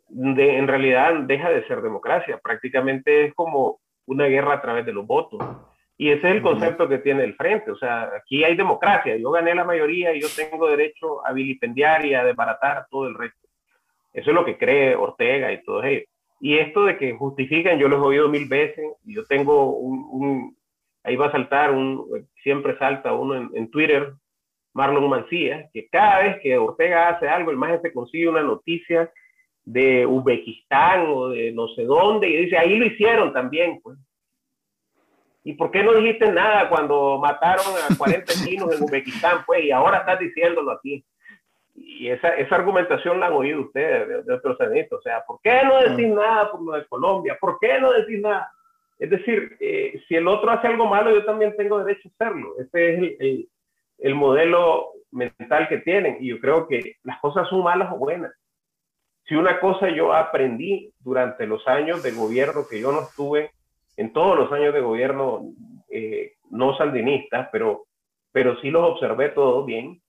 de, 0.08 0.58
en 0.58 0.68
realidad 0.68 1.14
deja 1.22 1.50
de 1.50 1.66
ser 1.66 1.82
democracia. 1.82 2.38
Prácticamente 2.42 3.26
es 3.26 3.34
como 3.34 3.80
una 4.06 4.26
guerra 4.26 4.54
a 4.54 4.62
través 4.62 4.86
de 4.86 4.92
los 4.92 5.06
votos. 5.06 5.40
Y 5.96 6.10
ese 6.10 6.28
es 6.28 6.34
el 6.36 6.42
concepto 6.42 6.88
que 6.88 6.98
tiene 6.98 7.24
el 7.24 7.34
frente. 7.34 7.70
O 7.70 7.76
sea, 7.76 8.10
aquí 8.16 8.42
hay 8.44 8.56
democracia. 8.56 9.16
Yo 9.16 9.30
gané 9.30 9.54
la 9.54 9.64
mayoría 9.64 10.14
y 10.14 10.20
yo 10.20 10.28
tengo 10.34 10.68
derecho 10.68 11.24
a 11.24 11.32
vilipendiar 11.32 12.04
y 12.04 12.14
a 12.14 12.24
desbaratar 12.24 12.86
todo 12.90 13.06
el 13.06 13.14
resto. 13.14 13.48
Eso 14.12 14.30
es 14.30 14.34
lo 14.34 14.44
que 14.44 14.58
cree 14.58 14.96
Ortega 14.96 15.52
y 15.52 15.62
todo 15.62 15.82
ellos. 15.84 16.08
Y 16.40 16.58
esto 16.58 16.84
de 16.84 16.98
que 16.98 17.12
justifican, 17.12 17.78
yo 17.78 17.88
lo 17.88 17.96
he 17.96 18.00
oído 18.00 18.28
mil 18.28 18.48
veces. 18.48 18.84
Y 19.04 19.14
yo 19.14 19.24
tengo 19.24 19.76
un, 19.76 20.56
ahí 21.04 21.16
va 21.16 21.26
a 21.26 21.32
saltar, 21.32 21.70
un, 21.70 22.28
siempre 22.42 22.76
salta 22.78 23.12
uno 23.12 23.36
en, 23.36 23.50
en 23.54 23.70
Twitter, 23.70 24.14
Marlon 24.72 25.08
Mancía, 25.08 25.70
que 25.72 25.88
cada 25.88 26.20
vez 26.20 26.40
que 26.42 26.58
Ortega 26.58 27.10
hace 27.10 27.28
algo, 27.28 27.50
el 27.50 27.56
más 27.56 27.80
se 27.80 27.92
consigue 27.92 28.28
una 28.28 28.42
noticia 28.42 29.10
de 29.64 30.06
Uzbekistán 30.06 31.06
o 31.08 31.28
de 31.28 31.52
no 31.52 31.68
sé 31.68 31.84
dónde, 31.84 32.28
y 32.28 32.44
dice, 32.44 32.58
ahí 32.58 32.76
lo 32.76 32.86
hicieron 32.86 33.32
también, 33.32 33.80
pues. 33.82 33.98
¿Y 35.42 35.54
por 35.54 35.70
qué 35.70 35.82
no 35.82 35.92
dijiste 35.92 36.30
nada 36.32 36.68
cuando 36.68 37.18
mataron 37.18 37.66
a 37.66 37.94
40 37.98 38.32
chinos 38.44 38.74
en 38.74 38.82
Uzbekistán, 38.82 39.44
pues, 39.46 39.64
y 39.64 39.70
ahora 39.70 39.98
estás 39.98 40.18
diciéndolo 40.18 40.72
aquí? 40.72 41.04
Y 41.74 42.08
esa, 42.08 42.28
esa 42.36 42.54
argumentación 42.54 43.18
la 43.18 43.26
han 43.26 43.32
oído 43.32 43.62
ustedes 43.62 44.24
de, 44.24 44.32
otros 44.32 44.60
años, 44.60 44.86
o 44.92 45.00
sea, 45.00 45.24
¿por 45.26 45.40
qué 45.42 45.62
no 45.64 45.80
decir 45.80 46.08
mm. 46.08 46.14
nada 46.14 46.50
por 46.50 46.62
lo 46.62 46.72
de 46.72 46.86
Colombia? 46.86 47.36
¿Por 47.40 47.58
qué 47.58 47.80
no 47.80 47.92
decir 47.92 48.20
nada? 48.20 48.50
Es 48.98 49.10
decir, 49.10 49.56
eh, 49.58 50.00
si 50.06 50.14
el 50.14 50.28
otro 50.28 50.50
hace 50.50 50.68
algo 50.68 50.86
malo, 50.86 51.10
yo 51.10 51.24
también 51.24 51.56
tengo 51.56 51.82
derecho 51.82 52.08
a 52.08 52.24
hacerlo. 52.24 52.54
Ese 52.60 52.94
es 52.94 52.98
el, 52.98 53.16
el, 53.18 53.48
el 53.98 54.14
modelo 54.14 54.92
mental 55.10 55.68
que 55.68 55.78
tienen, 55.78 56.18
y 56.20 56.28
yo 56.28 56.38
creo 56.38 56.68
que 56.68 56.96
las 57.02 57.18
cosas 57.20 57.48
son 57.48 57.64
malas 57.64 57.92
o 57.92 57.96
buenas 57.96 58.32
si 59.26 59.34
una 59.34 59.58
cosa 59.60 59.88
yo 59.88 60.12
aprendí 60.12 60.92
durante 61.00 61.46
los 61.46 61.66
años 61.66 62.02
de 62.02 62.12
gobierno 62.12 62.66
que 62.68 62.80
yo 62.80 62.92
no 62.92 63.02
estuve, 63.02 63.50
en 63.96 64.12
todos 64.12 64.36
los 64.36 64.52
años 64.52 64.74
de 64.74 64.80
gobierno 64.80 65.42
eh, 65.88 66.34
no 66.50 66.76
sandinista, 66.76 67.48
pero, 67.50 67.84
pero 68.32 68.60
sí 68.60 68.70
los 68.70 68.82
observé 68.90 69.30
todo 69.30 69.64
bien, 69.64 70.00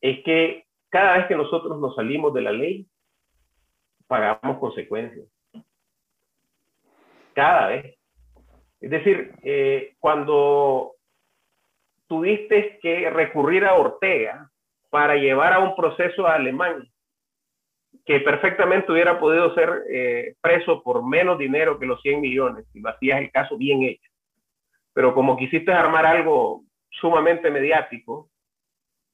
es 0.00 0.22
que 0.24 0.64
cada 0.88 1.18
vez 1.18 1.26
que 1.26 1.36
nosotros 1.36 1.78
nos 1.78 1.94
salimos 1.94 2.32
de 2.34 2.42
la 2.42 2.52
ley, 2.52 2.86
pagamos 4.06 4.58
consecuencias. 4.58 5.26
Cada 7.34 7.68
vez. 7.68 7.96
Es 8.80 8.90
decir, 8.90 9.32
eh, 9.42 9.94
cuando 10.00 10.92
tuviste 12.08 12.78
que 12.82 13.08
recurrir 13.08 13.64
a 13.64 13.74
Ortega 13.74 14.50
para 14.90 15.16
llevar 15.16 15.54
a 15.54 15.60
un 15.60 15.74
proceso 15.74 16.26
alemán 16.26 16.91
que 18.04 18.20
perfectamente 18.20 18.90
hubiera 18.90 19.18
podido 19.18 19.54
ser 19.54 19.84
eh, 19.88 20.34
preso 20.40 20.82
por 20.82 21.06
menos 21.06 21.38
dinero 21.38 21.78
que 21.78 21.86
los 21.86 22.00
100 22.02 22.20
millones, 22.20 22.66
si 22.72 22.80
lo 22.80 22.88
hacías 22.88 23.20
el 23.20 23.30
caso 23.30 23.56
bien 23.56 23.82
hecho. 23.82 24.10
Pero 24.92 25.14
como 25.14 25.36
quisiste 25.36 25.72
armar 25.72 26.04
algo 26.04 26.64
sumamente 26.90 27.50
mediático, 27.50 28.28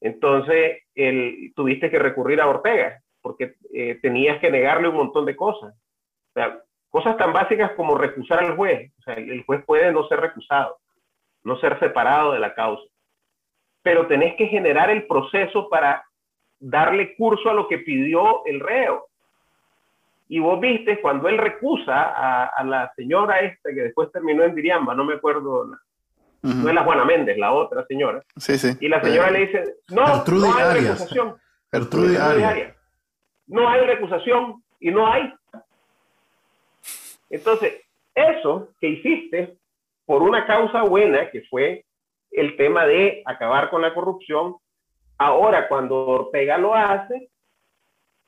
entonces 0.01 0.83
el, 0.95 1.53
tuviste 1.55 1.89
que 1.89 1.99
recurrir 1.99 2.41
a 2.41 2.47
Ortega, 2.47 3.01
porque 3.21 3.55
eh, 3.73 3.99
tenías 4.01 4.39
que 4.39 4.51
negarle 4.51 4.87
un 4.87 4.95
montón 4.95 5.25
de 5.25 5.35
cosas. 5.35 5.73
O 5.73 6.33
sea, 6.33 6.61
cosas 6.89 7.17
tan 7.17 7.33
básicas 7.33 7.71
como 7.73 7.97
recusar 7.97 8.39
al 8.39 8.55
juez. 8.55 8.91
O 8.99 9.01
sea, 9.03 9.13
el 9.15 9.43
juez 9.43 9.63
puede 9.65 9.91
no 9.91 10.07
ser 10.07 10.19
recusado, 10.19 10.77
no 11.43 11.57
ser 11.59 11.79
separado 11.79 12.33
de 12.33 12.39
la 12.39 12.53
causa. 12.53 12.83
Pero 13.83 14.07
tenés 14.07 14.35
que 14.35 14.47
generar 14.47 14.89
el 14.89 15.05
proceso 15.07 15.69
para 15.69 16.03
darle 16.59 17.15
curso 17.15 17.49
a 17.49 17.53
lo 17.53 17.67
que 17.67 17.79
pidió 17.79 18.45
el 18.45 18.59
reo. 18.59 19.07
Y 20.27 20.39
vos 20.39 20.59
viste 20.59 21.01
cuando 21.01 21.27
él 21.27 21.37
recusa 21.37 22.47
a, 22.47 22.63
la 22.63 22.93
señora 22.95 23.39
esta 23.39 23.69
que 23.73 23.81
después 23.81 24.11
terminó 24.11 24.43
en 24.43 24.53
Diriamba, 24.53 24.93
no 24.93 25.03
me 25.03 25.15
acuerdo, 25.15 25.71
no 26.41 26.69
es 26.69 26.75
la 26.75 26.83
Juana 26.83 27.03
Méndez, 27.03 27.37
la 27.37 27.51
otra 27.51 27.85
señora. 27.87 28.23
Sí, 28.37 28.57
sí. 28.57 28.77
Y 28.79 28.87
la 28.87 29.01
señora 29.01 29.31
le 29.31 29.39
dice, 29.39 29.75
no, 29.89 30.23
no 30.23 30.53
hay 30.55 30.81
recusación. 30.81 31.35
Gertrudis 31.71 32.19
No 33.47 33.67
hay 33.67 33.85
recusación 33.85 34.63
y 34.79 34.91
no 34.91 35.07
hay. 35.11 35.33
Entonces, 37.29 37.81
eso 38.15 38.69
que 38.79 38.87
hiciste 38.87 39.57
por 40.05 40.23
una 40.23 40.47
causa 40.47 40.83
buena, 40.83 41.29
que 41.29 41.41
fue 41.49 41.85
el 42.31 42.55
tema 42.57 42.85
de 42.85 43.21
acabar 43.25 43.69
con 43.69 43.81
la 43.81 43.93
corrupción, 43.93 44.55
ahora 45.19 45.67
cuando 45.67 46.07
Ortega 46.07 46.57
lo 46.57 46.73
hace, 46.73 47.29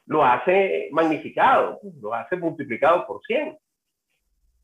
lo 0.06 0.24
hace 0.24 0.90
magnificado, 0.92 1.80
lo 2.00 2.14
hace 2.14 2.36
multiplicado 2.36 3.08
por 3.08 3.22
100. 3.26 3.58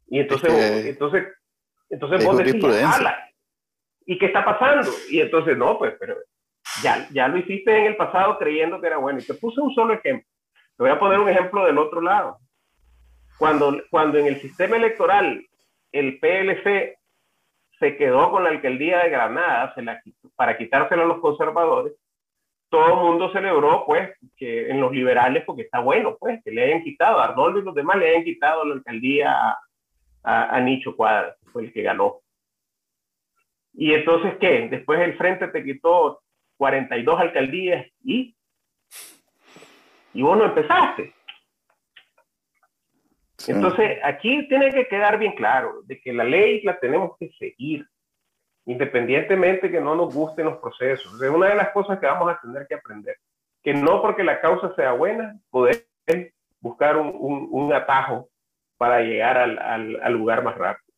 Y 0.09 0.19
entonces, 0.19 0.85
entonces, 0.85 1.27
entonces 1.89 2.25
vos 2.25 2.37
decís, 2.37 2.63
¿y 4.05 4.17
qué 4.17 4.25
está 4.27 4.43
pasando? 4.43 4.89
Y 5.09 5.21
entonces, 5.21 5.57
no, 5.57 5.77
pues, 5.77 5.95
pero 5.99 6.15
ya, 6.83 7.07
ya 7.11 7.27
lo 7.27 7.37
hiciste 7.37 7.77
en 7.77 7.85
el 7.85 7.95
pasado 7.95 8.37
creyendo 8.37 8.79
que 8.79 8.87
era 8.87 8.97
bueno. 8.97 9.19
Y 9.19 9.25
te 9.25 9.33
puse 9.33 9.59
un 9.61 9.73
solo 9.73 9.93
ejemplo. 9.93 10.27
Te 10.77 10.83
voy 10.83 10.91
a 10.91 10.99
poner 10.99 11.19
un 11.19 11.29
ejemplo 11.29 11.65
del 11.65 11.77
otro 11.77 12.01
lado. 12.01 12.37
Cuando, 13.37 13.81
cuando 13.89 14.17
en 14.17 14.27
el 14.27 14.41
sistema 14.41 14.77
electoral 14.77 15.45
el 15.91 16.19
PLC 16.19 16.97
se 17.79 17.97
quedó 17.97 18.31
con 18.31 18.43
la 18.43 18.49
alcaldía 18.49 18.99
de 19.03 19.09
Granada 19.09 19.73
se 19.75 19.81
la, 19.81 20.01
para 20.35 20.57
quitárselo 20.57 21.03
a 21.03 21.07
los 21.07 21.19
conservadores, 21.19 21.93
todo 22.69 22.87
el 22.87 22.95
mundo 22.95 23.31
celebró, 23.31 23.85
pues, 23.85 24.09
que 24.35 24.69
en 24.69 24.81
los 24.81 24.91
liberales, 24.91 25.43
porque 25.45 25.63
está 25.63 25.79
bueno, 25.79 26.17
pues, 26.19 26.43
que 26.43 26.51
le 26.51 26.65
hayan 26.65 26.83
quitado, 26.83 27.19
a 27.19 27.25
Arnoldo 27.25 27.59
y 27.59 27.63
los 27.63 27.75
demás 27.75 27.97
le 27.97 28.09
hayan 28.09 28.23
quitado 28.23 28.65
la 28.65 28.75
alcaldía 28.75 29.33
a, 30.23 30.55
a, 30.55 30.59
Nicho 30.61 30.95
Cuadra, 30.95 31.35
que 31.39 31.49
fue 31.51 31.63
el 31.63 31.73
que 31.73 31.83
ganó. 31.83 32.21
Y 33.73 33.93
entonces, 33.93 34.35
¿qué? 34.39 34.67
Después 34.69 34.99
el 34.99 35.17
Frente 35.17 35.47
te 35.47 35.63
quitó 35.63 36.21
42 36.57 37.19
alcaldías 37.19 37.87
y... 38.03 38.35
Y 40.13 40.21
vos 40.23 40.37
no 40.37 40.45
empezaste. 40.45 41.13
Entonces, 43.47 43.99
aquí 44.03 44.47
tiene 44.47 44.71
que 44.71 44.87
quedar 44.87 45.19
bien 45.19 45.33
claro 45.33 45.81
de 45.83 46.01
que 46.01 46.11
la 46.11 46.23
ley 46.23 46.61
la 46.63 46.79
tenemos 46.79 47.15
que 47.19 47.29
seguir 47.37 47.85
independientemente 48.67 49.71
que 49.71 49.79
no 49.79 49.95
nos 49.95 50.13
gusten 50.13 50.45
los 50.45 50.57
procesos. 50.57 51.21
Es 51.21 51.29
una 51.29 51.47
de 51.47 51.55
las 51.55 51.69
cosas 51.69 51.99
que 51.99 52.05
vamos 52.05 52.29
a 52.29 52.39
tener 52.39 52.67
que 52.67 52.75
aprender, 52.75 53.15
que 53.63 53.73
no 53.73 54.01
porque 54.01 54.25
la 54.25 54.41
causa 54.41 54.75
sea 54.75 54.91
buena, 54.91 55.39
poder 55.49 55.87
buscar 56.59 56.97
un, 56.97 57.47
un, 57.49 57.73
atajo 57.73 58.29
para 58.77 58.99
llegar 58.99 59.37
al, 59.37 59.57
al, 59.57 60.13
lugar 60.13 60.43
más 60.43 60.57
rápido. 60.57 60.93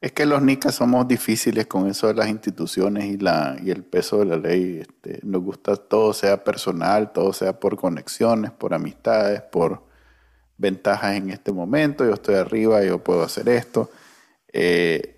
Es 0.00 0.12
que 0.12 0.24
los 0.24 0.40
NICA 0.40 0.72
somos 0.72 1.06
difíciles 1.06 1.66
con 1.66 1.86
eso 1.88 2.06
de 2.06 2.14
las 2.14 2.28
instituciones 2.28 3.04
y, 3.04 3.18
la, 3.18 3.56
y 3.62 3.70
el 3.70 3.84
peso 3.84 4.20
de 4.20 4.24
la 4.24 4.36
ley. 4.36 4.78
Este, 4.80 5.20
nos 5.24 5.42
gusta 5.42 5.76
todo 5.76 6.14
sea 6.14 6.42
personal, 6.42 7.12
todo 7.12 7.34
sea 7.34 7.60
por 7.60 7.76
conexiones, 7.76 8.50
por 8.50 8.72
amistades, 8.72 9.42
por 9.42 9.82
ventajas 10.56 11.16
en 11.16 11.30
este 11.30 11.52
momento. 11.52 12.06
Yo 12.06 12.14
estoy 12.14 12.36
arriba, 12.36 12.82
yo 12.82 13.04
puedo 13.04 13.22
hacer 13.24 13.48
esto. 13.50 13.90
Eh, 14.52 15.17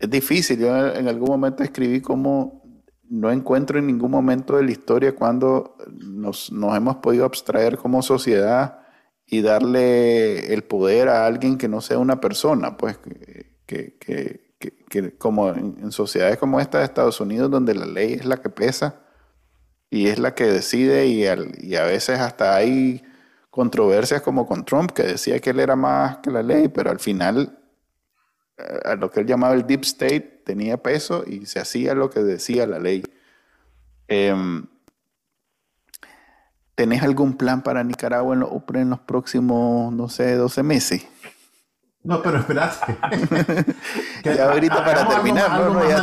es 0.00 0.10
difícil. 0.10 0.58
Yo 0.58 0.94
en 0.94 1.06
algún 1.06 1.28
momento 1.28 1.62
escribí 1.62 2.00
como 2.00 2.60
no 3.08 3.30
encuentro 3.30 3.78
en 3.78 3.86
ningún 3.86 4.10
momento 4.10 4.56
de 4.56 4.64
la 4.64 4.70
historia 4.70 5.14
cuando 5.14 5.76
nos, 5.90 6.50
hemos 6.50 6.96
podido 6.96 7.24
abstraer 7.24 7.76
como 7.76 8.02
sociedad 8.02 8.78
y 9.26 9.42
darle 9.42 10.52
el 10.54 10.64
poder 10.64 11.08
a 11.08 11.26
alguien 11.26 11.58
que 11.58 11.68
no 11.68 11.80
sea 11.80 11.98
una 11.98 12.20
persona, 12.20 12.76
pues 12.76 12.98
que, 13.66 14.54
como 15.18 15.50
en, 15.50 15.92
sociedades 15.92 16.38
como 16.38 16.60
esta 16.60 16.78
de 16.78 16.84
Estados 16.84 17.20
Unidos, 17.20 17.50
donde 17.50 17.74
la 17.74 17.86
ley 17.86 18.14
es 18.14 18.24
la 18.24 18.38
que 18.38 18.48
pesa 18.48 19.00
y 19.90 20.06
es 20.06 20.18
la 20.18 20.34
que 20.34 20.44
decide 20.44 21.06
y, 21.06 21.24
y 21.24 21.76
a 21.76 21.84
veces 21.84 22.20
hasta 22.20 22.54
hay 22.54 23.02
controversias 23.50 24.22
como 24.22 24.46
con 24.46 24.64
Trump, 24.64 24.92
que 24.92 25.02
decía 25.02 25.40
que 25.40 25.50
él 25.50 25.60
era 25.60 25.74
más 25.74 26.18
que 26.18 26.30
la 26.30 26.42
ley, 26.42 26.68
pero 26.68 26.90
al 26.90 27.00
final 27.00 27.59
a 28.84 28.94
lo 28.96 29.10
que 29.10 29.20
él 29.20 29.26
llamaba 29.26 29.54
el 29.54 29.66
deep 29.66 29.82
state 29.82 30.42
tenía 30.44 30.76
peso 30.76 31.24
y 31.26 31.46
se 31.46 31.60
hacía 31.60 31.94
lo 31.94 32.10
que 32.10 32.20
decía 32.20 32.66
la 32.66 32.78
ley. 32.78 33.02
Em, 34.08 34.66
¿Tenés 36.74 37.02
algún 37.02 37.36
plan 37.36 37.62
para 37.62 37.84
Nicaragua 37.84 38.34
en, 38.34 38.44
en 38.80 38.90
los 38.90 39.00
próximos, 39.00 39.92
no 39.92 40.08
sé, 40.08 40.34
12 40.34 40.62
meses? 40.62 41.06
No, 42.02 42.22
pero 42.22 42.38
espérate. 42.38 42.96
ya 44.24 44.50
ahorita 44.50 44.84
para 44.84 45.06
terminar, 45.06 45.50
no, 45.50 45.74
no, 45.74 45.86
ya 45.86 46.02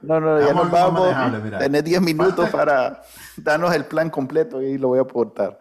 no, 0.00 0.20
no, 0.20 0.40
ya 0.40 0.54
nos 0.54 0.70
vamos. 0.70 1.14
Tenés 1.58 1.84
10 1.84 2.00
minutos 2.00 2.48
para 2.48 3.02
darnos 3.36 3.74
el 3.74 3.84
plan 3.84 4.08
completo 4.08 4.62
y 4.62 4.78
lo 4.78 4.88
voy 4.88 4.98
a 4.98 5.02
aportar. 5.02 5.60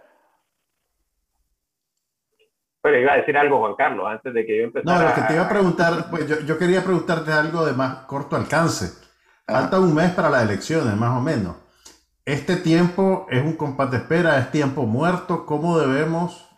Pero 2.88 3.02
iba 3.02 3.14
a 3.14 3.18
decir 3.18 3.36
algo, 3.36 3.60
Juan 3.60 3.76
Carlos, 3.76 4.08
antes 4.08 4.34
de 4.34 4.46
que 4.46 4.60
yo 4.60 4.64
empezara. 4.64 4.98
No, 4.98 5.10
lo 5.10 5.14
que 5.14 5.22
te 5.22 5.34
iba 5.34 5.44
a 5.44 5.50
preguntar, 5.50 6.10
pues 6.10 6.26
yo, 6.26 6.40
yo 6.40 6.58
quería 6.58 6.82
preguntarte 6.82 7.34
algo 7.34 7.66
de 7.66 7.74
más 7.74 8.06
corto 8.06 8.38
alcance. 8.38 9.06
Ah. 9.46 9.60
Falta 9.60 9.78
un 9.82 9.94
mes 9.94 10.12
para 10.12 10.30
las 10.30 10.44
elecciones, 10.44 10.96
más 10.96 11.18
o 11.18 11.20
menos. 11.20 11.58
¿Este 12.24 12.56
tiempo 12.56 13.28
es 13.30 13.44
un 13.44 13.58
compás 13.58 13.92
de 13.92 13.98
espera? 13.98 14.40
¿Es 14.40 14.52
tiempo 14.52 14.84
muerto? 14.84 15.46
¿Cómo 15.46 15.78
debemos 15.78 16.50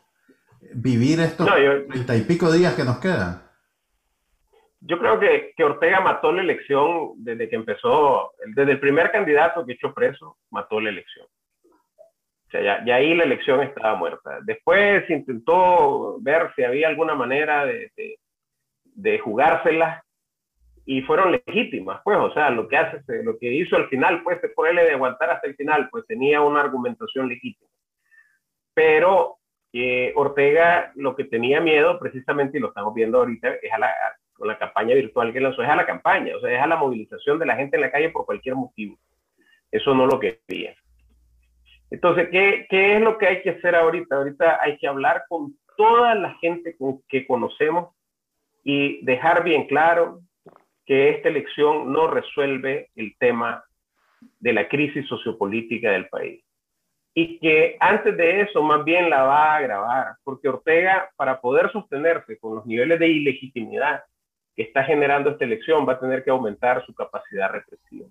vivir 0.76 1.20
estos 1.20 1.50
treinta 1.88 2.16
y 2.16 2.22
pico 2.22 2.52
días 2.52 2.76
que 2.76 2.84
nos 2.84 3.00
quedan? 3.00 3.42
Yo 4.82 5.00
creo 5.00 5.20
que, 5.20 5.54
que, 5.58 5.64
Ortega 5.64 6.00
mató 6.00 6.32
la 6.32 6.44
elección 6.44 7.14
desde 7.16 7.50
que 7.50 7.56
empezó, 7.56 8.34
desde 8.56 8.74
el 8.74 8.80
primer 8.80 9.12
candidato 9.12 9.66
que 9.66 9.74
echó 9.74 9.96
preso, 9.96 10.38
mató 10.52 10.80
la 10.80 10.90
elección. 10.90 11.26
O 12.50 12.52
sea, 12.52 12.84
ya, 12.84 12.96
ahí 12.96 13.14
la 13.14 13.26
elección 13.26 13.62
estaba 13.62 13.94
muerta. 13.94 14.40
Después 14.42 15.08
intentó 15.08 16.18
ver 16.20 16.52
si 16.56 16.64
había 16.64 16.88
alguna 16.88 17.14
manera 17.14 17.64
de, 17.64 17.92
de, 18.84 19.20
jugárselas 19.20 20.04
y 20.84 21.04
fueron 21.04 21.32
legítimas, 21.32 22.02
pues, 22.04 22.18
o 22.18 22.34
sea, 22.34 22.50
lo 22.50 22.68
que 22.68 22.76
hace, 22.76 23.24
lo 23.24 23.38
que 23.38 23.54
hizo 23.54 23.76
al 23.76 23.88
final, 23.88 24.24
pues, 24.24 24.40
ponerle 24.56 24.84
de 24.84 24.94
aguantar 24.94 25.30
hasta 25.30 25.48
el 25.48 25.56
final, 25.56 25.90
pues 25.92 26.08
tenía 26.08 26.42
una 26.42 26.62
argumentación 26.62 27.30
legítima. 27.30 27.70
Pero 28.74 29.38
eh, 29.72 30.12
Ortega 30.16 30.92
lo 30.96 31.16
que 31.16 31.26
tenía 31.26 31.62
miedo, 31.62 32.00
precisamente, 32.00 32.58
y 32.58 32.62
lo 32.62 32.70
estamos 32.70 32.96
viendo 32.96 33.20
ahorita, 33.20 33.58
es 33.62 33.72
a 33.72 33.78
la, 33.78 33.94
con 34.34 34.48
la 34.48 34.58
campaña 34.58 34.96
virtual 34.96 35.32
que 35.32 35.40
lanzó, 35.40 35.62
es 35.62 35.70
a 35.70 35.76
la 35.76 35.86
campaña, 35.86 36.36
o 36.36 36.40
sea, 36.40 36.52
es 36.52 36.60
a 36.60 36.66
la 36.66 36.78
movilización 36.78 37.38
de 37.38 37.46
la 37.46 37.58
gente 37.58 37.78
en 37.78 37.82
la 37.82 37.92
calle 37.92 38.10
por 38.10 38.26
cualquier 38.26 38.56
motivo. 38.56 38.98
Eso 39.72 39.94
no 39.94 40.08
lo 40.08 40.20
quería. 40.20 40.76
Entonces, 41.92 42.30
¿qué, 42.30 42.68
¿qué, 42.70 42.96
es 42.96 43.02
lo 43.02 43.18
que 43.18 43.28
hay 43.28 43.42
que 43.42 43.52
hacer 43.52 43.76
ahorita? 43.76 44.16
Ahorita 44.16 44.60
hay 44.62 44.78
que 44.78 44.88
hablar 44.88 45.24
con 45.28 45.56
toda 45.76 46.14
la 46.16 46.36
gente 46.36 46.76
con, 46.78 47.02
que 47.08 47.26
conocemos 47.26 47.96
y 48.64 49.04
dejar 49.06 49.44
bien 49.44 49.66
claro 49.68 50.20
que 50.86 51.10
esta 51.10 51.30
elección 51.30 51.92
no 51.92 52.08
resuelve 52.08 52.90
el 52.96 53.16
tema 53.18 53.64
de 54.40 54.54
la 54.54 54.68
crisis 54.68 55.08
sociopolítica 55.08 55.92
del 55.92 56.10
país. 56.10 56.44
Y 57.14 57.40
que 57.40 57.78
antes 57.80 58.16
de 58.18 58.42
eso 58.42 58.62
más 58.62 58.84
bien 58.84 59.10
la 59.10 59.24
va 59.24 59.54
a 59.54 59.58
agravar, 59.58 60.16
porque 60.24 60.50
Ortega, 60.50 61.10
para 61.16 61.42
poder 61.42 61.72
sostenerse 61.72 62.38
con 62.38 62.56
los 62.56 62.66
niveles 62.66 63.00
de 63.00 63.08
ilegitimidad 63.08 64.04
que 64.56 64.64
está 64.64 64.84
generando 64.84 65.32
esta 65.32 65.46
elección, 65.46 65.88
va 65.88 65.94
a 65.94 66.00
tener 66.00 66.24
que 66.24 66.30
aumentar 66.30 66.86
su 66.86 66.94
capacidad 66.94 67.50
represiva. 67.50 68.08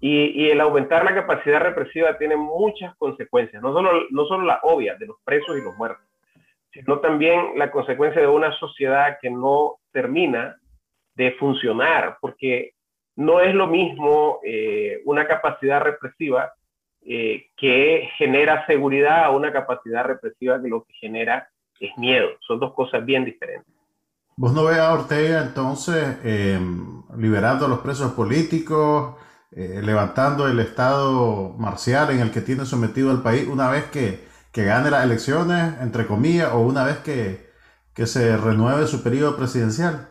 Y, 0.00 0.48
el 0.48 0.60
aumentar 0.60 1.04
la 1.04 1.14
capacidad 1.14 1.60
represiva 1.60 2.16
tiene 2.18 2.36
muchas 2.36 2.94
consecuencias, 2.96 3.62
no 3.62 3.72
solo, 3.72 4.04
no 4.10 4.26
solo 4.26 4.44
la 4.44 4.60
obvia 4.62 4.94
de 4.94 5.06
los 5.06 5.16
presos 5.24 5.58
y 5.58 5.62
los 5.62 5.76
muertos, 5.76 6.04
sino 6.72 7.00
también 7.00 7.58
la 7.58 7.70
consecuencia 7.70 8.20
de 8.20 8.28
una 8.28 8.52
sociedad 8.58 9.18
que 9.20 9.30
no 9.30 9.78
termina 9.92 10.56
de 11.14 11.32
funcionar, 11.32 12.18
porque 12.20 12.74
no 13.16 13.40
es 13.40 13.52
lo 13.52 13.66
mismo 13.66 14.38
eh, 14.44 15.02
una 15.04 15.26
capacidad 15.26 15.80
represiva 15.80 16.52
eh, 17.04 17.46
que 17.56 18.08
genera 18.16 18.64
seguridad 18.66 19.24
a 19.24 19.30
una 19.30 19.52
capacidad 19.52 20.04
represiva 20.04 20.62
que 20.62 20.68
lo 20.68 20.84
que 20.84 20.92
genera 20.94 21.48
es 21.80 21.90
miedo. 21.96 22.28
Son 22.46 22.60
dos 22.60 22.74
cosas 22.74 23.04
bien 23.04 23.24
diferentes. 23.24 23.74
¿Vos 24.36 24.52
no 24.52 24.64
ves 24.64 24.78
a 24.78 24.92
Ortega 24.92 25.42
entonces 25.42 26.18
eh, 26.22 26.60
liberando 27.16 27.66
a 27.66 27.68
los 27.68 27.80
presos 27.80 28.12
políticos? 28.12 29.16
Eh, 29.50 29.80
levantando 29.82 30.46
el 30.46 30.60
estado 30.60 31.54
marcial 31.58 32.10
en 32.10 32.20
el 32.20 32.30
que 32.30 32.42
tiene 32.42 32.66
sometido 32.66 33.10
al 33.10 33.22
país 33.22 33.48
una 33.48 33.70
vez 33.70 33.84
que, 33.84 34.20
que 34.52 34.64
gane 34.64 34.90
las 34.90 35.04
elecciones, 35.04 35.80
entre 35.80 36.06
comillas, 36.06 36.52
o 36.52 36.60
una 36.60 36.84
vez 36.84 36.98
que, 36.98 37.48
que 37.94 38.06
se 38.06 38.36
renueve 38.36 38.86
su 38.86 39.02
periodo 39.02 39.36
presidencial? 39.36 40.06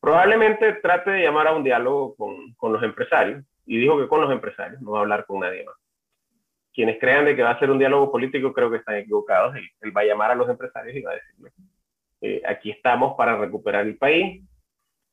Probablemente 0.00 0.72
trate 0.82 1.10
de 1.10 1.22
llamar 1.22 1.46
a 1.46 1.52
un 1.52 1.62
diálogo 1.62 2.16
con, 2.16 2.52
con, 2.54 2.72
los 2.72 2.82
empresarios, 2.82 3.44
y 3.64 3.78
dijo 3.78 3.96
que 3.98 4.08
con 4.08 4.20
los 4.20 4.32
empresarios, 4.32 4.80
no 4.82 4.90
va 4.92 4.98
a 4.98 5.02
hablar 5.02 5.24
con 5.24 5.40
nadie 5.40 5.64
más. 5.64 5.76
Quienes 6.74 6.98
crean 6.98 7.26
de 7.26 7.36
que 7.36 7.42
va 7.42 7.50
a 7.50 7.58
ser 7.60 7.70
un 7.70 7.78
diálogo 7.78 8.10
político 8.10 8.52
creo 8.52 8.70
que 8.70 8.78
están 8.78 8.96
equivocados. 8.96 9.54
Él, 9.56 9.96
va 9.96 10.00
a 10.00 10.04
llamar 10.04 10.32
a 10.32 10.34
los 10.34 10.48
empresarios 10.48 10.96
y 10.96 11.02
va 11.02 11.12
a 11.12 11.14
decirles, 11.14 11.52
eh, 12.22 12.42
aquí 12.46 12.70
estamos 12.70 13.14
para 13.16 13.36
recuperar 13.36 13.86
el 13.86 13.96
país, 13.96 14.42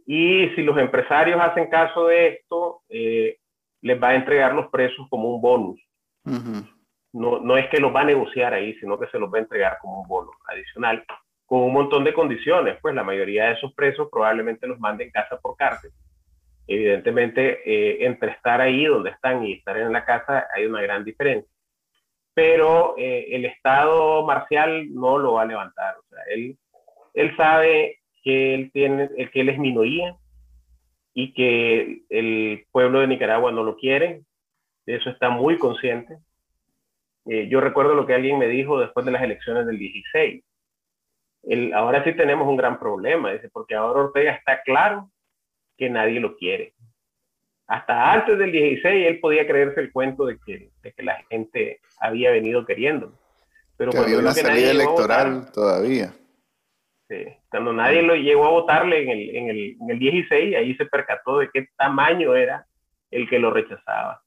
y 0.09 0.49
si 0.55 0.63
los 0.63 0.77
empresarios 0.77 1.39
hacen 1.41 1.69
caso 1.69 2.07
de 2.07 2.27
esto, 2.29 2.81
eh, 2.87 3.37
les 3.81 4.01
va 4.01 4.09
a 4.09 4.15
entregar 4.15 4.55
los 4.55 4.67
presos 4.67 5.05
como 5.09 5.35
un 5.35 5.41
bonus. 5.41 5.81
no, 7.11 7.39
no 7.41 7.57
es 7.57 7.67
que 7.67 7.79
los 7.79 7.93
va 7.93 8.01
a 8.01 8.05
negociar 8.05 8.53
ahí, 8.53 8.73
sino 8.75 8.97
que 8.97 9.07
se 9.07 9.19
los 9.19 9.31
va 9.31 9.37
a 9.37 9.41
entregar 9.41 9.77
como 9.81 10.01
un 10.01 10.07
bono 10.07 10.31
adicional, 10.47 11.03
con 11.45 11.59
un 11.59 11.73
montón 11.73 12.05
de 12.05 12.13
condiciones. 12.13 12.77
Pues 12.81 12.95
la 12.95 13.03
mayoría 13.03 13.47
de 13.47 13.53
esos 13.55 13.73
presos 13.73 14.07
probablemente 14.09 14.65
los 14.65 14.79
manden 14.79 15.11
casa 15.11 15.37
por 15.41 15.57
cárcel. 15.57 15.91
Evidentemente, 16.67 17.59
eh, 17.65 18.05
entre 18.05 18.31
estar 18.31 18.61
ahí 18.61 18.85
donde 18.85 19.09
están 19.09 19.43
y 19.43 19.53
estar 19.53 19.77
en 19.77 19.91
la 19.91 20.05
casa 20.05 20.47
hay 20.55 20.67
una 20.67 20.81
gran 20.81 21.03
diferencia. 21.03 21.51
Pero 22.33 22.95
eh, 22.97 23.27
el 23.31 23.43
Estado 23.43 24.25
marcial 24.25 24.93
no 24.93 25.17
lo 25.17 25.33
va 25.33 25.41
a 25.41 25.47
levantar. 25.47 25.97
O 25.97 26.03
sea, 26.07 26.23
él, 26.29 26.57
él 27.13 27.35
sabe 27.35 27.99
que 28.27 28.53
él, 28.53 28.71
tiene, 28.73 29.07
que 29.31 29.39
él 29.39 29.47
es 29.47 29.57
minoría 29.57 30.17
y 31.13 31.31
que 31.33 32.01
el 32.09 32.65
pueblo 32.73 32.99
de 32.99 33.07
Nicaragua 33.07 33.53
no 33.53 33.63
lo 33.63 33.77
quiere. 33.77 34.23
De 34.85 34.97
eso 34.97 35.09
está 35.09 35.29
muy 35.29 35.57
consciente. 35.57 36.17
Eh, 37.25 37.47
yo 37.49 37.61
recuerdo 37.61 37.93
lo 37.93 38.05
que 38.05 38.15
alguien 38.15 38.37
me 38.37 38.47
dijo 38.47 38.81
después 38.81 39.05
de 39.05 39.13
las 39.13 39.23
elecciones 39.23 39.65
del 39.65 39.79
16. 39.79 40.43
El, 41.43 41.73
ahora 41.73 42.03
sí 42.03 42.13
tenemos 42.17 42.49
un 42.49 42.57
gran 42.57 42.77
problema, 42.79 43.31
dice, 43.31 43.47
porque 43.49 43.75
ahora 43.75 44.01
Ortega 44.01 44.33
está 44.33 44.61
claro 44.63 45.09
que 45.77 45.89
nadie 45.89 46.19
lo 46.19 46.35
quiere. 46.35 46.73
Hasta 47.67 48.11
antes 48.11 48.37
del 48.37 48.51
16 48.51 49.07
él 49.07 49.19
podía 49.21 49.47
creerse 49.47 49.79
el 49.79 49.93
cuento 49.93 50.25
de 50.25 50.37
que, 50.45 50.69
de 50.81 50.91
que 50.91 51.03
la 51.03 51.15
gente 51.29 51.79
había 52.01 52.31
venido 52.31 52.65
queriendo. 52.65 53.13
Pero 53.77 53.91
que 53.91 53.99
había 53.99 54.19
una 54.19 54.33
salida 54.33 54.71
electoral 54.71 55.49
todavía. 55.53 56.11
Sí, 57.09 57.25
cuando 57.49 57.71
nadie 57.71 58.01
lo 58.01 58.15
llegó 58.15 58.45
a 58.45 58.51
votarle 58.51 59.03
en 59.03 59.09
el, 59.09 59.35
en, 59.35 59.49
el, 59.49 59.77
en 59.79 59.89
el 59.89 59.99
16, 59.99 60.55
ahí 60.55 60.75
se 60.75 60.85
percató 60.85 61.39
de 61.39 61.49
qué 61.53 61.67
tamaño 61.77 62.35
era 62.35 62.67
el 63.11 63.29
que 63.29 63.39
lo 63.39 63.51
rechazaba. 63.51 64.21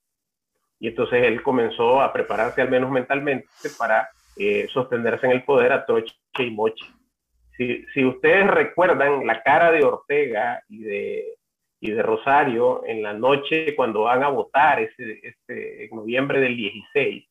Y 0.78 0.88
entonces 0.88 1.24
él 1.24 1.42
comenzó 1.42 2.00
a 2.00 2.12
prepararse 2.12 2.62
al 2.62 2.70
menos 2.70 2.90
mentalmente 2.90 3.48
para 3.78 4.08
eh, 4.36 4.66
sostenerse 4.72 5.26
en 5.26 5.32
el 5.32 5.44
poder 5.44 5.72
a 5.72 5.84
troche 5.84 6.14
y 6.38 6.50
moche. 6.50 6.86
Si, 7.56 7.84
si, 7.92 8.02
ustedes 8.02 8.46
recuerdan 8.46 9.26
la 9.26 9.42
cara 9.42 9.70
de 9.70 9.84
Ortega 9.84 10.62
y 10.70 10.82
de, 10.82 11.34
y 11.80 11.90
de 11.90 12.02
Rosario 12.02 12.82
en 12.86 13.02
la 13.02 13.12
noche 13.12 13.76
cuando 13.76 14.04
van 14.04 14.22
a 14.22 14.28
votar 14.28 14.80
ese, 14.80 15.20
este, 15.22 15.84
en 15.84 15.90
noviembre 15.94 16.40
del 16.40 16.56
16, 16.56 17.28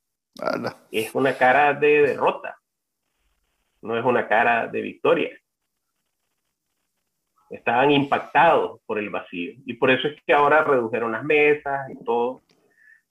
es 0.91 1.15
una 1.15 1.35
cara 1.35 1.73
de 1.73 2.03
derrota, 2.03 2.59
no 3.81 3.97
es 3.97 4.03
una 4.03 4.27
cara 4.27 4.68
de 4.68 4.81
victoria. 4.81 5.38
Estaban 7.49 7.91
impactados 7.91 8.81
por 8.85 8.99
el 8.99 9.10
vacío 9.10 9.53
y 9.65 9.73
por 9.73 9.89
eso 9.89 10.07
es 10.07 10.22
que 10.23 10.34
ahora 10.34 10.64
redujeron 10.64 11.11
las 11.11 11.23
mesas 11.23 11.89
y 11.89 12.03
todo 12.03 12.41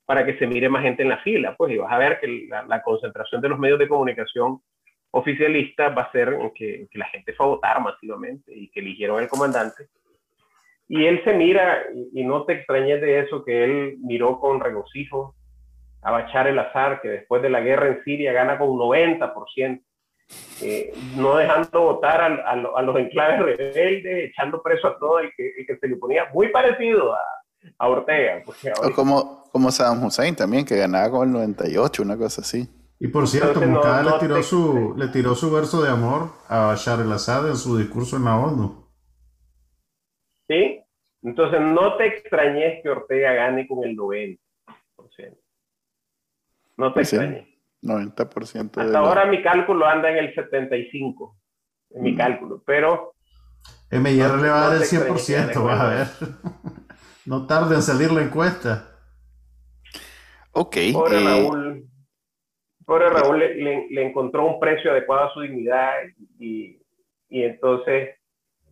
para 0.08 0.24
que 0.24 0.38
se 0.38 0.46
mire 0.46 0.70
más 0.70 0.82
gente 0.82 1.02
en 1.02 1.10
la 1.10 1.18
fila, 1.18 1.54
pues, 1.54 1.70
y 1.74 1.76
vas 1.76 1.92
a 1.92 1.98
ver 1.98 2.18
que 2.18 2.48
la, 2.48 2.82
concentración 2.82 3.42
de 3.42 3.50
los 3.50 3.58
medios 3.58 3.78
de 3.78 3.88
comunicación 3.88 4.62
oficialistas 5.10 5.94
va 5.94 6.04
a 6.04 6.12
ser 6.12 6.34
que, 6.54 6.88
la 6.94 7.04
gente 7.08 7.34
fue 7.34 7.44
a 7.44 7.50
votar 7.50 7.82
masivamente 7.82 8.56
y 8.56 8.70
que 8.70 8.80
eligieron 8.80 9.18
al 9.18 9.28
comandante. 9.28 9.88
Y 10.88 11.04
él 11.04 11.22
se 11.24 11.34
mira, 11.34 11.84
y, 12.14 12.24
no 12.24 12.46
te 12.46 12.54
extrañes 12.54 13.02
de 13.02 13.18
eso, 13.18 13.44
que 13.44 13.64
él 13.64 13.98
miró 13.98 14.40
con 14.40 14.60
regocijo 14.60 15.34
a 16.00 16.10
Bachar 16.10 16.46
el 16.46 16.58
Azar, 16.58 17.02
que 17.02 17.08
después 17.08 17.42
de 17.42 17.50
la 17.50 17.60
guerra 17.60 17.88
en 17.88 18.02
Siria 18.02 18.32
gana 18.32 18.56
con 18.56 18.70
un 18.70 18.78
90%, 18.78 19.82
eh, 20.60 20.92
no 21.16 21.36
dejando 21.36 21.80
votar 21.80 22.20
a, 22.20 22.50
a, 22.50 22.82
los 22.82 22.96
enclaves 22.96 23.40
rebeldes, 23.40 24.30
echando 24.30 24.62
preso 24.62 24.88
a 24.88 24.98
todo 24.98 25.20
el 25.20 25.32
que, 25.36 25.52
el 25.58 25.66
que 25.66 25.76
se 25.76 25.88
le 25.88 25.96
ponía 25.96 26.26
muy 26.32 26.48
parecido 26.48 27.14
a, 27.14 27.20
a 27.78 27.88
Ortega. 27.88 28.42
como, 28.94 29.44
como 29.50 29.70
Saddam 29.70 30.04
Hussein 30.04 30.34
también, 30.34 30.64
que 30.64 30.76
ganaba 30.76 31.10
con 31.10 31.28
el 31.28 31.32
98, 31.32 32.02
una 32.02 32.16
cosa 32.16 32.42
así. 32.42 32.68
Y 33.00 33.08
por 33.08 33.28
cierto, 33.28 33.60
Moncada 33.60 34.02
le, 34.02 34.18
tiró 34.18 34.42
su, 34.42 34.94
le 34.96 35.08
tiró 35.08 35.34
su 35.34 35.52
verso 35.52 35.82
de 35.82 35.90
amor 35.90 36.30
a 36.48 36.66
Bashar 36.66 37.00
el-Assad 37.00 37.48
en 37.48 37.56
su 37.56 37.78
discurso 37.78 38.16
en 38.16 38.24
la 38.24 38.36
ONU. 38.36 38.88
Sí, 40.48 40.80
entonces 41.22 41.60
no 41.60 41.96
te 41.96 42.06
extrañes 42.06 42.82
que 42.82 42.88
Ortega 42.88 43.34
gane 43.34 43.68
con 43.68 43.84
el 43.84 43.96
90%. 43.96 44.38
No 46.76 46.92
te 46.92 47.00
extrañes. 47.00 47.46
90%. 47.82 48.80
Hasta 48.80 48.98
ahora 48.98 49.26
mi 49.26 49.42
cálculo 49.42 49.86
anda 49.86 50.10
en 50.10 50.18
el 50.18 50.34
75%, 50.34 51.34
en 51.90 52.02
mi 52.02 52.12
mm. 52.12 52.16
cálculo, 52.16 52.62
pero... 52.66 53.14
MIR 53.90 54.34
le 54.34 54.48
va 54.48 54.66
a 54.66 54.68
dar 54.68 54.76
el 54.76 54.82
100%, 54.82 55.64
vas 55.64 55.80
a 55.80 55.88
ver. 55.88 56.06
No 57.28 57.46
tarde 57.46 57.74
en 57.74 57.82
salir 57.82 58.10
la 58.10 58.22
encuesta. 58.22 58.88
Ok. 60.52 60.76
Pobre 60.94 61.20
eh, 61.20 61.24
Raúl, 61.24 61.84
pobre 62.86 63.10
Raúl 63.10 63.38
le, 63.38 64.02
encontró 64.02 64.46
un 64.46 64.58
precio 64.58 64.90
adecuado 64.90 65.26
a 65.26 65.34
su 65.34 65.42
dignidad 65.42 65.92
y, 66.38 66.80
entonces 67.28 68.16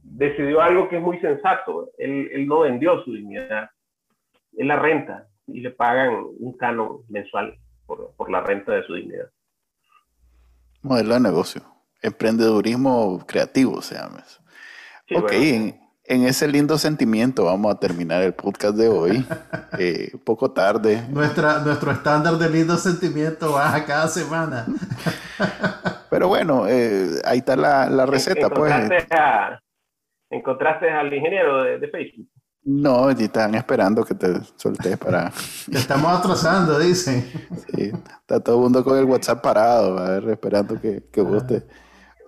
decidió 0.00 0.62
algo 0.62 0.88
que 0.88 0.96
es 0.96 1.02
muy 1.02 1.20
sensato. 1.20 1.90
Él, 1.98 2.48
no 2.48 2.60
vendió 2.60 3.04
su 3.04 3.12
dignidad. 3.12 3.68
Él 4.56 4.68
la 4.68 4.78
renta 4.78 5.28
y 5.46 5.60
le 5.60 5.72
pagan 5.72 6.24
un 6.38 6.56
canon 6.56 7.02
mensual 7.10 7.58
por, 7.86 8.30
la 8.30 8.40
renta 8.40 8.72
de 8.72 8.84
su 8.84 8.94
dignidad. 8.94 9.30
Modelo 10.82 11.14
de 11.14 11.20
negocio. 11.20 11.62
Emprendedurismo 12.02 13.24
creativo 13.26 13.80
se 13.82 13.94
llama 13.94 14.22
eso. 14.26 14.40
ok, 15.18 15.32
en 16.08 16.24
ese 16.24 16.46
lindo 16.46 16.78
sentimiento 16.78 17.44
vamos 17.44 17.74
a 17.74 17.80
terminar 17.80 18.22
el 18.22 18.34
podcast 18.34 18.76
de 18.76 18.88
hoy. 18.88 19.24
Eh, 19.78 20.12
poco 20.24 20.52
tarde. 20.52 21.02
Nuestra, 21.10 21.58
nuestro 21.58 21.90
estándar 21.90 22.34
de 22.34 22.48
lindo 22.48 22.78
sentimiento 22.78 23.52
baja 23.52 23.84
cada 23.84 24.08
semana. 24.08 24.64
Pero 26.10 26.28
bueno, 26.28 26.66
eh, 26.66 27.20
ahí 27.26 27.38
está 27.38 27.56
la, 27.56 27.90
la 27.90 28.06
receta. 28.06 28.48
Pues. 28.48 28.72
¿Encontraste, 30.30 30.90
al 30.90 31.12
ingeniero 31.12 31.62
de, 31.62 31.88
Facebook? 31.88 32.26
No, 32.66 33.10
están 33.10 33.54
esperando 33.54 34.04
que 34.04 34.16
te 34.16 34.40
soltes 34.56 34.98
para... 34.98 35.30
Te 35.70 35.78
estamos 35.78 36.12
atrasando, 36.18 36.80
dicen. 36.80 37.24
Sí, 37.72 37.92
está 38.20 38.40
todo 38.40 38.56
el 38.56 38.62
mundo 38.62 38.82
con 38.82 38.98
el 38.98 39.04
WhatsApp 39.04 39.40
parado, 39.40 39.96
a 39.96 40.10
ver, 40.10 40.30
esperando 40.30 40.80
que, 40.80 41.04
que 41.12 41.20
guste. 41.20 41.62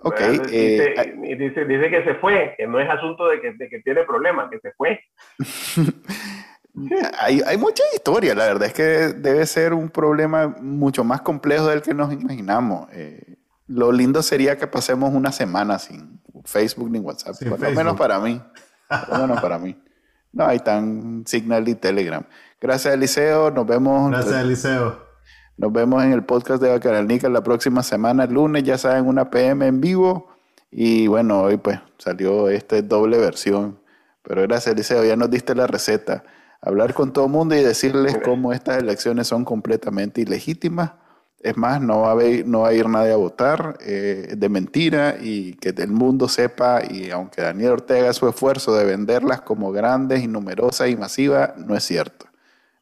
Ok. 0.01 0.21
Eh, 0.49 0.95
dice, 1.37 1.65
dice, 1.65 1.89
que 1.89 2.03
se 2.05 2.15
fue, 2.15 2.55
que 2.57 2.65
no 2.67 2.79
es 2.79 2.89
asunto 2.89 3.27
de 3.27 3.41
que, 3.41 3.51
de 3.51 3.67
que 3.67 3.81
tiene 3.81 4.05
problemas, 4.05 4.49
que 4.49 4.59
se 4.59 4.71
fue. 4.77 5.01
hay, 7.19 7.41
hay 7.45 7.57
mucha 7.57 7.83
historia, 7.93 8.33
la 8.33 8.45
verdad 8.45 8.69
es 8.69 8.73
que 8.73 8.83
debe 9.19 9.45
ser 9.45 9.73
un 9.73 9.89
problema 9.89 10.55
mucho 10.61 11.03
más 11.03 11.19
complejo 11.19 11.67
del 11.67 11.81
que 11.81 11.93
nos 11.93 12.13
imaginamos. 12.13 12.87
Eh, 12.93 13.35
lo 13.67 13.91
lindo 13.91 14.23
sería 14.23 14.57
que 14.57 14.67
pasemos 14.67 15.13
una 15.13 15.33
semana 15.33 15.79
sin 15.79 16.21
Facebook 16.45 16.89
ni 16.89 16.99
WhatsApp, 16.99 17.35
por 17.49 17.59
lo 17.59 17.71
menos 17.71 17.97
para 17.97 18.19
mí. 18.19 18.41
Por 18.87 19.17
lo 19.17 19.27
menos 19.27 19.41
para 19.41 19.59
mí. 19.59 19.77
No, 20.31 20.45
hay 20.45 20.59
tan 20.59 21.23
Signal 21.25 21.67
y 21.67 21.75
Telegram. 21.75 22.23
Gracias, 22.61 22.93
Eliseo. 22.93 23.51
Nos 23.51 23.65
vemos. 23.65 24.11
Gracias, 24.11 24.41
Eliseo. 24.41 25.09
Nos 25.57 25.73
vemos 25.73 26.03
en 26.03 26.13
el 26.13 26.23
podcast 26.23 26.61
de 26.61 26.69
Bacanalnica 26.69 27.27
la 27.27 27.43
próxima 27.43 27.83
semana, 27.83 28.23
el 28.23 28.33
lunes, 28.33 28.63
ya 28.63 28.77
saben, 28.77 29.07
una 29.07 29.29
PM 29.29 29.67
en 29.67 29.81
vivo. 29.81 30.29
Y 30.71 31.07
bueno, 31.07 31.41
hoy 31.41 31.57
pues 31.57 31.79
salió 31.97 32.47
esta 32.47 32.81
doble 32.81 33.17
versión. 33.17 33.77
Pero 34.23 34.43
gracias, 34.43 34.73
Eliseo, 34.73 35.03
ya 35.03 35.17
nos 35.17 35.29
diste 35.29 35.55
la 35.55 35.67
receta. 35.67 36.23
Hablar 36.61 36.93
con 36.93 37.11
todo 37.11 37.25
el 37.25 37.31
mundo 37.31 37.55
y 37.55 37.63
decirles 37.63 38.17
cómo 38.23 38.53
estas 38.53 38.77
elecciones 38.77 39.27
son 39.27 39.43
completamente 39.43 40.21
ilegítimas. 40.21 40.91
Es 41.41 41.55
más, 41.55 41.79
no 41.81 42.01
va 42.01 42.11
a, 42.11 42.15
no 42.45 42.61
va 42.61 42.69
a 42.69 42.73
ir 42.73 42.89
nadie 42.89 43.13
a 43.13 43.15
votar 43.15 43.77
eh, 43.79 44.33
de 44.37 44.49
mentira 44.49 45.15
y 45.21 45.53
que 45.53 45.69
el 45.69 45.91
mundo 45.91 46.27
sepa, 46.27 46.81
y 46.83 47.11
aunque 47.11 47.41
Daniel 47.41 47.71
Ortega 47.71 48.11
su 48.11 48.27
esfuerzo 48.27 48.75
de 48.75 48.83
venderlas 48.83 49.41
como 49.41 49.71
grandes 49.71 50.21
y 50.21 50.27
numerosas 50.27 50.89
y 50.89 50.97
masivas, 50.97 51.51
no 51.55 51.77
es 51.77 51.83
cierto. 51.83 52.25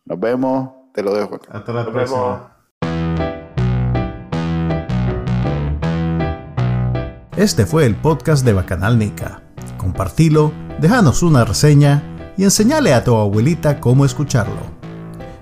Nos 0.05 0.19
vemos, 0.19 0.71
te 0.93 1.03
lo 1.03 1.13
dejo 1.13 1.35
acá. 1.35 1.49
Hasta 1.51 1.73
la 1.73 1.85
próxima. 1.85 2.53
Este 7.37 7.67
fue 7.67 7.85
el 7.85 7.95
podcast 7.95 8.43
de 8.43 8.53
Bacanal 8.53 8.97
Nica. 8.97 9.43
Compartilo, 9.77 10.51
déjanos 10.79 11.21
una 11.21 11.45
reseña 11.45 12.01
y 12.35 12.43
enseñale 12.43 12.95
a 12.95 13.03
tu 13.03 13.15
abuelita 13.15 13.79
cómo 13.79 14.05
escucharlo. 14.05 14.61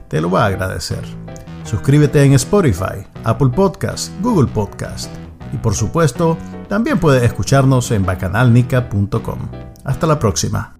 Te 0.10 0.20
lo 0.20 0.30
va 0.30 0.44
a 0.44 0.48
agradecer. 0.48 1.25
Suscríbete 1.66 2.24
en 2.24 2.34
Spotify, 2.34 3.06
Apple 3.24 3.50
Podcast, 3.50 4.12
Google 4.22 4.52
Podcast 4.52 5.12
y 5.52 5.58
por 5.58 5.76
supuesto, 5.76 6.38
también 6.68 7.00
puedes 7.00 7.24
escucharnos 7.24 7.92
en 7.92 8.06
bacanalnica.com. 8.06 9.40
Hasta 9.84 10.08
la 10.08 10.20
próxima. 10.20 10.75